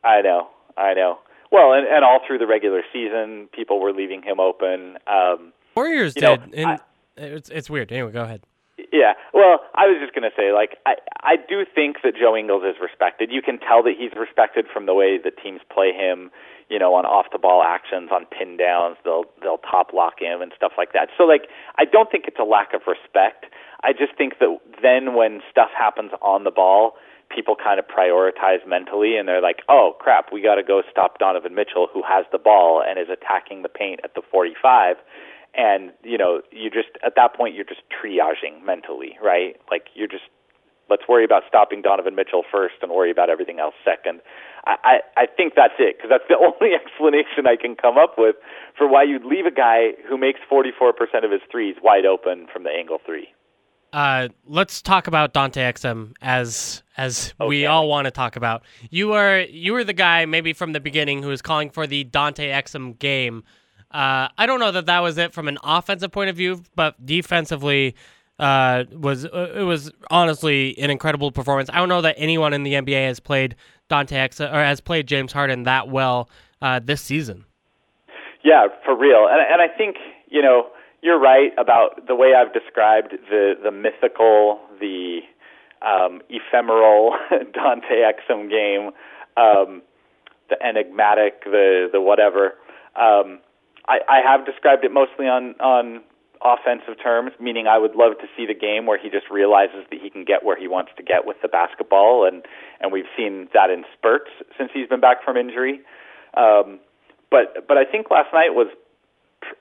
I 0.05 0.21
know, 0.23 0.49
I 0.77 0.95
know. 0.95 1.19
Well, 1.53 1.73
and, 1.73 1.87
and 1.87 2.05
all 2.05 2.21
through 2.27 2.39
the 2.39 2.47
regular 2.47 2.83
season, 2.93 3.49
people 3.53 3.81
were 3.81 3.93
leaving 3.93 4.23
him 4.23 4.39
open. 4.39 4.99
Um, 5.07 5.53
Warriors 5.77 6.15
You 6.17 6.23
know, 6.23 6.37
did. 6.37 6.55
and 6.55 6.67
I- 6.69 6.79
it's 7.17 7.51
it's 7.51 7.69
weird. 7.69 7.91
Anyway, 7.93 8.13
go 8.13 8.23
ahead. 8.23 8.43
Yeah. 8.93 9.13
Well, 9.35 9.59
I 9.75 9.87
was 9.89 9.99
just 10.01 10.15
going 10.15 10.23
to 10.31 10.35
say, 10.35 10.53
like, 10.53 10.79
I 10.87 10.95
I 11.23 11.37
do 11.37 11.65
think 11.75 11.97
that 12.03 12.15
Joe 12.19 12.35
Ingles 12.37 12.63
is 12.65 12.77
respected. 12.81 13.31
You 13.31 13.43
can 13.43 13.59
tell 13.59 13.83
that 13.83 13.95
he's 13.99 14.13
respected 14.19 14.67
from 14.73 14.87
the 14.87 14.95
way 14.95 15.19
that 15.23 15.33
teams 15.43 15.61
play 15.71 15.93
him. 15.93 16.31
You 16.71 16.79
know, 16.79 16.95
on 16.95 17.05
off 17.05 17.27
the 17.33 17.39
ball 17.39 17.63
actions, 17.67 18.11
on 18.13 18.27
pin 18.27 18.57
downs, 18.57 18.97
they'll 19.05 19.25
they'll 19.43 19.59
top 19.59 19.93
lock 19.93 20.23
him 20.23 20.41
and 20.41 20.53
stuff 20.55 20.73
like 20.79 20.93
that. 20.93 21.09
So, 21.19 21.25
like, 21.25 21.51
I 21.77 21.85
don't 21.85 22.11
think 22.11 22.25
it's 22.29 22.39
a 22.39 22.47
lack 22.47 22.73
of 22.73 22.83
respect. 22.87 23.47
I 23.83 23.93
just 23.93 24.17
think 24.17 24.39
that 24.39 24.57
then 24.81 25.15
when 25.15 25.41
stuff 25.51 25.71
happens 25.77 26.13
on 26.23 26.45
the 26.45 26.51
ball, 26.51 26.95
people 27.29 27.57
kind 27.57 27.81
of 27.81 27.87
prioritize 27.87 28.63
mentally, 28.67 29.17
and 29.17 29.27
they're 29.27 29.43
like, 29.43 29.67
oh 29.69 29.97
crap, 29.99 30.33
we 30.33 30.41
got 30.41 30.57
to 30.57 30.63
go 30.63 30.83
stop 30.91 31.19
Donovan 31.19 31.55
Mitchell, 31.55 31.89
who 31.93 32.03
has 32.07 32.25
the 32.31 32.39
ball 32.39 32.83
and 32.87 32.99
is 32.99 33.09
attacking 33.11 33.63
the 33.63 33.69
paint 33.69 34.01
at 34.05 34.15
the 34.15 34.23
45 34.31 34.97
and 35.55 35.91
you 36.03 36.17
know 36.17 36.43
you 36.53 36.71
just 36.71 36.91
at 37.05 37.15
that 37.17 37.35
point 37.35 37.55
you're 37.55 37.65
just 37.65 37.83
triaging 37.91 38.65
mentally 38.65 39.19
right 39.23 39.57
like 39.71 39.89
you're 39.95 40.09
just 40.09 40.31
let's 40.91 41.03
worry 41.09 41.25
about 41.25 41.43
stopping 41.49 41.81
donovan 41.81 42.15
mitchell 42.15 42.43
first 42.51 42.75
and 42.83 42.91
worry 42.91 43.11
about 43.11 43.31
everything 43.31 43.59
else 43.59 43.75
second 43.85 44.21
i 44.67 45.01
i, 45.17 45.23
I 45.23 45.27
think 45.27 45.55
that's 45.57 45.79
it 45.79 45.97
because 45.97 46.11
that's 46.11 46.29
the 46.29 46.37
only 46.47 46.75
explanation 46.75 47.47
i 47.47 47.57
can 47.57 47.77
come 47.77 47.97
up 47.97 48.15
with 48.19 48.37
for 48.77 48.89
why 48.89 49.05
you'd 49.05 49.25
leave 49.25 49.47
a 49.47 49.51
guy 49.51 49.93
who 50.09 50.19
makes 50.19 50.41
44% 50.51 51.25
of 51.25 51.31
his 51.31 51.41
threes 51.51 51.77
wide 51.83 52.07
open 52.07 52.47
from 52.53 52.65
the 52.65 52.71
angle 52.71 52.99
three 53.05 53.29
Uh, 53.93 54.29
let's 54.47 54.81
talk 54.83 55.09
about 55.09 55.33
Dante 55.33 55.61
Exum 55.61 56.13
as 56.23 56.85
as 56.97 57.35
we 57.45 57.67
all 57.67 57.89
want 57.89 58.05
to 58.05 58.13
talk 58.13 58.37
about. 58.37 58.63
You 58.91 59.15
are 59.15 59.41
you 59.41 59.73
were 59.73 59.83
the 59.83 59.93
guy 59.93 60.27
maybe 60.27 60.53
from 60.53 60.73
the 60.73 60.81
beginning 60.81 61.25
who 61.25 61.29
was 61.29 61.43
calling 61.43 61.71
for 61.71 61.89
the 61.89 62.05
Dante 62.05 62.51
Exum 62.51 62.97
game. 62.99 63.43
Uh, 63.91 64.29
I 64.39 64.47
don't 64.47 64.61
know 64.61 64.71
that 64.71 64.87
that 64.87 65.01
was 65.01 65.19
it 65.19 65.33
from 65.33 65.49
an 65.49 65.59
offensive 65.65 66.13
point 66.13 66.31
of 66.31 66.37
view, 66.37 66.63
but 66.77 67.05
defensively 67.05 67.97
uh, 68.41 68.85
was 68.93 69.27
uh, 69.27 69.53
it 69.55 69.63
was 69.63 69.93
honestly 70.11 70.77
an 70.79 70.91
incredible 70.91 71.31
performance. 71.31 71.69
I 71.73 71.77
don't 71.77 71.91
know 71.91 72.01
that 72.01 72.15
anyone 72.19 72.55
in 72.55 72.63
the 72.63 72.73
NBA 72.73 73.07
has 73.07 73.21
played 73.21 73.55
Dante 73.89 74.17
Exum 74.17 74.51
or 74.53 74.65
has 74.65 74.81
played 74.81 75.07
James 75.07 75.33
Harden 75.33 75.65
that 75.65 75.89
well 75.89 76.31
uh, 76.63 76.81
this 76.83 77.03
season. 77.03 77.45
Yeah, 78.43 78.69
for 78.85 78.97
real. 78.97 79.29
And 79.31 79.41
and 79.41 79.61
I 79.61 79.69
think, 79.69 79.97
you 80.29 80.41
know, 80.41 80.69
you're 81.03 81.21
right 81.21 81.53
about 81.59 82.07
the 82.07 82.15
way 82.15 82.33
I've 82.35 82.53
described 82.55 83.13
the 83.29 83.55
the 83.63 83.71
mythical, 83.71 84.61
the 84.81 85.21
um, 85.83 86.23
ephemeral 86.31 87.17
Dante 87.31 88.03
Exum 88.03 88.49
game, 88.49 88.91
um, 89.37 89.83
the 90.49 90.57
enigmatic, 90.67 91.45
the 91.45 91.89
the 91.93 92.01
whatever. 92.01 92.55
Um, 92.97 93.41
I, 93.87 93.99
I 94.09 94.21
have 94.25 94.47
described 94.47 94.85
it 94.85 94.93
mostly 94.93 95.27
on 95.27 95.55
on 95.61 96.01
offensive 96.43 96.95
terms, 97.03 97.33
meaning 97.39 97.67
I 97.67 97.79
would 97.79 97.95
love 97.95 98.19
to 98.21 98.27
see 98.37 98.47
the 98.47 98.55
game 98.55 98.87
where 98.87 98.99
he 98.99 99.11
just 99.11 99.29
realizes 99.31 99.85
that 99.91 100.01
he 100.01 100.09
can 100.09 100.25
get 100.25 100.45
where 100.45 100.59
he 100.59 100.69
wants 100.69 100.93
to 100.97 101.03
get 101.03 101.27
with 101.27 101.37
the 101.43 101.49
basketball, 101.49 102.27
and 102.27 102.45
and 102.81 102.93
we've 102.93 103.09
seen 103.17 103.49
that 103.53 103.71
in 103.71 103.85
spurts 103.97 104.31
since 104.57 104.71
he's 104.73 104.89
been 104.89 105.01
back 105.01 105.25
from 105.25 105.37
injury. 105.37 105.81
Um, 106.37 106.81
but 107.31 107.67
but 107.69 107.77
I 107.77 107.85
think 107.85 108.11
last 108.11 108.33
night 108.33 108.55
was 108.55 108.69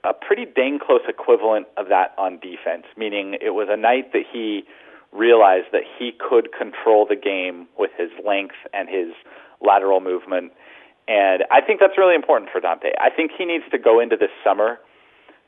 a 0.04 0.14
pretty 0.14 0.46
dang 0.46 0.80
close 0.80 1.02
equivalent 1.08 1.68
of 1.78 1.88
that 1.90 2.14
on 2.18 2.40
defense, 2.40 2.86
meaning 2.98 3.36
it 3.42 3.52
was 3.52 3.68
a 3.70 3.78
night 3.78 4.14
that 4.14 4.24
he 4.32 4.64
realized 5.12 5.68
that 5.72 5.84
he 5.98 6.12
could 6.12 6.50
control 6.54 7.06
the 7.08 7.16
game 7.16 7.68
with 7.78 7.92
his 7.98 8.10
length 8.26 8.56
and 8.74 8.88
his 8.90 9.14
lateral 9.62 10.00
movement. 10.00 10.52
And 11.08 11.44
I 11.52 11.62
think 11.62 11.80
that's 11.80 11.98
really 11.98 12.14
important 12.14 12.52
for 12.52 12.62
Dante. 12.62 12.92
I 13.00 13.10
think 13.10 13.32
he 13.36 13.46
needs 13.46 13.64
to 13.72 13.80
go 13.80 14.00
into 14.00 14.16
this 14.16 14.30
summer 14.44 14.78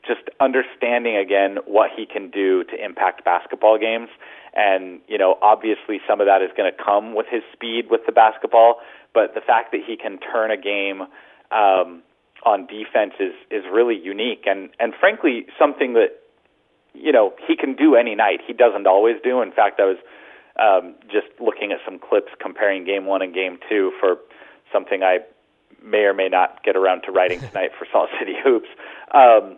just 0.06 0.22
understanding 0.40 1.16
again 1.16 1.58
what 1.66 1.90
he 1.96 2.06
can 2.06 2.30
do 2.30 2.64
to 2.64 2.84
impact 2.84 3.24
basketball 3.24 3.78
games. 3.78 4.08
And, 4.54 5.00
you 5.08 5.16
know, 5.16 5.38
obviously 5.40 6.00
some 6.08 6.20
of 6.20 6.26
that 6.26 6.42
is 6.42 6.50
going 6.56 6.70
to 6.70 6.76
come 6.82 7.14
with 7.14 7.26
his 7.30 7.42
speed 7.52 7.86
with 7.90 8.02
the 8.06 8.12
basketball, 8.12 8.80
but 9.14 9.34
the 9.34 9.40
fact 9.40 9.72
that 9.72 9.80
he 9.86 9.96
can 9.96 10.18
turn 10.18 10.50
a 10.50 10.56
game 10.56 11.02
um, 11.50 12.02
on 12.44 12.66
defense 12.66 13.14
is, 13.20 13.32
is 13.50 13.64
really 13.72 13.96
unique 13.96 14.44
and, 14.46 14.70
and 14.80 14.92
frankly 14.98 15.46
something 15.58 15.94
that, 15.94 16.18
you 16.94 17.12
know, 17.12 17.32
he 17.46 17.56
can 17.56 17.74
do 17.74 17.94
any 17.94 18.14
night. 18.14 18.40
He 18.46 18.52
doesn't 18.52 18.86
always 18.86 19.16
do. 19.22 19.40
In 19.40 19.52
fact, 19.52 19.80
I 19.80 19.84
was 19.84 19.98
um, 20.58 20.94
just 21.10 21.28
looking 21.40 21.72
at 21.72 21.78
some 21.84 21.98
clips 21.98 22.32
comparing 22.40 22.84
game 22.84 23.06
one 23.06 23.22
and 23.22 23.32
game 23.32 23.58
two 23.68 23.92
for 23.98 24.16
something 24.72 25.02
I 25.02 25.20
may 25.82 26.04
or 26.04 26.14
may 26.14 26.28
not 26.28 26.62
get 26.64 26.76
around 26.76 27.02
to 27.02 27.12
writing 27.12 27.40
tonight 27.48 27.70
for 27.78 27.86
Salt 27.90 28.10
City 28.18 28.34
Hoops. 28.42 28.68
Um, 29.14 29.56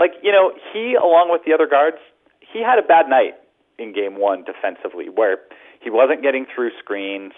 like 0.00 0.12
you 0.22 0.32
know, 0.32 0.50
he 0.72 0.96
along 0.96 1.30
with 1.30 1.42
the 1.44 1.52
other 1.52 1.68
guards, 1.68 1.98
he 2.40 2.64
had 2.64 2.78
a 2.78 2.82
bad 2.82 3.08
night 3.08 3.34
in 3.78 3.92
game 3.92 4.18
one 4.18 4.42
defensively, 4.42 5.08
where 5.08 5.38
he 5.80 5.90
wasn't 5.90 6.22
getting 6.22 6.46
through 6.52 6.70
screens. 6.78 7.32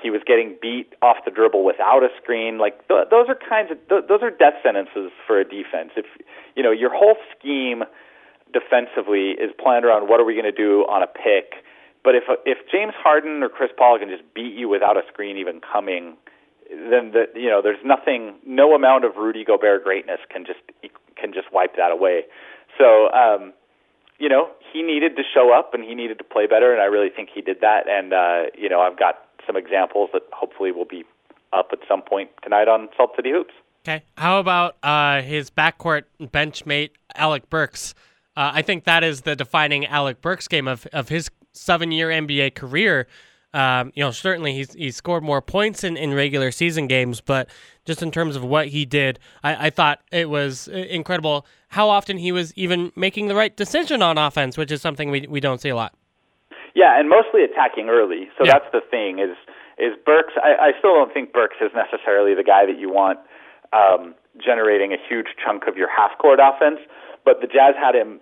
He 0.00 0.10
was 0.10 0.22
getting 0.26 0.56
beat 0.60 0.94
off 1.02 1.16
the 1.24 1.30
dribble 1.30 1.64
without 1.64 2.02
a 2.02 2.08
screen. 2.20 2.58
Like 2.58 2.86
th- 2.88 3.08
those 3.10 3.26
are 3.28 3.34
kinds 3.36 3.70
of 3.70 3.78
th- 3.88 4.04
those 4.08 4.22
are 4.22 4.30
death 4.30 4.54
sentences 4.62 5.10
for 5.26 5.40
a 5.40 5.44
defense. 5.44 5.90
If 5.96 6.06
you 6.54 6.62
know 6.62 6.70
your 6.70 6.94
whole 6.94 7.16
scheme 7.36 7.82
defensively 8.52 9.34
is 9.34 9.50
planned 9.58 9.84
around 9.84 10.08
what 10.08 10.20
are 10.20 10.24
we 10.24 10.34
going 10.34 10.46
to 10.46 10.54
do 10.54 10.86
on 10.86 11.02
a 11.02 11.10
pick, 11.10 11.66
but 12.04 12.14
if 12.14 12.24
if 12.46 12.58
James 12.70 12.94
Harden 12.94 13.42
or 13.42 13.48
Chris 13.48 13.70
Paul 13.76 13.98
can 13.98 14.08
just 14.08 14.22
beat 14.34 14.54
you 14.54 14.68
without 14.68 14.96
a 14.96 15.02
screen 15.10 15.36
even 15.38 15.60
coming, 15.60 16.16
then 16.70 17.10
the 17.10 17.26
you 17.34 17.48
know 17.48 17.62
there's 17.62 17.82
nothing, 17.84 18.34
no 18.46 18.74
amount 18.74 19.04
of 19.04 19.16
Rudy 19.16 19.44
Gobert 19.44 19.82
greatness 19.82 20.20
can 20.30 20.44
just 20.44 20.60
can 21.20 21.32
just 21.32 21.52
wipe 21.52 21.76
that 21.76 21.90
away. 21.90 22.22
So 22.78 23.10
um, 23.12 23.52
you 24.18 24.28
know 24.28 24.50
he 24.72 24.82
needed 24.82 25.16
to 25.16 25.22
show 25.22 25.52
up 25.52 25.74
and 25.74 25.84
he 25.84 25.94
needed 25.94 26.18
to 26.18 26.24
play 26.24 26.46
better, 26.46 26.72
and 26.72 26.80
I 26.80 26.86
really 26.86 27.10
think 27.10 27.30
he 27.34 27.40
did 27.40 27.60
that. 27.60 27.88
And 27.88 28.12
uh, 28.12 28.50
you 28.56 28.68
know 28.68 28.80
I've 28.80 28.98
got 28.98 29.16
some 29.46 29.56
examples 29.56 30.10
that 30.12 30.22
hopefully 30.32 30.72
will 30.72 30.86
be 30.86 31.04
up 31.52 31.68
at 31.72 31.78
some 31.88 32.02
point 32.02 32.30
tonight 32.42 32.68
on 32.68 32.88
Salt 32.96 33.12
City 33.16 33.30
Hoops. 33.30 33.54
Okay. 33.86 34.02
How 34.16 34.38
about 34.40 34.76
uh, 34.82 35.20
his 35.20 35.50
backcourt 35.50 36.04
benchmate 36.20 36.90
Alec 37.14 37.50
Burks? 37.50 37.94
Uh, 38.36 38.50
I 38.54 38.62
think 38.62 38.84
that 38.84 39.04
is 39.04 39.20
the 39.22 39.36
defining 39.36 39.86
Alec 39.86 40.22
Burks 40.22 40.48
game 40.48 40.66
of, 40.66 40.86
of 40.86 41.10
his 41.10 41.30
seven-year 41.52 42.08
NBA 42.08 42.54
career. 42.54 43.06
Um, 43.54 43.92
you 43.94 44.02
know, 44.02 44.10
certainly 44.10 44.52
he's 44.52 44.72
he 44.74 44.90
scored 44.90 45.22
more 45.22 45.40
points 45.40 45.84
in, 45.84 45.96
in 45.96 46.12
regular 46.12 46.50
season 46.50 46.88
games, 46.88 47.20
but 47.20 47.48
just 47.84 48.02
in 48.02 48.10
terms 48.10 48.34
of 48.34 48.42
what 48.44 48.68
he 48.68 48.84
did, 48.84 49.18
I, 49.44 49.66
I 49.66 49.70
thought 49.70 50.00
it 50.10 50.28
was 50.28 50.68
uh, 50.68 50.72
incredible 50.72 51.46
how 51.68 51.88
often 51.88 52.18
he 52.18 52.32
was 52.32 52.52
even 52.56 52.90
making 52.96 53.28
the 53.28 53.34
right 53.34 53.56
decision 53.56 54.02
on 54.02 54.18
offense, 54.18 54.58
which 54.58 54.72
is 54.72 54.82
something 54.82 55.10
we 55.10 55.26
we 55.28 55.38
don't 55.40 55.60
see 55.60 55.68
a 55.68 55.76
lot. 55.76 55.94
Yeah, 56.74 56.98
and 56.98 57.08
mostly 57.08 57.44
attacking 57.44 57.88
early. 57.88 58.28
So 58.36 58.44
Yeah. 58.44 58.54
that's 58.54 58.72
the 58.72 58.80
thing 58.90 59.20
is 59.20 59.36
is 59.78 59.94
Burks. 60.04 60.34
I, 60.42 60.70
I 60.70 60.72
still 60.78 60.94
don't 60.94 61.14
think 61.14 61.32
Burks 61.32 61.56
is 61.60 61.70
necessarily 61.74 62.34
the 62.34 62.44
guy 62.44 62.66
that 62.66 62.78
you 62.78 62.90
want 62.90 63.20
um, 63.72 64.14
generating 64.44 64.92
a 64.92 64.96
huge 65.08 65.28
chunk 65.44 65.68
of 65.68 65.76
your 65.76 65.88
half 65.88 66.18
court 66.18 66.40
offense. 66.42 66.80
But 67.24 67.40
the 67.40 67.46
Jazz 67.46 67.74
had 67.78 67.94
him 67.94 68.20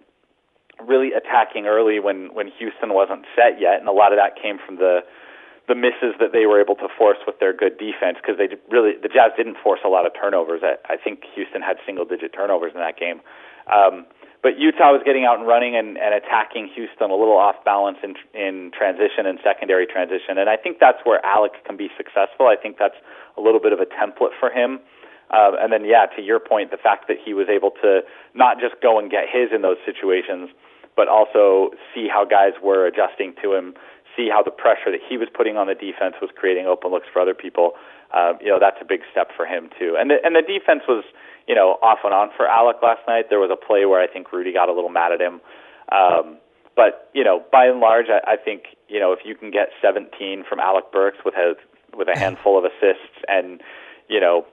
really 0.86 1.12
attacking 1.12 1.66
early 1.66 2.00
when 2.00 2.34
when 2.34 2.48
Houston 2.58 2.92
wasn't 2.92 3.24
set 3.34 3.60
yet, 3.60 3.80
and 3.80 3.88
a 3.88 3.92
lot 3.92 4.12
of 4.12 4.18
that 4.18 4.36
came 4.40 4.58
from 4.64 4.76
the 4.76 5.00
the 5.72 5.80
misses 5.80 6.12
that 6.20 6.36
they 6.36 6.44
were 6.44 6.60
able 6.60 6.76
to 6.76 6.88
force 7.00 7.16
with 7.24 7.40
their 7.40 7.56
good 7.56 7.80
defense 7.80 8.20
because 8.20 8.36
they 8.36 8.52
really 8.68 8.92
the 9.00 9.08
Jazz 9.08 9.32
didn't 9.40 9.56
force 9.64 9.80
a 9.80 9.88
lot 9.88 10.04
of 10.04 10.12
turnovers. 10.12 10.60
I, 10.60 10.76
I 10.84 11.00
think 11.00 11.24
Houston 11.32 11.64
had 11.64 11.80
single 11.88 12.04
digit 12.04 12.36
turnovers 12.36 12.76
in 12.76 12.80
that 12.84 13.00
game. 13.00 13.24
Um, 13.72 14.04
but 14.44 14.58
Utah 14.58 14.92
was 14.92 15.00
getting 15.06 15.24
out 15.24 15.38
and 15.38 15.48
running 15.48 15.72
and, 15.72 15.96
and 15.96 16.12
attacking 16.12 16.68
Houston 16.76 17.08
a 17.08 17.16
little 17.16 17.40
off 17.40 17.56
balance 17.64 17.96
in 18.04 18.20
in 18.36 18.68
transition 18.76 19.24
and 19.24 19.40
secondary 19.40 19.88
transition, 19.88 20.36
and 20.36 20.52
I 20.52 20.60
think 20.60 20.76
that's 20.76 21.00
where 21.08 21.24
Alec 21.24 21.64
can 21.64 21.80
be 21.80 21.88
successful. 21.96 22.52
I 22.52 22.60
think 22.60 22.76
that's 22.76 23.00
a 23.38 23.40
little 23.40 23.60
bit 23.60 23.72
of 23.72 23.80
a 23.80 23.88
template 23.88 24.36
for 24.36 24.52
him. 24.52 24.76
Uh, 25.32 25.56
and 25.56 25.72
then, 25.72 25.88
yeah, 25.88 26.04
to 26.12 26.20
your 26.20 26.36
point, 26.38 26.70
the 26.70 26.76
fact 26.76 27.08
that 27.08 27.16
he 27.16 27.32
was 27.32 27.48
able 27.48 27.72
to 27.80 28.04
not 28.34 28.60
just 28.60 28.76
go 28.82 28.98
and 29.00 29.08
get 29.08 29.24
his 29.24 29.48
in 29.48 29.62
those 29.64 29.80
situations, 29.80 30.50
but 30.96 31.08
also 31.08 31.70
see 31.94 32.04
how 32.04 32.26
guys 32.28 32.52
were 32.62 32.84
adjusting 32.84 33.32
to 33.40 33.54
him, 33.54 33.72
see 34.16 34.28
how 34.30 34.42
the 34.42 34.50
pressure 34.50 34.90
that 34.90 35.00
he 35.00 35.16
was 35.16 35.28
putting 35.32 35.56
on 35.56 35.66
the 35.66 35.74
defense 35.74 36.16
was 36.20 36.30
creating 36.34 36.66
open 36.66 36.90
looks 36.90 37.06
for 37.12 37.20
other 37.20 37.34
people. 37.34 37.72
Uh, 38.12 38.34
you 38.40 38.48
know, 38.48 38.58
that's 38.60 38.76
a 38.80 38.84
big 38.84 39.00
step 39.10 39.28
for 39.36 39.46
him 39.46 39.70
too. 39.78 39.96
And 39.98 40.10
the, 40.10 40.16
and 40.22 40.36
the 40.36 40.42
defense 40.42 40.82
was, 40.86 41.04
you 41.48 41.54
know, 41.54 41.78
off 41.82 42.00
and 42.04 42.12
on 42.12 42.30
for 42.36 42.46
Alec 42.46 42.76
last 42.82 43.00
night. 43.08 43.26
There 43.30 43.40
was 43.40 43.50
a 43.50 43.56
play 43.56 43.86
where 43.86 44.00
I 44.00 44.06
think 44.06 44.32
Rudy 44.32 44.52
got 44.52 44.68
a 44.68 44.72
little 44.72 44.90
mad 44.90 45.12
at 45.12 45.20
him. 45.20 45.40
Um, 45.90 46.38
but 46.76 47.10
you 47.12 47.24
know, 47.24 47.42
by 47.52 47.66
and 47.66 47.80
large, 47.80 48.06
I, 48.08 48.32
I 48.32 48.36
think 48.36 48.76
you 48.88 49.00
know 49.00 49.12
if 49.12 49.20
you 49.24 49.34
can 49.34 49.50
get 49.50 49.68
17 49.80 50.44
from 50.48 50.60
Alec 50.60 50.92
Burks 50.92 51.18
with 51.24 51.34
a 51.34 51.54
with 51.96 52.08
a 52.08 52.18
handful 52.18 52.58
of 52.58 52.64
assists 52.64 53.20
and 53.28 53.60
you 54.08 54.20
know 54.20 54.46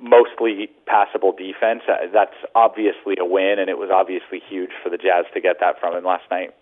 mostly 0.00 0.68
passable 0.86 1.32
defense. 1.32 1.82
Uh, 1.88 2.06
That's 2.12 2.36
obviously 2.54 3.16
a 3.18 3.24
win, 3.24 3.56
and 3.58 3.70
it 3.70 3.78
was 3.78 3.90
obviously 3.92 4.40
huge 4.46 4.70
for 4.82 4.90
the 4.90 4.98
Jazz 4.98 5.24
to 5.34 5.40
get 5.40 5.56
that 5.60 5.80
from 5.80 5.96
him 5.96 6.04
last 6.04 6.24
night. 6.30 6.54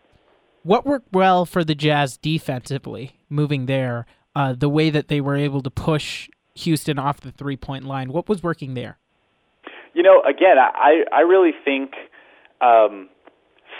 What 0.62 0.86
worked 0.86 1.12
well 1.12 1.44
for 1.44 1.64
the 1.64 1.74
Jazz 1.74 2.16
defensively, 2.16 3.16
moving 3.28 3.66
there, 3.66 4.06
uh, 4.36 4.52
the 4.52 4.68
way 4.68 4.90
that 4.90 5.08
they 5.08 5.20
were 5.20 5.36
able 5.36 5.60
to 5.62 5.70
push 5.70 6.28
Houston 6.54 6.98
off 6.98 7.20
the 7.20 7.32
three 7.32 7.56
point 7.56 7.84
line? 7.84 8.12
What 8.12 8.28
was 8.28 8.42
working 8.42 8.74
there? 8.74 8.98
You 9.94 10.02
know, 10.02 10.22
again, 10.22 10.56
I 10.58 11.02
I 11.12 11.20
really 11.20 11.52
think 11.64 11.92
um, 12.60 13.08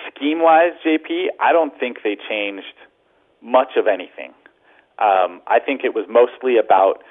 scheme 0.08 0.42
wise, 0.42 0.72
JP, 0.84 1.26
I 1.40 1.52
don't 1.52 1.78
think 1.78 1.98
they 2.02 2.16
changed 2.28 2.74
much 3.40 3.76
of 3.76 3.86
anything. 3.86 4.32
Um, 4.98 5.40
I 5.46 5.58
think 5.64 5.82
it 5.84 5.94
was 5.94 6.04
mostly 6.08 6.58
about 6.58 7.02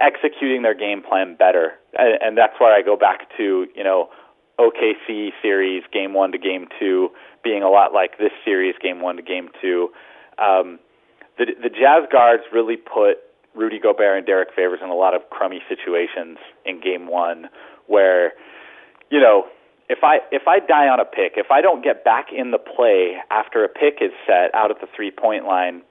executing 0.00 0.62
their 0.62 0.74
game 0.74 1.02
plan 1.02 1.36
better, 1.36 1.72
and, 1.96 2.18
and 2.20 2.38
that's 2.38 2.54
where 2.58 2.74
I 2.74 2.82
go 2.82 2.96
back 2.96 3.28
to 3.36 3.66
you 3.74 3.84
know 3.84 4.08
OKC 4.60 5.30
series 5.40 5.82
game 5.92 6.12
one 6.12 6.32
to 6.32 6.38
game 6.38 6.68
two 6.78 7.08
being 7.42 7.62
a 7.62 7.70
lot 7.70 7.94
like 7.94 8.18
this 8.18 8.32
series 8.44 8.74
game 8.82 9.00
one 9.00 9.16
to 9.16 9.22
game 9.22 9.48
two. 9.60 9.88
Um, 10.38 10.78
the 11.38 11.46
the 11.62 11.70
Jazz 11.70 12.04
guards 12.12 12.42
really 12.52 12.76
put 12.76 13.24
Rudy 13.54 13.80
Gobert 13.80 14.18
and 14.18 14.26
Derrick 14.26 14.50
Favors 14.54 14.80
in 14.82 14.90
a 14.90 14.94
lot 14.94 15.14
of 15.14 15.22
crummy 15.30 15.62
situations 15.68 16.38
in 16.66 16.80
game 16.80 17.08
one 17.08 17.48
where 17.86 18.32
you 19.10 19.18
know 19.18 19.46
if 19.88 20.04
I 20.04 20.18
if 20.30 20.46
I 20.46 20.60
die 20.60 20.88
on 20.88 21.00
a 21.00 21.04
pick, 21.04 21.34
if 21.36 21.50
I 21.50 21.60
don't 21.60 21.82
get 21.82 22.04
back 22.04 22.26
in 22.30 22.52
the 22.52 22.58
play 22.58 23.16
after 23.30 23.64
a 23.64 23.68
pick 23.68 23.98
is 24.00 24.12
set 24.26 24.54
out 24.54 24.70
at 24.70 24.80
the 24.80 24.86
three 24.94 25.10
point 25.10 25.46
line, 25.46 25.82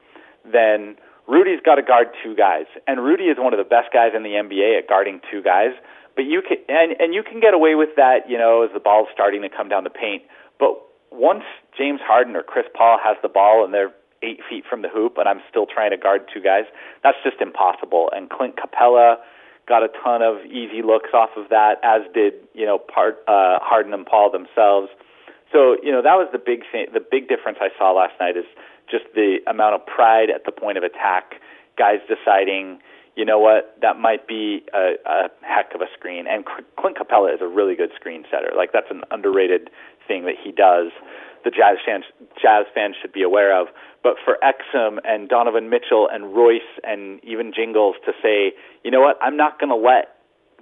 then 0.45 0.95
Rudy's 1.28 1.59
got 1.59 1.76
to 1.76 1.84
guard 1.84 2.07
two 2.24 2.36
guys, 2.36 2.65
and 2.88 3.03
Rudy 3.03 3.26
is 3.26 3.38
one 3.38 3.53
of 3.53 3.59
the 3.59 3.67
best 3.67 3.91
guys 3.91 4.11
in 4.15 4.24
the 4.24 4.39
NBA 4.39 4.80
at 4.80 4.88
guarding 4.88 5.20
two 5.30 5.43
guys. 5.43 5.74
But 6.16 6.26
you 6.26 6.41
can 6.41 6.57
and 6.68 6.99
and 6.99 7.14
you 7.14 7.24
can 7.24 7.39
get 7.39 7.53
away 7.53 7.76
with 7.76 7.95
that, 7.95 8.30
you 8.30 8.38
know, 8.38 8.64
as 8.64 8.72
the 8.74 8.80
ball's 8.80 9.07
starting 9.14 9.41
to 9.41 9.49
come 9.49 9.70
down 9.70 9.84
the 9.84 9.89
paint. 9.89 10.24
But 10.60 10.76
once 11.12 11.43
James 11.78 12.01
Harden 12.03 12.36
or 12.36 12.43
Chris 12.43 12.66
Paul 12.76 12.99
has 13.03 13.18
the 13.22 13.30
ball 13.30 13.64
and 13.64 13.74
they're 13.74 13.93
eight 14.22 14.41
feet 14.49 14.66
from 14.70 14.82
the 14.82 14.89
hoop, 14.89 15.18
and 15.18 15.28
I'm 15.28 15.39
still 15.49 15.66
trying 15.66 15.91
to 15.91 15.97
guard 15.97 16.28
two 16.34 16.41
guys, 16.41 16.66
that's 17.03 17.18
just 17.24 17.39
impossible. 17.39 18.10
And 18.14 18.30
Clint 18.30 18.55
Capela 18.57 19.18
got 19.68 19.84
a 19.84 19.88
ton 20.03 20.22
of 20.22 20.43
easy 20.45 20.82
looks 20.82 21.10
off 21.14 21.30
of 21.38 21.49
that, 21.49 21.76
as 21.84 22.01
did 22.14 22.34
you 22.53 22.66
know 22.66 22.78
part 22.78 23.20
uh, 23.28 23.60
Harden 23.62 23.93
and 23.93 24.05
Paul 24.05 24.32
themselves. 24.32 24.89
So 25.53 25.78
you 25.82 25.91
know 25.91 26.01
that 26.01 26.16
was 26.16 26.28
the 26.32 26.39
big 26.39 26.64
thing. 26.72 26.88
The 26.93 26.99
big 26.99 27.30
difference 27.30 27.60
I 27.62 27.70
saw 27.78 27.91
last 27.91 28.14
night 28.20 28.36
is 28.36 28.45
just 28.89 29.05
the 29.14 29.38
amount 29.47 29.76
of 29.76 29.86
pride 29.86 30.30
at 30.30 30.45
the 30.45 30.51
point 30.51 30.78
of 30.78 30.84
attack. 30.84 31.36
Guys 31.78 31.99
deciding, 32.10 32.80
you 33.20 33.26
know 33.26 33.38
what, 33.38 33.76
that 33.82 33.99
might 33.99 34.30
be 34.30 34.63
a, 34.74 34.95
a 35.05 35.28
heck 35.41 35.76
of 35.76 35.82
a 35.82 35.91
screen. 35.93 36.26
And 36.26 36.45
Clint 36.80 36.95
Capela 36.95 37.36
is 37.36 37.41
a 37.41 37.47
really 37.47 37.76
good 37.76 37.91
screen 37.93 38.24
setter. 38.32 38.55
Like 38.55 38.72
that's 38.72 38.89
an 38.89 39.01
underrated 39.11 39.70
thing 40.07 40.24
that 40.24 40.36
he 40.41 40.53
does. 40.53 40.95
The 41.43 41.51
Jazz 41.51 41.84
fans, 41.86 42.05
Jazz 42.41 42.63
fans 42.74 42.95
should 43.01 43.11
be 43.11 43.22
aware 43.22 43.51
of. 43.51 43.67
But 44.03 44.15
for 44.24 44.38
Exum 44.39 44.99
and 45.03 45.28
Donovan 45.28 45.70
Mitchell 45.70 46.07
and 46.09 46.34
Royce 46.34 46.72
and 46.86 47.22
even 47.26 47.51
Jingles 47.53 47.95
to 48.05 48.13
say, 48.24 48.53
you 48.86 48.91
know 48.91 49.01
what, 49.01 49.20
I'm 49.22 49.36
not 49.36 49.59
going 49.59 49.70
to 49.70 49.76
let 49.76 50.15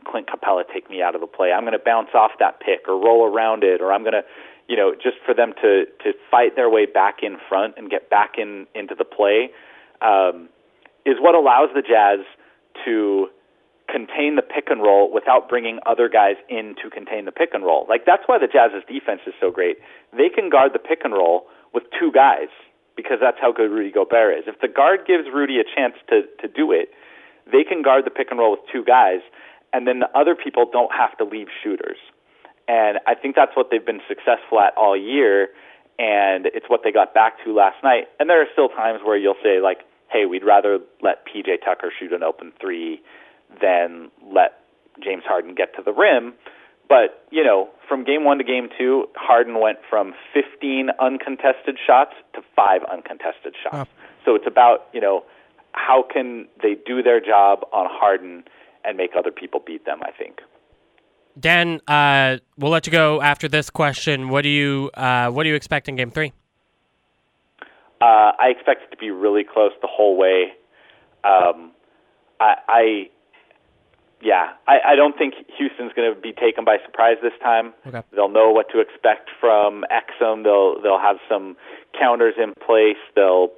Clint 0.10 0.26
Capela 0.26 0.64
take 0.74 0.90
me 0.90 1.04
out 1.04 1.14
of 1.14 1.22
the 1.22 1.28
play. 1.28 1.52
I'm 1.52 1.62
going 1.62 1.78
to 1.78 1.84
bounce 1.84 2.10
off 2.16 2.32
that 2.40 2.60
pick 2.60 2.90
or 2.90 2.98
roll 2.98 3.24
around 3.24 3.64
it, 3.64 3.82
or 3.82 3.94
I'm 3.94 4.02
going 4.02 4.18
to, 4.18 4.26
you 4.68 4.76
know, 4.76 4.96
just 4.96 5.18
for 5.24 5.36
them 5.36 5.54
to 5.62 5.86
to 6.04 6.14
fight 6.32 6.56
their 6.56 6.72
way 6.72 6.88
back 6.88 7.18
in 7.22 7.38
front 7.48 7.76
and 7.78 7.88
get 7.88 8.10
back 8.10 8.34
in 8.40 8.66
into 8.74 8.96
the 8.96 9.06
play 9.06 9.52
um, 10.02 10.50
is 11.06 11.18
what 11.20 11.36
allows 11.36 11.70
the 11.76 11.84
Jazz 11.84 12.26
to 12.86 13.28
contain 13.88 14.36
the 14.36 14.42
pick 14.42 14.68
and 14.70 14.82
roll 14.82 15.12
without 15.12 15.48
bringing 15.48 15.80
other 15.86 16.10
guys 16.10 16.36
in 16.50 16.76
to 16.84 16.90
contain 16.90 17.26
the 17.26 17.32
pick 17.32 17.54
and 17.54 17.64
roll. 17.64 17.86
Like 17.88 18.06
that's 18.06 18.24
why 18.26 18.38
the 18.38 18.48
Jazz's 18.48 18.84
defense 18.88 19.22
is 19.26 19.34
so 19.40 19.50
great. 19.50 19.78
They 20.12 20.30
can 20.30 20.50
guard 20.50 20.74
the 20.74 20.80
pick 20.80 21.02
and 21.04 21.14
roll 21.14 21.48
with 21.74 21.84
two 21.98 22.12
guys 22.12 22.52
because 22.96 23.18
that's 23.22 23.38
how 23.40 23.54
good 23.54 23.72
Rudy 23.72 23.92
Gobert 23.92 24.40
is. 24.40 24.44
If 24.48 24.60
the 24.60 24.68
guard 24.68 25.08
gives 25.08 25.30
Rudy 25.34 25.60
a 25.60 25.64
chance 25.64 25.96
to 26.10 26.24
to 26.42 26.48
do 26.52 26.72
it, 26.72 26.92
they 27.50 27.64
can 27.64 27.82
guard 27.82 28.06
the 28.06 28.12
pick 28.12 28.28
and 28.30 28.40
roll 28.40 28.52
with 28.52 28.66
two 28.72 28.84
guys, 28.84 29.22
and 29.72 29.88
then 29.88 30.00
the 30.00 30.12
other 30.18 30.36
people 30.36 30.66
don't 30.70 30.92
have 30.92 31.18
to 31.18 31.24
leave 31.24 31.48
shooters. 31.64 31.98
And 32.68 33.00
I 33.08 33.16
think 33.16 33.36
that's 33.36 33.56
what 33.56 33.72
they've 33.72 33.86
been 33.86 34.02
successful 34.08 34.60
at 34.60 34.76
all 34.76 34.98
year, 34.98 35.50
and 35.98 36.48
it's 36.48 36.68
what 36.68 36.82
they 36.84 36.92
got 36.92 37.14
back 37.14 37.40
to 37.46 37.56
last 37.56 37.82
night. 37.84 38.12
And 38.20 38.30
there 38.30 38.42
are 38.42 38.48
still 38.52 38.68
times 38.68 39.00
where 39.06 39.18
you'll 39.18 39.40
say 39.42 39.62
like, 39.62 39.88
"Hey, 40.10 40.26
we'd 40.26 40.44
rather 40.44 40.80
let 41.02 41.26
PJ 41.26 41.64
Tucker 41.64 41.92
shoot 41.98 42.14
an 42.14 42.24
open 42.24 42.54
three 42.60 43.02
than 43.62 44.12
let 44.34 44.60
James 45.04 45.24
Harden 45.26 45.56
get 45.56 45.76
to 45.76 45.82
the 45.84 45.94
rim." 45.94 46.34
But, 46.90 47.26
you 47.32 47.44
know, 47.44 47.70
from 47.88 48.06
game 48.06 48.24
one 48.24 48.38
to 48.38 48.44
game 48.44 48.70
two, 48.78 49.08
Harden 49.16 49.60
went 49.60 49.80
from 49.90 50.14
15 50.34 50.90
uncontested 51.02 51.78
shots 51.86 52.14
to 52.34 52.42
five 52.56 52.82
uncontested 52.90 53.56
shots. 53.62 53.90
So 54.24 54.36
it's 54.36 54.48
about, 54.48 54.88
you 54.94 55.02
know, 55.02 55.24
how 55.74 56.04
can 56.04 56.48
they 56.62 56.76
do 56.86 57.04
their 57.04 57.20
job 57.20 57.60
on 57.74 57.88
Harden 57.90 58.46
and 58.84 58.98
make 58.98 59.12
other 59.18 59.32
people 59.32 59.62
beat 59.66 59.86
them, 59.86 60.00
I 60.02 60.12
think. 60.12 60.40
Dan, 61.40 61.82
uh, 61.88 62.38
we'll 62.58 62.72
let 62.72 62.88
you 62.88 62.92
go 62.92 63.22
after 63.22 63.48
this 63.48 63.70
question. 63.70 64.30
What 64.30 64.42
do 64.42 64.50
you 64.50 64.90
uh, 64.96 65.30
what 65.30 65.44
do 65.44 65.50
you 65.50 65.56
expect 65.56 65.88
in 65.88 65.96
game 65.96 66.10
three? 66.10 66.34
Uh, 68.00 68.32
I 68.40 68.54
expect 68.56 68.84
it 68.84 68.92
to 68.92 68.98
be 68.98 69.12
really 69.12 69.44
close 69.44 69.72
the 69.82 69.88
whole 69.88 70.18
way. 70.18 70.54
Um, 71.24 71.72
I, 72.40 72.56
I 72.68 73.10
yeah, 74.22 74.54
I, 74.68 74.94
I 74.94 74.96
don't 74.96 75.18
think 75.18 75.36
Houston's 75.58 75.94
going 75.94 76.14
to 76.14 76.20
be 76.20 76.34
taken 76.34 76.66
by 76.66 76.78
surprise 76.84 77.18
this 77.22 77.38
time. 77.42 77.74
Okay. 77.86 78.02
They'll 78.14 78.30
know 78.30 78.50
what 78.50 78.70
to 78.72 78.80
expect 78.80 79.30
from 79.40 79.86
Exum. 79.92 80.44
They'll 80.44 80.82
they'll 80.82 81.00
have 81.00 81.18
some 81.30 81.56
counters 81.98 82.34
in 82.38 82.54
place. 82.66 82.98
They'll 83.16 83.52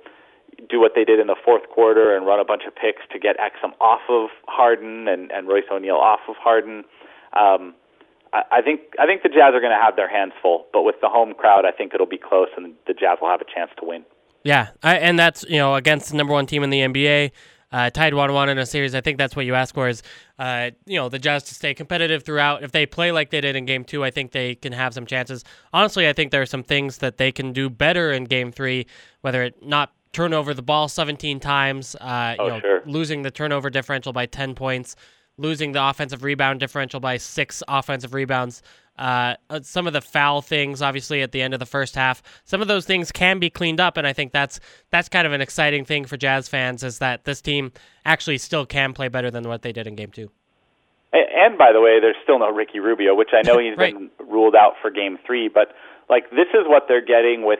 do 0.70 0.80
what 0.80 0.92
they 0.96 1.06
did 1.06 1.20
in 1.20 1.28
the 1.28 1.38
fourth 1.46 1.70
quarter 1.70 2.16
and 2.16 2.26
run 2.26 2.40
a 2.40 2.46
bunch 2.46 2.64
of 2.68 2.76
picks 2.76 3.02
to 3.12 3.20
get 3.20 3.38
Exum 3.38 3.72
off 3.80 4.02
of 4.10 4.30
Harden 4.48 5.08
and, 5.08 5.32
and 5.32 5.48
Royce 5.48 5.64
O'Neal 5.72 5.96
off 5.96 6.20
of 6.28 6.36
Harden. 6.36 6.84
Um, 7.32 7.74
I, 8.34 8.60
I 8.60 8.62
think 8.62 8.82
I 9.00 9.06
think 9.06 9.24
the 9.24 9.30
Jazz 9.30 9.54
are 9.56 9.62
going 9.62 9.76
to 9.76 9.82
have 9.82 9.96
their 9.96 10.10
hands 10.10 10.34
full, 10.42 10.66
but 10.74 10.84
with 10.84 10.96
the 11.02 11.08
home 11.08 11.34
crowd, 11.34 11.64
I 11.66 11.72
think 11.72 11.94
it'll 11.94 12.06
be 12.06 12.20
close, 12.20 12.50
and 12.58 12.74
the 12.86 12.94
Jazz 12.94 13.20
will 13.22 13.30
have 13.30 13.42
a 13.42 13.48
chance 13.48 13.72
to 13.80 13.86
win. 13.86 14.04
Yeah, 14.44 14.70
I, 14.84 14.98
and 14.98 15.18
that's 15.20 15.44
you 15.48 15.58
know 15.58 15.76
against 15.76 16.12
the 16.12 16.18
number 16.18 16.34
one 16.34 16.46
team 16.46 16.64
in 16.64 16.70
the 16.70 16.80
NBA, 16.80 17.32
uh, 17.72 17.90
tied 17.90 18.14
one 18.14 18.34
one 18.34 18.50
in 18.50 18.58
a 18.58 18.66
series. 18.66 18.96
I 18.96 19.02
think 19.02 19.18
that's 19.18 19.36
what 19.36 19.46
you 19.46 19.54
ask 19.56 19.76
for 19.76 19.88
is 19.90 20.02
uh, 20.38 20.72
you 20.86 20.98
know 20.98 21.10
the 21.10 21.20
Jazz 21.20 21.44
to 21.44 21.54
stay 21.56 21.74
competitive 21.74 22.24
throughout. 22.24 22.64
If 22.64 22.72
they 22.72 22.86
play 22.86 23.12
like 23.12 23.30
they 23.32 23.42
did 23.42 23.56
in 23.56 23.66
Game 23.66 23.84
Two, 23.84 24.04
I 24.04 24.12
think 24.12 24.32
they 24.32 24.56
can 24.56 24.72
have 24.74 24.94
some 24.94 25.06
chances. 25.06 25.44
Honestly, 25.74 26.08
I 26.08 26.14
think 26.14 26.32
there 26.32 26.42
are 26.42 26.46
some 26.48 26.64
things 26.64 27.00
that 27.00 27.18
they 27.18 27.32
can 27.32 27.52
do 27.54 27.70
better 27.70 28.12
in 28.12 28.24
Game 28.26 28.52
Three, 28.52 28.88
whether 29.22 29.44
it 29.44 29.62
not 29.66 29.92
turn 30.12 30.34
over 30.34 30.56
the 30.56 30.64
ball 30.64 30.88
17 30.88 31.40
times, 31.40 31.96
uh, 32.02 32.36
Oh, 32.40 32.46
you 32.46 32.50
know, 32.54 32.60
sure. 32.62 32.82
losing 32.88 33.22
the 33.22 33.30
turnover 33.30 33.70
differential 33.70 34.12
by 34.12 34.26
10 34.26 34.56
points, 34.56 34.96
losing 35.40 35.72
the 35.72 35.84
offensive 35.84 36.24
rebound 36.24 36.60
differential 36.60 37.00
by 37.00 37.18
six 37.18 37.64
offensive 37.68 38.14
rebounds. 38.14 38.62
Uh, 38.98 39.36
uh, 39.50 39.62
some 39.64 39.88
of 39.88 39.94
the 39.94 40.02
foul 40.02 40.42
things, 40.42 40.82
obviously, 40.82 41.22
at 41.22 41.32
the 41.32 41.42
end 41.42 41.54
of 41.54 41.60
the 41.62 41.66
first 41.66 41.96
half, 41.96 42.22
some 42.44 42.62
of 42.62 42.68
those 42.68 42.86
things 42.86 43.14
can 43.14 43.40
be 43.40 43.50
cleaned 43.50 43.80
up, 43.80 43.96
and 43.96 44.06
I 44.06 44.12
think 44.12 44.34
that's 44.34 44.60
that's 44.92 45.08
kind 45.08 45.26
of 45.26 45.32
an 45.32 45.40
exciting 45.40 45.86
thing 45.86 46.04
for 46.04 46.18
Jazz 46.18 46.50
fans 46.50 46.84
is 46.84 47.00
that 47.00 47.24
this 47.24 47.42
team 47.42 47.72
actually 48.06 48.38
still 48.38 48.66
can 48.66 48.92
play 48.94 49.08
better 49.08 49.32
than 49.32 49.48
what 49.48 49.62
they 49.62 49.72
did 49.72 49.88
in 49.88 49.96
Game 49.96 50.12
Two. 50.12 50.30
And, 51.14 51.26
and 51.34 51.58
by 51.58 51.72
the 51.72 51.80
way, 51.80 52.00
there's 52.02 52.18
still 52.24 52.40
no 52.40 52.52
Ricky 52.54 52.80
Rubio, 52.80 53.16
which 53.16 53.30
I 53.34 53.42
know 53.48 53.58
he's 53.64 53.78
Right. 53.78 53.94
been 53.94 54.10
ruled 54.28 54.54
out 54.56 54.74
for 54.82 54.92
Game 54.92 55.18
Three. 55.26 55.48
But 55.48 55.74
like 56.10 56.30
this 56.32 56.50
is 56.54 56.66
what 56.68 56.90
they're 56.90 57.06
getting 57.06 57.46
with 57.46 57.60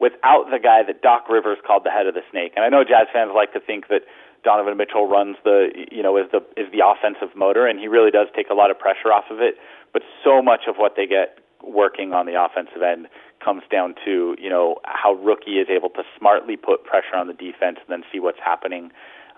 without 0.00 0.46
the 0.50 0.58
guy 0.58 0.82
that 0.86 1.02
Doc 1.02 1.28
Rivers 1.28 1.58
called 1.66 1.84
the 1.84 1.90
head 1.90 2.06
of 2.06 2.14
the 2.14 2.22
snake. 2.30 2.52
And 2.56 2.64
I 2.64 2.70
know 2.70 2.82
Jazz 2.82 3.08
fans 3.12 3.32
like 3.34 3.52
to 3.52 3.60
think 3.60 3.88
that 3.88 4.02
Donovan 4.44 4.76
Mitchell 4.76 5.08
runs 5.08 5.36
the 5.44 5.68
you 5.90 6.02
know 6.02 6.16
is 6.16 6.26
the 6.32 6.38
is 6.56 6.70
the 6.72 6.82
offensive 6.84 7.34
motor, 7.36 7.66
and 7.66 7.78
he 7.78 7.88
really 7.88 8.10
does 8.10 8.28
take 8.34 8.50
a 8.50 8.54
lot 8.54 8.70
of 8.70 8.78
pressure 8.78 9.12
off 9.12 9.24
of 9.30 9.40
it. 9.40 9.56
But 9.92 10.02
so 10.24 10.42
much 10.42 10.62
of 10.68 10.76
what 10.76 10.94
they 10.96 11.06
get 11.06 11.38
working 11.62 12.12
on 12.12 12.26
the 12.26 12.40
offensive 12.40 12.82
end 12.82 13.08
comes 13.44 13.62
down 13.70 13.94
to 14.04 14.36
you 14.38 14.50
know 14.50 14.76
how 14.84 15.14
Ricky 15.14 15.58
is 15.58 15.68
able 15.70 15.90
to 15.90 16.02
smartly 16.18 16.56
put 16.56 16.84
pressure 16.84 17.16
on 17.16 17.26
the 17.26 17.34
defense 17.34 17.78
and 17.80 17.88
then 17.88 18.02
see 18.12 18.20
what's 18.20 18.40
happening. 18.44 18.90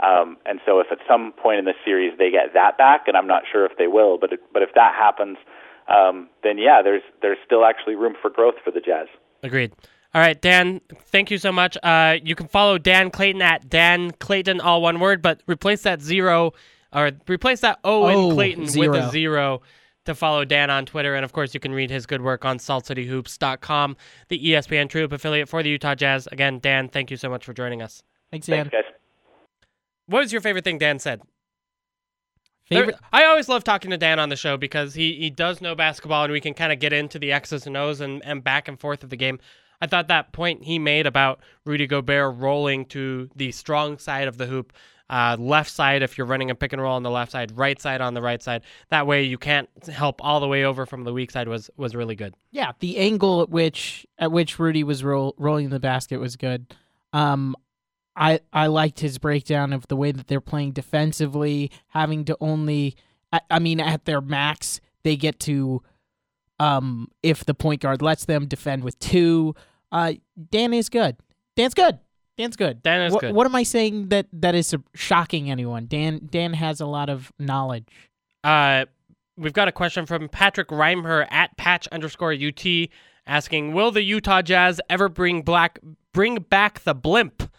Um, 0.02 0.38
and 0.46 0.60
so, 0.64 0.80
if 0.80 0.86
at 0.90 0.98
some 1.06 1.32
point 1.32 1.58
in 1.58 1.64
the 1.66 1.74
series 1.84 2.16
they 2.18 2.30
get 2.30 2.54
that 2.54 2.78
back, 2.78 3.06
and 3.06 3.16
I'm 3.16 3.26
not 3.26 3.42
sure 3.50 3.66
if 3.66 3.76
they 3.76 3.86
will, 3.86 4.18
but 4.18 4.32
it, 4.32 4.40
but 4.52 4.62
if 4.62 4.70
that 4.74 4.94
happens, 4.94 5.36
um, 5.88 6.28
then 6.42 6.56
yeah, 6.56 6.80
there's 6.82 7.02
there's 7.20 7.38
still 7.44 7.64
actually 7.64 7.96
room 7.96 8.14
for 8.20 8.30
growth 8.30 8.54
for 8.64 8.70
the 8.70 8.80
Jazz. 8.80 9.08
Agreed. 9.42 9.72
All 10.12 10.20
right, 10.20 10.40
Dan, 10.40 10.80
thank 11.06 11.30
you 11.30 11.38
so 11.38 11.52
much. 11.52 11.76
Uh, 11.82 12.16
you 12.24 12.34
can 12.34 12.48
follow 12.48 12.78
Dan 12.78 13.10
Clayton 13.10 13.42
at 13.42 13.68
Dan 13.68 14.10
Clayton, 14.12 14.60
all 14.60 14.82
one 14.82 14.98
word, 14.98 15.22
but 15.22 15.40
replace 15.46 15.82
that 15.82 16.02
zero 16.02 16.52
or 16.92 17.12
replace 17.28 17.60
that 17.60 17.78
O 17.84 18.08
in 18.08 18.16
Oh, 18.16 18.34
Clayton 18.34 18.64
with 18.64 18.94
a 18.96 19.08
zero 19.10 19.62
to 20.06 20.14
follow 20.16 20.44
Dan 20.44 20.68
on 20.70 20.84
Twitter. 20.84 21.14
And 21.14 21.24
of 21.24 21.32
course, 21.32 21.54
you 21.54 21.60
can 21.60 21.72
read 21.72 21.90
his 21.90 22.06
good 22.06 22.22
work 22.22 22.44
on 22.44 22.58
saltcityhoops.com, 22.58 23.96
the 24.28 24.38
ESPN 24.38 24.88
TrueHoop 24.88 25.12
affiliate 25.12 25.48
for 25.48 25.62
the 25.62 25.68
Utah 25.70 25.94
Jazz. 25.94 26.26
Again, 26.32 26.58
Dan, 26.58 26.88
thank 26.88 27.12
you 27.12 27.16
so 27.16 27.28
much 27.28 27.44
for 27.44 27.52
joining 27.54 27.80
us. 27.80 28.02
Thanks, 28.32 28.46
Dan. 28.48 28.68
Thanks, 28.68 28.88
guys. 28.88 28.94
What 30.06 30.20
was 30.20 30.32
your 30.32 30.40
favorite 30.40 30.64
thing 30.64 30.78
Dan 30.78 30.98
said? 30.98 31.20
There- 32.68 32.80
Favorite? 32.86 32.96
I 33.12 33.24
always 33.26 33.48
love 33.48 33.62
talking 33.62 33.90
to 33.92 33.96
Dan 33.96 34.18
on 34.18 34.28
the 34.28 34.36
show 34.36 34.56
because 34.56 34.94
he, 34.94 35.14
he 35.14 35.30
does 35.30 35.60
know 35.60 35.74
basketball 35.76 36.24
and 36.24 36.32
we 36.32 36.40
can 36.40 36.54
kind 36.54 36.72
of 36.72 36.78
get 36.80 36.92
into 36.92 37.18
the 37.20 37.30
X's 37.32 37.66
and 37.66 37.76
O's 37.76 38.00
and, 38.00 38.24
and 38.24 38.42
back 38.42 38.66
and 38.66 38.78
forth 38.78 39.04
of 39.04 39.10
the 39.10 39.16
game. 39.16 39.38
I 39.80 39.86
thought 39.86 40.08
that 40.08 40.32
point 40.32 40.64
he 40.64 40.78
made 40.78 41.06
about 41.06 41.40
Rudy 41.64 41.86
Gobert 41.86 42.36
rolling 42.36 42.84
to 42.86 43.30
the 43.34 43.52
strong 43.52 43.98
side 43.98 44.28
of 44.28 44.36
the 44.36 44.46
hoop, 44.46 44.72
uh, 45.08 45.36
left 45.38 45.70
side 45.70 46.02
if 46.02 46.16
you're 46.16 46.26
running 46.26 46.50
a 46.50 46.54
pick 46.54 46.72
and 46.72 46.80
roll 46.80 46.94
on 46.94 47.02
the 47.02 47.10
left 47.10 47.32
side, 47.32 47.56
right 47.56 47.80
side 47.80 48.00
on 48.00 48.14
the 48.14 48.22
right 48.22 48.42
side. 48.42 48.62
That 48.90 49.06
way 49.06 49.24
you 49.24 49.38
can't 49.38 49.68
help 49.86 50.24
all 50.24 50.38
the 50.38 50.46
way 50.46 50.64
over 50.64 50.86
from 50.86 51.04
the 51.04 51.12
weak 51.12 51.30
side 51.30 51.48
was 51.48 51.70
was 51.76 51.96
really 51.96 52.14
good. 52.14 52.34
Yeah, 52.52 52.72
the 52.78 52.98
angle 52.98 53.42
at 53.42 53.50
which 53.50 54.06
at 54.18 54.30
which 54.30 54.58
Rudy 54.58 54.84
was 54.84 55.02
roll, 55.02 55.34
rolling 55.38 55.70
the 55.70 55.80
basket 55.80 56.18
was 56.18 56.36
good. 56.36 56.74
Um, 57.12 57.56
I 58.14 58.40
I 58.52 58.68
liked 58.68 59.00
his 59.00 59.18
breakdown 59.18 59.72
of 59.72 59.88
the 59.88 59.96
way 59.96 60.12
that 60.12 60.28
they're 60.28 60.40
playing 60.40 60.72
defensively, 60.72 61.70
having 61.88 62.24
to 62.26 62.36
only. 62.40 62.96
I, 63.32 63.40
I 63.50 63.58
mean, 63.60 63.80
at 63.80 64.04
their 64.04 64.20
max, 64.20 64.80
they 65.04 65.16
get 65.16 65.38
to, 65.40 65.82
um, 66.58 67.08
if 67.22 67.44
the 67.44 67.54
point 67.54 67.80
guard 67.80 68.02
lets 68.02 68.24
them 68.24 68.46
defend 68.46 68.84
with 68.84 68.98
two. 68.98 69.54
Uh, 69.92 70.14
Dan 70.50 70.72
is 70.72 70.88
good. 70.88 71.16
Dan's 71.56 71.74
good. 71.74 71.98
Dan's 72.38 72.56
good. 72.56 72.82
Dan 72.82 73.02
is 73.02 73.12
what, 73.12 73.20
good. 73.20 73.34
What 73.34 73.46
am 73.46 73.54
I 73.54 73.64
saying 73.64 74.08
that 74.08 74.26
that 74.32 74.54
is 74.54 74.74
shocking 74.94 75.50
anyone? 75.50 75.86
Dan 75.86 76.28
Dan 76.30 76.54
has 76.54 76.80
a 76.80 76.86
lot 76.86 77.10
of 77.10 77.32
knowledge. 77.38 77.86
Uh, 78.42 78.86
we've 79.36 79.52
got 79.52 79.68
a 79.68 79.72
question 79.72 80.06
from 80.06 80.28
Patrick 80.28 80.68
Reimer 80.68 81.26
at 81.30 81.56
patch 81.56 81.86
underscore 81.88 82.32
UT 82.32 82.88
asking, 83.26 83.74
"Will 83.74 83.90
the 83.90 84.02
Utah 84.02 84.42
Jazz 84.42 84.80
ever 84.88 85.08
bring 85.08 85.42
black 85.42 85.78
bring 86.12 86.36
back 86.36 86.80
the 86.80 86.94
blimp?" 86.94 87.50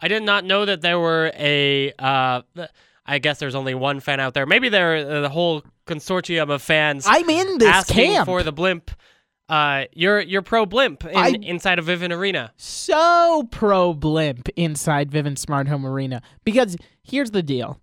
I 0.00 0.08
did 0.08 0.22
not 0.22 0.44
know 0.44 0.64
that 0.64 0.82
there 0.82 0.98
were 0.98 1.32
a. 1.34 1.92
Uh, 1.98 2.42
I 3.04 3.18
guess 3.18 3.38
there's 3.38 3.54
only 3.54 3.74
one 3.74 4.00
fan 4.00 4.20
out 4.20 4.34
there. 4.34 4.46
Maybe 4.46 4.68
they're 4.68 4.96
uh, 4.96 5.20
the 5.22 5.30
whole 5.30 5.64
consortium 5.86 6.50
of 6.50 6.60
fans 6.62 7.06
I'm 7.08 7.28
in 7.28 7.58
this 7.58 7.68
asking 7.68 8.12
camp. 8.12 8.26
for 8.26 8.42
the 8.42 8.52
blimp. 8.52 8.90
Uh, 9.48 9.84
you're 9.94 10.20
you're 10.20 10.42
pro 10.42 10.66
blimp 10.66 11.04
in, 11.04 11.16
I- 11.16 11.38
inside 11.42 11.78
of 11.78 11.86
Vivint 11.86 12.12
Arena. 12.14 12.52
so 12.56 13.46
pro 13.50 13.94
blimp 13.94 14.48
inside 14.56 15.10
Vivint 15.10 15.38
Smart 15.38 15.68
Home 15.68 15.86
Arena 15.86 16.20
because 16.44 16.76
here's 17.02 17.30
the 17.30 17.42
deal. 17.42 17.80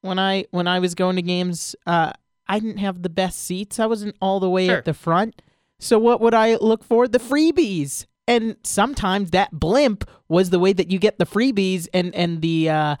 When 0.00 0.18
I 0.18 0.46
when 0.50 0.66
I 0.66 0.78
was 0.78 0.94
going 0.94 1.16
to 1.16 1.22
games, 1.22 1.76
uh, 1.86 2.12
I 2.48 2.58
didn't 2.58 2.78
have 2.78 3.02
the 3.02 3.08
best 3.10 3.40
seats. 3.40 3.78
I 3.78 3.86
wasn't 3.86 4.16
all 4.20 4.40
the 4.40 4.48
way 4.50 4.66
Sure. 4.66 4.78
at 4.78 4.84
the 4.84 4.94
front. 4.94 5.42
So 5.78 5.98
what 5.98 6.20
would 6.20 6.34
I 6.34 6.56
look 6.56 6.82
for? 6.84 7.06
The 7.08 7.18
freebies. 7.18 8.06
And 8.28 8.56
sometimes 8.62 9.30
that 9.32 9.50
blimp 9.52 10.08
was 10.28 10.50
the 10.50 10.58
way 10.60 10.72
that 10.72 10.90
you 10.90 10.98
get 10.98 11.18
the 11.18 11.26
freebies 11.26 11.88
and 11.92 12.14
and 12.14 12.40
the 12.40 12.70
uh, 12.70 12.96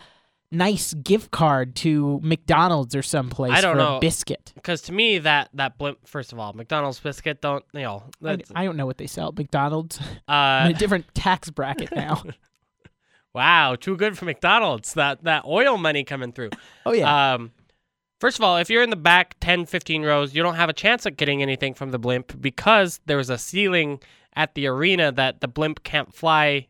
nice 0.52 0.94
gift 0.94 1.30
card 1.30 1.74
to 1.76 2.20
McDonald's 2.22 2.94
or 2.94 3.02
someplace 3.02 3.52
I 3.52 3.60
don't 3.60 3.74
for 3.74 3.78
know. 3.78 3.96
a 3.96 4.00
biscuit. 4.00 4.52
Because 4.54 4.82
to 4.82 4.92
me, 4.92 5.18
that 5.18 5.48
that 5.54 5.78
blimp, 5.78 6.06
first 6.06 6.32
of 6.32 6.38
all, 6.38 6.52
McDonald's 6.52 7.00
biscuit 7.00 7.40
don't 7.40 7.64
you 7.72 7.80
know? 7.80 8.04
I, 8.22 8.36
That's, 8.36 8.52
I 8.54 8.64
don't 8.64 8.76
know 8.76 8.86
what 8.86 8.98
they 8.98 9.06
sell 9.06 9.28
at 9.28 9.36
McDonald's. 9.36 9.98
uh, 10.28 10.62
in 10.66 10.76
a 10.76 10.78
different 10.78 11.12
tax 11.14 11.50
bracket 11.50 11.90
now. 11.94 12.22
Wow, 13.34 13.76
too 13.76 13.96
good 13.96 14.18
for 14.18 14.26
McDonald's. 14.26 14.92
That 14.94 15.24
that 15.24 15.44
oil 15.46 15.78
money 15.78 16.04
coming 16.04 16.32
through. 16.32 16.50
Oh 16.84 16.92
yeah. 16.92 17.34
Um, 17.34 17.52
first 18.20 18.38
of 18.38 18.44
all, 18.44 18.58
if 18.58 18.68
you're 18.68 18.82
in 18.82 18.90
the 18.90 18.96
back 18.96 19.36
10, 19.40 19.66
15 19.66 20.02
rows, 20.02 20.34
you 20.34 20.42
don't 20.42 20.56
have 20.56 20.68
a 20.68 20.72
chance 20.74 21.06
at 21.06 21.16
getting 21.16 21.40
anything 21.42 21.74
from 21.74 21.92
the 21.92 21.98
blimp 21.98 22.38
because 22.40 23.00
there's 23.06 23.30
a 23.30 23.38
ceiling 23.38 24.00
at 24.34 24.54
the 24.54 24.66
arena 24.66 25.12
that 25.12 25.40
the 25.40 25.48
blimp 25.48 25.82
can't 25.82 26.12
fly 26.14 26.66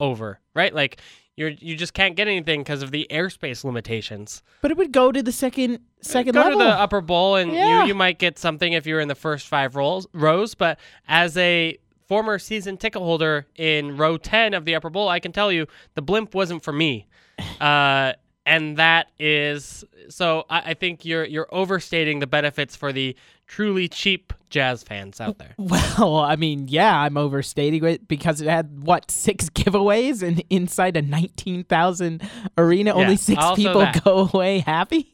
over. 0.00 0.40
Right? 0.54 0.72
Like 0.72 1.00
you're 1.38 1.50
you 1.50 1.76
just 1.76 1.94
can't 1.94 2.16
get 2.16 2.26
anything 2.28 2.60
because 2.60 2.82
of 2.82 2.90
the 2.90 3.06
airspace 3.10 3.64
limitations. 3.64 4.42
but 4.60 4.70
it 4.70 4.76
would 4.76 4.92
go 4.92 5.12
to 5.12 5.22
the 5.22 5.32
second 5.32 5.78
second 6.00 6.32
Go 6.34 6.40
level. 6.42 6.58
to 6.58 6.64
the 6.64 6.70
upper 6.70 7.00
bowl 7.00 7.36
and 7.36 7.52
Yeah. 7.52 7.82
you 7.82 7.88
you 7.88 7.94
might 7.94 8.18
get 8.18 8.38
something 8.38 8.72
if 8.72 8.86
you're 8.86 9.00
in 9.00 9.08
the 9.08 9.14
first 9.14 9.46
five 9.48 9.76
rows 9.76 10.06
rows. 10.12 10.54
But 10.54 10.78
as 11.06 11.36
a 11.36 11.78
former 12.08 12.38
season 12.38 12.76
ticket 12.76 13.02
holder 13.02 13.46
in 13.56 13.96
row 13.96 14.16
10 14.16 14.54
of 14.54 14.64
the 14.64 14.74
upper 14.74 14.90
bowl, 14.90 15.08
I 15.08 15.20
can 15.20 15.30
tell 15.32 15.52
you 15.52 15.66
the 15.94 16.02
blimp 16.02 16.34
wasn't 16.34 16.62
for 16.62 16.72
me. 16.72 17.06
Uh, 17.60 18.12
and 18.46 18.78
that 18.78 19.08
is 19.18 19.84
so 20.08 20.44
I, 20.48 20.70
I 20.70 20.74
think 20.74 21.04
you're 21.04 21.24
you're 21.24 21.48
overstating 21.52 22.18
the 22.20 22.26
benefits 22.26 22.74
for 22.74 22.92
the 22.92 23.14
truly 23.48 23.88
cheap 23.88 24.32
jazz 24.50 24.82
fans 24.82 25.20
out 25.20 25.38
there. 25.38 25.54
Well, 25.58 26.16
I 26.16 26.36
mean, 26.36 26.68
yeah, 26.68 26.96
I'm 27.00 27.16
overstating 27.16 27.84
it 27.84 28.06
because 28.06 28.40
it 28.40 28.48
had 28.48 28.82
what 28.84 29.10
six 29.10 29.48
giveaways 29.50 30.22
and 30.22 30.42
inside 30.50 30.96
a 30.96 31.02
nineteen 31.02 31.64
thousand 31.64 32.22
arena, 32.56 32.90
Yeah, 32.94 33.02
only 33.02 33.16
six 33.16 33.42
people 33.56 33.80
that. 33.80 34.04
go 34.04 34.28
away 34.32 34.60
happy. 34.60 35.10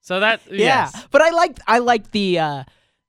So 0.00 0.20
that 0.20 0.40
yeah, 0.50 0.88
yes. 0.92 1.06
but 1.10 1.22
I 1.22 1.30
like 1.30 1.58
I 1.66 1.78
like 1.78 2.12
the 2.12 2.38
uh, 2.38 2.64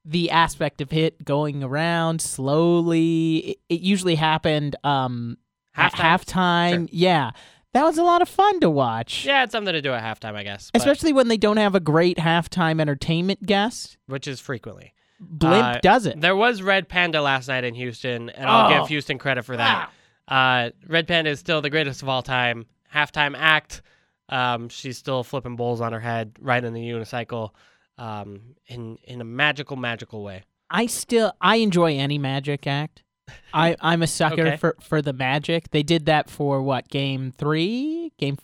the 0.06 0.32
aspect 0.32 0.82
of 0.82 0.92
it 0.92 1.24
going 1.24 1.64
around 1.64 2.22
slowly. 2.22 3.38
It, 3.38 3.58
it 3.70 3.82
usually 3.82 4.16
happened 4.16 4.76
um, 4.84 5.38
at 5.76 5.94
Halftime? 5.94 6.88
halftime. 6.88 6.90
Yeah, 6.92 7.32
that 7.74 7.84
was 7.84 7.98
a 7.98 8.04
lot 8.04 8.22
of 8.22 8.30
fun 8.30 8.60
to 8.62 8.70
watch. 8.70 9.26
Yeah, 9.26 9.44
it's 9.44 9.52
something 9.52 9.74
to 9.74 9.82
do 9.82 9.94
at 9.94 10.04
halftime, 10.04 10.36
I 10.36 10.44
guess. 10.44 10.72
but- 10.72 10.80
Especially 10.82 11.14
when 11.14 11.28
they 11.28 11.38
don't 11.38 11.58
have 11.58 11.76
a 11.76 11.80
great 11.80 12.18
halftime 12.18 12.80
entertainment 12.82 13.46
guest. 13.46 13.98
which 14.08 14.28
is 14.28 14.40
frequently. 14.40 14.94
Blimp 15.20 15.66
Uh, 15.66 15.80
does 15.82 16.06
it. 16.06 16.20
There 16.22 16.36
was 16.36 16.62
Red 16.62 16.88
Panda 16.88 17.22
last 17.22 17.48
night 17.50 17.64
in 17.66 17.76
Houston, 17.76 18.30
and 18.30 18.50
I'll 18.50 18.68
Oh. 18.74 18.80
give 18.80 18.88
Houston 18.88 19.18
credit 19.18 19.44
for 19.44 19.58
that. 19.58 19.90
Uh, 20.28 20.70
Red 20.88 21.08
Panda 21.08 21.30
is 21.32 21.40
still 21.40 21.62
the 21.62 21.70
greatest 21.70 22.02
of 22.02 22.08
all 22.10 22.22
time. 22.24 22.66
Halftime 22.94 23.36
act. 23.38 23.82
Um, 24.30 24.70
she's 24.70 24.98
still 24.98 25.24
flipping 25.24 25.56
bowls 25.56 25.82
on 25.82 25.92
her 25.92 26.00
head, 26.00 26.34
riding 26.40 26.72
the 26.74 26.82
unicycle, 26.88 27.50
um, 27.98 28.56
in 28.68 28.98
in 29.04 29.20
a 29.22 29.24
magical, 29.26 29.76
magical 29.76 30.24
way. 30.24 30.44
I 30.70 30.86
still 30.86 31.34
I 31.42 31.58
enjoy 31.58 31.98
any 31.98 32.18
magic 32.18 32.66
act. 32.68 33.04
I 33.54 33.76
I'm 33.82 34.02
a 34.02 34.08
sucker 34.08 34.42
Okay. 34.48 34.58
for 34.58 34.76
for 34.82 35.02
the 35.02 35.14
magic. 35.14 35.72
They 35.72 35.84
did 35.84 36.06
that 36.08 36.30
for 36.30 36.62
what 36.62 36.88
game 36.90 37.32
three 37.32 38.12
game 38.18 38.38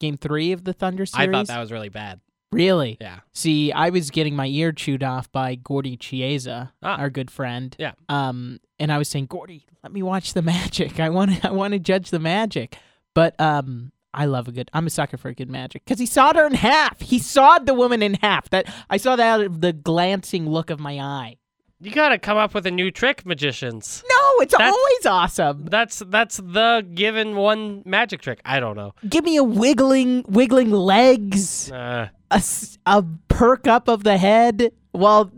game 0.00 0.16
three 0.16 0.52
of 0.52 0.64
the 0.64 0.72
Thunder 0.72 1.06
series. 1.06 1.28
I 1.28 1.32
thought 1.32 1.46
that 1.48 1.60
was 1.60 1.70
really 1.72 1.88
bad. 1.88 2.20
really. 2.50 2.98
Yeah. 3.00 3.20
See, 3.32 3.72
I 3.72 3.90
was 3.90 4.10
getting 4.10 4.34
my 4.36 4.46
ear 4.46 4.72
chewed 4.72 5.02
off 5.02 5.30
by 5.32 5.54
Gordy 5.54 5.96
Chiesa, 5.96 6.72
Ah. 6.82 6.96
our 6.98 7.08
good 7.10 7.30
friend. 7.30 7.74
Yeah. 7.78 7.92
Um, 8.08 8.58
and 8.78 8.92
I 8.92 8.98
was 8.98 9.08
saying, 9.08 9.26
Gordy, 9.26 9.64
let 9.82 9.92
me 9.92 10.02
watch 10.02 10.34
the 10.34 10.42
magic. 10.54 10.98
I 11.00 11.08
want 11.08 11.30
to 11.42 11.48
I 11.48 11.52
want 11.52 11.72
to 11.72 11.78
judge 11.78 12.10
the 12.10 12.18
magic. 12.18 12.76
But 13.14 13.38
um, 13.40 13.92
I 14.14 14.24
love 14.26 14.48
a 14.48 14.52
good. 14.52 14.70
I'm 14.74 14.86
a 14.86 14.90
sucker 14.90 15.16
for 15.16 15.28
a 15.28 15.34
good 15.34 15.50
magic 15.50 15.84
because 15.84 15.98
he 15.98 16.06
sawed 16.06 16.36
her 16.36 16.46
in 16.46 16.54
half. 16.54 17.00
He 17.00 17.18
sawed 17.18 17.64
the 17.66 17.74
woman 17.74 18.02
in 18.02 18.14
half. 18.14 18.50
That 18.50 18.66
I 18.90 18.96
saw 18.96 19.16
that 19.16 19.26
out 19.40 19.44
of 19.46 19.60
the 19.60 19.72
glancing 19.72 20.48
look 20.48 20.68
of 20.70 20.80
my 20.80 20.98
eye. 20.98 21.36
You 21.82 21.90
gotta 21.90 22.16
come 22.18 22.38
up 22.38 22.54
with 22.54 22.64
a 22.66 22.70
new 22.70 22.90
trick, 22.92 23.26
magicians. 23.26 24.04
No, 24.08 24.40
it's 24.40 24.52
That's- 24.52 24.72
always 24.72 25.06
awesome. 25.06 25.64
That's 25.66 25.98
that's 26.06 26.36
the 26.36 26.86
given 26.94 27.34
one 27.36 27.82
magic 27.84 28.20
trick. 28.22 28.40
I 28.44 28.60
don't 28.60 28.76
know. 28.76 28.94
Give 29.08 29.24
me 29.24 29.36
a 29.36 29.42
wiggling, 29.44 30.24
wiggling 30.28 30.70
legs, 30.70 31.72
Uh, 31.72 32.08
a, 32.30 32.42
a 32.86 33.04
perk 33.28 33.66
up 33.66 33.88
of 33.88 34.04
the 34.04 34.16
head 34.16 34.70
while 34.92 35.32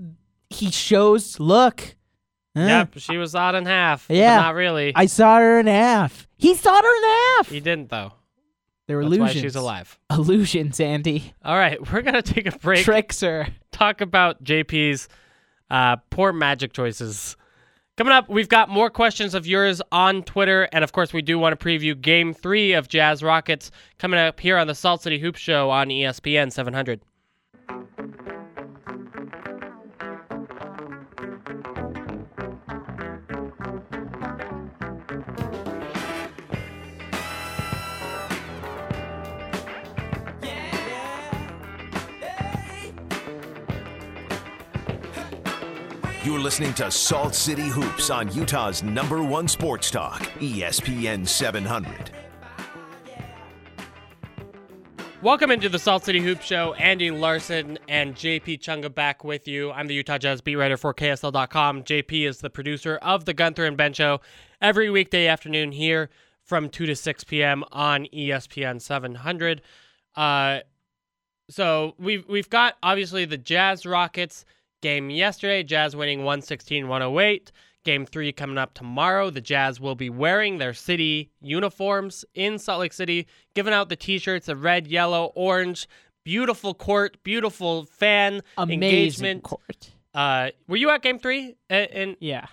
he 0.51 0.71
shows. 0.71 1.41
Look, 1.41 1.97
Huh? 2.57 2.63
Yep, 2.63 2.99
she 2.99 3.17
was 3.17 3.35
odd 3.35 3.55
in 3.57 3.67
half. 3.67 4.07
but 4.07 4.17
Yeah. 4.17 4.37
not 4.37 4.55
really. 4.55 4.93
I 4.95 5.07
saw 5.07 5.39
her 5.39 5.59
in 5.59 5.67
half. 5.67 6.29
He 6.37 6.55
saw 6.55 6.81
her 6.81 6.97
in 6.97 7.03
half. 7.39 7.49
he 7.49 7.59
didn't 7.61 7.89
though. 7.89 8.13
They're 8.87 8.99
That's 9.03 9.07
illusions. 9.17 9.35
why 9.37 9.41
she's 9.41 9.57
alive. 9.57 9.99
Illusions, 10.11 10.79
Andy. 10.79 11.33
All 11.43 11.57
right, 11.57 11.81
we're 11.93 12.03
gonna 12.03 12.21
take 12.23 12.47
a 12.47 12.57
break. 12.59 12.85
Tricks 12.85 13.23
her. 13.23 13.49
talk 13.73 14.01
about 14.03 14.45
JP's 14.45 15.09
uh, 15.71 15.97
poor 16.11 16.33
magic 16.33 16.73
choices. 16.73 17.37
Coming 17.97 18.13
up, 18.13 18.29
we've 18.29 18.49
got 18.49 18.69
more 18.69 18.91
questions 18.91 19.35
of 19.35 19.47
yours 19.47 19.81
on 19.93 20.25
Twitter, 20.25 20.69
and 20.73 20.83
of 20.83 20.91
course, 20.93 21.13
we 21.13 21.23
do 21.23 21.39
want 21.39 21.59
to 21.59 21.65
preview 21.65 21.99
Game 22.01 22.35
Three 22.35 22.73
of 22.73 22.89
Jazz 22.89 23.23
Rockets 23.23 23.71
coming 23.99 24.19
up 24.19 24.41
here 24.41 24.57
on 24.57 24.67
the 24.67 24.75
Salt 24.75 25.03
City 25.03 25.19
Hoop 25.21 25.37
Show 25.37 25.71
on 25.71 25.89
ESPN 25.89 26.51
700. 26.51 27.01
You're 46.35 46.43
listening 46.43 46.75
to 46.75 46.91
Salt 46.91 47.33
City 47.33 47.69
Hoops 47.69 48.11
on 48.11 48.29
Utah's 48.35 48.83
number 48.83 49.23
one 49.23 49.47
sports 49.47 49.89
talk, 49.89 50.21
ESPN 50.41 51.29
700. 51.29 52.11
Welcome 55.23 55.53
into 55.53 55.69
the 55.69 55.79
Salt 55.79 56.05
City 56.05 56.19
Hoop 56.19 56.43
Show. 56.43 56.75
Andy 56.75 57.13
Larsen 57.13 57.79
and 57.89 58.17
JP 58.17 58.59
Chunga 58.59 58.93
back 58.93 59.23
with 59.23 59.47
you. 59.47 59.71
I'm 59.71 59.87
the 59.87 59.95
Utah 59.95 60.19
Jazz 60.19 60.41
beat 60.41 60.57
writer 60.57 60.77
for 60.77 60.93
KSL.com. 60.93 61.85
JP 61.85 62.27
is 62.27 62.39
the 62.39 62.51
producer 62.51 62.97
of 62.97 63.27
the 63.27 63.33
Gunther 63.33 63.65
and 63.65 63.77
Ben 63.77 63.93
Show 63.93 64.21
every 64.61 64.91
weekday 64.91 65.29
afternoon 65.29 65.71
here 65.71 66.11
from 66.43 66.69
2 66.69 66.85
to 66.87 66.97
6 66.97 67.23
p.m. 67.23 67.63
on 67.71 68.09
ESPN 68.13 68.83
700. 68.83 69.63
Uh, 70.17 70.59
So 71.49 71.95
we've 71.97 72.27
we've 72.29 72.51
got 72.51 72.75
obviously 72.83 73.25
the 73.25 73.39
Jazz 73.39 73.87
Rockets 73.87 74.45
game 74.85 75.11
yesterday. 75.11 75.63
Jazz 75.65 75.97
winning 75.97 76.21
116-108. 76.21 77.51
Game 77.85 78.07
three 78.07 78.33
coming 78.33 78.57
up 78.59 78.75
tomorrow. 78.75 79.31
The 79.31 79.41
Jazz 79.41 79.81
will 79.81 79.95
be 79.95 80.09
wearing 80.11 80.59
their 80.59 80.73
city 80.75 81.31
uniforms 81.43 82.25
in 82.35 82.59
Salt 82.59 82.81
Lake 82.81 82.93
City, 82.93 83.27
giving 83.55 83.73
out 83.75 83.89
the 83.89 83.97
T-shirts 83.97 84.49
of 84.49 84.63
red, 84.63 84.87
yellow, 84.87 85.33
orange. 85.35 85.87
Beautiful 86.25 86.73
court, 86.75 87.17
beautiful 87.25 87.85
fan 87.85 88.41
Amazing 88.57 88.83
engagement. 88.83 89.43
court. 89.43 89.91
Uh, 90.15 90.51
were 90.69 90.77
you 90.77 90.89
at 90.91 91.03
Game 91.03 91.19
Three? 91.19 91.57
And, 91.69 91.91
and 91.91 92.17
Yeah. 92.21 92.47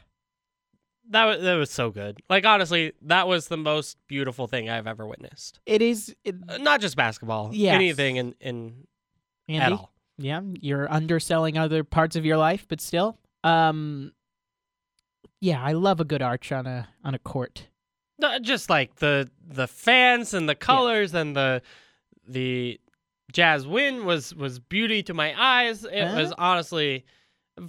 that 1.11 1.23
was 1.25 1.41
that 1.41 1.55
was 1.55 1.69
so 1.71 1.89
good. 1.91 2.21
Like 2.29 2.45
honestly, 2.45 2.91
that 3.03 3.27
was 3.29 3.47
the 3.47 3.55
most 3.57 3.97
beautiful 4.07 4.47
thing 4.47 4.69
I've 4.69 4.87
ever 4.87 5.05
witnessed. 5.07 5.59
It 5.65 5.81
is. 5.81 6.13
It, 6.25 6.35
Uh, 6.49 6.57
not 6.57 6.81
just 6.81 6.97
basketball, 6.97 7.51
Yes. 7.53 7.75
anything 7.75 8.17
in 8.17 8.35
in 8.41 8.87
at 9.61 9.71
all. 9.71 9.90
Yeah, 10.17 10.41
you're 10.59 10.91
underselling 10.91 11.57
other 11.57 11.83
parts 11.83 12.15
of 12.15 12.25
your 12.25 12.37
life, 12.37 12.65
but 12.69 12.81
still. 12.81 13.17
Um 13.43 14.11
Yeah, 15.39 15.63
I 15.63 15.71
love 15.73 15.99
a 15.99 16.05
good 16.05 16.21
arch 16.21 16.51
on 16.51 16.67
a 16.67 16.89
on 17.03 17.15
a 17.15 17.19
court. 17.19 17.67
No, 18.19 18.37
just 18.39 18.69
like 18.69 18.95
the 18.97 19.29
the 19.45 19.67
fans 19.67 20.33
and 20.33 20.47
the 20.47 20.55
colors 20.55 21.13
and 21.13 21.35
the 21.35 21.61
the 22.27 22.79
jazz 23.31 23.65
win 23.65 24.05
was 24.05 24.35
was 24.35 24.59
beauty 24.59 25.01
to 25.03 25.13
my 25.13 25.33
eyes. 25.41 25.83
It 25.85 26.05
Huh? 26.07 26.15
was 26.21 26.33
honestly 26.37 27.05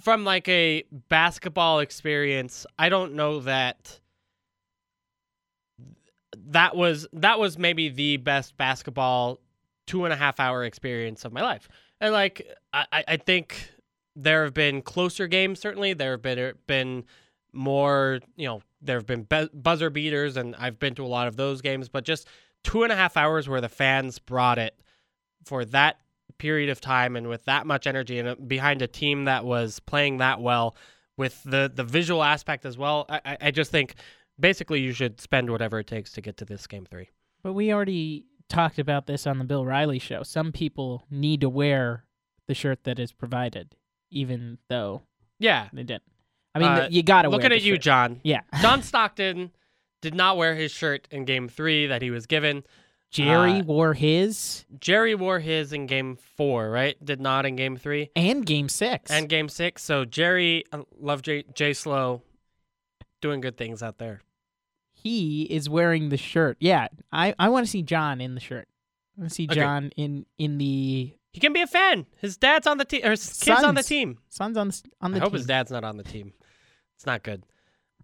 from 0.01 0.23
like 0.25 0.47
a 0.47 0.83
basketball 1.09 1.79
experience. 1.79 2.65
I 2.77 2.89
don't 2.89 3.13
know 3.15 3.39
that 3.41 3.99
that 6.47 6.75
was 6.75 7.07
that 7.13 7.39
was 7.39 7.57
maybe 7.57 7.89
the 7.89 8.17
best 8.17 8.57
basketball 8.57 9.39
two 9.85 10.05
and 10.05 10.13
a 10.13 10.15
half 10.17 10.39
hour 10.39 10.63
experience 10.63 11.25
of 11.25 11.33
my 11.33 11.41
life. 11.41 11.67
And 12.01 12.13
like 12.13 12.47
I, 12.73 13.03
I- 13.07 13.17
think 13.17 13.69
there 14.15 14.43
have 14.43 14.53
been 14.53 14.81
closer 14.81 15.27
games. 15.27 15.59
Certainly, 15.59 15.93
there 15.93 16.11
have 16.11 16.21
been 16.21 16.53
been 16.67 17.03
more. 17.53 18.19
You 18.35 18.47
know, 18.47 18.61
there 18.81 18.97
have 18.97 19.05
been 19.05 19.23
bu- 19.23 19.49
buzzer 19.53 19.89
beaters, 19.89 20.37
and 20.37 20.55
I've 20.57 20.79
been 20.79 20.95
to 20.95 21.03
a 21.05 21.07
lot 21.07 21.27
of 21.27 21.35
those 21.35 21.61
games. 21.61 21.89
But 21.89 22.03
just 22.05 22.27
two 22.63 22.83
and 22.83 22.91
a 22.91 22.95
half 22.95 23.17
hours 23.17 23.47
where 23.49 23.61
the 23.61 23.69
fans 23.69 24.19
brought 24.19 24.57
it 24.59 24.75
for 25.45 25.65
that 25.65 25.97
period 26.37 26.69
of 26.69 26.81
time 26.81 27.15
and 27.15 27.27
with 27.27 27.45
that 27.45 27.65
much 27.67 27.85
energy 27.87 28.17
and 28.19 28.27
uh, 28.29 28.35
behind 28.35 28.81
a 28.81 28.87
team 28.87 29.25
that 29.25 29.45
was 29.45 29.79
playing 29.81 30.17
that 30.17 30.41
well 30.41 30.75
with 31.17 31.41
the 31.43 31.71
the 31.73 31.83
visual 31.83 32.23
aspect 32.23 32.65
as 32.65 32.77
well. 32.77 33.05
I- 33.09 33.37
I 33.41 33.51
just 33.51 33.71
think 33.71 33.95
basically 34.39 34.79
you 34.81 34.93
should 34.93 35.21
spend 35.21 35.49
whatever 35.49 35.79
it 35.79 35.87
takes 35.87 36.11
to 36.13 36.21
get 36.21 36.37
to 36.37 36.45
this 36.45 36.65
game 36.67 36.85
three. 36.85 37.09
But 37.43 37.53
we 37.53 37.71
already 37.73 38.25
talked 38.49 38.79
about 38.79 39.07
this 39.07 39.25
on 39.27 39.37
the 39.39 39.45
Bill 39.45 39.65
Riley 39.65 39.99
show. 39.99 40.23
Some 40.23 40.51
people 40.51 41.05
need 41.09 41.41
to 41.41 41.49
wear 41.49 42.05
the 42.47 42.53
shirt 42.53 42.83
that 42.83 42.99
is 42.99 43.11
provided, 43.11 43.75
even 44.11 44.57
though 44.69 45.03
Yeah, 45.39 45.69
they 45.73 45.83
didn't. 45.83 46.03
I 46.55 46.59
mean, 46.59 46.67
Uh, 46.69 46.87
you 46.91 47.01
got 47.03 47.23
to 47.23 47.29
looking 47.29 47.51
at 47.51 47.63
you, 47.63 47.73
shirt. 47.75 47.81
John. 47.81 48.21
Yeah. 48.23 48.41
John 48.61 48.83
Stockton 48.83 49.51
did 50.01 50.13
not 50.13 50.37
wear 50.37 50.53
his 50.55 50.71
shirt 50.71 51.07
in 51.09 51.25
game 51.25 51.47
three 51.47 51.87
that 51.87 52.01
he 52.01 52.11
was 52.11 52.25
given. 52.27 52.63
Jerry 53.09 53.59
uh, 53.59 53.63
wore 53.63 53.93
his 53.93 54.65
Jerry 54.79 55.13
wore 55.15 55.39
his 55.39 55.71
in 55.71 55.85
game 55.85 56.15
four, 56.35 56.69
right? 56.71 56.95
Did 57.03 57.21
not 57.21 57.45
in 57.45 57.55
game 57.55 57.77
three 57.77 58.09
and 58.15 58.43
game 58.45 58.67
six. 58.69 59.11
and 59.11 59.29
game 59.29 59.49
six. 59.49 59.83
So 59.83 60.03
Jerry, 60.03 60.63
I 60.73 60.83
love 60.99 61.21
Jay, 61.21 61.43
Jay 61.53 61.73
Slow, 61.73 62.23
doing 63.21 63.39
good 63.39 63.55
things 63.55 63.83
out 63.83 63.99
there. 63.99 64.21
He 65.03 65.43
is 65.43 65.69
wearing 65.69 66.09
the 66.09 66.17
shirt. 66.17 66.57
Yeah, 66.59 66.87
I, 67.11 67.33
I 67.37 67.49
want 67.49 67.65
to 67.65 67.69
see 67.71 67.81
John 67.83 68.21
in 68.21 68.35
the 68.35 68.41
shirt. 68.41 68.67
I 69.17 69.21
want 69.21 69.29
to 69.31 69.35
see 69.35 69.45
Okay. 69.45 69.55
John 69.55 69.91
in 69.97 70.25
in 70.37 70.57
the 70.57 71.13
He 71.31 71.39
can 71.39 71.53
be 71.53 71.61
a 71.61 71.67
fan. 71.67 72.05
His 72.17 72.37
dad's 72.37 72.65
on 72.67 72.77
the 72.77 72.85
team, 72.85 73.01
or 73.05 73.11
his 73.11 73.25
kid's 73.39 73.63
on 73.63 73.75
the 73.75 73.81
Sons. 73.83 73.87
team. 73.87 74.17
Suns 74.29 74.57
on 74.57 74.69
the 74.69 74.81
on 75.01 75.11
I 75.11 75.15
the 75.15 75.19
hope 75.21 75.31
team. 75.31 75.37
his 75.37 75.45
dad's 75.45 75.71
not 75.71 75.83
on 75.83 75.97
the 75.97 76.03
team. 76.03 76.33
It's 76.95 77.05
not 77.05 77.21
good. 77.23 77.43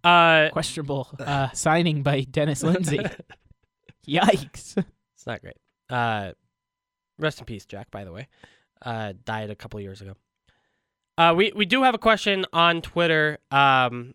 Uh, 0.03 0.49
Questionable 0.51 1.07
uh, 1.19 1.49
signing 1.51 2.03
by 2.03 2.21
Dennis 2.21 2.63
Lindsay. 2.63 2.99
Yikes! 4.07 4.77
It's 5.15 5.27
not 5.27 5.41
great. 5.41 5.57
Uh, 5.89 6.31
rest 7.17 7.39
in 7.39 7.45
peace, 7.45 7.65
Jack. 7.65 7.91
By 7.91 8.03
the 8.05 8.11
way, 8.11 8.27
uh, 8.81 9.13
died 9.25 9.49
a 9.49 9.55
couple 9.55 9.79
years 9.81 10.01
ago. 10.01 10.13
Uh, 11.17 11.33
we 11.35 11.51
we 11.55 11.65
do 11.65 11.83
have 11.83 11.95
a 11.95 11.97
question 11.99 12.45
on 12.53 12.81
Twitter. 12.81 13.39
Um, 13.51 14.13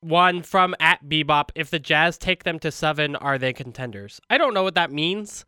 one 0.00 0.42
from 0.42 0.74
at 0.80 1.04
Bebop. 1.04 1.50
If 1.54 1.70
the 1.70 1.78
Jazz 1.78 2.18
take 2.18 2.44
them 2.44 2.58
to 2.60 2.70
seven, 2.70 3.16
are 3.16 3.38
they 3.38 3.52
contenders? 3.52 4.20
I 4.30 4.38
don't 4.38 4.54
know 4.54 4.62
what 4.62 4.74
that 4.74 4.92
means. 4.92 5.44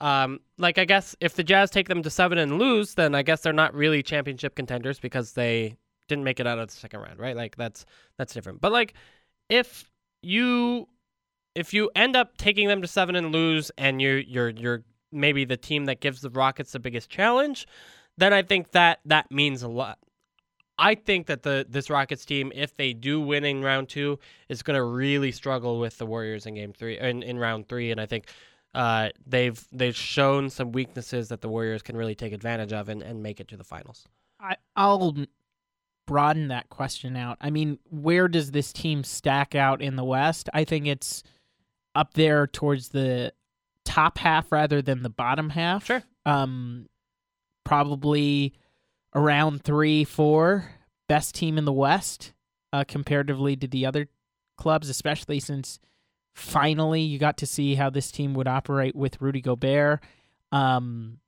Um, 0.00 0.40
like 0.58 0.78
I 0.78 0.84
guess 0.84 1.16
if 1.20 1.34
the 1.34 1.44
Jazz 1.44 1.70
take 1.70 1.88
them 1.88 2.02
to 2.02 2.10
seven 2.10 2.38
and 2.38 2.58
lose, 2.58 2.94
then 2.94 3.14
I 3.14 3.22
guess 3.22 3.40
they're 3.40 3.52
not 3.52 3.74
really 3.74 4.02
championship 4.02 4.54
contenders 4.54 4.98
because 4.98 5.32
they 5.32 5.76
didn't 6.08 6.24
make 6.24 6.40
it 6.40 6.46
out 6.46 6.58
of 6.58 6.68
the 6.68 6.74
second 6.74 7.00
round, 7.00 7.18
right? 7.18 7.36
Like 7.36 7.56
that's 7.56 7.86
that's 8.18 8.34
different. 8.34 8.60
But 8.60 8.72
like 8.72 8.94
if 9.48 9.90
you 10.22 10.88
if 11.54 11.72
you 11.72 11.90
end 11.94 12.16
up 12.16 12.36
taking 12.36 12.68
them 12.68 12.82
to 12.82 12.88
seven 12.88 13.16
and 13.16 13.32
lose, 13.32 13.70
and 13.78 14.02
you're 14.02 14.18
you're 14.18 14.50
you're 14.50 14.84
maybe 15.12 15.44
the 15.44 15.56
team 15.56 15.86
that 15.86 16.00
gives 16.00 16.20
the 16.20 16.30
Rockets 16.30 16.72
the 16.72 16.80
biggest 16.80 17.08
challenge, 17.08 17.66
then 18.18 18.32
I 18.32 18.42
think 18.42 18.72
that 18.72 19.00
that 19.04 19.30
means 19.30 19.62
a 19.62 19.68
lot. 19.68 19.98
I 20.78 20.94
think 20.94 21.26
that 21.26 21.42
the 21.42 21.66
this 21.68 21.88
Rockets 21.90 22.24
team, 22.24 22.52
if 22.54 22.76
they 22.76 22.92
do 22.92 23.20
win 23.20 23.44
in 23.44 23.62
round 23.62 23.88
two, 23.88 24.18
is 24.48 24.62
going 24.62 24.76
to 24.76 24.82
really 24.82 25.30
struggle 25.32 25.78
with 25.78 25.98
the 25.98 26.06
Warriors 26.06 26.46
in 26.46 26.54
game 26.54 26.72
three 26.72 26.98
in, 26.98 27.22
in 27.22 27.38
round 27.38 27.68
three, 27.68 27.90
and 27.90 28.00
I 28.00 28.06
think 28.06 28.26
uh, 28.74 29.10
they've 29.26 29.62
they've 29.70 29.94
shown 29.94 30.50
some 30.50 30.72
weaknesses 30.72 31.28
that 31.28 31.40
the 31.40 31.48
Warriors 31.48 31.82
can 31.82 31.96
really 31.96 32.14
take 32.14 32.32
advantage 32.32 32.72
of 32.72 32.88
and, 32.88 33.02
and 33.02 33.22
make 33.22 33.40
it 33.40 33.48
to 33.48 33.56
the 33.56 33.64
finals. 33.64 34.04
I, 34.40 34.56
I'll 34.74 35.16
broaden 36.06 36.48
that 36.48 36.68
question 36.68 37.16
out. 37.16 37.38
I 37.40 37.50
mean, 37.50 37.78
where 37.90 38.28
does 38.28 38.50
this 38.50 38.72
team 38.72 39.04
stack 39.04 39.54
out 39.54 39.80
in 39.80 39.96
the 39.96 40.04
West? 40.04 40.48
I 40.52 40.64
think 40.64 40.86
it's 40.86 41.22
up 41.94 42.14
there 42.14 42.46
towards 42.46 42.88
the 42.88 43.32
top 43.84 44.18
half 44.18 44.50
rather 44.50 44.82
than 44.82 45.02
the 45.02 45.10
bottom 45.10 45.50
half. 45.50 45.86
Sure. 45.86 46.02
Um, 46.26 46.88
probably 47.64 48.54
around 49.14 49.62
three, 49.62 50.04
four, 50.04 50.70
best 51.08 51.34
team 51.34 51.58
in 51.58 51.64
the 51.64 51.72
West, 51.72 52.32
uh, 52.72 52.84
comparatively 52.86 53.56
to 53.56 53.68
the 53.68 53.86
other 53.86 54.08
clubs, 54.56 54.88
especially 54.88 55.40
since 55.40 55.78
finally 56.34 57.00
you 57.00 57.18
got 57.18 57.36
to 57.38 57.46
see 57.46 57.76
how 57.76 57.90
this 57.90 58.10
team 58.10 58.34
would 58.34 58.48
operate 58.48 58.96
with 58.96 59.20
Rudy 59.20 59.40
Gobert. 59.40 60.00
Um, 60.52 61.18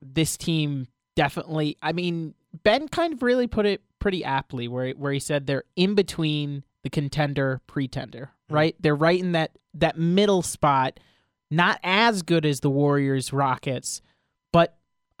this 0.00 0.36
team 0.36 0.86
definitely. 1.16 1.76
I 1.82 1.92
mean, 1.92 2.34
Ben 2.62 2.88
kind 2.88 3.12
of 3.12 3.22
really 3.22 3.46
put 3.46 3.66
it 3.66 3.82
pretty 3.98 4.24
aptly, 4.24 4.68
where 4.68 4.90
where 4.92 5.12
he 5.12 5.18
said 5.18 5.46
they're 5.46 5.64
in 5.76 5.94
between 5.94 6.64
the 6.82 6.90
contender 6.90 7.60
pretender, 7.66 8.30
right? 8.50 8.76
They're 8.80 8.94
right 8.94 9.18
in 9.18 9.32
that 9.32 9.52
that 9.74 9.98
middle 9.98 10.42
spot, 10.42 11.00
not 11.50 11.80
as 11.82 12.22
good 12.22 12.46
as 12.46 12.60
the 12.60 12.70
Warriors, 12.70 13.32
Rockets, 13.32 14.02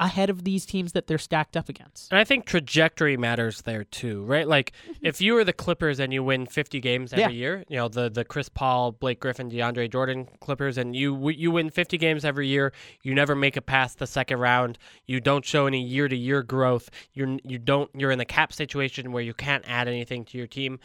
ahead 0.00 0.28
of 0.28 0.42
these 0.42 0.66
teams 0.66 0.92
that 0.92 1.06
they're 1.06 1.18
stacked 1.18 1.56
up 1.56 1.68
against. 1.68 2.10
And 2.10 2.18
I 2.18 2.24
think 2.24 2.46
trajectory 2.46 3.16
matters 3.16 3.62
there 3.62 3.84
too, 3.84 4.24
right? 4.24 4.46
Like 4.46 4.72
mm-hmm. 4.82 5.06
if 5.06 5.20
you 5.20 5.34
were 5.34 5.44
the 5.44 5.52
Clippers 5.52 6.00
and 6.00 6.12
you 6.12 6.24
win 6.24 6.46
50 6.46 6.80
games 6.80 7.12
every 7.12 7.22
Yeah. 7.22 7.28
year, 7.30 7.64
you 7.68 7.76
know 7.76 7.88
the 7.88 8.10
the 8.10 8.24
Chris 8.24 8.48
Paul, 8.48 8.92
Blake 8.92 9.20
Griffin, 9.20 9.50
DeAndre 9.50 9.90
Jordan 9.90 10.28
Clippers, 10.40 10.78
and 10.78 10.96
you 10.96 11.28
you 11.30 11.52
win 11.52 11.70
50 11.70 11.96
games 11.96 12.24
every 12.24 12.48
year, 12.48 12.72
you 13.02 13.14
never 13.14 13.36
make 13.36 13.56
it 13.56 13.66
past 13.66 13.98
the 13.98 14.06
second 14.06 14.38
round. 14.38 14.78
You 15.06 15.20
don't 15.20 15.44
show 15.44 15.66
any 15.66 15.82
year 15.82 16.08
to 16.08 16.16
year 16.16 16.42
growth. 16.42 16.90
You 17.12 17.38
you 17.44 17.58
don't 17.58 17.88
you're 17.94 18.10
in 18.10 18.18
the 18.18 18.24
cap 18.24 18.52
situation 18.52 19.12
where 19.12 19.22
you 19.22 19.34
can't 19.34 19.64
add 19.68 19.86
anything 19.86 20.24
to 20.26 20.38
your 20.38 20.48
team. 20.48 20.80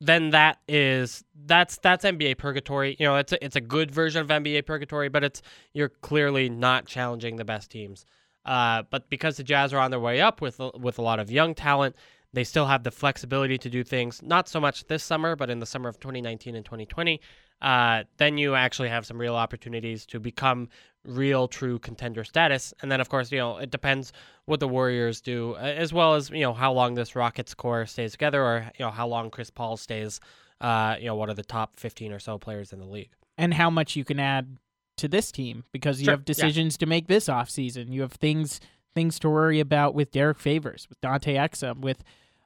Then 0.00 0.30
that 0.30 0.58
is 0.66 1.22
that's 1.46 1.76
that's 1.78 2.04
NBA 2.04 2.38
purgatory. 2.38 2.96
You 2.98 3.06
know, 3.06 3.16
it's 3.16 3.32
a, 3.32 3.44
it's 3.44 3.54
a 3.54 3.60
good 3.60 3.92
version 3.92 4.22
of 4.22 4.28
NBA 4.28 4.66
purgatory, 4.66 5.08
but 5.08 5.22
it's 5.22 5.40
you're 5.72 5.90
clearly 5.90 6.48
not 6.48 6.86
challenging 6.86 7.36
the 7.36 7.44
best 7.44 7.70
teams. 7.70 8.06
Uh, 8.50 8.82
but 8.90 9.08
because 9.08 9.36
the 9.36 9.44
Jazz 9.44 9.72
are 9.72 9.78
on 9.78 9.92
their 9.92 10.00
way 10.00 10.20
up 10.20 10.40
with 10.40 10.60
with 10.74 10.98
a 10.98 11.02
lot 11.02 11.20
of 11.20 11.30
young 11.30 11.54
talent, 11.54 11.94
they 12.32 12.42
still 12.42 12.66
have 12.66 12.82
the 12.82 12.90
flexibility 12.90 13.56
to 13.56 13.70
do 13.70 13.84
things. 13.84 14.20
Not 14.24 14.48
so 14.48 14.58
much 14.58 14.84
this 14.88 15.04
summer, 15.04 15.36
but 15.36 15.50
in 15.50 15.60
the 15.60 15.66
summer 15.66 15.88
of 15.88 16.00
2019 16.00 16.56
and 16.56 16.64
2020. 16.64 17.20
Uh, 17.62 18.02
then 18.16 18.38
you 18.38 18.56
actually 18.56 18.88
have 18.88 19.06
some 19.06 19.20
real 19.20 19.36
opportunities 19.36 20.04
to 20.06 20.18
become 20.18 20.68
real, 21.04 21.46
true 21.46 21.78
contender 21.78 22.24
status. 22.24 22.74
And 22.82 22.90
then, 22.90 23.00
of 23.00 23.08
course, 23.08 23.30
you 23.30 23.38
know 23.38 23.58
it 23.58 23.70
depends 23.70 24.12
what 24.46 24.58
the 24.58 24.66
Warriors 24.66 25.20
do, 25.20 25.54
uh, 25.54 25.58
as 25.60 25.92
well 25.92 26.16
as 26.16 26.30
you 26.30 26.40
know 26.40 26.52
how 26.52 26.72
long 26.72 26.94
this 26.94 27.14
Rockets 27.14 27.54
core 27.54 27.86
stays 27.86 28.10
together, 28.10 28.42
or 28.42 28.72
you 28.76 28.84
know 28.84 28.90
how 28.90 29.06
long 29.06 29.30
Chris 29.30 29.50
Paul 29.50 29.76
stays. 29.76 30.18
Uh, 30.60 30.96
you 30.98 31.06
know, 31.06 31.14
what 31.14 31.30
are 31.30 31.34
the 31.34 31.44
top 31.44 31.76
15 31.76 32.12
or 32.12 32.18
so 32.18 32.36
players 32.36 32.72
in 32.72 32.80
the 32.80 32.84
league? 32.86 33.10
and 33.40 33.54
how 33.54 33.70
much 33.70 33.96
you 33.96 34.04
can 34.04 34.20
add 34.20 34.58
to 35.00 35.08
this 35.08 35.30
team 35.32 35.64
because 35.72 36.00
you 36.00 36.06
Sure, 36.06 36.12
have 36.12 36.20
yeah. 36.20 36.24
decisions 36.24 36.76
to 36.78 36.86
make 36.86 37.08
this 37.08 37.26
offseason. 37.26 37.92
You 37.92 38.02
have 38.02 38.12
things 38.12 38.60
things 38.94 39.18
to 39.20 39.30
worry 39.30 39.60
about 39.60 39.94
with 39.94 40.10
Derrick 40.10 40.38
Favors, 40.40 40.88
with 40.88 41.00
Dante 41.00 41.34
Exum, 41.34 41.80
with 41.80 42.02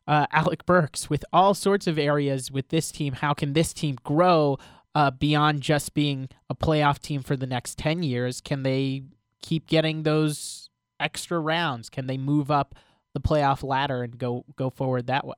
uh, 0.07 0.27
Alec 0.31 0.67
Burks, 0.67 1.09
with 1.09 1.25
all 1.33 1.55
sorts 1.55 1.87
of 1.87 1.99
areas 1.99 2.51
with 2.51 2.69
this 2.69 2.93
team. 2.93 3.15
How 3.15 3.33
can 3.33 3.55
this 3.55 3.73
team 3.73 3.97
grow 4.05 4.59
uh, 4.95 5.11
beyond 5.11 5.63
just 5.63 5.95
being 5.95 6.29
a 6.51 6.55
playoff 6.55 6.99
team 6.99 7.23
for 7.23 7.37
the 7.37 7.47
next 7.47 7.79
10 7.79 8.03
years? 8.03 8.43
Can 8.43 8.63
they 8.63 9.05
keep 9.41 9.67
getting 9.67 10.03
those 10.03 10.69
extra 11.01 11.41
rounds? 11.41 11.89
Can 11.89 12.07
they 12.07 12.19
move 12.19 12.51
up 12.51 12.75
the 13.15 13.21
playoff 13.21 13.63
ladder 13.63 14.03
and 14.03 14.19
go 14.19 14.45
go 14.57 14.69
forward 14.69 15.07
that 15.07 15.27
way? 15.27 15.35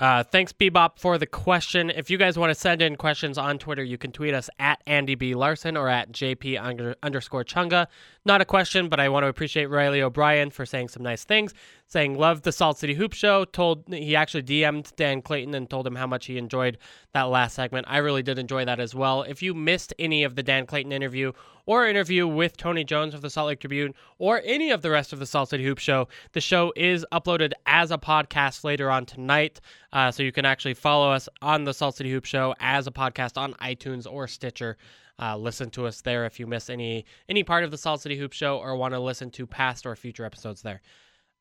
Uh, 0.00 0.22
thanks, 0.24 0.50
Bebop, 0.50 0.98
for 0.98 1.18
the 1.18 1.26
question. 1.26 1.90
If 1.90 2.08
you 2.08 2.16
guys 2.16 2.38
want 2.38 2.50
to 2.50 2.58
send 2.58 2.80
in 2.80 2.96
questions 2.96 3.36
on 3.36 3.58
Twitter, 3.58 3.84
you 3.84 3.98
can 3.98 4.12
tweet 4.12 4.32
us 4.32 4.48
at 4.58 4.82
Andy 4.86 5.14
B. 5.14 5.34
Larsen 5.34 5.76
or 5.76 5.90
at 5.90 6.10
JP 6.10 6.58
under, 6.58 6.96
underscore 7.02 7.44
Chunga. 7.44 7.86
Not 8.24 8.40
a 8.40 8.46
question, 8.46 8.88
but 8.88 8.98
I 8.98 9.10
want 9.10 9.24
to 9.24 9.28
appreciate 9.28 9.66
Riley 9.66 10.00
O'Brien 10.00 10.50
for 10.50 10.64
saying 10.64 10.88
some 10.88 11.02
nice 11.02 11.24
things, 11.24 11.52
saying, 11.90 12.16
Love 12.16 12.42
the 12.42 12.52
Salt 12.52 12.78
City 12.78 12.94
Hoop 12.94 13.12
Show. 13.12 13.44
Told 13.44 13.84
He 13.88 14.14
actually 14.14 14.44
DM'd 14.44 14.94
Dan 14.94 15.20
Clayton 15.20 15.54
and 15.54 15.68
told 15.68 15.86
him 15.86 15.96
how 15.96 16.06
much 16.06 16.26
he 16.26 16.38
enjoyed 16.38 16.78
that 17.12 17.24
last 17.24 17.54
segment. 17.54 17.86
I 17.90 17.98
really 17.98 18.22
did 18.22 18.38
enjoy 18.38 18.64
that 18.64 18.78
as 18.78 18.94
well. 18.94 19.22
If 19.22 19.42
you 19.42 19.54
missed 19.54 19.92
any 19.98 20.22
of 20.22 20.36
the 20.36 20.42
Dan 20.44 20.66
Clayton 20.66 20.92
interview 20.92 21.32
or 21.66 21.88
interview 21.88 22.28
with 22.28 22.56
Tony 22.56 22.84
Jones 22.84 23.12
of 23.12 23.22
the 23.22 23.28
Salt 23.30 23.48
Lake 23.48 23.60
Tribune 23.60 23.92
or 24.18 24.40
any 24.44 24.70
of 24.70 24.82
the 24.82 24.90
rest 24.90 25.12
of 25.12 25.18
the 25.18 25.26
Salt 25.26 25.50
City 25.50 25.64
Hoop 25.64 25.78
Show, 25.78 26.06
the 26.32 26.40
show 26.40 26.72
is 26.76 27.04
uploaded 27.12 27.52
as 27.66 27.90
a 27.90 27.98
podcast 27.98 28.62
later 28.62 28.88
on 28.88 29.04
tonight. 29.04 29.60
Uh, 29.92 30.12
so 30.12 30.22
you 30.22 30.32
can 30.32 30.44
actually 30.44 30.74
follow 30.74 31.10
us 31.10 31.28
on 31.42 31.64
the 31.64 31.74
Salt 31.74 31.96
City 31.96 32.12
Hoop 32.12 32.24
Show 32.24 32.54
as 32.60 32.86
a 32.86 32.92
podcast 32.92 33.36
on 33.36 33.54
iTunes 33.54 34.06
or 34.10 34.28
Stitcher. 34.28 34.76
Uh, 35.20 35.36
listen 35.36 35.68
to 35.70 35.86
us 35.86 36.00
there 36.00 36.24
if 36.24 36.40
you 36.40 36.46
miss 36.46 36.70
any 36.70 37.04
any 37.28 37.42
part 37.42 37.62
of 37.62 37.70
the 37.70 37.76
Salt 37.76 38.00
City 38.00 38.16
Hoop 38.16 38.32
Show 38.32 38.58
or 38.58 38.76
want 38.76 38.94
to 38.94 39.00
listen 39.00 39.28
to 39.32 39.46
past 39.46 39.84
or 39.84 39.94
future 39.96 40.24
episodes 40.24 40.62
there. 40.62 40.80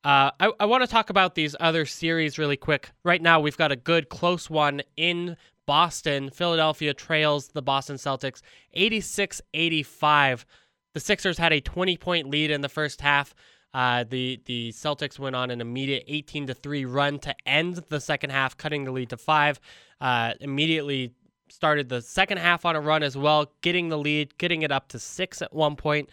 Uh, 0.03 0.31
I, 0.39 0.51
I 0.61 0.65
want 0.65 0.83
to 0.83 0.87
talk 0.87 1.09
about 1.09 1.35
these 1.35 1.55
other 1.59 1.85
series 1.85 2.37
really 2.37 2.55
quick. 2.57 2.91
Right 3.03 3.21
now, 3.21 3.39
we've 3.39 3.57
got 3.57 3.71
a 3.71 3.75
good 3.75 4.09
close 4.09 4.49
one 4.49 4.81
in 4.95 5.35
Boston. 5.65 6.29
Philadelphia 6.29 6.93
trails 6.93 7.49
the 7.49 7.61
Boston 7.61 7.97
Celtics 7.97 8.41
86 8.73 9.41
85. 9.53 10.45
The 10.93 10.99
Sixers 10.99 11.37
had 11.37 11.53
a 11.53 11.59
20 11.59 11.97
point 11.97 12.29
lead 12.29 12.49
in 12.49 12.61
the 12.61 12.69
first 12.69 13.01
half. 13.01 13.35
Uh, 13.73 14.03
the 14.09 14.41
the 14.45 14.69
Celtics 14.69 15.19
went 15.19 15.35
on 15.35 15.51
an 15.51 15.61
immediate 15.61 16.03
18 16.07 16.47
to 16.47 16.53
three 16.53 16.85
run 16.85 17.19
to 17.19 17.35
end 17.45 17.83
the 17.89 17.99
second 17.99 18.31
half, 18.31 18.57
cutting 18.57 18.85
the 18.85 18.91
lead 18.91 19.09
to 19.09 19.17
five. 19.17 19.59
Uh, 20.01 20.33
immediately 20.39 21.13
started 21.49 21.89
the 21.89 22.01
second 22.01 22.37
half 22.37 22.65
on 22.65 22.75
a 22.75 22.81
run 22.81 23.03
as 23.03 23.17
well, 23.17 23.51
getting 23.61 23.89
the 23.89 23.97
lead, 23.97 24.37
getting 24.37 24.61
it 24.61 24.71
up 24.71 24.87
to 24.87 24.99
six 24.99 25.41
at 25.41 25.53
one 25.53 25.75
point. 25.75 26.09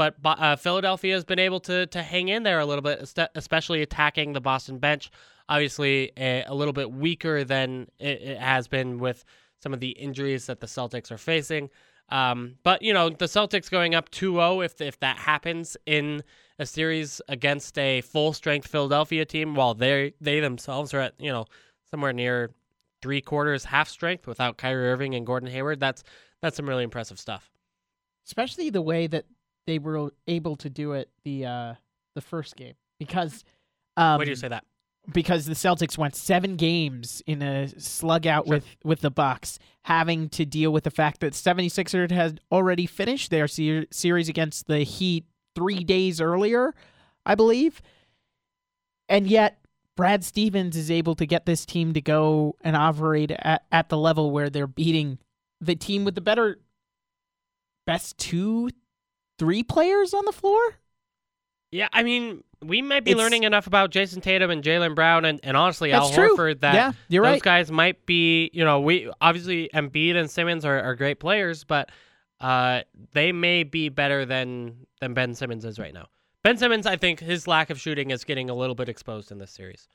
But 0.00 0.16
uh, 0.24 0.56
Philadelphia 0.56 1.12
has 1.12 1.24
been 1.24 1.38
able 1.38 1.60
to 1.60 1.86
to 1.88 2.02
hang 2.02 2.28
in 2.28 2.42
there 2.42 2.58
a 2.58 2.64
little 2.64 2.80
bit, 2.80 3.12
especially 3.34 3.82
attacking 3.82 4.32
the 4.32 4.40
Boston 4.40 4.78
bench. 4.78 5.10
Obviously, 5.46 6.10
a, 6.16 6.44
a 6.44 6.54
little 6.54 6.72
bit 6.72 6.90
weaker 6.90 7.44
than 7.44 7.86
it, 7.98 8.22
it, 8.22 8.38
has 8.38 8.66
been 8.66 8.98
with 8.98 9.26
some 9.62 9.74
of 9.74 9.80
the 9.80 9.90
injuries 9.90 10.46
that 10.46 10.60
the 10.60 10.66
Celtics 10.66 11.10
are 11.10 11.18
facing. 11.18 11.68
Um, 12.08 12.54
but 12.62 12.80
you 12.80 12.94
know, 12.94 13.10
the 13.10 13.26
Celtics 13.26 13.70
going 13.70 13.94
up 13.94 14.10
2-0 14.10 14.64
if 14.64 14.80
if 14.80 14.98
that 15.00 15.18
happens 15.18 15.76
in 15.84 16.22
a 16.58 16.64
series 16.64 17.20
against 17.28 17.76
a 17.76 18.00
full 18.00 18.32
strength 18.32 18.68
Philadelphia 18.68 19.26
team, 19.26 19.54
while 19.54 19.74
they 19.74 20.14
they 20.18 20.40
themselves 20.40 20.94
are 20.94 21.00
at 21.00 21.14
you 21.18 21.30
know 21.30 21.44
somewhere 21.90 22.14
near 22.14 22.52
three 23.02 23.20
quarters 23.20 23.66
half 23.66 23.90
strength 23.90 24.26
without 24.26 24.56
Kyrie 24.56 24.88
Irving 24.88 25.14
and 25.14 25.26
Gordon 25.26 25.50
Hayward. 25.50 25.78
That's 25.78 26.04
that's 26.40 26.56
some 26.56 26.66
really 26.66 26.84
impressive 26.84 27.20
stuff. 27.20 27.50
Especially 28.24 28.70
the 28.70 28.80
way 28.80 29.06
that 29.06 29.26
they 29.66 29.78
were 29.78 30.12
able 30.26 30.56
to 30.56 30.70
do 30.70 30.92
it 30.92 31.10
the 31.24 31.46
uh, 31.46 31.74
the 32.14 32.20
first 32.20 32.56
game 32.56 32.74
because. 32.98 33.44
Um, 33.96 34.18
Why 34.18 34.24
do 34.24 34.30
you 34.30 34.36
say 34.36 34.48
that? 34.48 34.64
Because 35.12 35.46
the 35.46 35.54
Celtics 35.54 35.98
went 35.98 36.14
seven 36.14 36.56
games 36.56 37.22
in 37.26 37.42
a 37.42 37.68
slug 37.80 38.26
out 38.26 38.46
Sure. 38.46 38.56
with, 38.56 38.66
with 38.84 39.00
the 39.00 39.10
Bucks, 39.10 39.58
having 39.84 40.28
to 40.30 40.44
deal 40.44 40.72
with 40.72 40.84
the 40.84 40.90
fact 40.90 41.20
that 41.20 41.32
76ers 41.32 42.10
had 42.10 42.40
already 42.52 42.86
finished 42.86 43.30
their 43.30 43.48
ser- 43.48 43.86
series 43.90 44.28
against 44.28 44.66
the 44.68 44.80
Heat 44.80 45.24
three 45.54 45.82
days 45.84 46.20
earlier, 46.20 46.72
I 47.26 47.34
believe. 47.34 47.82
And 49.08 49.26
yet, 49.26 49.58
Brad 49.96 50.22
Stevens 50.22 50.76
is 50.76 50.90
able 50.90 51.14
to 51.16 51.26
get 51.26 51.46
this 51.46 51.66
team 51.66 51.92
to 51.94 52.00
go 52.00 52.54
and 52.60 52.76
operate 52.76 53.32
at, 53.32 53.64
at 53.72 53.88
the 53.88 53.98
level 53.98 54.30
where 54.30 54.48
they're 54.50 54.66
beating 54.66 55.18
the 55.60 55.74
team 55.74 56.04
with 56.04 56.14
the 56.14 56.20
better, 56.20 56.58
best 57.86 58.16
two, 58.18 58.70
three 59.40 59.62
players 59.62 60.12
on 60.14 60.24
the 60.26 60.32
floor. 60.32 60.60
Yeah, 61.72 61.88
I 61.92 62.02
mean, 62.02 62.42
we 62.62 62.82
might 62.82 63.04
be 63.04 63.12
It's- 63.12 63.22
learning 63.22 63.44
enough 63.44 63.66
about 63.66 63.90
Jayson 63.90 64.20
Tatum 64.22 64.50
and 64.50 64.62
Jaylen 64.62 64.94
Brown 64.94 65.24
and, 65.24 65.40
and 65.42 65.56
honestly 65.56 65.92
Al 65.92 66.10
true. 66.10 66.36
Horford 66.36 66.60
that 66.60 66.74
Yeah, 66.74 66.92
you're 67.08 67.24
those 67.24 67.34
right. 67.34 67.42
guys 67.42 67.70
might 67.72 68.04
be, 68.06 68.50
you 68.52 68.64
know, 68.64 68.80
we 68.80 69.10
obviously 69.20 69.70
Embiid 69.72 70.16
and 70.16 70.28
Simmons 70.30 70.64
are, 70.64 70.80
are 70.82 70.94
great 70.94 71.20
players, 71.20 71.64
but 71.64 71.90
uh, 72.40 72.82
they 73.12 73.32
may 73.32 73.62
be 73.62 73.88
better 73.88 74.24
than 74.26 74.86
than 75.00 75.14
Ben 75.14 75.34
Simmons 75.34 75.64
is 75.64 75.78
right 75.78 75.94
now. 75.94 76.06
Ben 76.42 76.56
Simmons, 76.56 76.86
I 76.86 76.96
think 76.96 77.20
his 77.20 77.46
lack 77.46 77.70
of 77.70 77.80
shooting 77.80 78.10
is 78.10 78.24
getting 78.24 78.50
a 78.50 78.54
little 78.54 78.74
bit 78.74 78.88
exposed 78.88 79.30
in 79.32 79.38
this 79.38 79.50
series, 79.50 79.88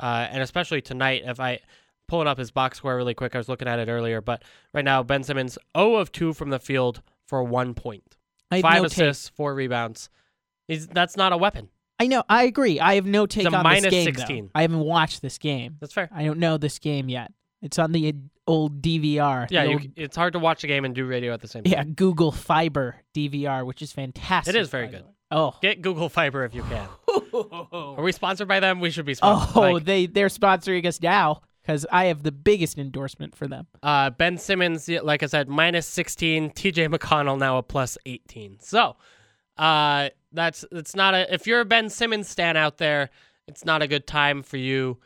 uh, 0.00 0.26
and 0.30 0.42
especially 0.42 0.80
tonight. 0.82 1.22
If 1.24 1.38
I 1.40 1.60
pulling 2.08 2.26
up 2.26 2.38
his 2.38 2.50
box 2.50 2.78
score 2.78 2.96
really 2.96 3.14
quick, 3.14 3.34
I 3.34 3.38
was 3.38 3.48
looking 3.48 3.68
at 3.68 3.78
it 3.78 3.88
earlier, 3.88 4.20
but 4.20 4.42
right 4.74 4.84
now 4.84 5.02
Ben 5.02 5.22
Simmons 5.22 5.58
0 5.76 5.94
of 5.96 6.10
2 6.10 6.32
from 6.34 6.50
the 6.50 6.58
field 6.58 7.02
for 7.26 7.42
one 7.44 7.72
point, 7.74 8.16
five 8.50 8.82
no 8.82 8.88
take. 8.88 8.92
assists, 8.92 9.28
four 9.28 9.54
rebounds. 9.54 10.10
He's, 10.68 10.86
that's 10.86 11.16
not 11.16 11.32
a 11.32 11.36
weapon. 11.36 11.68
I 11.98 12.06
know. 12.06 12.22
I 12.28 12.44
agree. 12.44 12.80
I 12.80 12.94
have 12.94 13.06
no 13.06 13.26
take 13.26 13.46
on 13.46 13.62
minus 13.62 13.84
this 13.84 13.90
game. 13.90 14.04
though. 14.06 14.20
16. 14.20 14.50
I 14.54 14.62
haven't 14.62 14.80
watched 14.80 15.20
this 15.22 15.36
game. 15.38 15.76
That's 15.80 15.92
fair. 15.92 16.08
I 16.14 16.24
don't 16.24 16.38
know 16.38 16.56
this 16.56 16.78
game 16.78 17.08
yet. 17.08 17.32
It's 17.62 17.78
on 17.78 17.92
the 17.92 18.08
uh, 18.08 18.12
old 18.46 18.80
DVR. 18.80 19.46
Yeah, 19.50 19.64
the 19.64 19.70
you, 19.72 19.92
it's 19.96 20.16
hard 20.16 20.32
to 20.32 20.38
watch 20.38 20.64
a 20.64 20.66
game 20.66 20.84
and 20.84 20.94
do 20.94 21.04
radio 21.06 21.34
at 21.34 21.40
the 21.42 21.48
same 21.48 21.64
time. 21.64 21.72
yeah, 21.72 21.84
Google 21.84 22.32
Fiber 22.32 22.96
DVR, 23.14 23.66
which 23.66 23.82
is 23.82 23.92
fantastic. 23.92 24.54
It 24.54 24.58
is 24.58 24.68
very 24.70 24.88
good. 24.88 25.04
Oh. 25.30 25.54
Get 25.60 25.82
Google 25.82 26.08
Fiber 26.08 26.44
if 26.44 26.54
you 26.54 26.62
can. 26.62 26.88
Are 27.72 28.02
we 28.02 28.12
sponsored 28.12 28.48
by 28.48 28.60
them? 28.60 28.80
We 28.80 28.90
should 28.90 29.04
be 29.06 29.14
sponsored. 29.14 29.56
Oh, 29.56 29.60
Like, 29.72 29.84
they 29.84 30.06
they're 30.06 30.28
sponsoring 30.28 30.84
us 30.86 31.00
now 31.00 31.42
because 31.62 31.86
I 31.92 32.06
have 32.06 32.22
the 32.22 32.32
biggest 32.32 32.78
endorsement 32.78 33.36
for 33.36 33.46
them. 33.46 33.66
uh, 33.82 34.10
Ben 34.10 34.38
Simmons, 34.38 34.88
like 34.88 35.22
I 35.22 35.26
said, 35.26 35.48
minus 35.48 35.86
16. 35.86 36.50
TJ 36.50 36.88
McConnell 36.94 37.38
now 37.38 37.58
a 37.58 37.62
plus 37.62 37.96
18. 38.06 38.58
So 38.60 38.96
uh, 39.56 40.08
that's 40.32 40.64
it's 40.72 40.96
not 40.96 41.14
a. 41.14 41.32
If 41.32 41.46
you're 41.46 41.60
a 41.60 41.64
Ben 41.64 41.90
Simmons 41.90 42.28
stan 42.28 42.56
out 42.56 42.78
there, 42.78 43.10
it's 43.46 43.64
not 43.64 43.82
a 43.82 43.86
good 43.86 44.06
time 44.06 44.42
for 44.42 44.56
you. 44.56 44.98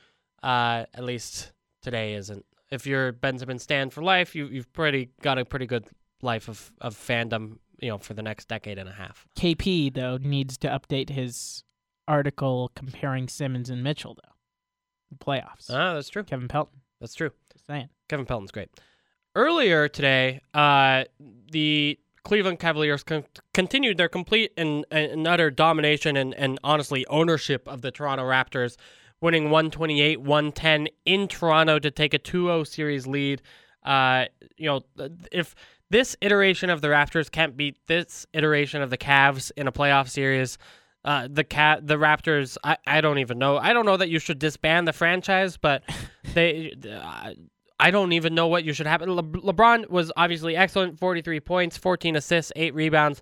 Uh, 0.43 0.85
at 0.95 1.05
least 1.05 1.53
today 1.83 2.15
isn't. 2.15 2.45
If 2.71 2.87
you're 2.87 3.13
Ben 3.13 3.39
Simmons 3.39 3.63
stan 3.63 3.91
for 3.91 4.03
life, 4.03 4.35
you 4.35 4.47
you've 4.47 4.73
pretty 4.73 5.11
got 5.23 5.39
a 5.39 5.45
pretty 5.45 5.67
good 5.67 5.87
life 6.23 6.49
of 6.49 6.73
of 6.81 6.95
fandom. 6.95 7.59
You 7.81 7.91
know, 7.91 7.99
for 7.99 8.15
the 8.15 8.23
next 8.23 8.49
decade 8.49 8.79
and 8.79 8.89
a 8.89 8.93
half. 8.93 9.27
KP 9.37 9.93
though 9.93 10.17
needs 10.17 10.57
to 10.59 10.69
update 10.69 11.11
his 11.11 11.65
article 12.07 12.71
comparing 12.77 13.29
Simmons 13.29 13.69
and 13.69 13.83
Mitchell 13.83 14.15
though. 14.15 14.34
The 15.11 15.25
playoffs. 15.25 15.71
Ah, 15.71 15.95
that's 15.95 16.09
true. 16.09 16.25
Kevin 16.25 16.49
Pelton. 16.49 16.81
That's 17.01 17.15
true. 17.15 17.31
Just 17.53 17.67
saying. 17.67 17.89
Kevin 18.09 18.27
Pelton's 18.27 18.51
great. 18.51 18.71
Earlier 19.37 19.89
today, 19.89 20.41
uh, 20.53 21.05
the 21.51 21.99
Cleveland 22.25 22.59
Cavaliers 22.59 23.03
con- 23.03 23.25
continued 23.53 23.97
their 23.97 24.09
complete 24.09 24.53
and, 24.57 24.87
and 24.91 25.27
utter 25.27 25.51
domination 25.51 26.17
and, 26.17 26.35
and 26.35 26.59
honestly 26.65 27.05
ownership 27.09 27.69
of 27.69 27.83
the 27.83 27.91
Toronto 27.91 28.25
Raptors, 28.25 28.77
winning 29.21 29.45
128 29.51 30.21
110 30.21 30.89
in 31.05 31.29
Toronto 31.29 31.79
to 31.79 31.91
take 31.91 32.15
a 32.15 32.19
2 32.19 32.47
0 32.47 32.65
series 32.65 33.07
lead. 33.07 33.43
Uh, 33.85 34.27
you 34.57 34.67
know, 34.67 34.81
if 35.31 35.55
this 35.91 36.17
iteration 36.23 36.71
of 36.71 36.81
the 36.81 36.89
Raptors 36.89 37.31
can't 37.31 37.57
beat 37.57 37.77
this 37.87 38.27
iteration 38.33 38.81
of 38.81 38.91
the 38.91 38.99
Cavs 38.99 39.53
in 39.57 39.67
a 39.67 39.73
playoff 39.73 40.09
series, 40.09 40.57
uh, 41.05 41.29
the 41.31 41.45
cat, 41.45 41.87
the 41.87 41.97
Raptors, 41.97 42.57
I, 42.65 42.77
I 42.87 43.01
don't 43.01 43.19
even 43.19 43.39
know. 43.39 43.59
I 43.59 43.73
don't 43.73 43.85
know 43.85 43.97
that 43.97 44.09
you 44.09 44.19
should 44.19 44.39
disband 44.39 44.89
the 44.89 44.93
franchise, 44.93 45.57
but 45.57 45.83
they, 46.35 46.73
uh, 46.91 47.33
I 47.79 47.91
don't 47.91 48.13
even 48.13 48.35
know 48.35 48.47
what 48.47 48.65
you 48.65 48.73
should 48.73 48.87
happen. 48.87 49.11
Le- 49.11 49.23
LeBron 49.23 49.91
was 49.91 50.11
obviously 50.17 50.57
excellent, 50.57 50.99
43 50.99 51.41
points, 51.41 51.77
14 51.77 52.17
assists, 52.17 52.53
eight 52.57 52.75
rebounds. 52.75 53.21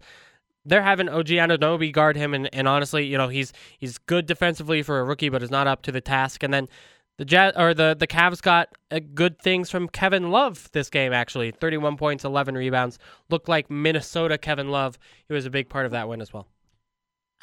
They're 0.64 0.82
having 0.82 1.08
OG 1.08 1.26
Anunoby 1.26 1.92
guard 1.92 2.16
him, 2.16 2.34
and, 2.34 2.48
and 2.54 2.68
honestly, 2.68 3.04
you 3.04 3.18
know 3.18 3.26
he's 3.26 3.52
he's 3.80 3.98
good 3.98 4.26
defensively 4.26 4.84
for 4.84 5.00
a 5.00 5.04
rookie, 5.04 5.28
but 5.28 5.42
is 5.42 5.50
not 5.50 5.66
up 5.66 5.82
to 5.82 5.90
the 5.92 6.00
task. 6.00 6.44
And 6.44 6.54
then 6.54 6.68
the 7.16 7.24
Jazz 7.24 7.54
or 7.56 7.74
the 7.74 7.96
the 7.98 8.06
Cavs 8.06 8.40
got 8.40 8.68
uh, 8.92 9.00
good 9.12 9.40
things 9.40 9.70
from 9.70 9.88
Kevin 9.88 10.30
Love 10.30 10.70
this 10.70 10.88
game. 10.88 11.12
Actually, 11.12 11.50
31 11.50 11.96
points, 11.96 12.24
11 12.24 12.54
rebounds. 12.54 13.00
Looked 13.28 13.48
like 13.48 13.72
Minnesota 13.72 14.38
Kevin 14.38 14.70
Love. 14.70 15.00
He 15.26 15.34
was 15.34 15.46
a 15.46 15.50
big 15.50 15.68
part 15.68 15.84
of 15.84 15.90
that 15.90 16.08
win 16.08 16.20
as 16.20 16.32
well. 16.32 16.46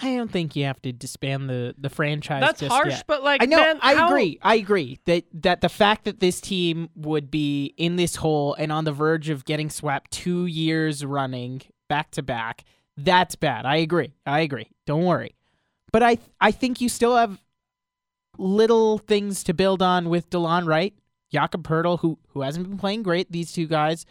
I 0.02 0.16
don't 0.16 0.32
think 0.32 0.56
you 0.56 0.66
have 0.66 0.82
to 0.84 0.92
disband 0.94 1.50
the 1.50 1.76
the 1.78 1.90
franchise. 1.90 2.42
That's 2.42 2.62
harsh, 2.62 2.90
yet. 2.92 3.04
but 3.08 3.22
like 3.24 3.44
I 3.44 3.46
know. 3.46 3.58
man, 3.58 3.80
I 3.82 3.96
how- 3.96 4.08
agree. 4.08 4.40
I 4.42 4.56
agree 4.56 5.00
that 5.06 5.26
that 5.34 5.62
the 5.62 5.70
fact 5.70 6.06
that 6.06 6.20
this 6.20 6.40
team 6.40 6.90
would 6.96 7.30
be 7.30 7.74
in 7.78 7.98
this 7.98 8.16
hole 8.18 8.54
and 8.56 8.72
on 8.72 8.86
the 8.86 8.94
verge 8.94 9.30
of 9.30 9.44
getting 9.46 9.70
swept 9.70 10.12
two 10.12 10.46
years 10.46 11.04
running 11.04 11.62
back 11.90 12.12
to 12.12 12.24
back, 12.24 12.64
that's 12.96 13.36
bad. 13.36 13.66
I 13.66 13.78
agree. 13.78 14.14
I 14.26 14.40
agree. 14.40 14.70
Don't 14.86 15.06
worry. 15.06 15.36
But 15.92 16.04
I 16.04 16.18
I 16.40 16.52
think 16.52 16.80
you 16.82 16.88
still 16.88 17.16
have 17.18 17.42
little 18.38 18.98
things 19.00 19.44
to 19.44 19.54
build 19.54 19.82
on 19.82 20.10
with 20.10 20.30
Delon 20.30 20.66
Wright, 20.66 20.94
Jakob 21.32 21.64
Poeltl, 21.68 22.00
who 22.00 22.18
who 22.30 22.42
hasn't 22.42 22.70
been 22.70 22.78
playing 22.78 23.04
great. 23.04 23.32
These 23.32 23.52
two 23.52 23.68
guys, 23.68 24.06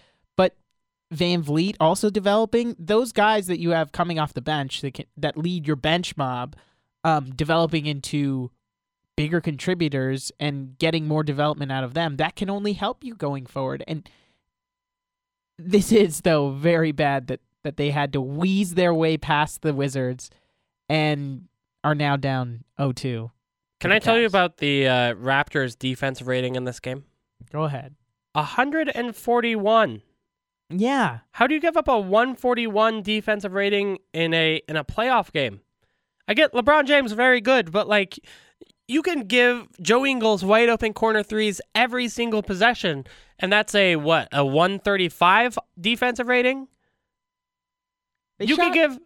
VanVleet 1.14 1.76
also 1.80 2.10
developing. 2.10 2.76
Those 2.78 3.12
guys 3.12 3.46
that 3.46 3.58
you 3.58 3.70
have 3.70 3.92
coming 3.92 4.18
off 4.18 4.34
the 4.34 4.42
bench 4.42 4.80
that 4.82 4.94
can, 4.94 5.06
that 5.16 5.36
lead 5.36 5.66
your 5.66 5.76
bench 5.76 6.16
mob, 6.16 6.56
um, 7.04 7.30
developing 7.30 7.86
into 7.86 8.50
bigger 9.16 9.40
contributors 9.40 10.30
and 10.38 10.78
getting 10.78 11.08
more 11.08 11.22
development 11.22 11.72
out 11.72 11.84
of 11.84 11.94
them. 11.94 12.16
That 12.16 12.36
can 12.36 12.50
only 12.50 12.74
help 12.74 13.02
you 13.02 13.14
going 13.14 13.46
forward. 13.46 13.82
And 13.88 14.08
this 15.58 15.90
is 15.90 16.20
though 16.20 16.50
very 16.50 16.92
bad 16.92 17.26
that 17.28 17.40
that 17.64 17.76
they 17.76 17.90
had 17.90 18.12
to 18.12 18.20
wheeze 18.20 18.74
their 18.74 18.94
way 18.94 19.16
past 19.16 19.62
the 19.62 19.74
Wizards 19.74 20.30
and 20.88 21.48
are 21.82 21.94
now 21.94 22.16
down 22.16 22.62
0-2. 22.78 23.30
Can 23.80 23.90
I 23.92 23.98
tell 23.98 24.16
you 24.16 24.26
about 24.26 24.58
the 24.58 24.86
uh, 24.86 25.14
Raptors' 25.14 25.76
defensive 25.78 26.28
rating 26.28 26.54
in 26.54 26.64
this 26.64 26.78
game? 26.78 27.04
Go 27.52 27.64
ahead. 27.64 27.96
141. 28.32 30.02
Yeah. 30.70 31.20
How 31.32 31.46
do 31.46 31.54
you 31.54 31.60
give 31.60 31.76
up 31.76 31.88
a 31.88 31.98
141 31.98 33.02
defensive 33.02 33.52
rating 33.52 33.98
in 34.12 34.34
a 34.34 34.60
in 34.68 34.76
a 34.76 34.84
playoff 34.84 35.32
game? 35.32 35.60
I 36.26 36.34
get 36.34 36.52
LeBron 36.52 36.84
James 36.84 37.12
very 37.12 37.40
good, 37.40 37.72
but 37.72 37.88
like 37.88 38.18
you 38.86 39.02
can 39.02 39.20
give 39.20 39.66
Joe 39.80 40.04
Ingles 40.04 40.44
wide 40.44 40.68
open 40.68 40.92
corner 40.92 41.22
threes 41.22 41.60
every 41.74 42.08
single 42.08 42.42
possession, 42.42 43.06
and 43.38 43.52
that's 43.52 43.74
a 43.74 43.96
what 43.96 44.28
a 44.32 44.44
135 44.44 45.58
defensive 45.80 46.28
rating. 46.28 46.68
They 48.38 48.46
you 48.46 48.56
shot, 48.56 48.66
could 48.66 48.74
give 48.74 48.98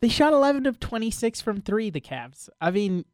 They 0.00 0.08
shot 0.08 0.32
11 0.32 0.66
of 0.66 0.78
26 0.78 1.40
from 1.40 1.60
3 1.60 1.90
the 1.90 2.00
Cavs. 2.00 2.48
I 2.60 2.70
mean, 2.70 3.04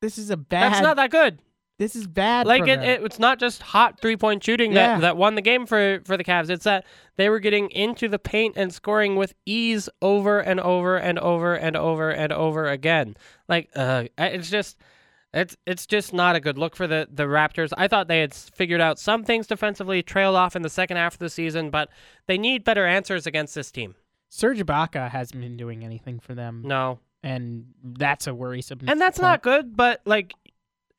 this 0.00 0.16
is 0.16 0.30
a 0.30 0.36
bad 0.36 0.72
that's 0.72 0.82
not 0.82 0.96
that 0.96 1.10
good. 1.10 1.40
This 1.78 1.94
is 1.94 2.06
bad. 2.08 2.46
Like 2.46 2.66
it, 2.66 2.80
it, 2.80 3.04
it's 3.04 3.18
not 3.20 3.38
just 3.38 3.62
hot 3.62 4.00
three 4.00 4.16
point 4.16 4.42
shooting 4.42 4.72
Yeah. 4.72 4.94
that, 4.96 5.00
that 5.02 5.16
won 5.16 5.36
the 5.36 5.42
game 5.42 5.64
for 5.64 6.00
for 6.04 6.16
the 6.16 6.24
Cavs. 6.24 6.50
It's 6.50 6.64
that 6.64 6.84
they 7.16 7.28
were 7.28 7.38
getting 7.38 7.70
into 7.70 8.08
the 8.08 8.18
paint 8.18 8.54
and 8.56 8.72
scoring 8.72 9.14
with 9.16 9.34
ease 9.46 9.88
over 10.02 10.40
and 10.40 10.58
over 10.58 10.96
and 10.96 11.18
over 11.20 11.54
and 11.54 11.76
over 11.76 12.10
and 12.10 12.32
over 12.32 12.66
again. 12.66 13.16
Like 13.48 13.70
uh, 13.76 14.04
it's 14.18 14.50
just. 14.50 14.76
It's 15.34 15.54
it's 15.66 15.86
just 15.86 16.14
not 16.14 16.36
a 16.36 16.40
good 16.40 16.56
look 16.56 16.74
for 16.74 16.86
the, 16.86 17.06
the 17.12 17.24
Raptors. 17.24 17.70
I 17.76 17.86
thought 17.86 18.08
they 18.08 18.20
had 18.20 18.32
figured 18.32 18.80
out 18.80 18.98
some 18.98 19.24
things 19.24 19.46
defensively, 19.46 20.02
trailed 20.02 20.36
off 20.36 20.56
in 20.56 20.62
the 20.62 20.70
second 20.70 20.96
half 20.96 21.12
of 21.12 21.18
the 21.18 21.28
season, 21.28 21.68
but 21.68 21.90
they 22.26 22.38
need 22.38 22.64
better 22.64 22.86
answers 22.86 23.26
against 23.26 23.54
this 23.54 23.70
team. 23.70 23.94
Serge 24.30 24.58
Ibaka 24.58 25.10
hasn't 25.10 25.38
been 25.42 25.58
doing 25.58 25.84
anything 25.84 26.18
for 26.18 26.34
them, 26.34 26.62
No, 26.64 27.00
and 27.22 27.66
that's 27.84 28.26
a 28.26 28.34
worrisome. 28.34 28.78
and 28.88 28.98
that's 28.98 29.18
point. 29.18 29.28
not 29.28 29.42
good. 29.42 29.76
But 29.76 30.00
like 30.06 30.32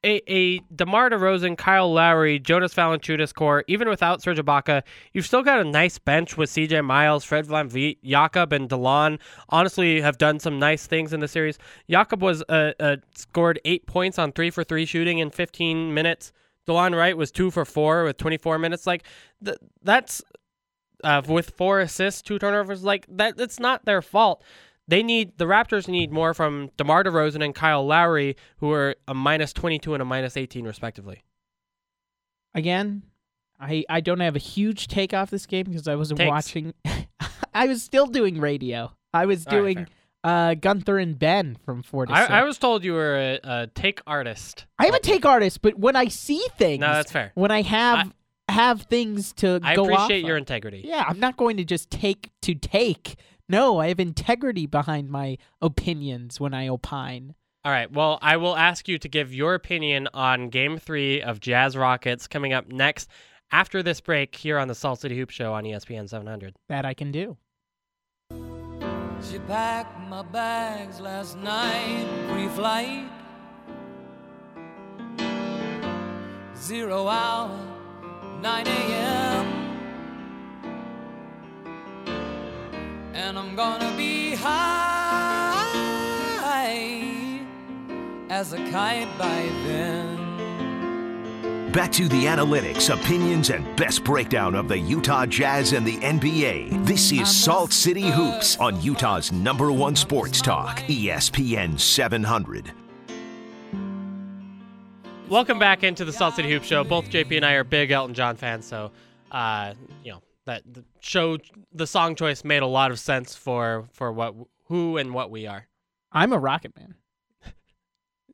a, 0.04 0.22
a 0.32 0.60
Demar 0.74 1.10
Derozan, 1.10 1.58
Kyle 1.58 1.92
Lowry, 1.92 2.40
Jonas 2.40 2.74
Valanciunas 2.74 3.34
core, 3.34 3.64
even 3.68 3.90
without 3.90 4.22
Serge 4.22 4.38
Ibaka, 4.38 4.84
you've 5.14 5.26
still 5.26 5.44
got 5.44 5.60
a 5.60 5.64
nice 5.64 5.98
bench 5.98 6.38
with 6.38 6.50
C.J. 6.50 6.82
Miles, 6.82 7.26
Fred 7.26 7.46
VanVleet, 7.46 7.98
Jakob, 8.04 8.54
and 8.54 8.70
Delon. 8.70 9.20
Honestly, 9.50 10.00
have 10.02 10.18
done 10.18 10.40
some 10.40 10.58
nice 10.58 10.88
things 10.88 11.12
in 11.12 11.20
the 11.20 11.28
series. 11.28 11.58
Jakob 11.90 12.22
was 12.22 12.44
uh, 12.50 12.72
uh, 12.80 12.98
scored 13.16 13.60
eight 13.66 13.86
points 13.88 14.18
on 14.18 14.32
three 14.32 14.50
for 14.50 14.64
three 14.64 14.86
shooting 14.86 15.20
in 15.20 15.30
15 15.30 15.94
minutes. 15.94 16.32
Delon 16.68 16.96
Wright 16.96 17.18
was 17.18 17.32
two 17.32 17.52
for 17.52 17.66
four 17.66 18.06
with 18.06 18.18
24 18.18 18.58
minutes. 18.60 18.88
Like 18.88 19.04
th- 19.44 19.58
that's 19.84 20.22
uh, 21.04 21.22
with 21.28 21.50
four 21.52 21.80
assists, 21.82 22.22
two 22.22 22.40
turnovers. 22.40 22.84
Like 22.84 23.06
that, 23.10 23.40
it's 23.40 23.60
not 23.60 23.86
their 23.86 24.02
fault. 24.02 24.44
They 24.90 25.04
need 25.04 25.38
the 25.38 25.46
Raptors 25.46 25.88
need 25.88 26.12
more 26.12 26.34
from 26.34 26.72
DeMar 26.78 27.04
DeRozan 27.04 27.44
and 27.46 27.54
Kyle 27.54 27.86
Lowry, 27.86 28.36
who 28.58 28.72
are 28.72 28.96
a 29.08 29.14
minus 29.14 29.54
22 29.54 29.94
and 29.94 30.02
a 30.02 30.06
minus 30.06 30.36
18 30.36 30.66
respectively. 30.66 31.24
Again, 32.56 33.04
I 33.60 33.84
I 33.90 34.02
don't 34.02 34.20
have 34.20 34.36
a 34.36 34.40
huge 34.40 34.88
take 34.88 35.14
off 35.14 35.30
this 35.30 35.46
game 35.46 35.66
because 35.66 35.88
I 35.88 35.96
wasn't 35.96 36.20
Takes. 36.20 36.30
watching. 36.30 36.74
I 37.54 37.68
was 37.68 37.84
still 37.84 38.08
doing 38.08 38.40
radio. 38.40 38.92
I 39.14 39.26
was 39.26 39.46
All 39.48 39.54
right, 39.62 39.74
doing 39.76 39.88
uh, 40.24 40.54
Gunther 40.56 40.98
and 40.98 41.18
Ben 41.18 41.58
from 41.64 41.84
four 41.84 42.06
to. 42.08 42.14
I, 42.14 42.40
I 42.40 42.44
was 42.44 42.58
told 42.58 42.84
you 42.84 42.94
were 42.94 43.16
a, 43.16 43.40
a 43.44 43.68
take 43.68 44.02
artist. 44.08 44.66
I 44.80 44.88
am 44.88 44.94
a 44.96 45.00
take 45.00 45.26
artist, 45.26 45.62
but 45.62 45.78
when 45.78 45.96
I 45.96 46.08
see 46.08 46.44
things, 46.58 46.82
No, 46.82 46.94
that's 46.94 47.12
fair. 47.12 47.32
when 47.36 47.52
I 47.52 47.62
have 47.62 48.12
have 48.50 48.82
things 48.84 49.32
to 49.34 49.60
I 49.64 49.76
go 49.76 49.84
off 49.84 50.06
appreciate 50.06 50.26
your 50.26 50.38
of. 50.38 50.42
integrity. 50.42 50.82
Yeah, 50.86 51.04
I'm 51.08 51.20
not 51.20 51.38
going 51.38 51.58
to 51.58 51.64
just 51.64 51.92
take 51.92 52.32
to 52.42 52.56
take. 52.56 53.16
No, 53.50 53.80
I 53.80 53.88
have 53.88 54.00
integrity 54.00 54.68
behind 54.68 55.10
my 55.10 55.38
opinions 55.60 56.40
when 56.40 56.54
I 56.54 56.68
opine. 56.68 57.34
All 57.66 57.72
right. 57.72 57.92
Well, 57.92 58.20
I 58.22 58.38
will 58.38 58.56
ask 58.56 58.88
you 58.88 58.98
to 59.00 59.10
give 59.10 59.34
your 59.34 59.56
opinion 59.56 60.08
on 60.14 60.50
Game 60.50 60.78
Three 60.78 61.22
of 61.22 61.40
Jazz 61.40 61.76
Rockets 61.76 62.28
coming 62.28 62.54
up 62.54 62.68
next 62.68 63.10
after 63.52 63.82
this 63.84 64.00
break 64.00 64.36
here 64.36 64.60
on 64.60 64.68
the 64.68 64.76
Salt 64.76 65.02
City 65.02 65.18
Hoop 65.18 65.32
Show 65.32 65.54
on 65.54 65.64
ESPN 65.64 66.08
700. 66.08 66.56
That 66.70 66.86
I 66.86 66.94
can 66.94 67.12
do. 67.12 67.38
She 69.30 69.40
packed 69.40 70.00
my 70.08 70.22
bags 70.22 71.02
last 71.02 71.38
night, 71.38 72.08
pre-flight. 72.32 73.10
Zero 76.56 77.08
hour, 77.08 77.60
9 78.42 78.68
a.m. 78.68 79.39
And 83.20 83.38
I'm 83.38 83.54
gonna 83.54 83.94
be 83.98 84.34
high 84.34 85.68
as 88.30 88.54
a 88.54 88.58
kite 88.72 89.10
by 89.18 89.52
then. 89.66 90.16
Back 91.74 91.92
to 91.92 92.08
the 92.08 92.24
analytics, 92.24 92.94
opinions, 92.94 93.50
and 93.50 93.76
best 93.76 94.06
breakdown 94.06 94.56
of 94.56 94.70
the 94.70 94.78
Utah 94.78 95.26
Jazz 95.26 95.74
and 95.74 95.86
the 95.86 95.98
NBA. 95.98 96.86
This 96.86 97.12
is 97.12 97.30
Salt 97.30 97.74
City 97.74 98.10
Hoops 98.10 98.56
on 98.56 98.82
Utah's 98.82 99.34
number 99.34 99.70
one 99.70 99.98
sports 99.98 100.42
talk, 100.42 100.80
ESPN 100.84 101.78
700. 101.78 102.72
Welcome 105.28 105.60
back 105.60 105.84
into 105.84 106.06
the 106.06 106.14
Salt 106.14 106.36
City 106.36 106.50
Hoop 106.54 106.64
Show. 106.64 106.86
Both 106.86 107.10
JP 107.10 107.36
and 107.36 107.46
I 107.46 107.56
are 107.56 107.66
big 107.66 107.92
Elton 107.92 108.16
John 108.16 108.38
fans, 108.38 108.66
so 108.66 108.92
uh, 109.30 109.74
you 110.06 110.14
know 110.14 110.22
that 110.50 110.64
the 110.66 110.84
show, 111.00 111.38
the 111.72 111.86
song 111.86 112.16
choice 112.16 112.44
made 112.44 112.64
a 112.64 112.68
lot 112.68 112.90
of 112.90 113.00
sense 113.00 113.36
for 113.36 113.88
for 113.94 114.12
what 114.12 114.34
who 114.66 114.98
and 114.98 115.14
what 115.14 115.30
we 115.30 115.46
are, 115.46 115.68
I'm 116.12 116.34
a 116.34 116.40
Rocket 116.40 116.76
Man. 116.76 116.96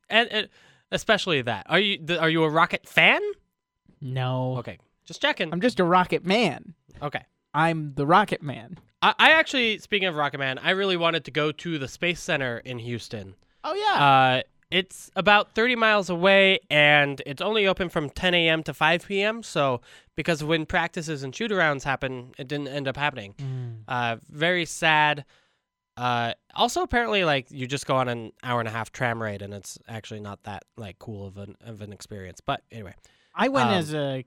and, 0.10 0.30
and 0.32 0.50
especially 0.92 1.42
that. 1.42 1.66
Are 1.70 1.80
you 1.80 2.00
the, 2.02 2.20
are 2.20 2.30
you 2.30 2.44
a 2.44 2.50
Rocket 2.50 2.88
fan? 2.88 3.22
No. 4.00 4.58
Okay, 4.58 4.80
just 5.06 5.22
checking. 5.22 5.52
I'm 5.52 5.62
just 5.62 5.80
a 5.80 5.84
Rocket 5.84 6.26
Man. 6.26 6.74
okay. 7.02 7.26
I'm 7.54 7.94
the 7.96 8.06
Rocket 8.06 8.42
Man. 8.42 8.78
I, 9.02 9.14
I 9.18 9.32
actually, 9.32 9.78
speaking 9.78 10.08
of 10.08 10.16
Rocket 10.16 10.40
Man, 10.40 10.58
I 10.58 10.72
really 10.72 10.98
wanted 10.98 11.24
to 11.26 11.32
go 11.32 11.52
to 11.54 11.78
the 11.78 11.88
Space 11.88 12.22
Center 12.22 12.58
in 12.60 12.80
Houston. 12.80 13.36
Oh 13.64 13.74
yeah. 13.74 14.04
Uh, 14.06 14.42
it's 14.72 15.12
about 15.16 15.54
30 15.54 15.76
miles 15.76 16.10
away, 16.10 16.60
and 16.70 17.22
it's 17.26 17.42
only 17.42 17.68
open 17.68 17.90
from 17.90 18.10
10 18.10 18.34
a.m. 18.34 18.64
to 18.64 18.74
5 18.74 19.06
p.m. 19.08 19.44
So, 19.44 19.82
because 20.16 20.44
when 20.44 20.66
practices 20.66 21.24
and 21.24 21.36
shoot 21.36 21.52
arounds 21.52 21.84
happen, 21.84 22.32
it 22.38 22.48
didn't 22.48 22.70
end 22.70 22.88
up 22.88 22.98
happening. 22.98 23.36
Mm. 23.38 23.76
Uh, 23.88 24.18
very 24.30 24.66
sad. 24.66 25.26
Uh, 25.98 26.34
also, 26.56 26.82
apparently, 26.82 27.24
like 27.24 27.48
you 27.50 27.68
just 27.68 27.86
go 27.86 27.96
on 27.96 28.10
an 28.10 28.32
hour 28.44 28.60
and 28.60 28.68
a 28.68 28.72
half 28.72 28.92
tram 28.92 29.22
ride, 29.22 29.42
and 29.42 29.54
it's 29.54 29.78
actually 29.88 30.20
not 30.20 30.44
that 30.44 30.64
like 30.76 31.00
cool 31.00 31.26
of 31.26 31.38
an 31.38 31.56
of 31.66 31.82
an 31.82 31.94
experience. 31.94 32.42
But 32.42 32.62
anyway, 32.72 32.96
I 33.34 33.48
went 33.48 33.70
um, 33.70 33.76
as 33.76 33.94
a 33.94 34.26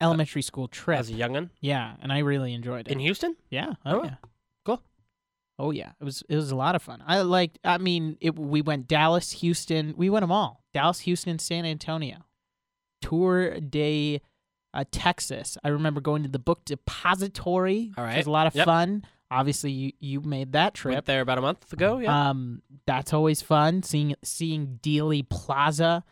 elementary 0.00 0.42
school 0.42 0.68
trip. 0.68 0.98
as 0.98 1.10
a 1.10 1.12
youngin 1.14 1.50
yeah, 1.60 1.94
and 2.00 2.12
I 2.12 2.18
really 2.20 2.54
enjoyed 2.54 2.88
it. 2.88 2.92
in 2.92 2.98
Houston, 3.00 3.36
yeah. 3.50 3.74
Oh, 3.84 4.00
Oh, 4.00 4.04
yeah. 4.04 4.14
Oh 5.62 5.70
yeah. 5.70 5.92
It 6.00 6.04
was 6.04 6.22
it 6.28 6.34
was 6.36 6.50
a 6.50 6.56
lot 6.56 6.74
of 6.74 6.82
fun. 6.82 7.02
I 7.06 7.20
liked 7.22 7.58
I 7.64 7.78
mean, 7.78 8.16
it, 8.20 8.36
we 8.38 8.60
went 8.62 8.88
Dallas, 8.88 9.30
Houston. 9.32 9.94
We 9.96 10.10
went 10.10 10.22
them 10.24 10.32
all. 10.32 10.64
Dallas, 10.74 11.00
Houston, 11.00 11.38
San 11.38 11.64
Antonio. 11.64 12.16
Tour 13.00 13.60
de 13.60 14.20
uh, 14.74 14.84
Texas. 14.90 15.56
I 15.62 15.68
remember 15.68 16.00
going 16.00 16.22
to 16.24 16.28
the 16.28 16.38
book 16.38 16.64
depository. 16.64 17.92
All 17.96 18.04
right, 18.04 18.10
right. 18.10 18.16
was 18.18 18.26
a 18.26 18.30
lot 18.30 18.46
of 18.46 18.54
Yep. 18.54 18.64
fun. 18.64 19.04
Obviously, 19.30 19.70
you 19.70 19.92
you 20.00 20.20
made 20.20 20.52
that 20.52 20.74
trip. 20.74 20.94
went 20.94 21.06
there 21.06 21.20
about 21.20 21.38
a 21.38 21.40
month 21.42 21.72
ago. 21.72 21.98
Yeah, 21.98 22.30
Um, 22.30 22.60
that's 22.86 23.12
always 23.12 23.40
fun 23.40 23.82
seeing 23.82 24.14
seeing 24.22 24.78
Dealey 24.82 25.26
Plaza, 25.28 26.04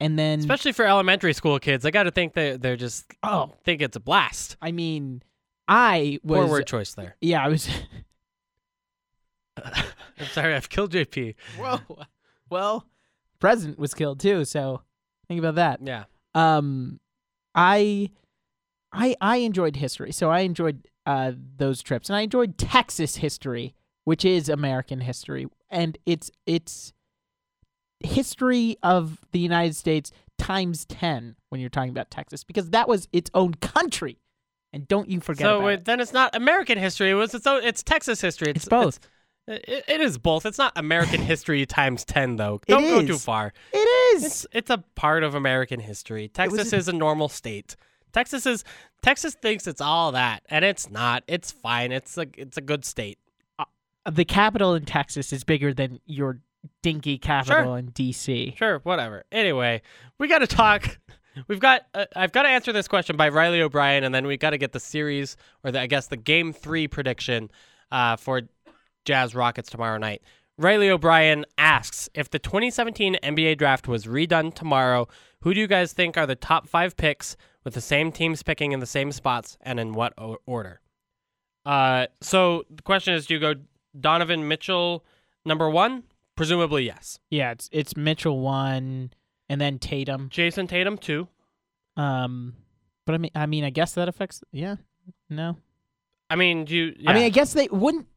and 0.00 0.18
then 0.18 0.40
especially 0.40 0.72
for 0.72 0.84
elementary 0.84 1.32
school 1.32 1.58
kids. 1.58 1.86
I 1.86 1.90
got 1.90 2.02
to 2.02 2.10
think 2.10 2.34
that 2.34 2.60
they're 2.60 2.76
just 2.76 3.06
oh, 3.22 3.52
think 3.64 3.80
it's 3.80 3.96
a 3.96 4.00
blast. 4.00 4.56
I 4.60 4.72
mean, 4.72 5.22
I 5.68 6.18
was 6.22 6.40
Poor 6.40 6.48
word 6.48 6.66
choice 6.66 6.92
there. 6.94 7.16
yeah, 7.20 7.42
I 7.44 7.48
was. 7.48 7.68
I'm 10.18 10.26
sorry, 10.26 10.54
I've 10.54 10.68
killed 10.68 10.92
JP. 10.92 11.34
Whoa, 11.58 11.80
well, 12.50 12.86
president 13.40 13.78
was 13.78 13.94
killed 13.94 14.20
too, 14.20 14.44
so 14.44 14.82
think 15.28 15.38
about 15.38 15.54
that. 15.56 15.80
Yeah. 15.82 16.04
Um, 16.34 17.00
I, 17.54 18.10
I, 18.92 19.16
I 19.20 19.36
enjoyed 19.38 19.76
history, 19.76 20.12
so 20.12 20.30
I 20.30 20.40
enjoyed 20.40 20.86
uh 21.06 21.32
those 21.56 21.82
trips, 21.82 22.08
and 22.08 22.16
I 22.16 22.22
enjoyed 22.22 22.58
Texas 22.58 23.16
history, 23.16 23.74
which 24.04 24.24
is 24.24 24.48
American 24.48 25.00
history, 25.00 25.46
and 25.70 25.98
it's 26.06 26.30
it's 26.46 26.92
history 28.00 28.76
of 28.82 29.18
the 29.32 29.38
United 29.38 29.74
States 29.74 30.10
times 30.38 30.84
ten 30.84 31.36
when 31.48 31.60
you're 31.60 31.70
talking 31.70 31.90
about 31.90 32.10
Texas, 32.10 32.44
because 32.44 32.70
that 32.70 32.88
was 32.88 33.08
its 33.12 33.30
own 33.34 33.54
country 33.54 34.18
And 34.72 34.86
don't 34.88 35.08
you 35.08 35.20
forget 35.20 35.44
so 35.46 35.66
it. 35.68 35.84
then 35.84 36.00
it's 36.00 36.12
not 36.12 36.34
American 36.34 36.78
history. 36.78 37.10
It 37.10 37.14
was 37.14 37.34
it's, 37.34 37.46
own. 37.46 37.62
it's 37.62 37.82
Texas 37.82 38.20
history. 38.20 38.50
It's, 38.50 38.64
It's 38.64 38.68
both. 38.68 38.98
It, 39.46 39.84
it 39.88 40.00
is 40.00 40.18
both. 40.18 40.46
It's 40.46 40.58
not 40.58 40.72
American 40.76 41.20
history 41.20 41.66
times 41.66 42.04
ten 42.04 42.36
though. 42.36 42.60
It 42.66 42.72
Don't 42.72 42.82
go 42.82 43.06
too 43.06 43.18
far. 43.18 43.52
It 43.72 43.78
is. 44.16 44.24
It's 44.24 44.46
it's 44.52 44.70
a 44.70 44.78
part 44.94 45.22
of 45.22 45.34
American 45.34 45.80
history. 45.80 46.28
Texas 46.28 46.72
a- 46.72 46.76
is 46.76 46.88
a 46.88 46.92
normal 46.92 47.28
state. 47.28 47.76
Texas 48.12 48.46
is 48.46 48.64
Texas 49.02 49.34
thinks 49.34 49.66
it's 49.66 49.80
all 49.80 50.12
that, 50.12 50.42
and 50.48 50.64
it's 50.64 50.90
not. 50.90 51.24
It's 51.26 51.50
fine. 51.50 51.92
It's 51.92 52.16
a 52.16 52.26
it's 52.36 52.56
a 52.56 52.62
good 52.62 52.84
state. 52.84 53.18
the 54.10 54.24
capital 54.24 54.74
in 54.74 54.84
Texas 54.84 55.32
is 55.32 55.44
bigger 55.44 55.74
than 55.74 56.00
your 56.06 56.38
dinky 56.82 57.18
capital 57.18 57.74
in 57.74 57.86
D.C. 57.86 58.54
Sure, 58.56 58.78
whatever. 58.80 59.24
Anyway, 59.32 59.82
we 60.18 60.28
got 60.28 60.38
to 60.38 60.46
talk. 60.46 60.98
We've 61.48 61.60
got. 61.60 61.86
Uh, 61.92 62.06
I've 62.14 62.32
got 62.32 62.42
to 62.42 62.48
answer 62.48 62.72
this 62.72 62.86
question 62.88 63.16
by 63.16 63.28
Riley 63.28 63.60
O'Brien, 63.60 64.04
and 64.04 64.14
then 64.14 64.26
we 64.26 64.36
got 64.36 64.50
to 64.50 64.58
get 64.58 64.72
the 64.72 64.80
series, 64.80 65.36
or 65.64 65.72
the, 65.72 65.80
I 65.80 65.86
guess 65.86 66.06
the 66.06 66.16
game 66.16 66.52
three 66.52 66.86
prediction 66.86 67.50
uh, 67.90 68.16
for 68.16 68.42
Jazz 69.04 69.34
Rockets 69.34 69.70
tomorrow 69.70 69.98
night. 69.98 70.22
Riley 70.56 70.88
O'Brien 70.88 71.44
asks 71.58 72.08
if 72.14 72.30
the 72.30 72.38
2017 72.38 73.16
NBA 73.22 73.58
draft 73.58 73.88
was 73.88 74.04
redone 74.06 74.54
tomorrow, 74.54 75.08
who 75.40 75.52
do 75.52 75.60
you 75.60 75.66
guys 75.66 75.92
think 75.92 76.16
are 76.16 76.26
the 76.26 76.36
top 76.36 76.68
five 76.68 76.96
picks 76.96 77.36
with 77.64 77.74
the 77.74 77.80
same 77.80 78.12
teams 78.12 78.42
picking 78.42 78.72
in 78.72 78.78
the 78.80 78.86
same 78.86 79.10
spots 79.10 79.58
and 79.62 79.80
in 79.80 79.94
what 79.94 80.12
o- 80.16 80.38
order? 80.46 80.80
Uh, 81.66 82.06
so 82.20 82.64
the 82.70 82.82
question 82.82 83.14
is, 83.14 83.26
do 83.26 83.34
you 83.34 83.40
go 83.40 83.54
Donovan 83.98 84.46
Mitchell 84.46 85.04
number 85.44 85.68
one? 85.68 86.04
Presumably 86.36 86.84
yes. 86.84 87.18
Yeah, 87.30 87.52
it's 87.52 87.68
it's 87.72 87.96
Mitchell 87.96 88.40
one, 88.40 89.12
and 89.48 89.60
then 89.60 89.78
Tatum. 89.78 90.28
Jayson 90.30 90.66
Tatum 90.68 90.98
two. 90.98 91.28
Um, 91.96 92.54
but 93.06 93.14
I 93.14 93.18
mean, 93.18 93.30
I 93.34 93.46
mean, 93.46 93.64
I 93.64 93.70
guess 93.70 93.94
that 93.94 94.08
affects. 94.08 94.42
Yeah, 94.52 94.76
no. 95.30 95.56
I 96.28 96.36
mean, 96.36 96.64
do 96.64 96.74
you? 96.74 96.94
I 97.06 97.12
mean. 97.12 97.22
I 97.22 97.28
guess 97.28 97.52
they 97.52 97.68
wouldn't. 97.70 98.08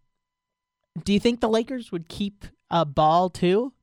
Do 1.04 1.14
you 1.14 1.20
think 1.20 1.40
the 1.40 1.50
Lakers 1.50 1.92
would 1.92 2.08
keep 2.10 2.46
a 2.70 2.86
ball 2.86 3.30
too? 3.30 3.74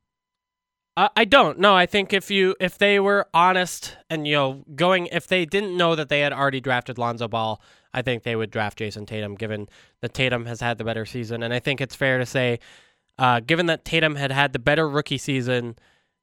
Uh, 0.96 1.08
I 1.16 1.24
don't. 1.24 1.58
No, 1.58 1.74
I 1.74 1.86
think 1.86 2.12
if 2.12 2.30
you 2.30 2.54
if 2.60 2.78
they 2.78 3.00
were 3.00 3.26
honest 3.34 3.96
and 4.08 4.28
you 4.28 4.34
know 4.34 4.64
going 4.76 5.06
if 5.06 5.26
they 5.26 5.44
didn't 5.44 5.76
know 5.76 5.96
that 5.96 6.08
they 6.08 6.20
had 6.20 6.32
already 6.32 6.60
drafted 6.60 6.98
Lonzo 6.98 7.26
Ball, 7.26 7.60
I 7.92 8.02
think 8.02 8.22
they 8.22 8.36
would 8.36 8.50
draft 8.50 8.78
Jayson 8.78 9.06
Tatum. 9.06 9.34
Given 9.34 9.68
that 10.02 10.14
Tatum 10.14 10.46
has 10.46 10.60
had 10.60 10.78
the 10.78 10.84
better 10.84 11.04
season, 11.04 11.42
and 11.42 11.52
I 11.52 11.58
think 11.58 11.80
it's 11.80 11.96
fair 11.96 12.18
to 12.18 12.26
say, 12.26 12.60
uh, 13.18 13.40
given 13.40 13.66
that 13.66 13.84
Tatum 13.84 14.14
had 14.14 14.30
had 14.30 14.52
the 14.52 14.60
better 14.60 14.88
rookie 14.88 15.18
season, 15.18 15.76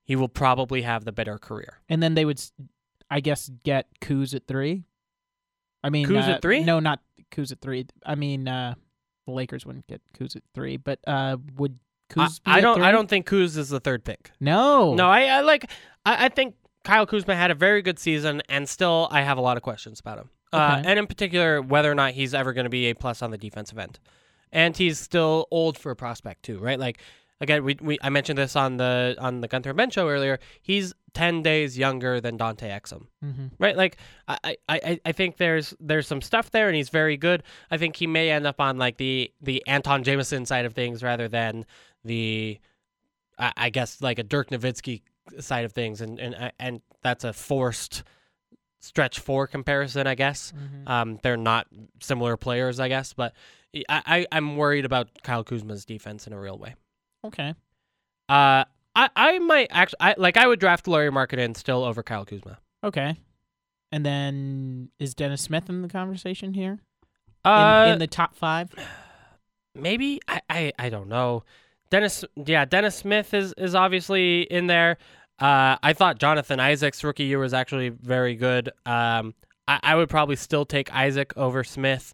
he 0.03 0.15
will 0.15 0.30
probably 0.30 0.84
have 0.84 1.03
the 1.03 1.11
better 1.11 1.38
career. 1.38 1.81
And 1.89 2.01
then 2.01 2.13
they 2.15 2.23
would, 2.23 2.41
I 3.09 3.19
guess, 3.19 3.49
get 3.65 3.88
Kuz 3.99 4.34
at 4.34 4.47
three. 4.47 4.85
I 5.84 5.89
mean, 5.89 6.07
Kuz 6.07 6.27
uh, 6.27 6.31
at 6.31 6.41
three? 6.41 6.63
No, 6.63 6.80
not 6.80 7.01
Kuz 7.31 7.51
at 7.51 7.59
three. 7.59 7.88
I 8.05 8.15
mean, 8.15 8.47
uh, 8.47 8.76
the 9.31 9.35
Lakers 9.37 9.65
wouldn't 9.65 9.87
get 9.87 10.01
Kuz 10.17 10.35
at 10.35 10.43
three, 10.53 10.77
but 10.77 10.99
uh, 11.07 11.37
would 11.57 11.79
I, 12.11 12.13
Kuz? 12.13 12.43
be 12.43 12.51
I 12.51 12.61
don't. 12.61 12.81
I 12.81 12.91
don't 12.91 13.09
think 13.09 13.27
Kuz 13.27 13.57
is 13.57 13.69
the 13.69 13.79
third 13.79 14.03
pick. 14.03 14.31
No, 14.39 14.93
No, 14.93 15.07
I, 15.07 15.25
I 15.25 15.41
like. 15.41 15.69
I, 16.05 16.25
I 16.25 16.29
think 16.29 16.55
Kyle 16.83 17.05
Kuzma 17.05 17.35
had 17.35 17.51
a 17.51 17.55
very 17.55 17.81
good 17.81 17.99
season, 17.99 18.41
and 18.49 18.67
still, 18.67 19.07
I 19.11 19.21
have 19.21 19.37
a 19.37 19.41
lot 19.41 19.57
of 19.57 19.63
questions 19.63 19.99
about 19.99 20.19
him. 20.19 20.29
Uh, 20.53 20.81
and 20.83 20.99
in 20.99 21.07
particular, 21.07 21.61
whether 21.61 21.89
or 21.89 21.95
not 21.95 22.11
he's 22.11 22.33
ever 22.33 22.51
going 22.51 22.65
to 22.65 22.69
be 22.69 22.87
a 22.87 22.93
plus 22.93 23.21
on 23.21 23.31
the 23.31 23.37
defensive 23.37 23.77
end. 23.77 23.99
And 24.51 24.75
he's 24.75 24.99
still 24.99 25.47
old 25.49 25.77
for 25.77 25.91
a 25.91 25.95
prospect 25.95 26.43
too, 26.43 26.57
right? 26.57 26.77
Like 26.77 26.99
again, 27.41 27.63
we, 27.65 27.77
we 27.81 27.97
I 28.01 28.09
mentioned 28.09 28.38
this 28.38 28.55
on 28.55 28.77
the 28.77 29.15
on 29.19 29.41
the 29.41 29.47
Gunther 29.47 29.73
Ben 29.73 29.89
show 29.89 30.07
earlier. 30.07 30.39
He's 30.61 30.93
ten 31.13 31.41
days 31.41 31.77
younger 31.77 32.22
than 32.22 32.38
Dante 32.38 32.69
Exum, 32.69 33.07
hmm 33.22 33.47
right? 33.59 33.76
Like 33.76 33.97
I, 34.27 34.38
I, 34.45 34.57
I 34.69 34.99
I 35.07 35.11
think 35.11 35.38
there's 35.38 35.73
there's 35.80 36.07
some 36.07 36.22
stuff 36.22 36.51
there, 36.51 36.68
and 36.68 36.76
he's 36.76 36.89
very 36.89 37.18
good. 37.18 37.43
I 37.69 37.77
think 37.77 37.97
he 37.97 38.07
may 38.07 38.30
end 38.30 38.47
up 38.47 38.61
on 38.61 38.77
like 38.77 38.97
the 38.97 39.31
the 39.41 39.63
Antawn 39.68 40.03
Jamison 40.03 40.45
side 40.45 40.65
of 40.65 40.73
things 40.73 41.03
rather 41.03 41.27
than 41.27 41.65
the 42.05 42.59
I, 43.38 43.51
I 43.57 43.69
guess 43.69 44.01
like 44.01 44.19
a 44.19 44.23
Dirk 44.23 44.49
Nowitzki 44.51 45.01
side 45.39 45.65
of 45.65 45.73
things, 45.73 45.99
and 45.99 46.19
and 46.19 46.51
and 46.59 46.81
that's 47.01 47.23
a 47.23 47.34
forced 47.34 48.03
stretch 48.80 49.19
four 49.19 49.47
comparison, 49.47 50.07
I 50.07 50.15
guess. 50.15 50.53
Mm-hmm. 50.55 50.88
Um, 50.88 51.19
they're 51.22 51.38
not 51.38 51.68
similar 52.01 52.38
players, 52.38 52.80
I 52.80 52.88
guess, 52.88 53.13
but 53.13 53.34
I, 53.76 53.84
I 54.05 54.27
I'm 54.31 54.57
worried 54.57 54.85
about 54.85 55.09
Kyle 55.23 55.43
Kuzma's 55.43 55.85
defense 55.85 56.27
in 56.27 56.34
a 56.34 56.39
real 56.39 56.57
way. 56.57 56.76
Okay. 57.26 57.53
Uh, 58.30 58.65
I 58.95 59.10
I 59.15 59.39
might 59.39 59.68
actually 59.72 59.98
I 60.02 60.15
like 60.18 60.38
I 60.38 60.48
would 60.48 60.60
draft 60.60 60.88
Lauri 60.88 61.10
Markkanen 61.10 61.56
still 61.56 61.84
over 61.84 62.03
Kyle 62.03 62.26
Kuzma. 62.26 62.60
Okay. 62.84 63.18
And 63.91 64.06
then 64.06 64.89
is 64.99 65.14
Dennis 65.14 65.41
Smith 65.41 65.69
in 65.69 65.81
the 65.81 65.89
conversation 65.89 66.53
here? 66.53 66.80
Uh, 67.43 67.85
in, 67.88 67.93
in 67.93 67.99
the 67.99 68.07
top 68.07 68.35
five? 68.35 68.69
maybe 69.76 70.19
I, 70.27 70.41
I 70.49 70.73
I 70.80 70.89
don't 70.89 71.07
know. 71.10 71.43
Dennis, 71.89 72.23
yeah, 72.38 72.64
Dennis 72.65 72.95
Smith 72.95 73.34
is 73.34 73.53
is 73.57 73.76
obviously 73.76 74.43
in 74.43 74.68
there. 74.68 74.98
Uh, 75.39 75.76
I 75.81 75.93
thought 75.93 76.19
Jonathan 76.19 76.60
Isaac's 76.60 77.03
rookie 77.03 77.23
year 77.23 77.39
was 77.39 77.53
actually 77.53 77.89
very 77.89 78.35
good. 78.35 78.69
Um, 78.85 79.34
I, 79.68 79.80
I 79.84 79.95
would 79.95 80.10
probably 80.10 80.35
still 80.35 80.65
take 80.65 80.93
Isaac 80.93 81.34
over 81.35 81.64
Smith. 81.64 82.14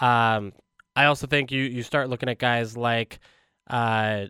Um, 0.00 0.52
I 0.96 1.04
also 1.04 1.26
think 1.26 1.52
you 1.52 1.62
you 1.62 1.82
start 1.82 2.08
looking 2.08 2.28
at 2.28 2.38
guys 2.38 2.76
like, 2.76 3.20
uh, 3.68 4.26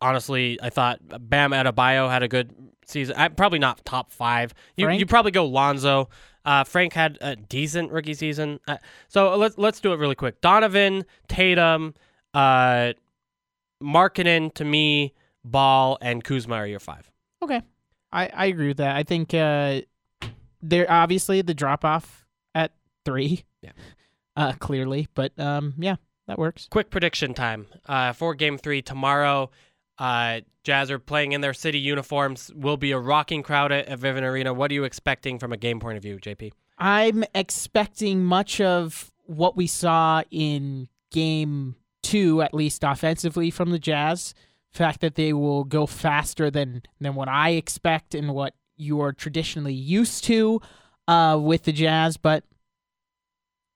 honestly, 0.00 0.58
I 0.62 0.70
thought 0.70 1.00
Bam 1.28 1.52
Adebayo 1.52 2.10
had 2.10 2.22
a 2.22 2.28
good 2.28 2.54
season. 2.86 3.16
I, 3.16 3.28
probably 3.28 3.58
not 3.58 3.84
top 3.84 4.12
five. 4.12 4.54
You 4.76 4.86
Frank? 4.86 5.00
you 5.00 5.06
probably 5.06 5.30
go 5.30 5.46
Lonzo. 5.46 6.08
Uh, 6.44 6.64
Frank 6.64 6.92
had 6.92 7.18
a 7.20 7.36
decent 7.36 7.90
rookie 7.90 8.14
season. 8.14 8.60
Uh, 8.68 8.76
so 9.08 9.34
let's 9.36 9.56
let's 9.56 9.80
do 9.80 9.92
it 9.92 9.98
really 9.98 10.14
quick. 10.14 10.40
Donovan, 10.40 11.04
Tatum, 11.28 11.94
uh, 12.34 12.92
Markkanen 13.82 14.52
to 14.54 14.64
me, 14.64 15.14
Ball, 15.44 15.98
and 16.00 16.22
Kuzma 16.22 16.56
are 16.56 16.66
your 16.66 16.80
five. 16.80 17.10
Okay. 17.42 17.62
I, 18.12 18.28
I 18.28 18.46
agree 18.46 18.68
with 18.68 18.76
that. 18.76 18.94
I 18.94 19.02
think 19.02 19.34
uh, 19.34 19.80
there 20.62 20.90
obviously 20.90 21.42
the 21.42 21.54
drop 21.54 21.84
off 21.84 22.26
at 22.54 22.72
three. 23.04 23.44
Yeah. 23.62 23.72
Uh, 24.36 24.50
clearly, 24.58 25.06
but 25.14 25.30
um, 25.38 25.74
yeah, 25.78 25.94
that 26.26 26.38
works. 26.38 26.68
Quick 26.70 26.90
prediction 26.90 27.34
time 27.34 27.66
uh, 27.86 28.12
for 28.12 28.34
Game 28.34 28.58
Three 28.58 28.82
tomorrow. 28.82 29.50
Uh, 29.98 30.40
Jazz 30.64 30.90
are 30.90 30.98
playing 30.98 31.32
in 31.32 31.40
their 31.40 31.54
city 31.54 31.78
uniforms. 31.78 32.50
Will 32.54 32.76
be 32.76 32.92
a 32.92 32.98
rocking 32.98 33.42
crowd 33.42 33.72
at, 33.72 33.86
at 33.86 34.00
Vivint 34.00 34.22
Arena. 34.22 34.52
What 34.52 34.70
are 34.70 34.74
you 34.74 34.84
expecting 34.84 35.38
from 35.38 35.52
a 35.52 35.56
game 35.56 35.80
point 35.80 35.96
of 35.96 36.02
view, 36.02 36.18
JP? 36.18 36.52
I'm 36.78 37.24
expecting 37.34 38.24
much 38.24 38.60
of 38.60 39.12
what 39.26 39.56
we 39.56 39.66
saw 39.66 40.22
in 40.30 40.88
game 41.10 41.76
two, 42.02 42.42
at 42.42 42.52
least 42.52 42.82
offensively, 42.82 43.50
from 43.50 43.70
the 43.70 43.78
Jazz. 43.78 44.34
Fact 44.70 45.00
that 45.02 45.14
they 45.14 45.32
will 45.32 45.62
go 45.62 45.86
faster 45.86 46.50
than 46.50 46.82
than 47.00 47.14
what 47.14 47.28
I 47.28 47.50
expect 47.50 48.14
and 48.14 48.34
what 48.34 48.54
you 48.76 49.00
are 49.00 49.12
traditionally 49.12 49.74
used 49.74 50.24
to 50.24 50.60
uh, 51.06 51.38
with 51.40 51.62
the 51.64 51.72
Jazz, 51.72 52.16
but 52.16 52.42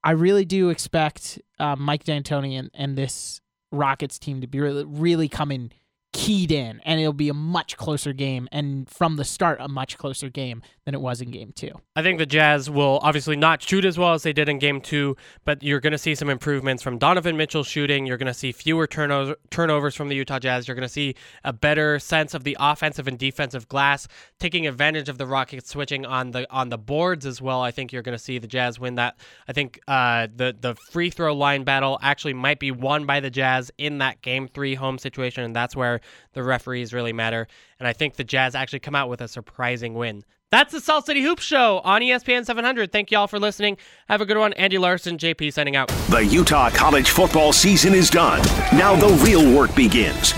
I 0.05 0.13
really 0.13 0.45
do 0.45 0.71
expect 0.71 1.41
uh, 1.59 1.77
Mike 1.77 2.05
D'Antoni 2.05 2.59
and, 2.59 2.71
and 2.75 2.97
this 2.97 3.41
Rockets 3.73 4.19
team 4.19 4.41
to 4.41 4.47
be 4.47 4.61
really, 4.61 4.85
really 4.85 5.29
coming 5.29 5.73
keyed 6.13 6.51
in, 6.51 6.81
and 6.85 7.01
it'll 7.01 7.13
be 7.13 7.29
a 7.29 7.35
much 7.35 7.77
closer 7.77 8.13
game, 8.13 8.49
and 8.51 8.89
from 8.89 9.17
the 9.17 9.25
start, 9.25 9.59
a 9.61 9.69
much 9.69 9.99
closer 9.99 10.31
game 10.31 10.63
than 10.85 10.95
it 10.95 11.01
was 11.01 11.21
in 11.21 11.31
game 11.31 11.53
two. 11.55 11.71
I 11.97 12.03
think 12.03 12.19
the 12.19 12.27
Jazz 12.27 12.71
will 12.71 12.99
obviously 13.03 13.37
not 13.37 13.63
shoot 13.63 13.85
as 13.85 13.99
well 13.99 14.15
as 14.15 14.23
they 14.23 14.33
did 14.33 14.49
in 14.49 14.59
game 14.59 14.81
two, 14.81 15.17
but 15.45 15.63
you're 15.63 15.81
going 15.81 15.93
to 15.93 15.99
see 15.99 16.15
some 16.15 16.31
improvements 16.31 16.83
from 16.83 16.97
Donovan 16.97 17.37
Mitchell 17.37 17.63
shooting. 17.63 18.07
You're 18.07 18.17
going 18.17 18.27
to 18.27 18.35
see 18.35 18.53
fewer 18.53 18.87
turnovers, 18.87 19.37
turnovers 19.51 19.95
from 19.95 20.09
the 20.09 20.17
Utah 20.17 20.39
Jazz. 20.39 20.67
You're 20.67 20.75
going 20.75 20.89
to 20.89 20.93
see 20.93 21.15
a 21.45 21.53
better 21.53 21.99
sense 21.99 22.33
of 22.33 22.45
the 22.45 22.57
offensive 22.59 23.07
and 23.07 23.19
defensive 23.19 23.69
glass, 23.69 24.09
taking 24.41 24.67
advantage 24.67 25.11
of 25.11 25.19
the 25.19 25.27
Rockets 25.27 25.69
switching 25.69 26.07
on 26.07 26.31
the 26.31 26.51
on 26.51 26.71
the 26.71 26.79
boards 26.79 27.27
as 27.27 27.43
well. 27.43 27.61
I 27.61 27.71
think 27.71 27.93
you're 27.93 28.03
going 28.03 28.17
to 28.17 28.23
see 28.23 28.39
the 28.39 28.47
Jazz 28.47 28.81
win 28.81 28.95
that. 28.95 29.19
I 29.47 29.53
think 29.53 29.79
uh, 29.87 30.29
the 30.35 30.57
the 30.59 30.75
free 30.91 31.11
throw 31.11 31.35
line 31.35 31.65
battle 31.65 31.99
actually 32.01 32.35
might 32.35 32.61
be 32.61 32.71
won 32.71 33.05
by 33.05 33.21
the 33.21 33.31
Jazz 33.31 33.71
in 33.77 33.99
that 33.99 34.23
game 34.23 34.49
three 34.49 34.75
home 34.75 34.97
situation, 34.97 35.45
and 35.45 35.55
that's 35.55 35.77
where 35.77 35.98
the 36.33 36.43
referees 36.43 36.93
really 36.93 37.13
matter. 37.13 37.47
And 37.79 37.87
I 37.87 37.93
think 37.93 38.17
the 38.17 38.25
Jazz 38.25 38.55
actually 38.55 38.81
come 38.81 38.95
out 38.95 39.09
with 39.09 39.21
a 39.21 39.29
surprising 39.29 39.95
win. 39.95 40.25
That's 40.51 40.73
the 40.73 40.81
Salt 40.81 41.05
City 41.05 41.21
Hoops 41.21 41.43
Show 41.43 41.81
on 41.85 42.01
ESPN 42.01 42.47
700. 42.47 42.91
Thank 42.91 43.11
you 43.11 43.19
all 43.19 43.27
for 43.27 43.39
listening. 43.39 43.77
Have 44.09 44.23
a 44.23 44.27
good 44.27 44.39
one. 44.39 44.55
Andy 44.55 44.79
Larsen, 44.79 45.19
JP 45.19 45.53
signing 45.53 45.77
out. 45.77 45.89
The 46.09 46.25
Utah 46.25 46.71
college 46.71 47.11
football 47.11 47.53
season 47.53 47.93
is 47.93 48.09
done. 48.09 48.41
Now 48.73 48.97
the 48.97 49.13
real 49.23 49.55
work 49.55 49.75
begins. 49.75 50.33